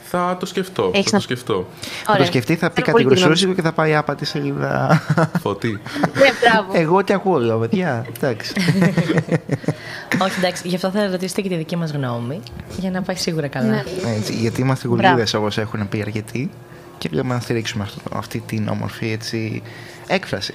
Θα 0.02 0.36
το 0.40 0.46
σκεφτώ. 0.46 0.90
Έχεις 0.94 1.04
θα 1.04 1.10
το 1.10 1.16
να- 1.16 1.20
σκεφτώ. 1.22 1.66
Θα 2.04 2.16
το 2.16 2.24
σκεφτεί, 2.24 2.56
θα 2.56 2.70
πει 2.70 2.72
Θέλω 2.82 2.86
κάτι 2.86 2.90
πολύ 2.92 3.04
τη 3.04 3.10
γνώμη 3.20 3.24
γρουσούζικο 3.26 3.52
και 3.52 3.62
θα 3.62 3.72
πάει 3.72 3.94
άπατη 3.94 4.24
σελίδα. 4.24 5.02
Φωτή. 5.42 5.68
Ναι, 6.14 6.28
μπράβο. 6.40 6.72
Εγώ 6.72 7.04
τι 7.04 7.12
ακούω, 7.12 7.38
λέω, 7.38 7.58
παιδιά. 7.58 8.06
Εντάξει. 8.16 8.52
Όχι, 10.24 10.38
εντάξει, 10.38 10.68
γι' 10.68 10.74
αυτό 10.74 10.90
θα 10.90 11.06
ρωτήσετε 11.10 11.40
και 11.40 11.48
τη 11.48 11.54
δική 11.56 11.76
μας 11.76 11.90
γνώμη, 11.90 12.40
για 12.78 12.90
να 12.90 13.02
πάει 13.02 13.16
σίγουρα 13.16 13.48
καλά. 13.48 13.66
Ναι. 13.66 13.82
Έτσι, 14.16 14.32
γιατί 14.32 14.60
είμαστε 14.60 14.88
Μπράβο. 14.88 15.08
γουλίδε 15.08 15.36
όπως 15.36 15.58
έχουν 15.58 15.88
πει 15.88 16.00
αρκετοί 16.00 16.50
και 16.98 17.08
βλέπουμε 17.08 17.34
να 17.34 17.40
στηρίξουμε 17.40 17.84
αυτό, 17.84 18.00
αυτή 18.16 18.42
την 18.46 18.68
όμορφη 18.68 19.10
έτσι, 19.12 19.62
έκφραση. 20.06 20.54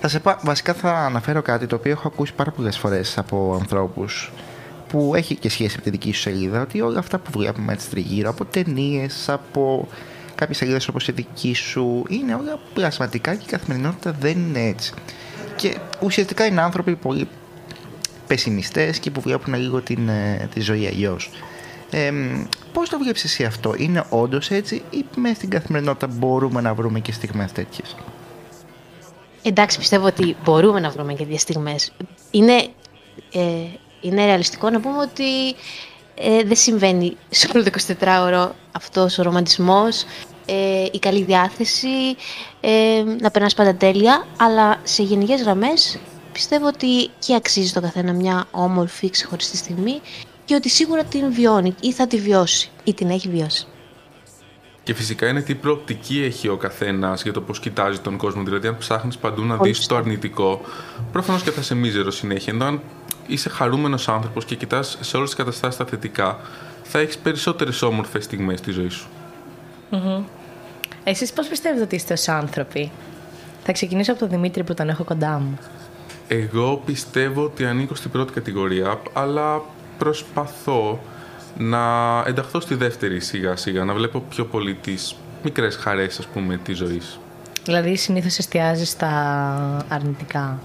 Θα 0.00 0.08
σε 0.08 0.20
πά, 0.20 0.38
βασικά 0.42 0.74
θα 0.74 0.92
αναφέρω 0.92 1.42
κάτι 1.42 1.66
το 1.66 1.76
οποίο 1.76 1.90
έχω 1.90 2.08
ακούσει 2.08 2.34
πάρα 2.34 2.50
πολλές 2.50 2.78
φορές 2.78 3.18
από 3.18 3.56
ανθρώπους 3.60 4.32
που 4.88 5.12
έχει 5.14 5.34
και 5.34 5.50
σχέση 5.50 5.76
με 5.76 5.82
τη 5.82 5.90
δική 5.90 6.12
σου 6.12 6.20
σελίδα 6.20 6.60
ότι 6.60 6.80
όλα 6.80 6.98
αυτά 6.98 7.18
που 7.18 7.30
βλέπουμε 7.30 7.72
έτσι 7.72 7.90
τριγύρω 7.90 8.30
από 8.30 8.44
ταινίες, 8.44 9.28
από 9.28 9.88
κάποιες 10.34 10.56
σελίδες 10.56 10.88
όπως 10.88 11.08
η 11.08 11.12
δική 11.12 11.54
σου 11.54 12.04
είναι 12.08 12.34
όλα 12.34 12.58
πλασματικά 12.74 13.34
και 13.34 13.44
η 13.46 13.50
καθημερινότητα 13.50 14.16
δεν 14.20 14.38
είναι 14.38 14.60
έτσι. 14.60 14.92
Και 15.56 15.78
ουσιαστικά 16.00 16.46
είναι 16.46 16.60
άνθρωποι 16.60 16.96
πολύ 16.96 17.28
πεσημιστές 18.26 18.98
και 18.98 19.10
που 19.10 19.20
βλέπουν 19.20 19.54
λίγο 19.54 19.80
την, 19.80 20.08
ε, 20.08 20.48
τη 20.54 20.60
ζωή 20.60 20.86
αλλιώς. 20.86 21.30
Ε, 21.90 22.12
πώς 22.72 22.88
το 22.88 22.98
βλέπεις 22.98 23.24
εσύ 23.24 23.44
αυτό, 23.44 23.74
είναι 23.76 24.04
όντως 24.08 24.50
έτσι 24.50 24.82
ή 24.90 25.04
μέσα 25.16 25.34
στην 25.34 25.50
καθημερινότητα 25.50 26.06
μπορούμε 26.06 26.60
να 26.60 26.74
βρούμε 26.74 27.00
και 27.00 27.12
στιγμές 27.12 27.52
τέτοιες; 27.52 27.96
Εντάξει, 29.48 29.78
πιστεύω 29.78 30.06
ότι 30.06 30.36
μπορούμε 30.44 30.80
να 30.80 30.90
βρούμε 30.90 31.14
και 31.14 31.24
δύο 31.24 31.38
στιγμές. 31.38 31.92
Είναι, 32.30 32.54
ε, 33.32 33.40
είναι 34.00 34.24
ρεαλιστικό 34.24 34.70
να 34.70 34.80
πούμε 34.80 34.98
ότι 34.98 35.54
ε, 36.14 36.42
δεν 36.44 36.56
συμβαίνει 36.56 37.16
σε 37.28 37.48
όλο 37.54 37.64
το 37.64 37.70
24ωρο 38.00 38.50
αυτός 38.72 39.18
ο 39.18 39.22
ρομαντισμός, 39.22 40.04
ε, 40.46 40.84
η 40.92 40.98
καλή 40.98 41.22
διάθεση, 41.22 42.16
ε, 42.60 43.02
να 43.20 43.30
περνάς 43.30 43.54
πάντα 43.54 43.74
τέλεια, 43.74 44.26
αλλά 44.38 44.80
σε 44.82 45.02
γενικές 45.02 45.42
γραμμές 45.42 45.98
πιστεύω 46.32 46.66
ότι 46.66 47.10
και 47.18 47.34
αξίζει 47.34 47.72
το 47.72 47.80
καθένα 47.80 48.12
μια 48.12 48.46
όμορφη 48.50 49.10
ξεχωριστή 49.10 49.56
στιγμή 49.56 50.00
και 50.44 50.54
ότι 50.54 50.68
σίγουρα 50.68 51.04
την 51.04 51.32
βιώνει 51.32 51.74
ή 51.80 51.92
θα 51.92 52.06
τη 52.06 52.16
βιώσει 52.16 52.70
ή 52.84 52.94
την 52.94 53.10
έχει 53.10 53.28
βιώσει. 53.28 53.66
Και 54.88 54.94
φυσικά 54.94 55.28
είναι 55.28 55.40
τι 55.40 55.54
προοπτική 55.54 56.22
έχει 56.22 56.48
ο 56.48 56.56
καθένας 56.56 57.22
για 57.22 57.32
το 57.32 57.40
πώς 57.40 57.60
κοιτάζει 57.60 57.98
τον 57.98 58.16
κόσμο. 58.16 58.42
Δηλαδή, 58.42 58.66
αν 58.66 58.76
ψάχνεις 58.78 59.16
παντού 59.16 59.44
να 59.44 59.56
δεις 59.56 59.86
το 59.86 59.96
αρνητικό, 59.96 60.60
προφανώς 61.12 61.42
και 61.42 61.50
θα 61.50 61.60
είσαι 61.60 61.74
μίζερο 61.74 62.10
συνέχεια. 62.10 62.52
Ενώ 62.52 62.64
αν 62.64 62.80
είσαι 63.26 63.48
χαρούμενος 63.48 64.08
άνθρωπος 64.08 64.44
και 64.44 64.54
κοιτάς 64.54 64.98
σε 65.00 65.16
όλες 65.16 65.28
τις 65.28 65.38
καταστάσεις 65.38 65.78
τα 65.78 65.84
θετικά, 65.84 66.38
θα 66.82 66.98
έχεις 66.98 67.18
περισσότερες 67.18 67.82
όμορφες 67.82 68.24
στιγμές 68.24 68.58
στη 68.58 68.70
ζωή 68.70 68.88
σου. 68.88 69.08
Εσείς 71.04 71.32
πώς 71.32 71.46
πιστεύετε 71.46 71.82
ότι 71.82 71.94
είστε 71.94 72.12
ως 72.12 72.28
άνθρωποι; 72.28 72.90
Θα 73.64 73.72
ξεκινήσω 73.72 74.10
από 74.10 74.20
τον 74.20 74.28
Δημήτρη 74.28 74.64
που 74.64 74.74
τον 74.74 74.88
έχω 74.88 75.04
κοντά 75.04 75.38
μου. 75.38 75.58
Εγώ 76.28 76.82
πιστεύω 76.84 77.44
ότι 77.44 77.64
ανήκω 77.64 77.94
στην 77.94 78.10
πρώτη 78.10 78.32
κατηγορία, 78.32 79.00
αλλά 79.12 79.62
προσπαθώ 79.98 81.00
να 81.58 81.78
ενταχθώ 82.26 82.60
στη 82.60 82.74
δεύτερη 82.74 83.20
σιγά 83.20 83.56
σιγά, 83.56 83.84
να 83.84 83.94
βλέπω 83.94 84.20
πιο 84.30 84.44
πολύ 84.44 84.74
τις 84.74 85.14
μικρές 85.44 85.76
χαρές, 85.76 86.18
ας 86.18 86.26
πούμε, 86.26 86.56
της 86.56 86.76
ζωής. 86.76 87.18
Δηλαδή 87.64 87.96
συνήθως 87.96 88.38
εστιάζεις 88.38 88.88
στα 88.88 89.84
αρνητικά. 89.88 90.58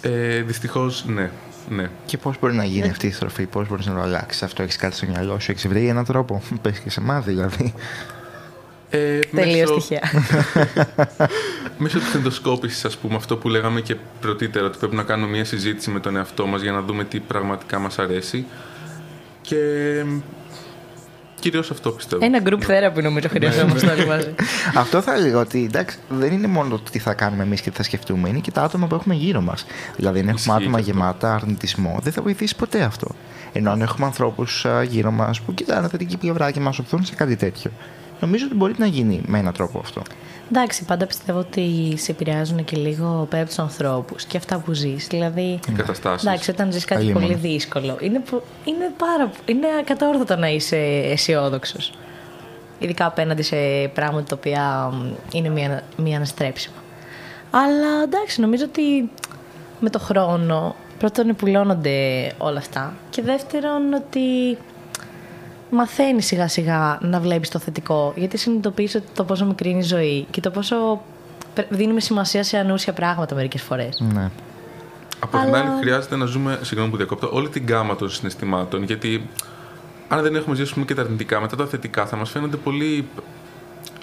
Ε, 0.00 0.40
δυστυχώς, 0.42 1.04
ναι. 1.06 1.30
ναι. 1.68 1.90
Και 2.06 2.18
πώς 2.18 2.38
μπορεί 2.40 2.54
να 2.54 2.64
γίνει 2.64 2.88
αυτή 2.88 3.06
η 3.06 3.10
στροφή, 3.12 3.46
πώς 3.46 3.68
μπορείς 3.68 3.86
να 3.86 3.94
το 3.94 4.00
αλλάξεις; 4.00 4.42
Αυτό, 4.42 4.62
έχεις 4.62 4.76
κάτι 4.76 4.96
στο 4.96 5.06
μυαλό 5.06 5.38
σου, 5.40 5.50
έχεις 5.50 5.68
βρει 5.68 5.88
έναν 5.88 6.04
τρόπο, 6.04 6.42
πες 6.62 6.78
και 6.78 6.90
σε 6.90 7.00
εμάς 7.00 7.24
δηλαδή. 7.24 7.74
Ε, 8.90 9.18
Τελείως 9.18 9.70
μέσω- 9.70 9.74
τυχαία. 9.74 10.10
Μέσω 11.78 11.98
της 11.98 12.14
ενδοσκόπησης, 12.14 12.84
ας 12.84 12.96
πούμε, 12.96 13.14
αυτό 13.16 13.36
που 13.36 13.48
λέγαμε 13.48 13.80
και 13.80 13.96
πρωτήτερα, 14.20 14.66
ότι 14.66 14.78
πρέπει 14.78 14.94
να 14.96 15.02
κάνουμε 15.02 15.30
μια 15.30 15.44
συζήτηση 15.44 15.90
με 15.90 16.00
τον 16.00 16.16
εαυτό 16.16 16.46
μας 16.46 16.62
για 16.62 16.72
να 16.72 16.80
δούμε 16.82 17.04
τι 17.04 17.20
πραγματικά 17.20 17.78
μας 17.78 17.98
αρέσει. 17.98 18.46
Και 19.42 19.56
κυρίως 21.40 21.70
αυτό 21.70 21.90
πιστεύω. 21.90 22.24
Ένα 22.24 22.42
group 22.44 22.60
therapy 22.70 23.02
νομίζω 23.02 23.28
χρειαζόμαστε 23.28 23.90
όλοι 23.90 24.06
μαζί. 24.06 24.34
Αυτό 24.74 25.00
θα 25.00 25.14
έλεγα 25.14 25.38
ότι 25.38 25.64
εντάξει, 25.64 25.98
δεν 26.08 26.32
είναι 26.32 26.46
μόνο 26.46 26.68
το 26.68 26.90
τι 26.90 26.98
θα 26.98 27.14
κάνουμε 27.14 27.42
εμείς 27.42 27.60
και 27.60 27.70
τι 27.70 27.76
θα 27.76 27.82
σκεφτούμε, 27.82 28.28
είναι 28.28 28.38
και 28.38 28.50
τα 28.50 28.62
άτομα 28.62 28.86
που 28.86 28.94
έχουμε 28.94 29.14
γύρω 29.14 29.40
μας. 29.40 29.66
Δηλαδή, 29.96 30.18
αν 30.18 30.28
έχουμε 30.28 30.40
Ισχύει 30.40 30.50
άτομα 30.50 30.80
και 30.80 30.90
αυτό. 30.90 30.98
γεμάτα 30.98 31.34
αρνητισμό, 31.34 31.98
δεν 32.02 32.12
θα 32.12 32.22
βοηθήσει 32.22 32.56
ποτέ 32.56 32.82
αυτό. 32.82 33.08
Ενώ 33.52 33.70
αν 33.70 33.80
έχουμε 33.80 34.06
ανθρώπους 34.06 34.66
γύρω 34.88 35.10
μας 35.10 35.40
που 35.40 35.54
κοιτάνε 35.54 35.88
θετική 35.88 36.16
πλευρά 36.16 36.50
και 36.50 36.60
μας 36.60 36.78
οθούν 36.78 37.04
σε 37.04 37.14
κάτι 37.14 37.36
τέτοιο, 37.36 37.70
νομίζω 38.20 38.44
ότι 38.46 38.54
μπορεί 38.54 38.74
να 38.78 38.86
γίνει 38.86 39.20
με 39.26 39.38
έναν 39.38 39.52
τρόπο 39.52 39.78
αυτό. 39.78 40.02
Εντάξει, 40.52 40.84
πάντα 40.84 41.06
πιστεύω 41.06 41.38
ότι 41.38 41.94
σε 41.96 42.10
επηρεάζουν 42.10 42.64
και 42.64 42.76
λίγο 42.76 43.26
πέρα 43.30 43.40
από 43.42 43.48
τους 43.50 43.58
ανθρώπους 43.58 44.24
και 44.24 44.36
αυτά 44.36 44.58
που 44.58 44.72
ζεις. 44.72 45.06
Δηλαδή. 45.06 45.60
Οι 45.68 45.72
καταστάσεις. 45.76 46.26
Εντάξει, 46.28 46.50
όταν 46.50 46.72
ζεις 46.72 46.84
κάτι 46.84 47.00
Αλλήμον. 47.00 47.22
πολύ 47.22 47.34
δύσκολο, 47.34 47.96
είναι, 48.00 48.20
πο- 48.30 48.42
είναι, 48.64 48.92
πάρα, 48.96 49.30
είναι 49.46 49.66
ακατόρθωτο 49.80 50.36
να 50.36 50.48
είσαι 50.48 50.76
αισιόδοξος. 51.04 51.92
Ειδικά 52.78 53.06
απέναντι 53.06 53.42
σε 53.42 53.56
πράγματα 53.94 54.24
τα 54.26 54.36
οποία 54.36 54.90
μ, 54.92 55.12
είναι 55.32 55.48
μία, 55.48 55.82
μία 55.96 56.16
αναστρέψιμα. 56.16 56.74
Αλλά 57.50 58.02
εντάξει, 58.04 58.40
νομίζω 58.40 58.64
ότι 58.64 59.10
με 59.80 59.90
το 59.90 59.98
χρόνο 59.98 60.74
πρώτον 60.98 61.28
επουλώνονται 61.28 62.30
όλα 62.38 62.58
αυτά 62.58 62.94
και 63.10 63.22
δεύτερον 63.22 63.92
ότι 63.92 64.58
μαθαίνεις 65.70 66.26
σιγά 66.26 66.48
σιγά 66.48 66.98
να 67.02 67.20
βλέπεις 67.20 67.48
το 67.48 67.58
θετικό 67.58 68.12
γιατί 68.16 68.36
συνειδητοποιείς 68.36 68.94
ότι 68.94 69.06
το 69.14 69.24
πόσο 69.24 69.44
μικρή 69.46 69.70
είναι 69.70 69.78
η 69.78 69.82
ζωή 69.82 70.26
και 70.30 70.40
το 70.40 70.50
πόσο 70.50 70.76
πρε- 71.54 71.66
δίνουμε 71.70 72.00
σημασία 72.00 72.42
σε 72.42 72.56
ανούσια 72.58 72.92
πράγματα 72.92 73.34
μερικές 73.34 73.62
φορές. 73.62 74.00
Ναι. 74.14 74.30
Από 75.22 75.36
την 75.38 75.46
Αλλά- 75.46 75.58
άλλη, 75.58 75.80
χρειάζεται 75.80 76.16
να 76.16 76.24
ζούμε, 76.24 76.58
συγγνώμη 76.62 76.90
που 76.90 76.96
διακόπτω, 76.96 77.28
όλη 77.32 77.48
την 77.48 77.64
γάμα 77.68 77.96
των 77.96 78.10
συναισθημάτων. 78.10 78.82
Γιατί 78.82 79.28
αν 80.08 80.22
δεν 80.22 80.34
έχουμε 80.36 80.54
ζήσει 80.54 80.66
ας 80.68 80.72
πούμε, 80.74 80.84
και 80.84 80.94
τα 80.94 81.02
αρνητικά, 81.02 81.40
μετά 81.40 81.56
τα 81.56 81.66
θετικά 81.66 82.06
θα 82.06 82.16
μας 82.16 82.30
φαίνονται 82.30 82.56
πολύ 82.56 83.08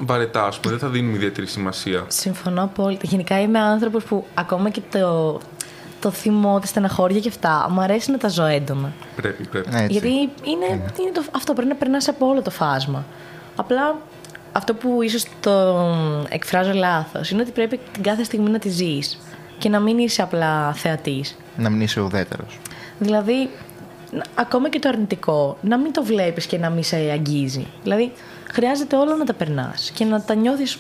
βαρετά, 0.02 0.45
ας 0.45 0.60
πούμε. 0.60 0.72
Δεν 0.76 0.81
θα 0.81 0.88
δίνουμε 0.94 1.15
ιδιαίτερη 1.15 1.48
σημασία. 1.48 2.03
Συμφωνώ 2.07 2.64
απόλυτα. 2.64 3.02
Γενικά 3.07 3.41
είμαι 3.41 3.60
άνθρωπος 3.60 4.03
που 4.03 4.26
ακόμα 4.34 4.69
και 4.69 4.81
το, 4.91 5.39
το 5.99 6.11
θυμό, 6.11 6.59
τη 6.59 6.67
στεναχώρια 6.67 7.19
και 7.19 7.29
αυτά, 7.29 7.67
μου 7.71 7.81
αρέσει 7.81 8.11
να 8.11 8.17
τα 8.17 8.27
ζω 8.27 8.45
έντονα. 8.45 8.91
Πρέπει, 9.15 9.47
πρέπει. 9.47 9.69
Έτσι. 9.73 9.85
Γιατί 9.91 10.09
είναι, 10.43 10.65
είναι 10.99 11.11
το, 11.13 11.23
αυτό 11.35 11.53
πρέπει 11.53 11.69
να 11.69 11.75
περνάς 11.75 12.07
από 12.07 12.27
όλο 12.27 12.41
το 12.41 12.49
φάσμα. 12.49 13.05
Απλά 13.55 13.95
αυτό 14.51 14.73
που 14.73 15.01
ίσως 15.01 15.25
το 15.39 15.85
εκφράζω 16.29 16.71
λάθος 16.73 17.29
είναι 17.29 17.41
ότι 17.41 17.51
πρέπει 17.51 17.79
την 17.91 18.03
κάθε 18.03 18.23
στιγμή 18.23 18.49
να 18.49 18.59
τη 18.59 18.69
ζεις 18.69 19.17
και 19.57 19.69
να 19.69 19.79
μην 19.79 19.97
είσαι 19.97 20.21
απλά 20.21 20.73
θεατής. 20.73 21.37
Να 21.57 21.69
μην 21.69 21.81
είσαι 21.81 22.01
ουδέτερος. 22.01 22.59
Δηλαδή, 22.99 23.49
να- 24.11 24.23
ακόμα 24.35 24.69
και 24.69 24.79
το 24.79 24.89
αρνητικό, 24.89 25.57
να 25.61 25.77
μην 25.77 25.93
το 25.93 26.03
βλέπεις 26.03 26.45
και 26.45 26.57
να 26.57 26.69
μην 26.69 26.83
σε 26.83 26.95
αγγίζει. 26.95 27.67
Δηλαδή, 27.83 28.11
χρειάζεται 28.51 28.95
όλα 28.95 29.15
να 29.15 29.25
τα 29.25 29.33
περνάς 29.33 29.91
και 29.93 30.05
να 30.05 30.21
τα 30.21 30.35
νιώθεις 30.35 30.77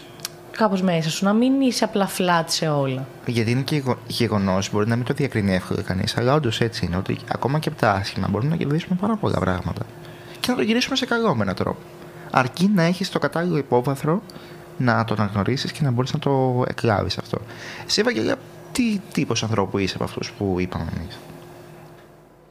κάπως 0.57 0.81
μέσα 0.81 1.09
σου, 1.09 1.25
να 1.25 1.33
μην 1.33 1.61
είσαι 1.61 1.83
απλά 1.83 2.09
flat 2.17 2.43
σε 2.45 2.67
όλα. 2.67 3.07
Γιατί 3.25 3.51
είναι 3.51 3.61
και 3.61 3.83
γεγονός, 4.07 4.71
μπορεί 4.71 4.87
να 4.87 4.95
μην 4.95 5.05
το 5.05 5.13
διακρίνει 5.13 5.53
εύκολα 5.53 5.81
κανείς, 5.81 6.17
αλλά 6.17 6.33
όντως 6.33 6.61
έτσι 6.61 6.85
είναι. 6.85 6.97
Ότι 6.97 7.17
ακόμα 7.31 7.59
και 7.59 7.69
από 7.69 7.77
τα 7.77 7.91
άσχημα 7.91 8.27
μπορούμε 8.27 8.49
να 8.49 8.55
κερδίσουμε 8.55 8.97
πάρα 9.01 9.15
πολλά 9.15 9.39
πράγματα. 9.39 9.85
Και 10.39 10.51
να 10.51 10.55
το 10.55 10.61
γυρίσουμε 10.61 10.95
σε 10.95 11.05
καλό 11.05 11.35
με 11.35 11.43
έναν 11.43 11.55
τρόπο. 11.55 11.79
Αρκεί 12.31 12.71
να 12.75 12.83
έχεις 12.83 13.09
το 13.09 13.19
κατάλληλο 13.19 13.57
υπόβαθρο 13.57 14.21
να 14.77 15.03
το 15.03 15.13
αναγνωρίσεις 15.17 15.71
και 15.71 15.79
να 15.83 15.91
μπορείς 15.91 16.13
να 16.13 16.19
το 16.19 16.63
εκλάβεις 16.67 17.17
αυτό. 17.17 17.37
Εσύ, 17.87 18.01
Ευαγγελία, 18.01 18.35
τι 18.71 19.01
τύπος 19.13 19.43
ανθρώπου 19.43 19.77
είσαι 19.77 19.95
από 19.95 20.03
αυτούς 20.03 20.31
που 20.31 20.55
είπαμε 20.59 20.91
εμείς; 20.97 21.19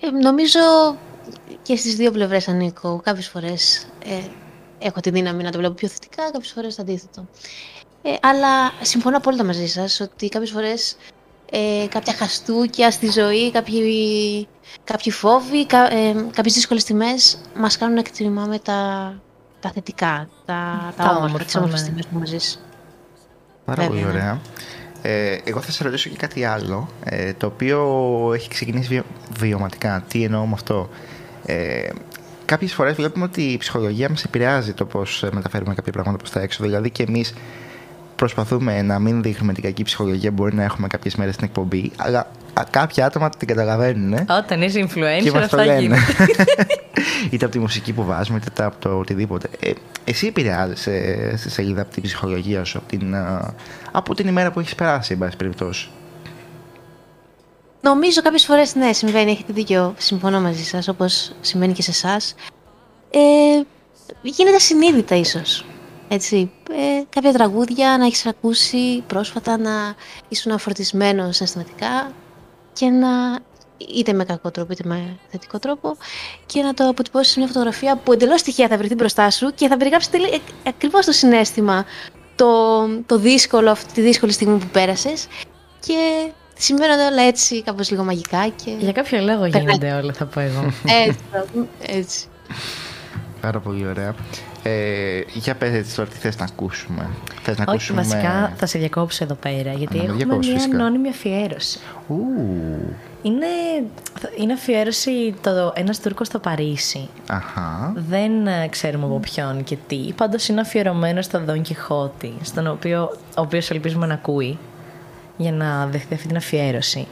Ε, 0.01 0.11
νομίζω 0.11 0.61
και 1.63 1.77
στις 1.77 1.97
δύο 1.97 2.11
πλευρές 2.11 2.49
ανήκω. 2.49 3.01
Κάποιες 3.05 3.29
φορές 3.29 3.87
ε, 4.05 4.21
έχω 4.79 5.01
τη 5.01 5.11
δύναμη 5.11 5.43
να 5.43 5.51
το 5.51 5.59
βλέπω 5.59 5.75
πιο 5.75 5.89
θετικά, 5.89 6.31
κάποιες 6.31 6.53
φορές 6.53 6.75
το 6.75 6.83
αντίθετο. 6.83 7.27
Ε, 8.03 8.11
αλλά 8.23 8.73
συμφωνώ 8.83 9.17
απόλυτα 9.17 9.45
μαζί 9.45 9.67
σας 9.67 10.01
ότι 10.01 10.29
κάποιες 10.29 10.51
φορές 10.51 10.97
ε, 11.51 11.87
κάποια 11.89 12.13
χαστούκια 12.13 12.91
στη 12.91 13.11
ζωή, 13.11 13.51
κάποιοι, 13.51 14.49
κάποιοι 14.85 15.13
φόβοι, 15.13 15.67
κα, 15.67 15.93
ε, 15.93 16.27
κάποιες 16.33 16.55
δύσκολες 16.55 16.85
τιμές 16.85 17.39
μας 17.57 17.79
κάνουν 17.79 17.95
να 17.95 18.01
εκτιμάμε 18.01 18.59
τα, 18.59 19.13
τα 19.61 19.71
θετικά, 19.71 20.29
τα, 20.45 20.93
τα, 20.97 21.03
Τα 21.03 21.11
όμορφα, 21.11 21.25
όμορφα, 21.27 21.45
τις 21.45 21.57
όμορφες 21.57 21.81
ναι. 21.83 21.89
τιμές 21.89 22.07
που 22.07 22.19
μας 22.19 22.29
ζεις. 22.29 22.61
Πάρα 23.65 23.83
Βέβαια, 23.83 23.89
πολύ 23.89 24.01
ναι. 24.01 24.09
ωραία. 24.21 24.41
Ε, 25.03 25.39
εγώ 25.45 25.61
θα 25.61 25.71
σε 25.73 25.85
ρωτήσω 25.85 26.11
και 26.11 26.17
κάτι 26.17 26.45
άλλο, 26.45 26.89
ε, 27.05 27.33
το 27.33 27.47
οποίο 27.47 27.81
έχει 28.35 28.49
ξεκινήσει 28.49 28.89
βιο- 28.89 29.05
βιωματικά. 29.39 30.05
Τι 30.09 30.23
εννοώ 30.25 30.47
με 30.47 30.53
αυτό; 30.55 30.89
Ε, 31.47 31.89
κάποιες 32.45 32.73
φορές 32.75 32.95
βλέπουμε 32.95 33.25
ότι 33.25 33.43
η 33.43 33.57
ψυχολογία 33.57 34.09
μας 34.09 34.25
επηρεάζει 34.25 34.73
το 34.73 34.85
πώς 34.85 35.23
ε, 35.23 35.29
μεταφέρουμε 35.33 35.75
κάποια 35.75 35.93
πράγματα 35.93 36.17
προς 36.17 36.31
τα 36.31 36.41
έξω. 36.41 36.63
Δηλαδή 36.65 36.91
και 36.91 37.03
εμείς 37.03 37.35
προσπαθούμε 38.17 38.83
να 38.83 38.99
μην 38.99 39.23
δείχνουμε 39.23 39.53
την 39.53 39.63
κακή 39.63 39.83
ψυχολογία 39.83 40.29
που 40.31 40.35
μπορεί 40.37 40.55
να 40.55 40.63
έχουμε 40.63 40.87
κάποιες 40.87 41.17
μέρες 41.17 41.35
στην 41.35 41.47
εκπομπή, 41.47 41.93
αλλά 41.97 42.19
α, 42.55 42.63
κάποια 42.71 43.07
άτομα 43.07 43.31
την 43.31 43.49
καταλαβαίνουν. 43.49 44.13
ε, 44.13 44.25
Όταν 44.29 44.63
είσαι 44.63 44.81
και 44.81 44.87
influencer, 44.95 45.23
μας 45.23 45.33
το 45.33 45.39
αυτά 45.39 45.65
λένε. 45.65 45.81
γίνονται. 45.81 46.03
είτε 47.31 47.45
από 47.45 47.55
τη 47.55 47.59
μουσική 47.61 47.93
που 47.93 48.05
βάζουμε, 48.05 48.41
είτε 48.51 48.65
από 48.65 48.77
το 48.79 48.99
οτιδήποτε. 48.99 49.49
Ε, 49.61 49.71
εσύ 50.05 50.27
επηρεάζεσαι 50.27 51.35
στη 51.37 51.51
σελίδα 51.51 51.83
από 51.83 51.93
την 51.93 52.03
ψυχολογία 52.03 52.65
σου, 52.65 52.79
από 52.79 52.89
την, 52.89 53.15
α, 53.15 53.55
από 53.93 54.15
την 54.15 54.29
ημέρα 54.29 54.51
που 54.51 54.61
έχεις 54.61 54.75
περάσει, 54.75 55.13
εν 55.13 55.19
πάση 55.19 55.37
περιπτώσει; 55.37 55.89
Νομίζω 57.81 58.23
κάποιες 58.23 58.45
φορές 58.45 58.75
ναι, 58.75 58.93
συμβαίνει, 58.93 59.31
έχετε 59.31 59.53
δίκιο, 59.53 59.95
συμφωνώ 59.99 60.41
μαζί 60.41 60.65
σας, 60.65 60.89
όπως 60.89 61.33
συμβαίνει 61.41 61.73
και 61.73 61.83
σε 61.83 61.91
εσάς. 61.91 62.35
Ε, 63.11 63.19
γίνεται 64.23 64.59
συνείδητα 64.59 65.15
ίσως. 65.15 65.65
Έτσι, 66.09 66.51
ε, 66.71 67.03
κάποια 67.09 67.33
τραγούδια 67.33 67.97
να 67.99 68.05
έχεις 68.05 68.27
ακούσει 68.27 69.03
πρόσφατα 69.07 69.59
να 69.59 69.95
ήσουν 70.29 70.59
φορτισμένος 70.59 71.37
συναισθηματικά 71.37 72.13
και 72.73 72.87
να 72.87 73.39
είτε 73.77 74.13
με 74.13 74.25
κακό 74.25 74.51
τρόπο 74.51 74.73
είτε 74.73 74.89
με 74.89 75.17
θετικό 75.31 75.59
τρόπο 75.59 75.97
και 76.47 76.63
να 76.63 76.75
το 76.75 76.89
αποτυπώσεις 76.89 77.33
σε 77.33 77.39
μια 77.39 77.49
φωτογραφία 77.49 77.97
που 77.97 78.13
εντελώς 78.13 78.43
τυχαία 78.43 78.69
θα 78.69 78.77
βρεθεί 78.77 78.95
μπροστά 78.95 79.31
σου 79.31 79.53
και 79.55 79.69
θα 79.69 79.77
περιγράψει 79.77 80.11
τελεί, 80.11 80.29
ε, 80.29 80.39
ακριβώς 80.69 81.07
το 81.07 81.13
συνέστημα, 81.13 81.85
το, 82.35 82.47
το 83.07 83.19
δύσκολο, 83.19 83.71
αυτή 83.71 83.93
τη 83.93 84.01
δύσκολη 84.01 84.33
στιγμή 84.33 84.59
που 84.59 84.67
πέρασες 84.67 85.27
και 85.81 86.31
συμβαίνονται 86.55 87.07
όλα 87.07 87.23
έτσι 87.23 87.63
κάπως 87.63 87.91
λίγο 87.91 88.05
μαγικά 88.05 88.49
και 88.65 88.71
Για 88.79 88.93
κάποιο 88.93 89.21
λόγο 89.21 89.47
γίνονται 89.47 89.93
όλα, 89.93 90.13
θα 90.13 90.25
πω 90.25 90.41
εγώ. 90.41 90.73
έτσι, 91.07 91.19
έτσι. 91.87 92.27
Πάρα 93.41 93.61
πολύ 93.61 93.87
ωραία. 93.87 94.15
Ε, 94.69 95.21
για 95.35 95.55
πες 95.55 95.73
έτσι 95.75 95.97
τώρα 95.97 96.09
τι 96.09 96.17
θες 96.17 96.39
να 96.39 96.45
ακούσουμε. 96.45 97.09
Θες 97.43 97.57
να 97.59 97.65
Όχι, 97.69 97.71
ακούσουμε... 97.77 98.03
βασικά 98.03 98.53
θα 98.57 98.67
σε 98.67 98.79
διακόψω 98.79 99.25
εδώ 99.25 99.35
πέρα, 99.35 99.73
γιατί 99.73 99.97
να 99.97 100.03
με 100.03 100.09
έχουμε 100.09 100.17
διακόψεις, 100.25 100.53
μια 100.53 100.61
φυσικά. 100.61 100.77
ανώνυμη 100.79 101.09
αφιέρωση. 101.09 101.79
Ου, 102.09 102.17
Είναι, 103.23 103.47
είναι 104.39 104.53
αφιέρωση 104.53 105.35
το 105.41 105.73
ένας 105.75 106.01
Τούρκος 106.01 106.27
στο 106.27 106.39
Παρίσι. 106.39 107.09
αχα. 107.27 107.93
Δεν 108.09 108.47
ε, 108.47 108.67
ξέρουμε 108.71 109.05
από 109.05 109.19
ποιον 109.19 109.65
και 109.65 109.77
τι. 109.87 110.13
Πάντως 110.17 110.49
είναι 110.49 110.61
αφιερωμένο 110.61 111.23
στον 111.23 111.45
Δον 111.45 111.63
Κιχώτη, 111.63 112.35
στον 112.43 112.67
οποίο, 112.67 113.03
ο 113.27 113.41
οποίος 113.41 113.71
ελπίζουμε 113.71 114.07
να 114.07 114.15
ακούει 114.15 114.59
για 115.37 115.53
να 115.53 115.87
δεχτεί 115.87 116.15
αυτή 116.15 116.27
την 116.27 116.37
αφιέρωση. 116.37 117.07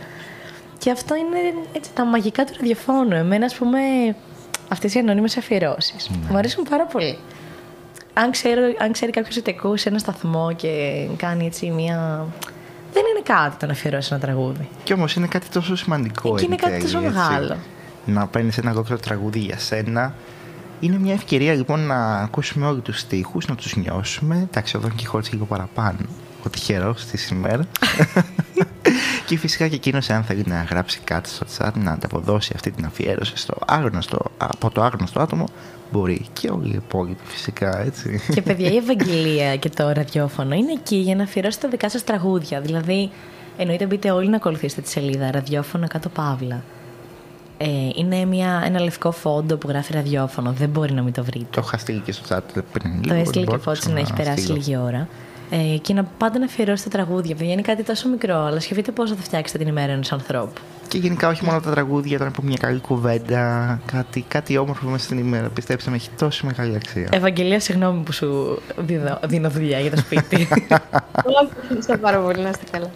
Και 0.78 0.90
αυτό 0.90 1.14
είναι 1.14 1.39
έτσι, 1.72 1.90
τα 1.94 2.05
μαγικά 2.05 2.44
του 2.44 2.52
ραδιοφώνου. 2.56 3.14
Εμένα, 3.14 3.44
ας 3.44 3.55
πούμε, 3.55 3.78
αυτές 4.68 4.94
οι 4.94 4.98
ανώνυμες 4.98 5.36
αφιερώσεις. 5.36 6.10
Μου 6.31 6.36
αρέσουν 6.36 6.64
πάρα 6.70 6.85
πολύ. 6.86 7.18
Αν, 8.15 8.31
ξέρω, 8.31 8.61
αν 8.78 8.93
ξέρει 8.93 9.12
κάποιος 9.12 9.36
ότι 9.36 9.51
ακούει 9.51 9.78
σε 9.78 9.89
ένα 9.89 9.99
σταθμό 9.99 10.53
και 10.53 11.07
κάνει 11.16 11.47
έτσι 11.47 11.70
μια... 11.70 12.27
Δεν 12.93 13.03
είναι 13.11 13.23
κάτι 13.24 13.57
το 13.57 13.66
να 13.66 13.73
αφιερώσει 13.73 14.09
ένα 14.12 14.20
τραγούδι. 14.20 14.69
Κι 14.85 14.93
όμως 14.93 15.15
είναι 15.15 15.27
κάτι 15.27 15.49
τόσο 15.49 15.77
σημαντικό. 15.77 16.35
Και 16.35 16.45
είναι 16.45 16.55
εν 16.55 16.61
κάτι 16.61 16.73
τέλει, 16.73 16.82
τόσο 16.82 16.99
έτσι. 16.99 17.11
μεγάλο. 17.11 17.57
Να 18.07 18.27
παίρνεις 18.27 18.59
ένα 18.59 18.70
ολόκληρο 18.70 19.01
τραγούδι 19.01 19.39
για 19.39 19.59
σένα. 19.59 20.15
Είναι 20.81 20.99
μια 20.99 21.12
ευκαιρία 21.12 21.55
λοιπόν 21.55 21.81
να 21.81 22.16
ακούσουμε 22.16 22.66
όλοι 22.66 22.81
τους 22.81 22.99
στίχους, 22.99 23.47
να 23.47 23.55
τους 23.55 23.77
νιώσουμε. 23.77 24.49
Εντάξει, 24.51 24.77
ο 24.77 24.81
Δον 24.81 24.95
Κιχώτης 24.95 25.32
λίγο 25.32 25.45
παραπάνω. 25.45 25.99
Ο 26.47 26.49
τυχερός 26.49 27.05
της 27.05 27.28
ημέρας. 27.28 27.66
και 29.27 29.36
φυσικά 29.36 29.69
και 29.69 29.74
εκείνος 29.74 30.11
αν 30.11 30.24
θέλει 30.24 30.44
να 30.47 30.62
γράψει 30.62 31.01
κάτι 31.05 31.28
στο 31.28 31.47
chat, 31.59 31.70
να 31.74 31.90
ανταποδώσει 31.90 32.52
αυτή 32.55 32.70
την 32.70 32.85
αφιέρωση 32.85 33.36
στο 33.36 33.55
άγνωστο, 33.66 34.19
από 34.36 34.70
το 34.70 34.82
άγνωστο 34.82 35.20
άτομο, 35.20 35.48
μπορεί. 35.93 36.27
Και 36.32 36.51
όλοι 36.51 36.73
οι 36.73 36.82
υπόλοιποι 36.86 37.23
φυσικά, 37.24 37.81
έτσι. 37.81 38.20
Και 38.35 38.43
παιδιά, 38.43 38.70
η 38.70 38.77
Ευαγγελία 38.85 39.56
και 39.56 39.69
το 39.69 39.90
ραδιόφωνο 39.90 40.55
είναι 40.55 40.73
εκεί 40.73 40.97
για 40.97 41.15
να 41.15 41.23
αφιερώσετε 41.23 41.65
τα 41.65 41.70
δικά 41.70 41.90
σας 41.90 42.05
τραγούδια. 42.05 42.61
Δηλαδή, 42.61 43.11
εννοείται 43.56 43.86
μπείτε 43.86 44.11
όλοι 44.11 44.28
να 44.28 44.36
ακολουθήσετε 44.36 44.81
τη 44.81 44.89
σελίδα 44.89 45.31
ραδιόφωνο 45.31 45.86
κάτω 45.89 46.09
παύλα. 46.09 46.62
Ε, 47.59 47.69
είναι 47.94 48.24
μια, 48.24 48.62
ένα 48.66 48.81
λευκό 48.81 49.11
φόντο 49.11 49.56
που 49.56 49.69
γράφει 49.69 49.93
ραδιόφωνο. 49.93 50.52
Δεν 50.52 50.69
μπορεί 50.69 50.93
να 50.93 51.02
μην 51.02 51.12
το 51.12 51.24
βρείτε. 51.24 51.47
το 51.51 51.62
είχα 51.65 51.78
στείλει 51.78 52.01
και 52.01 52.12
στο 52.12 52.36
chat 52.36 52.62
πριν 52.73 52.93
λίγο. 52.93 53.09
Το 53.09 53.15
έστειλε 53.15 53.23
δεν 53.23 53.32
και 53.32 53.44
μπορώ 53.44 53.61
φώτισε 53.61 53.93
να 53.93 53.98
έχει 53.98 54.12
ξαναστείλω. 54.12 54.47
περάσει 54.47 54.52
λίγη 54.52 54.77
ώρα. 54.77 55.09
Ε, 55.56 55.78
και 55.78 55.94
να 55.94 56.05
πάτε 56.05 56.39
να 56.39 56.44
αφιερώσετε 56.44 56.89
τραγούδια. 56.89 57.35
Παιδιά, 57.35 57.52
είναι 57.52 57.62
κάτι 57.62 57.82
τόσο 57.82 58.09
μικρό, 58.09 58.36
αλλά 58.36 58.60
σκεφτείτε 58.60 58.93
πώ 58.93 59.09
θα 59.09 59.14
φτιάξετε 59.16 59.59
την 59.59 59.68
ημέρα 59.68 59.93
ενός 59.93 60.12
ανθρώπου. 60.12 60.60
Και 60.89 60.98
γενικά 60.98 61.28
όχι 61.28 61.44
μόνο 61.44 61.60
τα 61.60 61.70
τραγούδια, 61.70 62.16
όταν 62.16 62.28
από 62.28 62.43
μια 62.43 62.56
καλή 62.60 62.81
κουβέντα, 62.81 63.81
κάτι, 63.86 64.24
κάτι 64.28 64.56
όμορφο 64.56 64.89
μέσα 64.89 65.05
στην 65.05 65.18
ημέρα. 65.18 65.48
Πιστέψτε 65.48 65.90
με, 65.90 65.97
έχει 65.97 66.10
τόσο 66.18 66.47
μεγάλη 66.47 66.74
αξία. 66.74 67.09
Ευαγγελία, 67.12 67.60
συγγνώμη 67.60 68.02
που 68.02 68.12
σου 68.12 68.59
δίνω, 68.76 69.18
δίνω 69.26 69.51
δουλειά 69.51 69.81
για 69.81 69.90
το 69.90 69.97
σπίτι. 69.97 70.48
Ευχαριστώ 71.62 71.97
πάρα 72.01 72.18
πολύ, 72.18 72.43
να 72.43 72.48
είστε 72.48 72.64
καλά. 72.70 72.90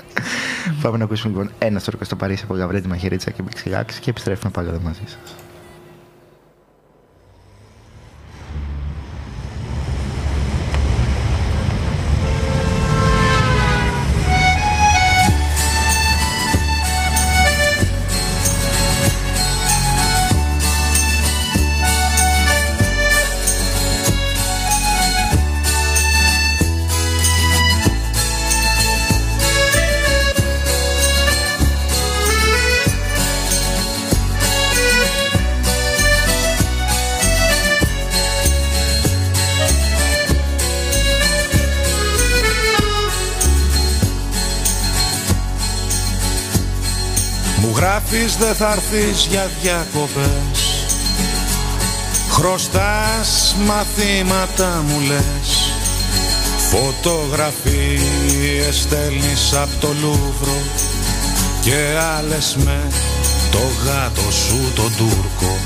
Πάμε 0.82 0.98
να 0.98 1.04
ακούσουμε 1.04 1.32
λοιπόν 1.32 1.52
ένα 1.58 1.78
στόρκο 1.78 2.04
στο 2.04 2.16
Παρίσι 2.16 2.42
από 2.44 2.54
Γαβρέτη 2.54 2.88
Μαχαιρίτσα 2.88 3.30
και 3.30 3.42
Μπιξιλάξη 3.42 4.00
και 4.00 4.10
επιστρέφουμε 4.10 4.50
πάλι 4.50 4.68
εδώ 4.68 4.80
μαζί 4.82 5.02
σας. 5.06 5.34
Γράφεις 48.18 48.36
δεν 48.36 48.54
θα 48.54 48.72
έρθεις 48.72 49.26
για 49.30 49.50
διακοπές. 49.62 50.86
Χρωστάς 52.30 53.56
μαθήματα 53.66 54.84
μου 54.86 55.00
λες 55.00 55.72
Φωτογραφίες 56.70 58.76
στέλνεις 58.76 59.54
απ' 59.54 59.80
το 59.80 59.94
Λούβρο 60.00 60.58
Και 61.60 61.76
άλλες 62.18 62.56
με 62.64 62.82
το 63.50 63.60
γάτο 63.84 64.30
σου 64.30 64.72
τον 64.74 64.92
Τούρκο. 64.96 65.56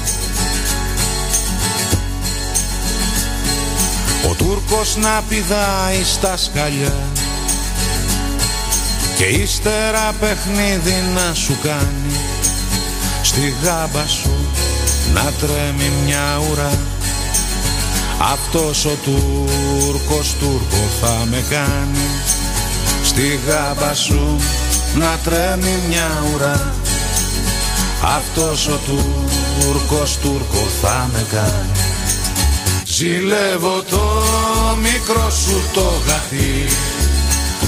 Ο 4.30 4.34
Τούρκος 4.34 4.96
να 4.96 5.22
πηδάει 5.28 6.04
στα 6.04 6.36
σκαλιά 6.36 7.06
Και 9.16 9.24
ύστερα 9.24 10.14
παιχνίδι 10.20 10.94
να 11.14 11.34
σου 11.34 11.58
κάνει 11.62 12.31
Στη 13.32 13.54
γάμπα 13.62 14.06
σου 14.06 14.30
να 15.14 15.32
τρέμει 15.40 15.90
μια 16.04 16.42
ουρά. 16.50 16.78
Αυτός 18.32 18.84
ο 18.84 18.96
Τούρκος 19.04 20.34
Τούρκο 20.38 20.82
θα 21.00 21.26
με 21.30 21.44
κάνει 21.50 22.08
Στη 23.04 23.40
γάμπα 23.46 23.94
σου 23.94 24.36
να 24.94 25.18
τρέμει 25.24 25.78
μια 25.88 26.22
ουρά. 26.34 26.74
Αυτός 28.16 28.66
ο 28.66 28.78
Τούρκος 28.86 30.16
Τούρκο 30.16 30.66
θα 30.82 31.08
με 31.12 31.26
κάνει. 31.30 31.70
Ζηλεύω 32.84 33.82
το 33.90 34.22
μικρό 34.82 35.30
σου 35.30 35.62
το 35.74 35.92
γαθί 36.06 36.66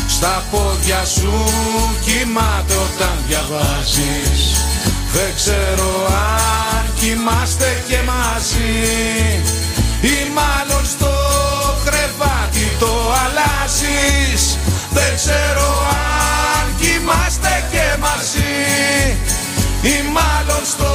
Στα 0.09 0.45
πόδια 0.51 1.05
σου 1.05 1.33
κοιμάται 2.05 2.75
όταν 2.75 3.19
διαβάζεις 3.29 4.54
Δεν 5.17 5.35
ξέρω 5.35 6.07
αν 6.77 6.85
κοιμάστε 6.95 7.83
και 7.89 7.99
μαζί. 8.07 8.75
Ή 10.01 10.17
μάλλον 10.39 10.85
στο 10.87 11.13
κρεβάτι 11.85 12.67
το 12.79 12.93
αλλάζεις. 13.23 14.59
Δεν 14.91 15.15
ξέρω 15.15 15.69
αν 16.59 16.75
κοιμάστε 16.81 17.65
και 17.71 17.97
μαζί. 18.01 18.55
Ή 19.83 19.97
μάλλον 20.17 20.65
στο 20.65 20.93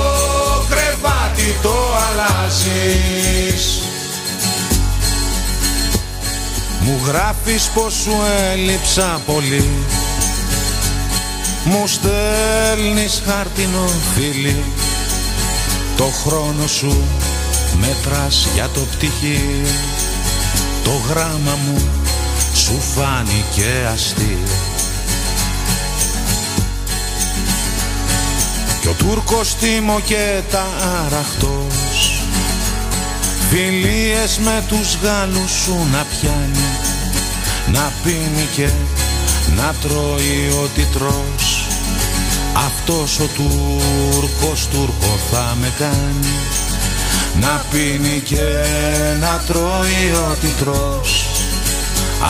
κρεβάτι 0.70 1.56
το 1.62 1.76
αλλάζεις. 2.06 3.82
Μου 6.80 7.00
γράφεις 7.08 7.70
πως 7.74 7.94
σου 7.94 8.16
έλειψα 8.52 9.22
πολύ 9.26 9.70
Μου 11.64 11.88
στέλνεις 11.88 13.22
χάρτινο 13.26 13.88
φίλι 14.16 14.64
Το 15.98 16.04
χρόνο 16.04 16.68
σου 16.68 17.04
μέτρας 17.80 18.48
για 18.54 18.70
το 18.74 18.80
πτυχί 18.80 19.62
Το 20.84 20.92
γράμμα 21.10 21.58
μου 21.66 21.90
σου 22.54 22.80
φάνηκε 22.96 23.90
αστείο. 23.94 24.48
Κι 28.82 28.88
ο 28.88 28.94
Τούρκος 28.94 29.56
τίμω 29.56 30.00
και 30.06 30.42
τα 30.52 30.66
αραχτός 31.06 32.24
Φιλίες 33.50 34.38
με 34.38 34.64
τους 34.68 34.98
Γάλλους 35.04 35.52
σου 35.52 35.88
να 35.92 36.06
πιάνει 36.06 36.68
Να 37.72 37.92
πίνει 38.04 38.48
και 38.56 38.70
να 39.56 39.76
τρώει 39.82 40.50
ό,τι 40.64 40.84
τρως. 40.94 41.68
Αυτός 42.54 43.20
ο 43.20 43.28
Τούρκος 43.36 44.68
Τούρκο 44.68 45.18
θα 45.32 45.56
με 45.62 45.74
κάνει. 45.80 46.36
Να 47.42 47.66
πίνει 47.72 48.20
και 48.20 48.46
να 49.20 49.44
τρώει 49.48 50.12
ό,τι 50.32 50.48
τρως. 50.48 51.26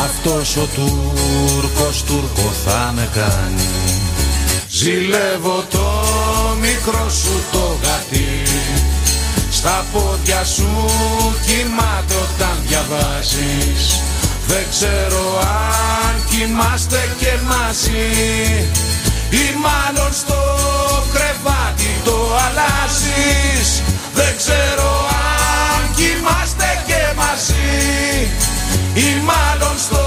Αυτός 0.03 0.55
ο 0.55 0.67
Τούρκος 0.75 2.03
Τούρκο 2.03 2.51
θα 2.65 2.91
με 2.95 3.09
κάνει. 3.13 3.69
Ζηλεύω 4.69 5.63
το 5.69 5.87
μικρό 6.61 7.09
σου 7.09 7.43
το 7.51 7.77
γατί. 7.83 8.41
Στα 9.51 9.85
πόδια 9.91 10.43
σου 10.43 10.69
κοιμάται 11.45 12.13
όταν 12.13 12.57
διαβάζεις 12.67 13.99
Δεν 14.51 14.65
ξέρω 14.69 15.25
αν 15.37 16.15
κοιμάστε 16.29 17.09
και 17.19 17.33
μαζί 17.49 18.09
Ή 19.43 19.45
μάλλον 19.65 20.11
στο 20.21 20.41
κρεβάτι 21.13 21.91
το 22.03 22.17
αλλάζεις. 22.45 23.67
Δεν 24.13 24.33
ξέρω 24.37 24.91
αν 25.29 25.81
κοιμάστε 25.97 26.69
και 26.87 27.01
μαζί 27.21 27.77
Ή 28.93 29.09
μάλλον 29.29 29.75
στο 29.85 30.03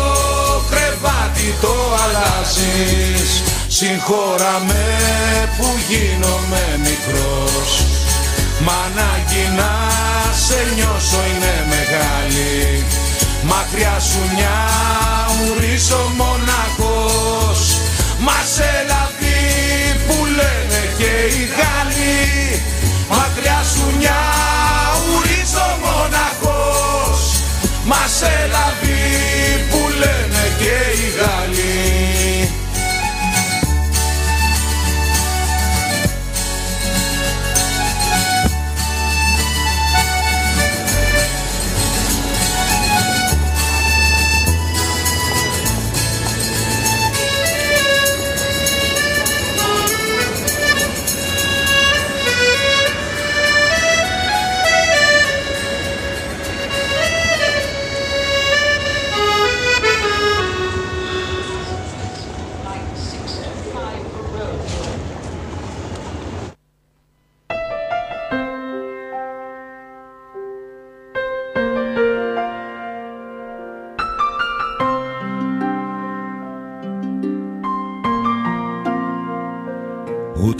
κρεβάτι 0.70 1.48
το 1.60 1.74
αλλάζεις. 2.02 3.30
Συγχώρα 3.68 4.54
με 4.66 4.84
που 5.56 5.68
γίνομαι 5.88 6.64
μικρός. 6.86 7.70
Μ' 8.64 8.74
ανάγκη 8.84 9.44
να 9.58 9.72
σε 10.46 10.58
νιώσω 10.74 11.20
είναι 11.30 11.54
μεγάλη 11.72 12.84
Μακριά 13.44 14.00
σου 14.00 14.20
μια 14.34 14.56
ουρίσω 15.42 16.12
μοναχός. 16.16 17.60
Μας 18.18 18.46
σε 18.54 18.70
λαβή 18.88 19.40
που 20.06 20.26
λένε 20.26 20.80
και 20.98 21.12
οι 21.34 21.42
Γάλλοι. 21.56 22.62
Μακριά 23.08 23.60
σου 23.74 23.96
μια 23.98 24.20
ουρίσω 25.10 25.66
μοναχός. 25.84 27.42
Μας 27.84 28.10
σε 28.18 28.48
λαβή 28.54 29.02
που 29.70 29.88
λένε 30.00 30.42
και 30.58 30.76
οι 30.98 31.06
Γάλλοι 31.18 32.01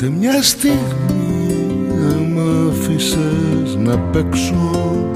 Ούτε 0.03 0.15
μια 0.19 0.43
στιγμή 0.43 1.57
δεν 1.89 2.19
μ' 2.33 2.69
άφησες 2.71 3.77
να 3.77 3.99
παίξω 3.99 5.07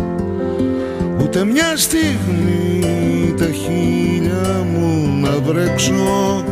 Ούτε 1.23 1.45
μια 1.45 1.77
στιγμή 1.77 3.35
τα 3.37 3.45
χείλια 3.45 4.67
μου 4.73 5.19
να 5.21 5.31
βρέξω 5.31 6.45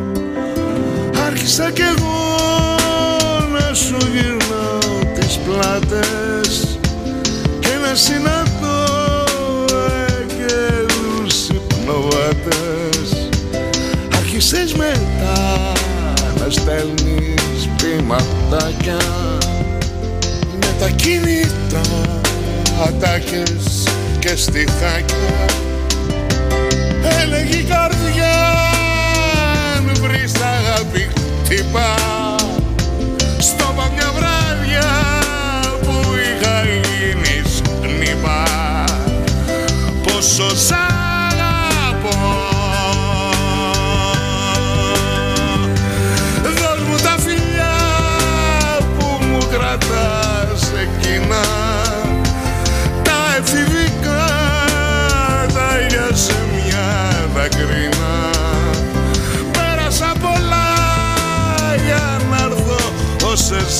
Άρχισα 1.26 1.70
κι 1.70 1.82
εγώ 1.82 2.36
να 3.52 3.74
σου 3.74 3.96
γυρνάω 4.12 5.14
τις 5.14 5.38
πλάτες 5.38 6.78
Και 7.60 7.76
να 7.88 7.94
συναντώ 7.94 8.84
αγγέλους 10.08 11.48
υπνοβάτες. 11.48 13.28
Άρχισες 14.18 14.74
μετά 14.74 15.73
να 15.73 15.73
στέλνεις 16.54 17.68
ποιηματάκια 17.76 18.96
Με 20.60 20.74
τα 20.78 20.88
κινητά 20.88 21.80
ατάκες 22.86 23.88
και 24.18 24.36
στιχάκια. 24.36 25.46
Έλεγε 27.20 27.56
η 27.56 27.62
καρδιά 27.62 28.34
αν 29.76 29.92
βρεις 30.02 30.32
αγάπη 30.34 31.08
χτυπά 31.44 31.94
Στο 33.38 33.64
είπα 33.72 33.90
μια 33.94 34.12
βράδια 34.16 34.90
που 35.82 35.94
είχα 36.14 36.62
γίνει 36.62 37.42
σκνήπα 37.56 38.44
Πόσο 40.02 40.56
σ' 40.56 40.83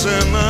σένα 0.05 0.44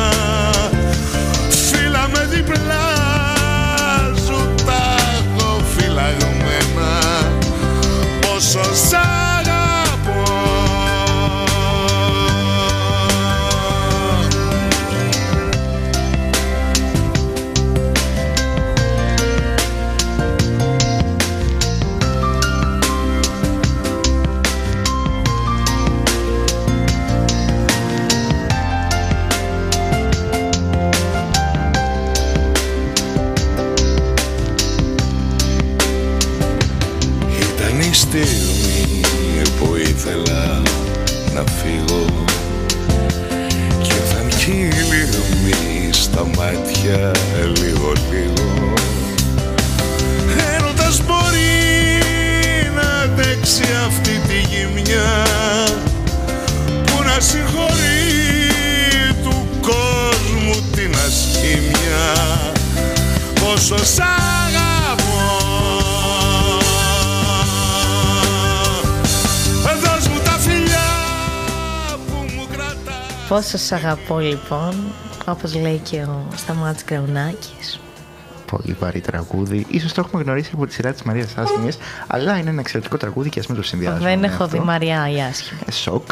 αυτή 54.65 54.81
τη 54.81 54.81
γυμνιά 54.81 55.25
Που 56.85 57.03
να 57.03 57.19
συγχωρεί 57.19 58.03
του 59.23 59.47
κόσμου 59.61 60.71
την 60.71 60.95
ασχήμια 61.05 62.13
Πόσο 63.33 63.85
σ' 63.85 63.99
αγαπώ 63.99 65.03
Δώσ' 69.83 70.07
μου 70.07 70.19
τα 70.23 70.31
φιλιά 70.31 70.89
που 72.07 72.25
μου 72.35 72.47
κρατάς 72.51 73.27
Πόσο 73.27 73.57
σ' 73.57 73.71
αγαπώ 73.71 74.19
λοιπόν, 74.19 74.75
όπως 75.25 75.55
λέει 75.55 75.81
και 75.89 76.01
ο 76.01 76.25
Σταμάτης 76.35 76.83
Κραουνάκης. 76.83 77.54
Πολύ 78.79 78.91
βαρύ 78.91 79.01
τραγούδι. 79.01 79.65
Ίσως 79.69 79.93
το 79.93 80.01
έχουμε 80.05 80.23
γνωρίσει 80.23 80.51
από 80.53 80.65
τη 80.65 80.73
σειρά 80.73 80.91
της 80.91 81.03
Μαρίας 81.03 81.37
Άσχημης, 81.37 81.77
αλλά 82.07 82.37
είναι 82.37 82.49
ένα 82.49 82.59
εξαιρετικό 82.59 82.97
τραγούδι 82.97 83.29
και 83.29 83.39
ας 83.39 83.47
μην 83.47 83.57
το 83.57 83.63
συνδυάζουμε. 83.63 84.09
Δεν 84.09 84.19
με 84.19 84.27
έχω 84.27 84.43
αυτό. 84.43 84.57
δει 84.57 84.63
Μαριά 84.63 85.09
η 85.09 85.21
άσχημη. 85.21 85.59
Ε, 85.67 85.71
Σοκ. 85.71 86.11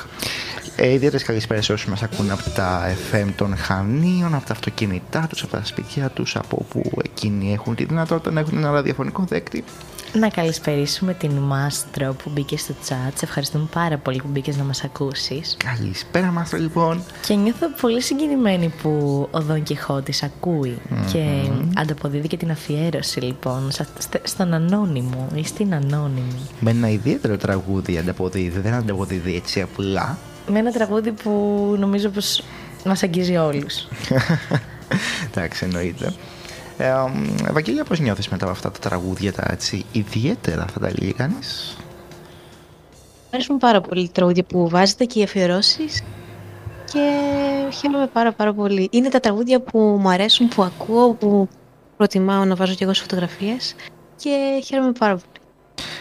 Ε, 0.76 0.92
Ιδιαίτερες 0.94 1.24
καλησπέρες 1.24 1.66
σε 1.66 1.74
όσους 1.74 1.88
μας 1.88 2.04
ακούν 2.04 2.32
από 2.32 2.50
τα 2.50 2.96
FM 3.12 3.28
των 3.36 3.58
Χανίων, 3.58 4.36
από 4.36 4.46
τα 4.46 4.54
αυτοκίνητά 4.54 5.28
τους, 5.30 5.44
από 5.44 5.52
τα 5.52 5.62
σπίτια 5.66 6.10
τους, 6.10 6.36
από 6.36 6.58
όπου 6.62 6.82
εκείνοι 7.04 7.54
έχουν 7.54 7.76
τη 7.76 7.86
δυνατότητα 7.86 8.32
να 8.32 8.40
έχουν 8.40 8.58
ένα 8.58 8.72
ραδιοφωνικό 8.72 9.24
δέκτη. 9.28 9.64
Να 10.20 10.30
καλησπερίσουμε 10.30 11.14
την 11.14 11.32
Μάστρο 11.32 12.14
που 12.14 12.30
μπήκε 12.34 12.58
στο 12.58 12.74
chat. 12.90 13.12
Σε 13.16 13.26
ευχαριστούμε 13.26 13.66
πάρα 13.74 13.98
πολύ 13.98 14.18
που 14.22 14.28
μπήκες 14.32 14.58
να 14.58 14.64
μας 14.64 14.84
ακούσεις. 14.84 15.58
Καλησπέρα, 15.64 16.32
Μάστρο, 16.32 16.60
λοιπόν. 16.60 17.04
Και 17.28 17.34
νιώθω 17.34 17.68
πολύ 17.82 18.02
συγκινημένη 18.02 18.74
που 18.82 18.90
ο 19.32 19.42
Δον 19.42 19.64
Κιχώτης 19.64 20.24
ακούει 20.24 20.78
και 21.12 21.50
ανταποδίδει 21.76 22.28
και 22.28 22.38
την 22.38 22.52
αφιέρωση 22.52 23.20
λοιπόν 23.20 23.72
στα- 23.72 23.88
στε- 24.00 24.28
στον 24.28 24.54
ανώνυμο 24.54 25.28
ή 25.36 25.44
στην 25.46 25.74
ανώνυμη. 25.74 26.40
Με 26.60 26.70
ένα 26.70 26.90
ιδιαίτερο 26.90 27.38
τραγούδι 27.38 27.98
ανταποδίδει, 27.98 28.60
δεν 28.60 28.74
ανταποδίδει 28.74 29.36
έτσι 29.36 29.62
απλά. 29.62 30.18
Με 30.52 30.60
ένα 30.60 30.72
τραγούδι 30.72 31.12
που 31.12 31.32
νομίζω 31.80 32.10
πως 32.10 32.44
μας 32.86 33.04
αγγίζει 33.04 33.36
όλους. 33.36 33.88
Εντάξει, 35.32 35.66
εννοείται. 35.66 36.14
Ε, 36.78 36.92
μ, 36.92 37.46
Ευαγγέλια, 37.48 37.84
πώς 37.84 38.00
νιώθεις 38.00 38.28
μετά 38.30 38.44
από 38.44 38.54
αυτά 38.54 38.72
τα 38.72 38.80
τραγούδια 38.80 39.34
τα 39.34 39.44
έτσι 39.50 39.86
ιδιαίτερα, 39.92 40.66
θα 40.74 40.80
τα 40.80 40.92
λέγει 41.00 41.14
κανείς; 41.14 41.78
Μου 41.80 43.30
αρέσουν 43.40 43.58
πάρα 43.58 43.82
πολύ 43.82 44.06
τα 44.06 44.12
τραγούδια 44.12 44.44
που 44.44 44.70
βάζετε 44.70 45.06
και 45.06 45.20
οι 45.20 45.24
αφιερώσεις. 45.24 46.04
Και 46.86 47.10
χαίρομαι 47.74 48.08
πάρα 48.08 48.32
πάρα 48.32 48.54
πολύ. 48.54 48.88
Είναι 48.92 49.10
τα 49.10 49.20
τραγούδια 49.20 49.62
που 49.62 49.80
μου 49.80 50.10
αρέσουν, 50.10 50.48
που 50.48 50.64
ακούω, 50.64 51.14
που 51.14 51.50
προτιμάω 51.98 52.46
να 52.46 52.56
βάζω 52.56 52.74
και 52.74 52.84
εγώ 52.84 52.94
σε 52.94 53.02
φωτογραφίες. 53.02 53.76
Και 54.16 54.62
χαίρομαι 54.66 54.92
πάρα 54.92 55.14
πολύ. 55.14 55.28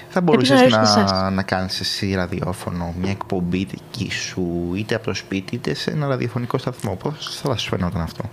Θα 0.09 0.21
μπορούσες 0.21 0.59
αρέσει 0.59 0.71
και 0.71 0.77
να, 0.77 0.83
εσάς. 0.83 1.33
να 1.33 1.43
κάνεις 1.43 1.81
εσύ 1.81 2.15
ραδιόφωνο, 2.15 2.95
μια 3.01 3.11
εκπομπή 3.11 3.65
δική 3.65 4.11
σου, 4.11 4.73
είτε 4.75 4.95
από 4.95 5.05
το 5.05 5.15
σπίτι, 5.15 5.55
είτε 5.55 5.75
σε 5.75 5.91
ένα 5.91 6.07
ραδιοφωνικό 6.07 6.59
σταθμό. 6.59 6.97
Πώς 6.97 7.41
θα 7.43 7.57
σου 7.57 7.69
φαινόταν 7.69 8.01
αυτό; 8.01 8.25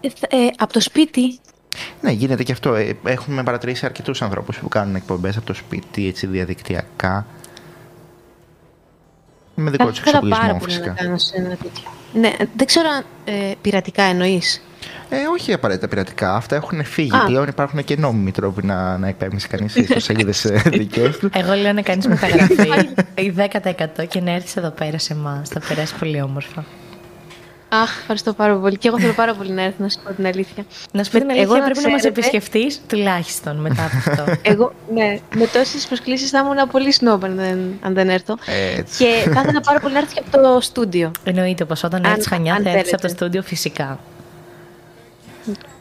Ε, 0.00 0.08
θα- 0.08 0.26
ε, 0.30 0.46
από 0.56 0.72
το 0.72 0.80
σπίτι, 0.80 1.38
Ναι, 2.00 2.10
γίνεται 2.10 2.42
και 2.42 2.52
αυτό. 2.52 2.74
Ε, 2.74 2.96
Έχουμε 3.04 3.42
παρατηρήσει 3.42 3.86
αρκετούς 3.86 4.22
ανθρώπους 4.22 4.58
που 4.58 4.68
κάνουν 4.68 4.94
εκπομπές 4.94 5.36
από 5.36 5.46
το 5.46 5.54
σπίτι, 5.54 6.06
έτσι 6.08 6.26
διαδικτυακά. 6.26 7.26
Με 9.54 9.70
δικό 9.70 9.84
θα 9.84 9.90
τους 9.90 9.98
ήθελα 10.00 10.18
πάρα 10.20 10.44
εξοπλισμό 10.44 10.58
πολύ 10.58 10.72
να 10.72 10.78
φυσικά. 10.78 11.02
κάνω 11.02 11.18
σε 11.18 11.36
ένα 11.36 11.48
τέτοιο. 11.48 11.90
Ναι, 12.12 12.30
δεν 12.56 12.66
ξέρω 12.66 12.88
αν 12.88 13.04
ε, 13.24 13.52
πειρατικά 13.60 14.02
εννοείς. 14.02 14.62
Ε, 15.08 15.16
όχι 15.32 15.52
απαραίτητα 15.52 15.88
πειρατικά. 15.88 16.34
Αυτά 16.34 16.56
έχουν 16.56 16.84
φύγει. 16.84 17.16
Α. 17.16 17.24
Πλέον 17.24 17.48
υπάρχουν 17.48 17.84
και 17.84 17.96
νόμιμοι 17.96 18.30
τρόποι 18.30 18.64
να, 18.66 18.98
να 18.98 19.08
εκπέμπει 19.08 19.36
κανείς 19.36 19.74
ιστοσελίδε 19.74 20.32
δικές 20.78 21.16
του. 21.18 21.30
Εγώ 21.34 21.54
λέω 21.54 21.72
να 21.72 21.82
κάνεις 21.82 22.06
μεταγραφή 22.06 22.68
η 23.24 23.34
10% 23.98 24.06
και 24.08 24.20
να 24.20 24.30
έρθεις 24.30 24.56
εδώ 24.56 24.70
πέρα 24.70 24.98
σε 24.98 25.12
εμάς. 25.12 25.48
Θα 25.48 25.60
περάσει 25.68 25.94
πολύ 25.98 26.22
όμορφα. 26.22 26.64
Αχ, 27.70 27.90
ευχαριστώ 28.00 28.32
πάρα 28.32 28.56
πολύ. 28.56 28.76
Και 28.78 28.88
εγώ 28.88 28.98
θέλω 29.00 29.12
πάρα 29.12 29.34
πολύ 29.34 29.50
να 29.50 29.62
έρθω 29.62 29.76
να 29.78 29.88
σου 29.88 29.98
πω 30.04 30.12
την 30.12 30.26
αλήθεια. 30.26 30.64
Να 30.92 31.04
σου 31.04 31.10
πω 31.10 31.16
την 31.18 31.26
Με- 31.26 31.32
αλήθεια, 31.32 31.48
εγώ 31.50 31.58
να 31.58 31.64
πρέπει 31.64 31.80
να 31.82 31.88
μας 31.90 31.98
ξέρετε- 32.00 32.18
επισκεφτείς 32.24 32.80
τουλάχιστον 32.86 33.56
μετά 33.56 33.84
από 33.84 34.10
αυτό. 34.10 34.24
Εγώ, 34.52 34.72
ναι, 34.94 35.18
με 35.34 35.46
τόσες 35.46 35.86
προσκλήσεις 35.86 36.30
θα 36.30 36.38
ήμουν 36.38 36.68
πολύ 36.70 36.92
σνόμπ 36.92 37.24
αν 37.24 37.34
δεν, 37.36 37.58
αν 37.82 37.94
δεν 37.94 38.08
έρθω. 38.08 38.36
Έτσι. 38.76 39.04
Και 39.04 39.30
θα 39.30 39.40
ήθελα 39.40 39.60
πάρα 39.60 39.80
πολύ 39.80 39.92
να 39.92 39.98
έρθω 39.98 40.12
και 40.14 40.22
από 40.26 40.42
το 40.42 40.60
στούντιο. 40.60 41.10
Εννοείται 41.24 41.64
πως 41.64 41.82
όταν 41.82 42.04
Αν- 42.04 42.10
έρθεις 42.10 42.26
Χανιά 42.26 42.54
αν 42.54 42.62
θα 42.62 42.68
έρθεις 42.70 42.92
από 42.92 43.02
το 43.02 43.08
θέλετε. 43.08 43.24
στούντιο 43.24 43.42
φυσικά. 43.42 43.98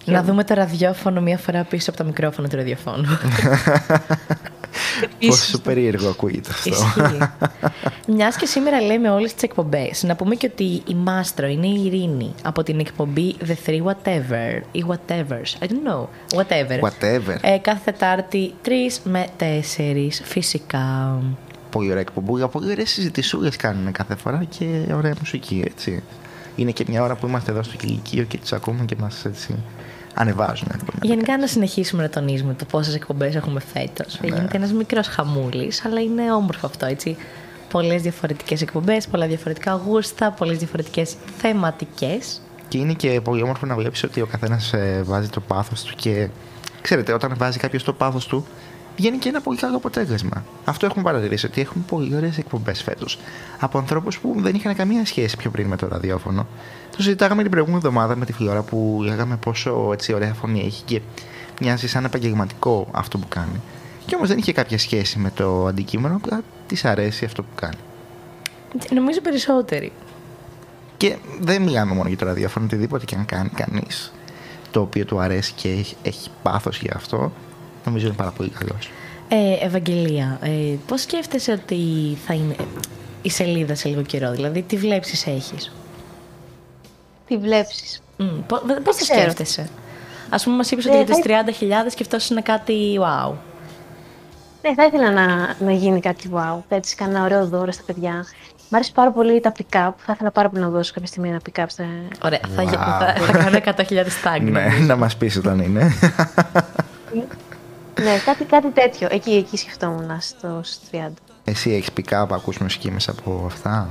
Να 0.06 0.24
δούμε 0.24 0.44
το 0.44 0.54
ραδιόφωνο 0.54 1.22
μία 1.22 1.38
φορά 1.38 1.64
πίσω 1.64 1.90
από 1.90 2.00
το 2.00 2.06
μικρόφωνο 2.06 2.48
του 2.48 2.56
ραδιοφώνου. 2.56 3.08
Πόσο 5.28 5.60
περίεργο 5.60 6.10
ακούγεται 6.10 6.50
αυτό. 6.50 6.70
Ισχύει. 6.70 7.18
Μιας 8.16 8.36
και 8.36 8.46
σήμερα 8.46 8.82
λέμε 8.82 9.10
όλες 9.10 9.34
τις 9.34 9.44
εκπομπές, 9.44 10.04
να 10.04 10.16
πούμε 10.16 10.36
και 10.36 10.50
ότι 10.54 10.82
η 10.88 10.96
Μάστρο 10.96 11.48
είναι 11.48 11.68
η 11.68 11.86
Ειρήνη 11.86 12.34
από 12.44 12.64
την 12.64 12.80
εκπομπή 12.80 13.36
The 13.48 13.70
Three 13.70 13.84
Whatever 13.84 14.62
ή 14.72 14.86
Whatevers. 14.88 15.64
I 15.64 15.68
don't 15.68 15.88
know. 15.88 16.08
Whatever. 16.40 16.80
Whatever. 16.80 17.38
Ε, 17.42 17.58
κάθε 17.58 17.92
Τετάρτη 17.98 18.54
3 18.66 18.70
με 19.04 19.28
4 19.40 19.44
φυσικά. 20.24 21.20
Πολύ 21.70 21.90
ωραία 21.90 22.02
εκπομπή. 22.02 22.48
Πολύ 22.48 22.72
ωραίε 22.72 22.86
συζητησούλες 22.86 23.56
κάνουν 23.56 23.92
κάθε 23.92 24.16
φορά 24.16 24.44
και 24.58 24.86
ωραία 24.94 25.14
μουσική, 25.20 25.64
έτσι. 25.66 26.04
Είναι 26.56 26.72
και 26.72 26.86
μια 26.88 27.04
ώρα 27.04 27.16
που 27.16 27.28
είμαστε 27.28 27.52
εδώ 27.52 27.64
στο 27.64 27.78
κηλικείο 27.78 28.24
και 28.24 28.38
τις 28.38 28.54
ακούμε 28.54 28.86
και 28.86 28.96
μας 29.00 29.26
έτσι 29.26 29.56
ανεβάζουν. 30.18 30.68
Γενικά 31.02 31.38
να 31.38 31.48
συνεχίσουμε 31.48 32.04
να 32.04 32.10
τονίζουμε 32.10 32.54
το 32.54 32.66
πόσες 32.66 32.96
εκπομπές 32.96 33.36
έχουμε 33.36 33.60
φέτος. 33.60 34.20
Γίνεται 34.24 34.58
ένας 34.58 34.72
μικρός 34.72 35.08
χαμούλης, 35.08 35.86
αλλά 35.86 36.02
είναι 36.02 36.34
όμορφο 36.34 36.66
αυτό, 36.66 36.86
έτσι. 36.86 37.18
Πολλές 37.70 38.02
διαφορετικές 38.02 38.62
εκπομπές, 38.62 39.08
πολλά 39.08 39.28
διαφορετικά 39.28 39.74
γούστα, 39.86 40.32
πολλές 40.32 40.58
διαφορετικές 40.58 41.16
θεματικές. 41.38 42.42
Και 42.68 42.78
είναι 42.78 42.94
και 42.94 43.22
πολύ 43.22 43.42
όμορφο 43.42 43.66
να 43.66 43.76
βλέπεις 43.76 44.04
ότι 44.04 44.22
ο 44.22 44.26
καθένας 44.26 44.74
βάζει 45.04 45.28
το 45.30 45.40
πάθος 45.40 45.84
του 45.84 45.96
και 45.96 46.30
ξέρετε, 46.82 47.14
όταν 47.14 47.34
βάζει 47.38 47.58
κάποιος 47.58 47.84
το 47.84 47.94
πάθος 47.94 48.26
του, 48.28 48.46
βγαίνει 48.98 49.18
και 49.18 49.30
ένα 49.30 49.42
πολύ 49.42 49.58
καλό 49.58 49.76
αποτέλεσμα. 49.76 50.44
Αυτό 50.66 50.86
έχουμε 50.86 51.04
παρατηρήσει, 51.04 51.46
ότι 51.46 51.62
έχουμε 51.62 51.84
πολύ 51.88 52.16
ωραίες 52.16 52.38
εκπομπές 52.38 52.84
φέτος. 52.84 53.20
Από 53.60 53.78
ανθρώπους 53.78 54.20
που 54.20 54.36
δεν 54.38 54.56
είχαν 54.56 54.76
καμία 54.76 55.06
σχέση 55.06 55.38
πιο 55.38 55.50
πριν 55.50 55.68
με 55.68 55.76
το 55.76 55.88
ραδιόφωνο. 55.88 56.48
Το 56.98 57.04
συζητάγαμε 57.04 57.42
την 57.42 57.52
προηγούμενη 57.52 57.82
εβδομάδα 57.86 58.16
με 58.16 58.26
τη 58.26 58.34
Φλώρα 58.34 58.62
που 58.62 59.00
λέγαμε 59.04 59.38
πόσο 59.38 59.90
έτσι, 59.94 60.14
ωραία 60.14 60.34
φωνή 60.34 60.64
έχει 60.66 60.84
και 60.84 61.02
μοιάζει 61.62 61.88
σαν 61.88 62.06
επαγγελματικό 62.06 62.88
αυτό 62.92 63.18
που 63.18 63.28
κάνει. 63.28 63.62
Και 64.06 64.16
όμως 64.16 64.28
δεν 64.28 64.38
είχε 64.38 64.54
κάποια 64.54 64.78
σχέση 64.78 65.20
με 65.20 65.32
το 65.36 65.66
αντικείμενο, 65.66 66.16
απλά 66.16 66.42
της 66.68 66.86
αρέσει 66.86 67.26
αυτό 67.26 67.44
που 67.44 67.50
κάνει. 67.56 67.76
Νομίζω 68.94 69.22
περισσότεροι. 69.22 69.92
Και 70.98 71.16
δεν 71.42 71.62
μιλάμε 71.62 71.94
μόνο 71.94 72.08
για 72.08 72.18
το 72.18 72.26
ραδιόφωνο, 72.26 72.66
οτιδήποτε 72.66 73.06
και 73.06 73.16
αν 73.16 73.26
κάνει 73.26 73.50
κανείς 73.50 74.14
το 74.72 74.82
οποίο 74.82 75.06
του 75.06 75.20
αρέσει 75.20 75.54
και 75.56 75.70
έχει, 75.70 75.96
έχει 76.02 76.30
πάθος 76.44 76.80
για 76.80 76.94
αυτό, 76.96 77.32
νομίζω 77.86 78.06
είναι 78.06 78.16
πάρα 78.16 78.32
πολύ 78.32 78.50
καλός. 78.50 78.90
Ε, 79.28 79.66
Ευαγγελία, 79.66 80.40
ε, 80.42 80.76
πώς 80.88 81.02
σκέφτεσαι 81.02 81.52
ότι 81.52 81.78
θα 82.26 82.34
είναι 82.34 82.56
η 83.22 83.30
σελίδα 83.30 83.76
σε 83.76 83.90
λίγο 83.90 84.02
καιρό, 84.02 84.32
δηλαδή 84.32 84.62
τι 84.62 84.78
βλέψεις 84.78 85.28
έχεις; 85.28 85.72
Τι 87.28 87.38
βλέψεις. 87.38 88.02
Mm, 88.20 88.24
πώς 88.48 88.60
πώς 88.84 88.96
το 88.98 89.04
ξέρω. 89.04 89.20
σκέφτεσαι; 89.22 89.70
Ας 90.30 90.44
πούμε 90.44 90.56
μας 90.56 90.72
είπες 90.72 90.86
Ε, 90.86 90.90
ότι 90.90 90.98
για 90.98 91.06
θα- 91.06 91.14
τις 91.14 91.60
30.000 91.60 91.90
σκεφτόσουν 91.92 92.44
κάτι 92.44 93.00
wow. 93.02 93.32
Ναι, 94.62 94.74
θα 94.74 94.86
ήθελα 94.86 95.12
να, 95.12 95.56
να 95.60 95.72
γίνει 95.72 96.00
κάτι 96.00 96.30
wow, 96.36 96.58
έτσι, 96.68 96.96
κανένα 96.96 97.24
ωραίο 97.24 97.48
δώρο 97.48 97.72
στα 97.72 97.84
παιδιά. 97.86 98.26
Μ' 98.70 98.76
άρεσε 98.76 98.92
πάρα 98.94 99.12
πολύ 99.12 99.40
τα 99.40 99.52
pick-up. 99.58 99.92
Θα 99.98 100.12
ήθελα 100.14 100.32
πάρα 100.32 100.50
πολύ 100.50 100.62
να 100.62 100.70
δώσω 100.70 100.94
κάποια 100.94 101.08
στιγμή 101.08 101.30
ένα 101.30 101.40
pick-up 101.50 101.64
στα... 101.68 101.84
Ωραία, 102.24 102.40
θα, 102.56 102.64
Wow. 102.64 102.68
θα, 102.68 103.16
θα 103.26 103.38
κάνω 103.38 103.58
100.000 103.66 103.84
tag. 104.24 104.42
Ναι, 104.42 104.50
νομίζω. 104.62 104.84
να 104.86 104.96
μας 104.96 105.18
πεις 105.18 105.36
όταν 105.38 105.60
είναι. 105.60 105.92
ναι, 108.02 108.18
κάτι, 108.26 108.44
κάτι 108.44 108.70
τέτοιο. 108.70 109.08
Εκεί, 109.12 109.32
εκεί 109.32 109.58
σκεφτόμουν 109.58 110.18
στο 110.20 110.60
στους 110.64 110.78
30. 110.92 111.08
Εσύ 111.44 111.72
έχεις 111.72 111.90
pick-up, 111.98 112.26
ακούς 112.32 112.58
μουσική 112.58 112.92
μέσα 112.92 113.12
από 113.12 113.44
αυτά; 113.46 113.90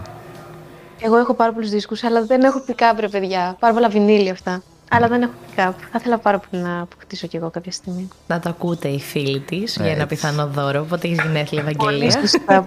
Εγώ 1.00 1.16
έχω 1.16 1.34
πάρα 1.34 1.52
πολλούς 1.52 1.70
δίσκους, 1.70 2.04
αλλά 2.04 2.24
δεν 2.24 2.42
έχω 2.42 2.62
pick-up, 2.68 2.96
ρε 3.00 3.08
παιδιά. 3.08 3.56
Πάρα 3.58 3.74
πολλά 3.74 3.88
βινίλια 3.88 4.32
αυτά. 4.32 4.62
Αλλά 4.90 5.08
δεν 5.08 5.22
έχω 5.22 5.32
pick-up. 5.46 5.72
Θα 5.92 5.98
ήθελα 5.98 6.18
πάρα 6.18 6.38
πολύ 6.38 6.62
να 6.62 6.80
αποκτήσω 6.80 7.26
κι 7.26 7.36
εγώ 7.36 7.50
κάποια 7.50 7.72
στιγμή. 7.72 8.08
Να 8.26 8.38
το 8.40 8.48
ακούτε 8.48 8.88
οι 8.88 9.00
φίλοι 9.00 9.40
της 9.40 9.74
για 9.76 9.84
ένα 9.84 9.94
Έτσι. 9.94 10.06
πιθανό 10.06 10.46
δώρο. 10.46 10.80
Οπότε 10.80 11.08
έχει 11.08 11.20
γενέθλια, 11.22 11.62
Ευαγγελία. 11.62 12.10
Σωστά. 12.10 12.64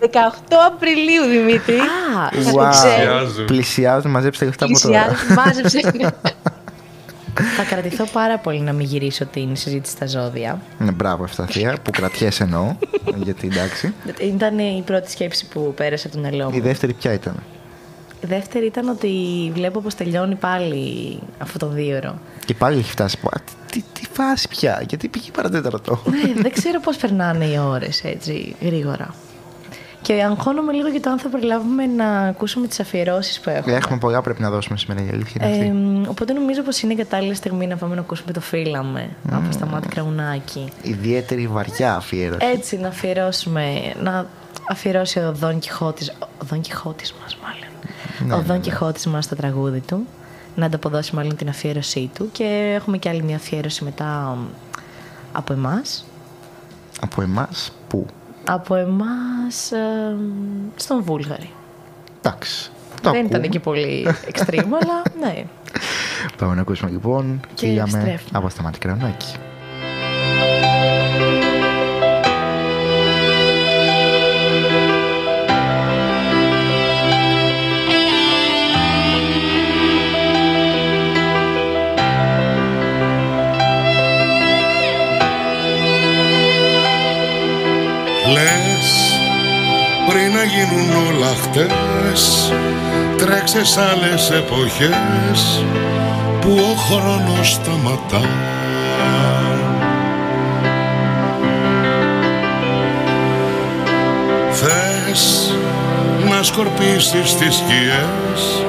18 0.00 0.06
Απριλίου, 0.66 1.24
Δημήτρη. 1.30 1.78
Α, 1.78 2.42
Θα 2.42 2.50
το 2.52 2.60
Wow. 2.62 2.70
ξέρεις. 2.70 2.96
Πλησιάζουν. 2.98 3.44
Πλησιάζουν, 3.44 4.10
μαζέψτε 4.10 4.44
λεφτά 4.44 4.64
από 4.64 4.80
τώρα. 4.80 5.04
Πλησιάζει, 5.06 5.32
μάζεψε. 5.34 5.80
θα 7.42 7.64
κρατηθώ 7.64 8.04
πάρα 8.04 8.38
πολύ 8.38 8.60
να 8.60 8.72
μην 8.72 8.86
γυρίσω 8.86 9.26
την 9.26 9.56
συζήτηση 9.56 9.92
στα 9.94 10.06
ζώδια. 10.06 10.60
Ναι, 10.78 10.90
μπράβο, 10.92 11.24
Ευσταθία, 11.24 11.76
που 11.82 11.90
κρατιέσαι 11.90 12.42
εννοώ. 12.42 12.74
γιατί 13.22 13.46
εντάξει. 13.52 13.94
Ήταν 14.20 14.58
η 14.58 14.82
πρώτη 14.86 15.10
σκέψη 15.10 15.46
που 15.46 15.72
πέρασε 15.76 16.06
από 16.06 16.16
το 16.16 16.22
μυαλό 16.22 16.50
Η 16.52 16.56
μου. 16.56 16.62
δεύτερη 16.62 16.92
ποια 16.92 17.12
ήταν; 17.12 17.34
Η 18.22 18.26
δεύτερη 18.26 18.66
ήταν 18.66 18.88
ότι 18.88 19.10
βλέπω 19.54 19.80
πως 19.80 19.94
τελειώνει 19.94 20.34
πάλι 20.34 21.18
αυτό 21.38 21.58
το 21.58 21.68
δίωρο. 21.68 22.18
Και 22.44 22.54
πάλι 22.54 22.78
έχει 22.78 22.90
φτάσει. 22.90 23.18
πω, 23.18 23.28
«Α, 23.28 23.40
Τι, 23.70 23.80
τι, 23.92 24.00
τι 24.00 24.06
φάση 24.12 24.48
πια, 24.48 24.82
γιατί 24.88 25.08
πήγε 25.08 25.30
παρατέταρτο. 25.30 26.02
ναι, 26.04 26.42
δεν 26.42 26.52
ξέρω 26.52 26.80
πώς 26.80 26.96
περνάνε 26.96 27.44
οι 27.44 27.58
ώρες 27.58 28.04
έτσι 28.04 28.54
γρήγορα. 28.60 29.14
Και 30.06 30.22
αγχώνομαι 30.22 30.72
λίγο 30.72 30.88
για 30.88 31.00
το 31.00 31.10
αν 31.10 31.18
θα 31.18 31.28
προλάβουμε 31.28 31.86
να 31.86 32.18
ακούσουμε 32.18 32.66
τις 32.66 32.80
αφιερώσεις 32.80 33.40
που 33.40 33.50
έχουμε. 33.50 33.74
Έχουμε 33.74 33.98
πολλά 33.98 34.22
πρέπει 34.22 34.42
να 34.42 34.50
δώσουμε 34.50 34.78
σήμερα 34.78 35.04
η 35.04 35.08
αλήθεια 35.12 35.46
είναι 35.46 35.56
Ε, 35.56 35.58
αυτή. 35.58 35.70
μ, 35.70 36.04
οπότε 36.08 36.32
νομίζω 36.32 36.62
πως 36.62 36.80
είναι 36.80 36.92
η 36.92 36.96
κατάλληλη 36.96 37.34
στιγμή 37.34 37.66
να 37.66 37.76
πάμε 37.76 37.94
να 37.94 38.00
ακούσουμε 38.00 38.32
το 38.32 38.40
φύλαμε 38.40 39.08
από 39.30 39.52
στα 39.52 39.66
μάτια 39.66 39.90
Κραουνάκη. 39.94 40.68
Ιδιαίτερη 40.82 41.46
βαριά 41.46 41.94
αφιέρωση. 41.94 42.46
Έτσι 42.54 42.76
να 42.78 42.88
αφιερώσουμε, 42.88 43.92
να 44.02 44.26
αφιερώσει 44.68 45.18
ο 45.18 45.32
Δον 45.32 45.58
Κιχώτης, 45.58 46.12
ο 46.20 46.44
Δον 46.44 46.60
Κιχώτης 46.60 47.14
μας 47.22 47.36
μάλλον. 47.42 47.68
Ναι, 48.26 48.34
ο 48.34 48.36
ναι, 48.36 48.42
Δον 48.42 48.56
ναι. 48.56 48.62
Κιχώτης 48.62 49.06
μας 49.06 49.24
στο 49.24 49.36
τραγούδι 49.36 49.80
του, 49.80 50.06
να 50.54 50.66
ανταποδώσει 50.66 51.14
μάλλον 51.14 51.36
την 51.36 51.48
αφιέρωσή 51.48 52.10
του 52.14 52.28
και 52.32 52.72
έχουμε 52.76 52.98
και 52.98 53.08
άλλη 53.08 53.22
μια 53.22 53.36
αφιέρωση 53.36 53.84
μετά 53.84 54.38
μ, 54.38 54.44
από 55.32 55.52
εμάς. 55.52 56.04
Από 57.00 57.22
εμάς 57.22 57.72
πού; 57.88 58.06
Από 58.48 58.74
εμάς 58.74 59.72
ε, 59.72 60.14
μ, 60.16 60.68
στον 60.76 61.02
Βούλγαρη. 61.02 61.50
Εντάξει. 62.22 62.70
Το 63.02 63.10
Δεν 63.10 63.18
ήταν 63.20 63.30
ακούμε. 63.30 63.46
εκεί 63.46 63.58
πολύ 63.58 64.06
extreme, 64.32 64.64
αλλά 64.82 65.02
ναι. 65.20 65.44
Πάμε 66.38 66.54
να 66.54 66.60
ακούσουμε 66.60 66.90
λοιπόν. 66.90 67.40
Και 67.54 67.66
Φύγαμε 67.66 67.90
επιστρέφουμε. 67.98 68.38
από 68.38 68.48
σταμάτη 68.48 68.78
κρανάκι. 68.78 69.34
Λες 88.32 89.20
πριν 90.08 90.32
να 90.32 90.44
γίνουν 90.44 91.06
όλα 91.06 91.34
χτες 91.42 92.52
Τρέξες 93.16 93.68
σ' 93.68 93.76
άλλες 93.76 94.30
εποχές 94.30 95.64
Που 96.40 96.50
ο 96.50 96.74
χρόνος 96.74 97.52
σταματά. 97.52 98.28
Θες 104.50 105.54
να 106.28 106.42
σκορπίσεις 106.42 107.36
τις 107.36 107.54
σκιές 107.54 108.64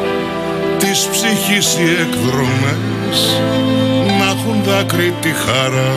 Της 0.77 1.07
ψυχής 1.11 1.73
οι 1.73 1.91
εκδρομές 2.01 3.41
Να 4.19 4.25
έχουν 4.25 4.63
δάκρυ 4.63 5.13
τη 5.21 5.29
χαρά 5.29 5.95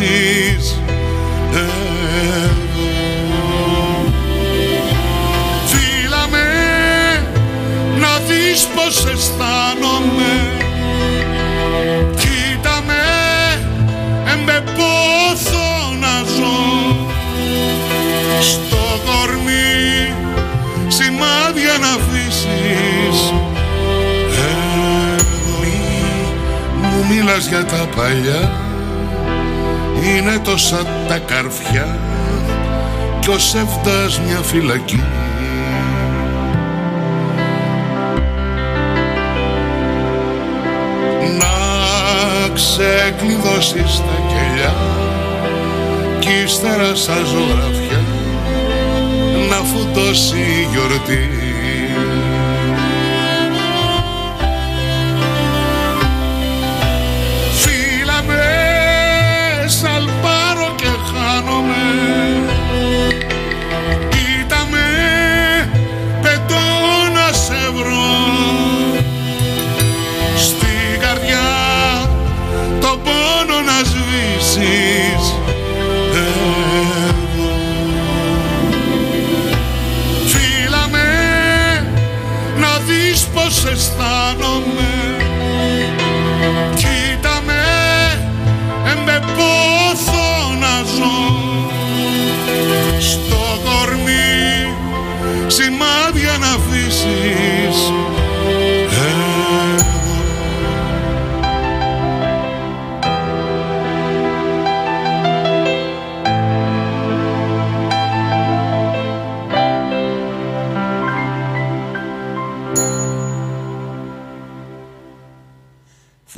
σβήσεις 0.00 0.80
εδώ 1.52 1.90
Φύλαμε, 5.66 6.46
να 8.00 8.18
δεις 8.28 8.66
πως 8.74 9.04
αισθάνομαι. 9.04 10.32
Κοίτα 12.16 12.82
με, 12.86 13.02
εμπε 14.32 14.62
πόθο 14.76 15.94
να 16.00 16.22
ζω. 16.36 17.08
Στο 18.40 19.00
κορμί 19.06 20.14
σημάδια 20.88 21.78
να 21.80 21.88
αφήσεις. 21.88 23.32
Εδώ 24.30 25.58
μη 25.60 26.88
μου 26.88 27.06
μιλάς 27.08 27.46
για 27.48 27.64
τα 27.64 27.88
παλιά 27.96 28.59
Είναι 30.16 30.38
τόσα 30.44 30.86
τα 31.08 31.18
καρφιά 31.18 31.98
κι 33.20 33.30
ως 33.30 33.54
έφτας 33.54 34.20
μια 34.20 34.40
φυλακή. 34.42 35.02
Να 41.38 41.48
ξεκλειδώσεις 42.54 43.98
τα 43.98 44.22
κελιά 44.28 44.74
κι 46.18 46.42
ύστερα 46.44 46.94
σαν 46.94 47.26
ζωγραφιά 47.26 48.00
να 49.48 49.56
φουτώσει 49.56 50.36
η 50.36 50.68
γιορτή 50.72 51.28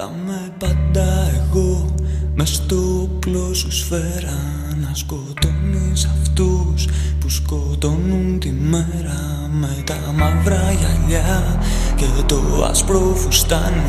Θα 0.03 0.11
με 0.27 0.53
πάντα 0.59 1.31
εγώ 1.33 1.95
μες 2.35 2.49
στο 2.49 2.77
όπλο 3.03 3.55
σου 3.55 3.73
σφαίρα 3.73 4.39
Να 4.81 4.95
σκοτώνεις 4.95 6.09
αυτούς 6.21 6.89
που 7.21 7.29
σκοτώνουν 7.29 8.39
τη 8.39 8.51
μέρα 8.51 9.49
Με 9.61 9.83
τα 9.85 10.13
μαύρα 10.17 10.73
γυαλιά 10.73 11.61
και 11.97 12.05
το 12.27 12.65
άσπρο 12.71 13.15
φουστάνι 13.17 13.83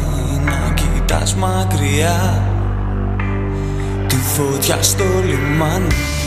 να 0.45 0.73
κοιτάς 0.73 1.35
μακριά. 1.35 2.43
Τη 4.07 4.15
φωτιά 4.15 4.81
στο 4.81 5.03
λιμάνι 5.25 6.22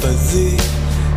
παιδί 0.00 0.54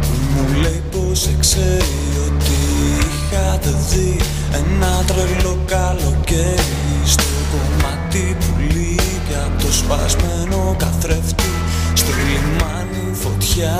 που 0.01 0.13
μου 0.33 0.61
λέει 0.61 0.83
πως 0.91 1.29
ξέρει 1.39 2.03
ότι 2.27 2.57
είχατε 2.99 3.69
δει 3.89 4.17
ένα 4.53 5.03
τρελό 5.07 5.57
καλοκαίρι 5.65 7.01
στο 7.05 7.23
κομμάτι 7.51 8.37
που 8.39 8.59
λείπει 8.59 9.33
από 9.45 9.63
το 9.63 9.71
σπασμένο 9.73 10.75
καθρέφτη 10.77 11.51
στο 11.93 12.11
λιμάνι 12.27 13.13
φωτιά 13.13 13.75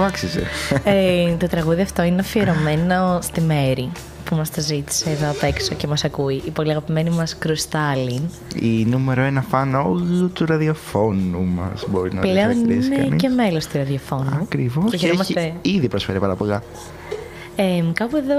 αφού 0.00 0.08
άξιζε. 0.08 0.42
ε, 0.84 1.34
το 1.38 1.46
τραγούδι 1.46 1.80
αυτό 1.82 2.02
είναι 2.02 2.20
αφιερωμένο 2.20 3.18
στη 3.22 3.40
Μέρη 3.40 3.90
που 4.24 4.36
μας 4.36 4.50
το 4.50 4.60
ζήτησε 4.60 5.10
εδώ 5.10 5.30
απ' 5.30 5.42
έξω 5.42 5.74
και 5.74 5.86
μας 5.86 6.04
ακούει. 6.04 6.42
Η 6.46 6.50
πολύ 6.50 6.70
αγαπημένη 6.70 7.10
μας 7.10 7.36
Κρουστάλιν. 7.38 8.22
Η 8.60 8.84
νούμερο 8.84 9.22
ένα 9.22 9.42
φαν 9.42 9.74
όλου 9.74 10.30
του 10.34 10.46
ραδιοφώνου 10.46 11.44
μας 11.44 11.84
μπορεί 11.88 12.14
να 12.14 12.20
Πλέον 12.20 12.36
χαρακτηρίσει 12.38 12.86
είναι 12.86 12.96
κανείς. 12.96 13.22
και 13.22 13.28
μέλος 13.28 13.66
του 13.66 13.76
ραδιοφώνου. 13.76 14.38
Ακριβώς. 14.42 14.84
Και 14.84 14.96
Και 14.96 14.96
χαιρόμαστε. 14.96 15.40
έχει 15.40 15.76
ήδη 15.76 15.88
προσφέρει 15.88 16.18
πάρα 16.18 16.34
πολλά. 16.34 16.62
Ε, 17.62 17.82
κάπου 17.92 18.16
εδώ 18.16 18.36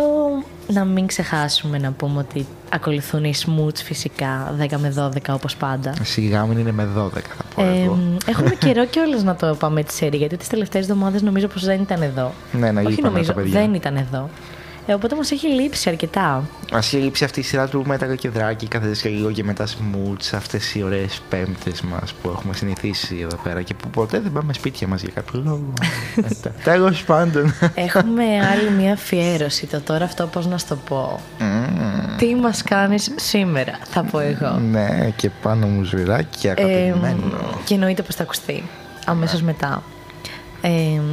να 0.68 0.86
μην 0.86 1.08
ξεχάσουμε 1.08 1.78
να 1.78 1.92
πούμε 1.92 2.20
ότι 2.20 2.46
ακολουθούν 2.70 3.24
οι 3.24 3.34
Smoots 3.46 3.76
φυσικά 3.84 4.56
10 4.62 4.78
με 4.78 4.94
12 4.98 5.34
όπως 5.34 5.56
πάντα. 5.56 5.94
Σιγά 6.04 6.46
μην 6.46 6.58
είναι 6.58 6.72
με 6.72 6.88
12 6.98 7.10
θα 7.12 7.44
πω 7.56 7.62
Ε, 7.64 7.82
εγώ. 7.84 8.00
έχουμε 8.26 8.50
καιρό 8.60 8.86
κιόλας 8.86 9.24
να 9.24 9.36
το 9.36 9.56
πάμε 9.60 9.84
τη 9.84 9.94
σέρη 9.94 10.18
γιατί 10.18 10.38
τις 10.38 10.48
τελευταίες 10.48 10.84
εβδομάδες 10.84 11.22
νομίζω 11.22 11.48
πως 11.48 11.66
δεν 11.66 11.82
ήταν 11.82 12.02
εδώ. 12.02 12.32
Ναι, 12.52 12.72
να 12.72 12.82
Όχι 12.82 12.90
λείπανε 12.90 13.10
νομίζω, 13.14 13.34
τα 13.34 13.40
παιδιά. 13.42 13.60
δεν 13.62 13.74
ήταν 13.74 13.96
εδώ. 13.96 14.30
Ε, 14.86 14.94
οπότε 14.94 15.16
μας 15.16 15.32
έχει 15.32 15.48
λείψει 15.48 15.90
αρκετά. 15.90 16.44
Μας 16.72 16.94
έχει 16.94 17.04
λείψει 17.04 17.24
αυτή 17.24 17.40
η 17.40 17.44
σειρά 17.44 17.68
του 17.68 17.84
Μέτακα 17.86 18.16
και 18.16 18.30
Δράκη, 18.30 18.68
κάθε 18.68 18.92
και 19.02 19.10
λίγο 19.10 19.32
και 19.32 19.44
μετά 19.44 19.66
Σμούτ, 19.66 20.22
αυτές 20.36 20.76
οι 20.76 20.84
ωραίες 20.84 21.22
πέμπτες 21.30 21.82
μας 21.82 22.14
που 22.14 22.30
έχουμε 22.30 22.54
συνηθίσει 22.54 23.20
εδώ 23.22 23.38
πέρα 23.44 23.62
και 23.62 23.74
που 23.74 23.90
ποτέ 23.90 24.20
δεν 24.20 24.32
πάμε 24.32 24.54
σπίτια 24.54 24.88
μας 24.88 25.02
για 25.02 25.12
κάποιο 25.14 25.42
λόγο. 25.46 25.74
Τέλο 26.64 26.94
πάντων. 27.06 27.54
Έχουμε 27.76 28.24
άλλη 28.52 28.70
μια 28.78 28.94
αφιέρωση. 28.94 29.68
Το 29.68 29.82
τώρα 29.82 30.06
αυτό 30.06 30.28
πώς 30.28 30.48
να 30.48 30.58
σου 30.58 30.66
το 30.70 30.76
πω. 30.76 31.20
Μμμ. 31.40 32.16
Τι 32.18 32.36
μας 32.36 32.62
κάνεις 32.64 33.12
σήμερα, 33.16 33.80
θα 33.84 34.04
πω 34.04 34.20
εγώ. 34.20 34.60
Ναι, 34.72 35.10
και 35.16 35.30
πάνω 35.42 35.68
μου 35.68 35.84
σβηράκι 35.84 36.48
Ε, 36.48 36.50
αγαπημένο. 36.50 37.32
και 37.64 37.74
εννοείται 37.74 38.02
πως 38.02 38.16
θα 38.16 38.24
ακουστεί 38.24 38.64
αμέσως 39.06 39.42
μετά. 39.42 39.84
Ε, 40.64 40.70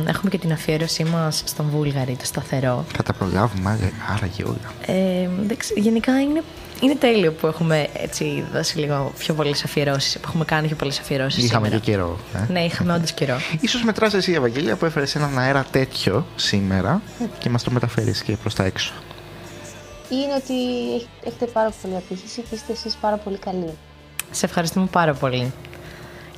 έχουμε 0.06 0.30
και 0.30 0.38
την 0.38 0.52
αφιέρωσή 0.52 1.04
μας 1.04 1.42
στον 1.46 1.66
Βούλγαρη, 1.68 2.16
το 2.16 2.24
σταθερό. 2.24 2.84
Θα 2.96 3.02
τα 3.02 3.12
προλάβουμε 3.12 3.70
άρα- 3.70 3.92
άραγε 4.16 4.42
όλα. 4.44 4.72
Ε, 5.00 5.28
δεν 5.46 5.56
ξε- 5.56 5.78
γενικά 5.78 6.20
είναι, 6.20 6.42
είναι 6.80 6.94
τέλειο 6.94 7.32
που 7.32 7.46
έχουμε 7.46 7.88
έτσι 7.92 8.44
δώσει 8.52 8.78
λίγο 8.78 9.12
πιο 9.18 9.34
πολλές 9.34 9.64
αφιερώσεις, 9.64 10.14
που 10.18 10.24
έχουμε 10.28 10.44
κάνει 10.44 10.66
πιο 10.66 10.76
πολλές 10.76 10.98
αφιερώσεις 10.98 11.44
Είχαμε 11.44 11.66
σήμερα. 11.66 11.84
και 11.84 11.90
καιρό. 11.90 12.18
Ε. 12.48 12.52
Ναι, 12.52 12.60
είχαμε 12.64 12.92
όντως 12.94 13.12
καιρό. 13.12 13.36
Ίσως 13.60 13.84
μετράς 13.84 14.14
εσύ 14.14 14.32
Ευαγγελία 14.32 14.76
που 14.76 14.84
έφερες 14.84 15.14
έναν 15.14 15.38
αέρα 15.38 15.64
τέτοιο 15.70 16.26
σήμερα 16.36 17.02
και 17.38 17.48
μας 17.50 17.62
το 17.62 17.70
μεταφέρεις 17.70 18.22
και 18.22 18.36
προς 18.36 18.54
τα 18.54 18.64
έξω. 18.64 18.92
Είναι 20.10 20.34
ότι 20.36 20.54
έχ- 20.94 21.06
έχετε 21.26 21.46
πάρα 21.46 21.72
πολύ 21.82 21.96
απήχηση 21.96 22.40
και 22.48 22.54
είστε 22.54 22.72
εσείς 22.72 22.96
πάρα 23.00 23.16
πολύ 23.16 23.38
καλοί. 23.38 23.70
Σε 24.30 24.46
ευχαριστούμε 24.46 24.86
πάρα 24.86 25.14
πολύ. 25.14 25.52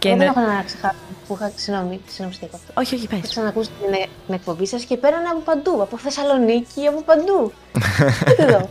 Και 0.00 0.08
Εγώ 0.08 0.16
δεν 0.18 0.26
εννο- 0.26 0.42
έχω 0.42 0.52
να 0.56 0.62
ξεχάσω 0.62 0.94
που 1.26 1.34
είχα, 1.34 1.50
συγγνώμη, 1.56 2.00
συγγνώμη 2.06 2.32
στο 2.34 2.46
αυτό. 2.54 2.72
Όχι, 2.80 2.94
όχι, 2.94 3.06
πες. 3.06 3.18
Είχα 3.18 3.28
ξανακούσει 3.28 3.70
την, 3.84 3.92
ε- 3.94 4.06
την 4.26 4.34
εκπομπή 4.34 4.66
σας 4.66 4.82
και 4.84 4.96
πέρανε 4.96 5.28
από 5.28 5.40
παντού, 5.40 5.82
από 5.82 5.98
Θεσσαλονίκη, 5.98 6.86
από 6.86 7.02
παντού. 7.02 7.52
Ούτε 8.30 8.42
εδώ. 8.42 8.68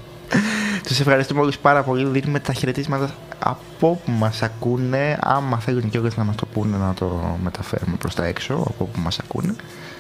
Τους 0.88 1.00
ευχαριστούμε 1.00 1.42
όλους 1.42 1.58
πάρα 1.58 1.84
πολύ. 1.84 2.06
Δίνουμε 2.06 2.40
τα 2.40 2.54
χαιρετίσματα 2.54 3.10
από 3.40 3.90
όπου 3.90 4.12
μας 4.12 4.42
ακούνε. 4.42 5.18
Άμα 5.22 5.60
θέλουν 5.60 5.90
και 5.90 5.98
όλες 5.98 6.18
να 6.18 6.24
μας 6.24 6.36
το 6.36 6.46
πούνε 6.46 6.78
να 6.78 6.94
το 6.94 7.38
μεταφέρουμε 7.44 7.96
προς 8.00 8.16
τα 8.16 8.26
έξω 8.26 8.54
από 8.54 8.74
όπου 8.80 9.00
μας 9.00 9.20
ακούνε. 9.20 9.56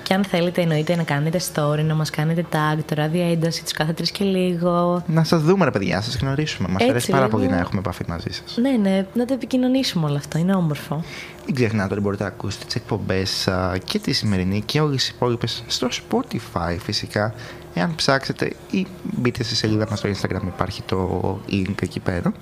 Και 0.09 0.15
αν 0.15 0.23
θέλετε, 0.23 0.61
εννοείται 0.61 0.95
να 0.95 1.03
κάνετε 1.03 1.39
story, 1.53 1.83
να 1.83 1.95
μας 1.95 2.09
κάνετε 2.09 2.45
tag, 2.51 2.79
το 2.85 2.95
ράδιο 2.95 3.31
ένταση 3.31 3.63
τους 3.63 3.71
κάθε 3.71 3.93
τρεις 3.93 4.11
και 4.11 4.23
λίγο. 4.23 5.03
Να 5.07 5.23
σας 5.23 5.41
δούμε 5.41 5.65
ρε 5.65 5.71
παιδιά, 5.71 5.95
να 5.95 6.01
σας 6.01 6.15
γνωρίσουμε. 6.17 6.67
Μας 6.67 6.77
Έτσι, 6.77 6.89
αρέσει 6.89 7.11
πάρα 7.11 7.25
λίγο. 7.25 7.37
πολύ 7.37 7.49
να 7.49 7.57
έχουμε 7.57 7.79
επαφή 7.79 8.03
μαζί 8.07 8.29
σας. 8.29 8.57
Ναι, 8.57 8.69
ναι, 8.69 9.05
να 9.13 9.25
το 9.25 9.33
επικοινωνήσουμε 9.33 10.05
όλο 10.05 10.15
αυτό, 10.15 10.37
είναι 10.37 10.53
όμορφο. 10.53 11.03
Μην 11.45 11.55
ξεχνάτε 11.55 11.93
ότι 11.93 12.01
μπορείτε 12.01 12.23
να 12.23 12.29
ακούσετε 12.29 12.65
τις 12.65 12.75
εκπομπές 12.75 13.47
α, 13.47 13.77
και 13.85 13.99
τη 13.99 14.13
σημερινή 14.13 14.61
και 14.65 14.81
όλες 14.81 14.95
τις 14.95 15.09
υπόλοιπες 15.09 15.63
στο 15.67 15.87
Spotify 15.91 16.75
φυσικά. 16.79 17.33
Εάν 17.73 17.95
ψάξετε 17.95 18.51
ή 18.71 18.87
μπείτε 19.01 19.43
στη 19.43 19.55
σελίδα 19.55 19.87
μας 19.89 19.99
στο 19.99 20.09
Instagram 20.09 20.43
υπάρχει 20.47 20.81
το 20.81 21.39
link 21.49 21.81
εκεί 21.81 21.99
πέρα. 21.99 22.33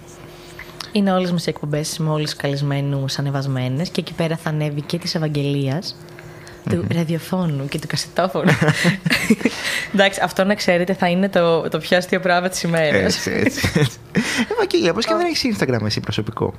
Είναι 0.91 1.11
όλες 1.11 1.31
μας 1.31 1.45
οι 1.45 1.49
εκπομπές 1.49 1.97
με 1.97 2.09
όλους 2.09 2.29
τους 2.29 2.39
καλεσμένους 2.41 3.19
ανεβασμένες 3.19 3.89
και 3.89 4.01
εκεί 4.01 4.13
πέρα 4.13 4.37
θα 4.37 4.49
ανέβει 4.49 4.81
και 4.81 4.97
της 4.97 5.15
Ευαγγελίας, 5.15 5.95
του 6.69 6.85
ραδιοφώνου 6.93 7.67
και 7.67 7.79
του 7.79 7.87
κασετόφωνου. 7.87 8.51
Εντάξει, 9.93 10.19
αυτό 10.23 10.43
να 10.43 10.55
ξέρετε 10.55 10.93
θα 10.93 11.07
είναι 11.09 11.29
το, 11.29 11.69
το 11.69 11.77
πιο 11.77 11.97
αστείο 11.97 12.19
πράγμα 12.19 12.49
της 12.49 12.63
ημέρας. 12.63 13.15
Έτσι, 13.15 13.31
έτσι. 13.31 13.71
έτσι. 13.79 13.97
Ευαγγελία, 14.51 14.93
πώς 14.93 15.05
και 15.05 15.13
δεν 15.13 15.25
έχεις 15.25 15.57
Instagram 15.57 15.85
εσύ 15.85 15.99
προσωπικό. 15.99 16.53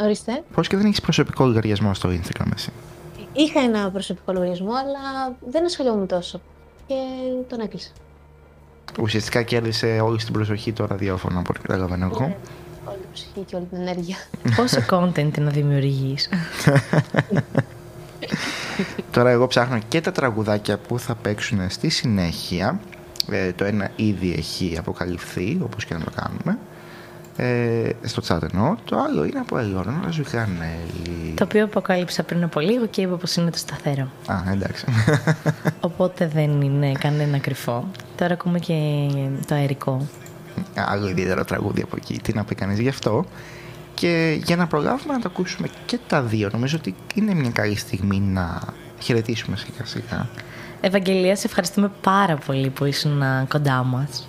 Ορίστε. 0.00 0.42
Πώς 0.54 0.68
και 0.68 0.76
δεν 0.76 0.86
έχεις 0.86 1.00
προσωπικό 1.00 1.44
λογαριασμό 1.44 1.94
στο 1.94 2.08
Instagram 2.08 2.46
εσύ. 2.54 2.72
Είχα 3.32 3.60
ένα 3.60 3.90
προσωπικό 3.90 4.32
λογαριασμό, 4.32 4.70
αλλά 4.70 5.36
δεν 5.50 5.64
ασχολιόμουν 5.64 6.06
τόσο. 6.06 6.40
Και 6.86 6.94
τον 7.48 7.60
έκλεισα. 7.60 7.90
Ουσιαστικά 9.00 9.42
κέρδισε 9.42 10.00
όλη 10.02 10.16
την 10.18 10.32
προσοχή 10.32 10.72
το 10.72 10.86
ραδιόφωνο 10.86 11.38
από 11.38 11.48
ό,τι 11.50 11.60
καταλαβαίνω 11.60 12.04
εγώ. 12.12 12.36
Όλη 12.84 12.98
την 12.98 13.08
ψυχή 13.12 13.40
και 13.46 13.56
όλη 13.56 13.64
την 13.64 13.78
ενέργεια. 13.78 14.16
Πόσο 14.56 14.84
content 14.90 15.38
να 15.38 15.50
δημιουργείς. 15.50 16.28
Τώρα 19.10 19.30
εγώ 19.30 19.46
ψάχνω 19.46 19.78
και 19.88 20.00
τα 20.00 20.12
τραγουδάκια 20.12 20.78
που 20.78 20.98
θα 20.98 21.14
παίξουν 21.14 21.70
στη 21.70 21.88
συνέχεια. 21.88 22.80
Ε, 23.30 23.52
το 23.52 23.64
ένα 23.64 23.90
ήδη 23.96 24.34
έχει 24.38 24.76
αποκαλυφθεί, 24.78 25.58
όπως 25.62 25.84
και 25.84 25.94
να 25.94 26.00
το 26.00 26.10
κάνουμε. 26.14 26.58
Ε, 27.40 27.90
στο 28.02 28.22
chat 28.28 28.42
εννοώ. 28.52 28.76
Το 28.84 28.98
άλλο 28.98 29.24
είναι 29.24 29.38
από 29.38 29.58
Ελεονόρα 29.58 30.10
Ζουγανέλη. 30.10 31.34
το 31.34 31.44
οποίο 31.44 31.64
αποκάλυψα 31.64 32.22
πριν 32.22 32.44
από 32.44 32.60
λίγο 32.60 32.86
και 32.86 33.00
είπα 33.00 33.16
πως 33.16 33.36
είναι 33.36 33.50
το 33.50 33.58
σταθερό. 33.58 34.08
Α, 34.26 34.34
εντάξει. 34.52 34.84
Οπότε 35.80 36.28
δεν 36.34 36.60
είναι 36.60 36.92
κανένα 36.92 37.38
κρυφό. 37.38 37.88
Τώρα 38.16 38.32
ακούμε 38.32 38.58
και 38.58 38.74
το 39.46 39.54
αερικό. 39.54 40.06
άλλο 40.74 41.08
ιδιαίτερο 41.08 41.44
τραγούδι 41.44 41.82
από 41.82 41.96
εκεί. 41.96 42.20
Τι 42.22 42.32
να 42.32 42.44
πει 42.44 42.54
κανείς 42.54 42.78
γι' 42.78 42.88
αυτό. 42.88 43.24
Και 43.98 44.40
για 44.44 44.56
να 44.56 44.66
προλάβουμε 44.66 45.12
να 45.12 45.20
το 45.20 45.28
ακούσουμε 45.32 45.68
και 45.86 45.98
τα 46.06 46.22
δύο, 46.22 46.48
νομίζω 46.52 46.76
ότι 46.80 46.94
είναι 47.14 47.34
μια 47.34 47.50
καλή 47.50 47.76
στιγμή 47.76 48.18
να 48.20 48.60
χαιρετήσουμε 48.98 49.56
σιγά 49.56 49.84
σιγά. 49.86 50.28
Ευαγγελία, 50.80 51.36
σε 51.36 51.46
ευχαριστούμε 51.46 51.90
πάρα 52.00 52.36
πολύ 52.36 52.68
που 52.70 52.84
ήσουν 52.84 53.22
α, 53.22 53.46
κοντά 53.48 53.82
μας. 53.82 54.28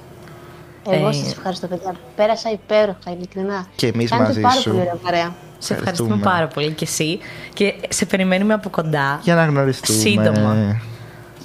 Εγώ 0.89 1.07
Ε, 1.09 1.11
σας 1.13 1.31
ευχαριστώ, 1.31 1.67
παιδιά. 1.67 1.95
Πέρασα 2.15 2.51
υπέροχα, 2.51 3.11
ειλικρινά. 3.17 3.67
Και 3.75 3.87
εμείς 3.87 4.09
Κάνετε 4.09 4.27
μαζί 4.27 4.41
πάρα 4.41 4.55
σου. 4.59 4.69
πολύ 4.69 4.81
ωραία 4.81 4.95
παρέα. 4.95 5.35
Σε 5.57 5.73
ευχαριστούμε 5.73 6.09
Ευχαριστούμε. 6.13 6.21
πάρα 6.21 6.47
πολύ 6.47 6.71
και 6.71 6.83
εσύ. 6.83 7.19
Και 7.53 7.73
σε 7.89 8.05
περιμένουμε 8.05 8.53
από 8.53 8.69
κοντά. 8.69 9.19
Για 9.23 9.35
να 9.35 9.45
γνωριστούμε. 9.45 9.99
Σύντομα. 9.99 10.81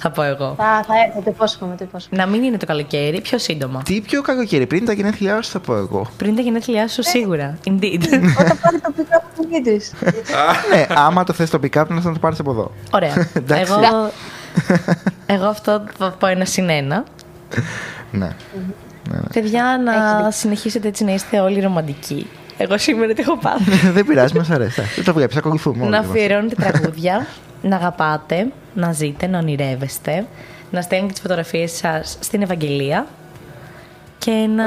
Θα 0.05 0.11
πω 0.13 0.21
εγώ. 0.21 0.55
Θα, 0.57 0.83
θα 0.87 0.93
έρθω, 1.05 1.21
το 1.21 1.29
υπόσχομαι, 1.29 1.75
το 1.75 1.83
υπόσχομαι. 1.83 2.21
Να 2.21 2.27
μην 2.29 2.43
είναι 2.43 2.57
το 2.57 2.65
καλοκαίρι, 2.65 3.21
πιο 3.21 3.37
σύντομα. 3.37 3.81
Τι 3.83 4.01
πιο 4.01 4.21
καλοκαίρι, 4.21 4.67
πριν 4.67 4.85
τα 4.85 4.93
γενέθλιά 4.93 5.41
σου 5.41 5.51
θα 5.51 5.59
πω 5.59 5.75
εγώ. 5.75 6.07
Πριν 6.17 6.35
τα 6.35 6.41
γενέθλιά 6.41 6.87
σου, 6.87 7.03
σίγουρα. 7.03 7.57
Indeed. 7.67 8.01
Όταν 8.39 8.59
πάρει 8.61 8.79
το 8.79 8.93
pick-up 8.97 9.21
του 9.35 9.47
Δημήτρης. 9.49 9.93
ναι, 10.73 10.85
άμα 10.95 11.23
το 11.23 11.33
θες 11.33 11.49
το 11.49 11.59
pick-up 11.63 11.87
να 11.87 12.01
το 12.01 12.13
πάρεις 12.19 12.39
από 12.39 12.51
εδώ. 12.51 12.71
Ωραία. 12.91 13.27
Εντάξει. 13.33 13.73
εγώ, 13.73 14.11
εγώ 15.25 15.45
αυτό 15.45 15.83
θα 15.97 16.11
πω 16.19 16.27
ένα 16.27 16.45
συν 16.45 16.69
ένα. 16.69 17.03
ναι. 18.11 18.29
Παιδιά, 19.33 19.79
να 19.83 20.31
συνεχίσετε 20.31 20.87
έτσι 20.87 21.03
να 21.03 21.13
είστε 21.13 21.39
όλοι 21.39 21.59
ρομαντικοί. 21.59 22.27
Εγώ 22.57 22.77
σήμερα 22.77 23.13
τι 23.13 23.21
έχω 23.21 23.37
πάθει. 23.37 23.89
Δεν 23.91 24.05
πειράζει, 24.05 24.37
μας 24.37 24.49
αρέσει. 24.49 24.81
Δεν 24.95 25.03
το 25.03 25.13
βλέπεις, 25.13 25.37
ακολουθούμε 25.37 25.81
όλοι 25.81 25.91
να 25.91 25.97
μας. 26.01 26.09
αφιερώνετε 26.09 26.55
τραγούδια, 26.55 27.27
να 27.61 27.75
αγαπάτε, 27.75 28.47
να 28.75 28.91
ζείτε, 28.91 29.27
να 29.27 29.37
ονειρεύεστε, 29.37 30.25
να 30.71 30.81
στέλνετε 30.81 31.11
τις 31.11 31.21
φωτογραφίες 31.21 31.71
σας 31.71 32.17
στην 32.19 32.41
Ευαγγελία 32.41 33.07
και 34.17 34.31
να 34.31 34.65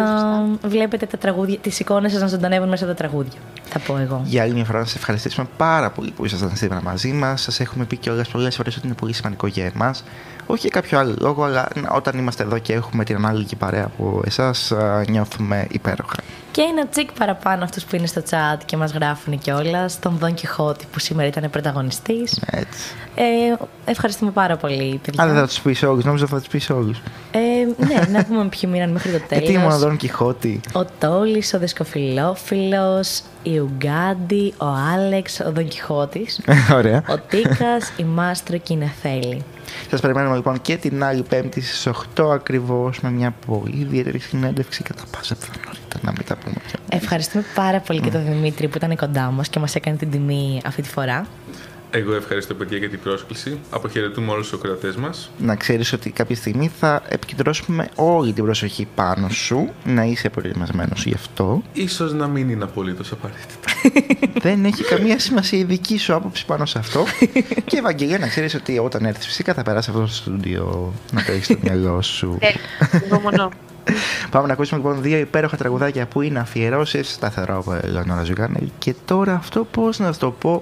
βλέπετε 0.69 1.07
τα 1.07 1.19
τραγούδια, 1.19 1.59
τις 1.59 1.81
εικόνες 1.81 2.13
σας 2.13 2.21
να 2.21 2.27
ζωντανεύουν 2.27 2.69
μέσα 2.69 2.85
από 2.85 2.95
τα 2.95 2.99
τραγούδια. 2.99 3.41
Θα 3.65 3.79
πω 3.79 3.97
εγώ. 3.97 4.23
Για 4.25 4.43
άλλη 4.43 4.53
μια 4.53 4.65
φορά 4.65 4.79
να 4.79 4.85
σας 4.85 4.95
ευχαριστήσουμε 4.95 5.47
πάρα 5.57 5.91
πολύ 5.91 6.11
που 6.11 6.25
ήσασταν 6.25 6.57
σήμερα 6.57 6.83
μαζί 6.83 7.13
μας. 7.13 7.43
Σας 7.43 7.61
έχουμε 7.61 7.85
πει 7.85 7.97
κιόλα 7.97 8.25
πολλές 8.33 8.57
φορές 8.57 8.77
ότι 8.77 8.87
είναι 8.87 8.97
πολύ 8.97 9.13
σημαντικό 9.13 9.47
για 9.47 9.73
εμάς. 9.75 10.05
Όχι 10.51 10.61
για 10.61 10.81
κάποιο 10.81 10.99
άλλο 10.99 11.15
λόγο, 11.19 11.45
αλλά 11.45 11.69
όταν 11.95 12.19
είμαστε 12.19 12.43
εδώ 12.43 12.59
και 12.59 12.73
έχουμε 12.73 13.05
την 13.05 13.17
ανάλογη 13.17 13.57
παρέα 13.57 13.85
από 13.85 14.23
εσάς, 14.25 14.73
νιώθουμε 15.09 15.67
υπέροχα. 15.71 16.17
Και 16.51 16.65
ένα 16.71 16.87
τσικ 16.87 17.13
παραπάνω 17.13 17.65
αυτούς 17.65 17.85
που 17.85 17.97
είναι 17.97 18.07
στο 18.07 18.23
chat 18.31 18.59
και 18.65 18.77
μας 18.77 18.93
γράφουν 18.93 19.39
κιόλα, 19.39 19.91
τον 20.01 20.17
Δον 20.19 20.35
Κιχώτη 20.35 20.87
που 20.93 20.99
σήμερα 20.99 21.29
ήταν 21.29 21.51
πρωταγωνιστής. 21.51 22.41
Έτσι. 22.51 22.95
Ε, 23.15 23.25
ευχαριστούμε 23.85 24.31
πάρα 24.31 24.57
πολύ, 24.57 25.01
παιδιά. 25.05 25.23
Αν 25.23 25.29
δεν 25.29 25.39
θα 25.39 25.47
τους 25.47 25.61
πεις 25.61 25.83
όλους, 25.83 26.05
νόμιζα 26.05 26.27
θα 26.27 26.39
τους 26.39 26.49
πεις 26.49 26.71
όλους. 26.71 27.03
Ε, 27.31 27.39
ναι, 27.87 28.07
να 28.19 28.25
πούμε 28.25 28.45
ποιοι 28.49 28.71
μείναν 28.73 28.91
μέχρι 28.91 29.11
το 29.13 29.21
τέλος. 29.29 29.45
Γιατί 29.45 29.65
ήμουν 29.65 29.79
Δον 29.79 29.97
Κιχώτη. 29.97 30.61
Ο 30.73 30.85
Τόλης, 30.99 31.55
ο 31.55 31.59
Δεσκοφιλόφιλος, 31.59 33.23
η 33.43 33.59
Ουγκάντι, 33.59 34.55
ο 34.59 34.67
Άλεξ, 34.95 35.41
ο 35.41 35.53
Δον 35.53 35.69
Κιχώτης, 35.69 36.41
Ωραία. 36.79 37.03
ο 37.09 37.19
Τίκας, 37.29 37.93
η 37.97 38.05
Μάστρο 38.05 38.57
και 38.57 38.73
η 38.73 38.77
Νεφέλη. 38.77 39.45
Σας 39.91 40.01
περιμένουμε 40.01 40.37
λοιπόν 40.37 40.61
και 40.61 40.77
την 40.77 41.05
άλλη 41.05 41.23
Πέμπτη 41.23 41.61
στις 41.61 41.89
8 42.17 42.31
ακριβώς 42.33 43.01
με 43.01 43.11
μια 43.11 43.35
πολύ 43.47 43.77
ιδιαίτερη 43.81 44.19
συνέντευξη 44.19 44.83
κατά 44.83 45.03
πάσα 45.11 45.35
πιθανότητα 45.35 45.99
να 46.03 46.13
μην 46.13 46.25
τα 46.27 46.37
πούμε 46.37 46.55
πιο. 46.67 46.79
Ευχαριστούμε 46.89 47.45
πάρα 47.55 47.81
πολύ 47.81 48.01
και 48.01 48.11
τον 48.11 48.25
Δημήτρη 48.25 48.69
που 48.69 48.77
ήταν 48.77 48.97
κοντά 48.97 49.31
μας 49.31 49.49
και 49.49 49.59
μας 49.59 49.75
έκανε 49.75 49.97
την 49.97 50.11
τιμή 50.11 50.61
αυτή 50.65 50.83
τη 50.83 50.89
φορά. 50.89 51.27
Εγώ 51.91 52.15
ευχαριστώ 52.15 52.55
παιδιά 52.55 52.79
για 52.79 52.89
την 52.89 53.01
πρόσκληση. 53.01 53.59
Αποχαιρετούμε 53.71 54.33
όλους 54.33 54.49
τους 54.49 54.61
κρατές 54.61 54.97
μας. 54.97 55.31
Να 55.39 55.57
ξέρεις 55.57 55.93
ότι 55.93 56.11
κάποια 56.11 56.37
στιγμή 56.37 56.71
θα 56.79 57.03
επικεντρώσουμε 57.09 57.89
όλη 57.95 58.33
την 58.33 58.45
προσοχή 58.45 58.89
πάνω 58.95 59.29
σου, 59.29 59.69
να 59.85 60.05
είσαι 60.05 60.29
προετοιμασμένος 60.29 61.05
γι' 61.07 61.15
αυτό. 61.15 61.63
Ίσως 61.73 62.13
να 62.13 62.27
μην 62.27 62.49
είναι 62.49 62.65
απολύτως 62.65 63.13
απαραίτητα. 63.13 63.69
Δεν 64.49 64.65
έχει 64.65 64.85
καμία 64.85 65.19
σημασία 65.19 65.59
η 65.59 65.65
δική 65.65 65.99
σου 65.99 66.15
άποψη 66.15 66.47
πάνω 66.47 66.67
σε 66.67 66.79
αυτό. 66.79 67.05
και 67.69 67.77
Ευαγγελία, 67.77 68.19
να 68.19 68.29
ξέρεις 68.29 68.55
ότι 68.55 68.79
όταν 68.79 69.05
έρθεις 69.05 69.27
φυσικά 69.27 69.55
θα 69.55 69.63
περάσεις 69.63 69.95
αυτό 69.95 70.07
στο 70.07 70.15
στούντιο 70.15 70.93
να 71.13 71.25
το 71.25 71.33
έχεις 71.33 71.45
στο 71.45 71.57
μυαλό 71.61 72.03
σου. 72.03 72.39
Υπομονώ. 73.07 73.51
Πάμε 74.31 74.47
να 74.47 74.53
ακούσουμε 74.53 74.81
λοιπόν 74.81 75.03
δύο 75.03 75.19
υπέροχα 75.19 75.57
τραγουδάκια 75.57 76.07
που 76.07 76.21
είναι 76.21 76.39
αφιερώσεις 76.39 77.13
σταθερά 77.13 77.55
από 77.55 77.79
Ελεονόρα 77.83 78.23
Ζουγάνελ. 78.23 78.69
Και 78.79 78.95
τώρα 79.05 79.35
αυτό 79.35 79.65
πώς 79.65 79.99
να 79.99 80.15
το 80.15 80.31
πω 80.31 80.61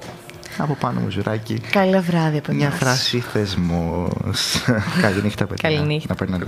από 0.59 0.77
πάνω 0.81 1.01
μου 1.01 1.11
ζουράκι. 1.11 1.61
Καλό 1.70 2.01
βράδυ 2.03 2.39
από 2.39 2.53
Μια 2.53 2.66
εμάς. 2.66 2.78
φράση 2.78 3.19
θεσμός. 3.20 4.62
Καληνύχτα, 5.03 5.47
παιδιά. 5.47 5.70
Καληνύχτα. 5.70 6.15
Να 6.28 6.39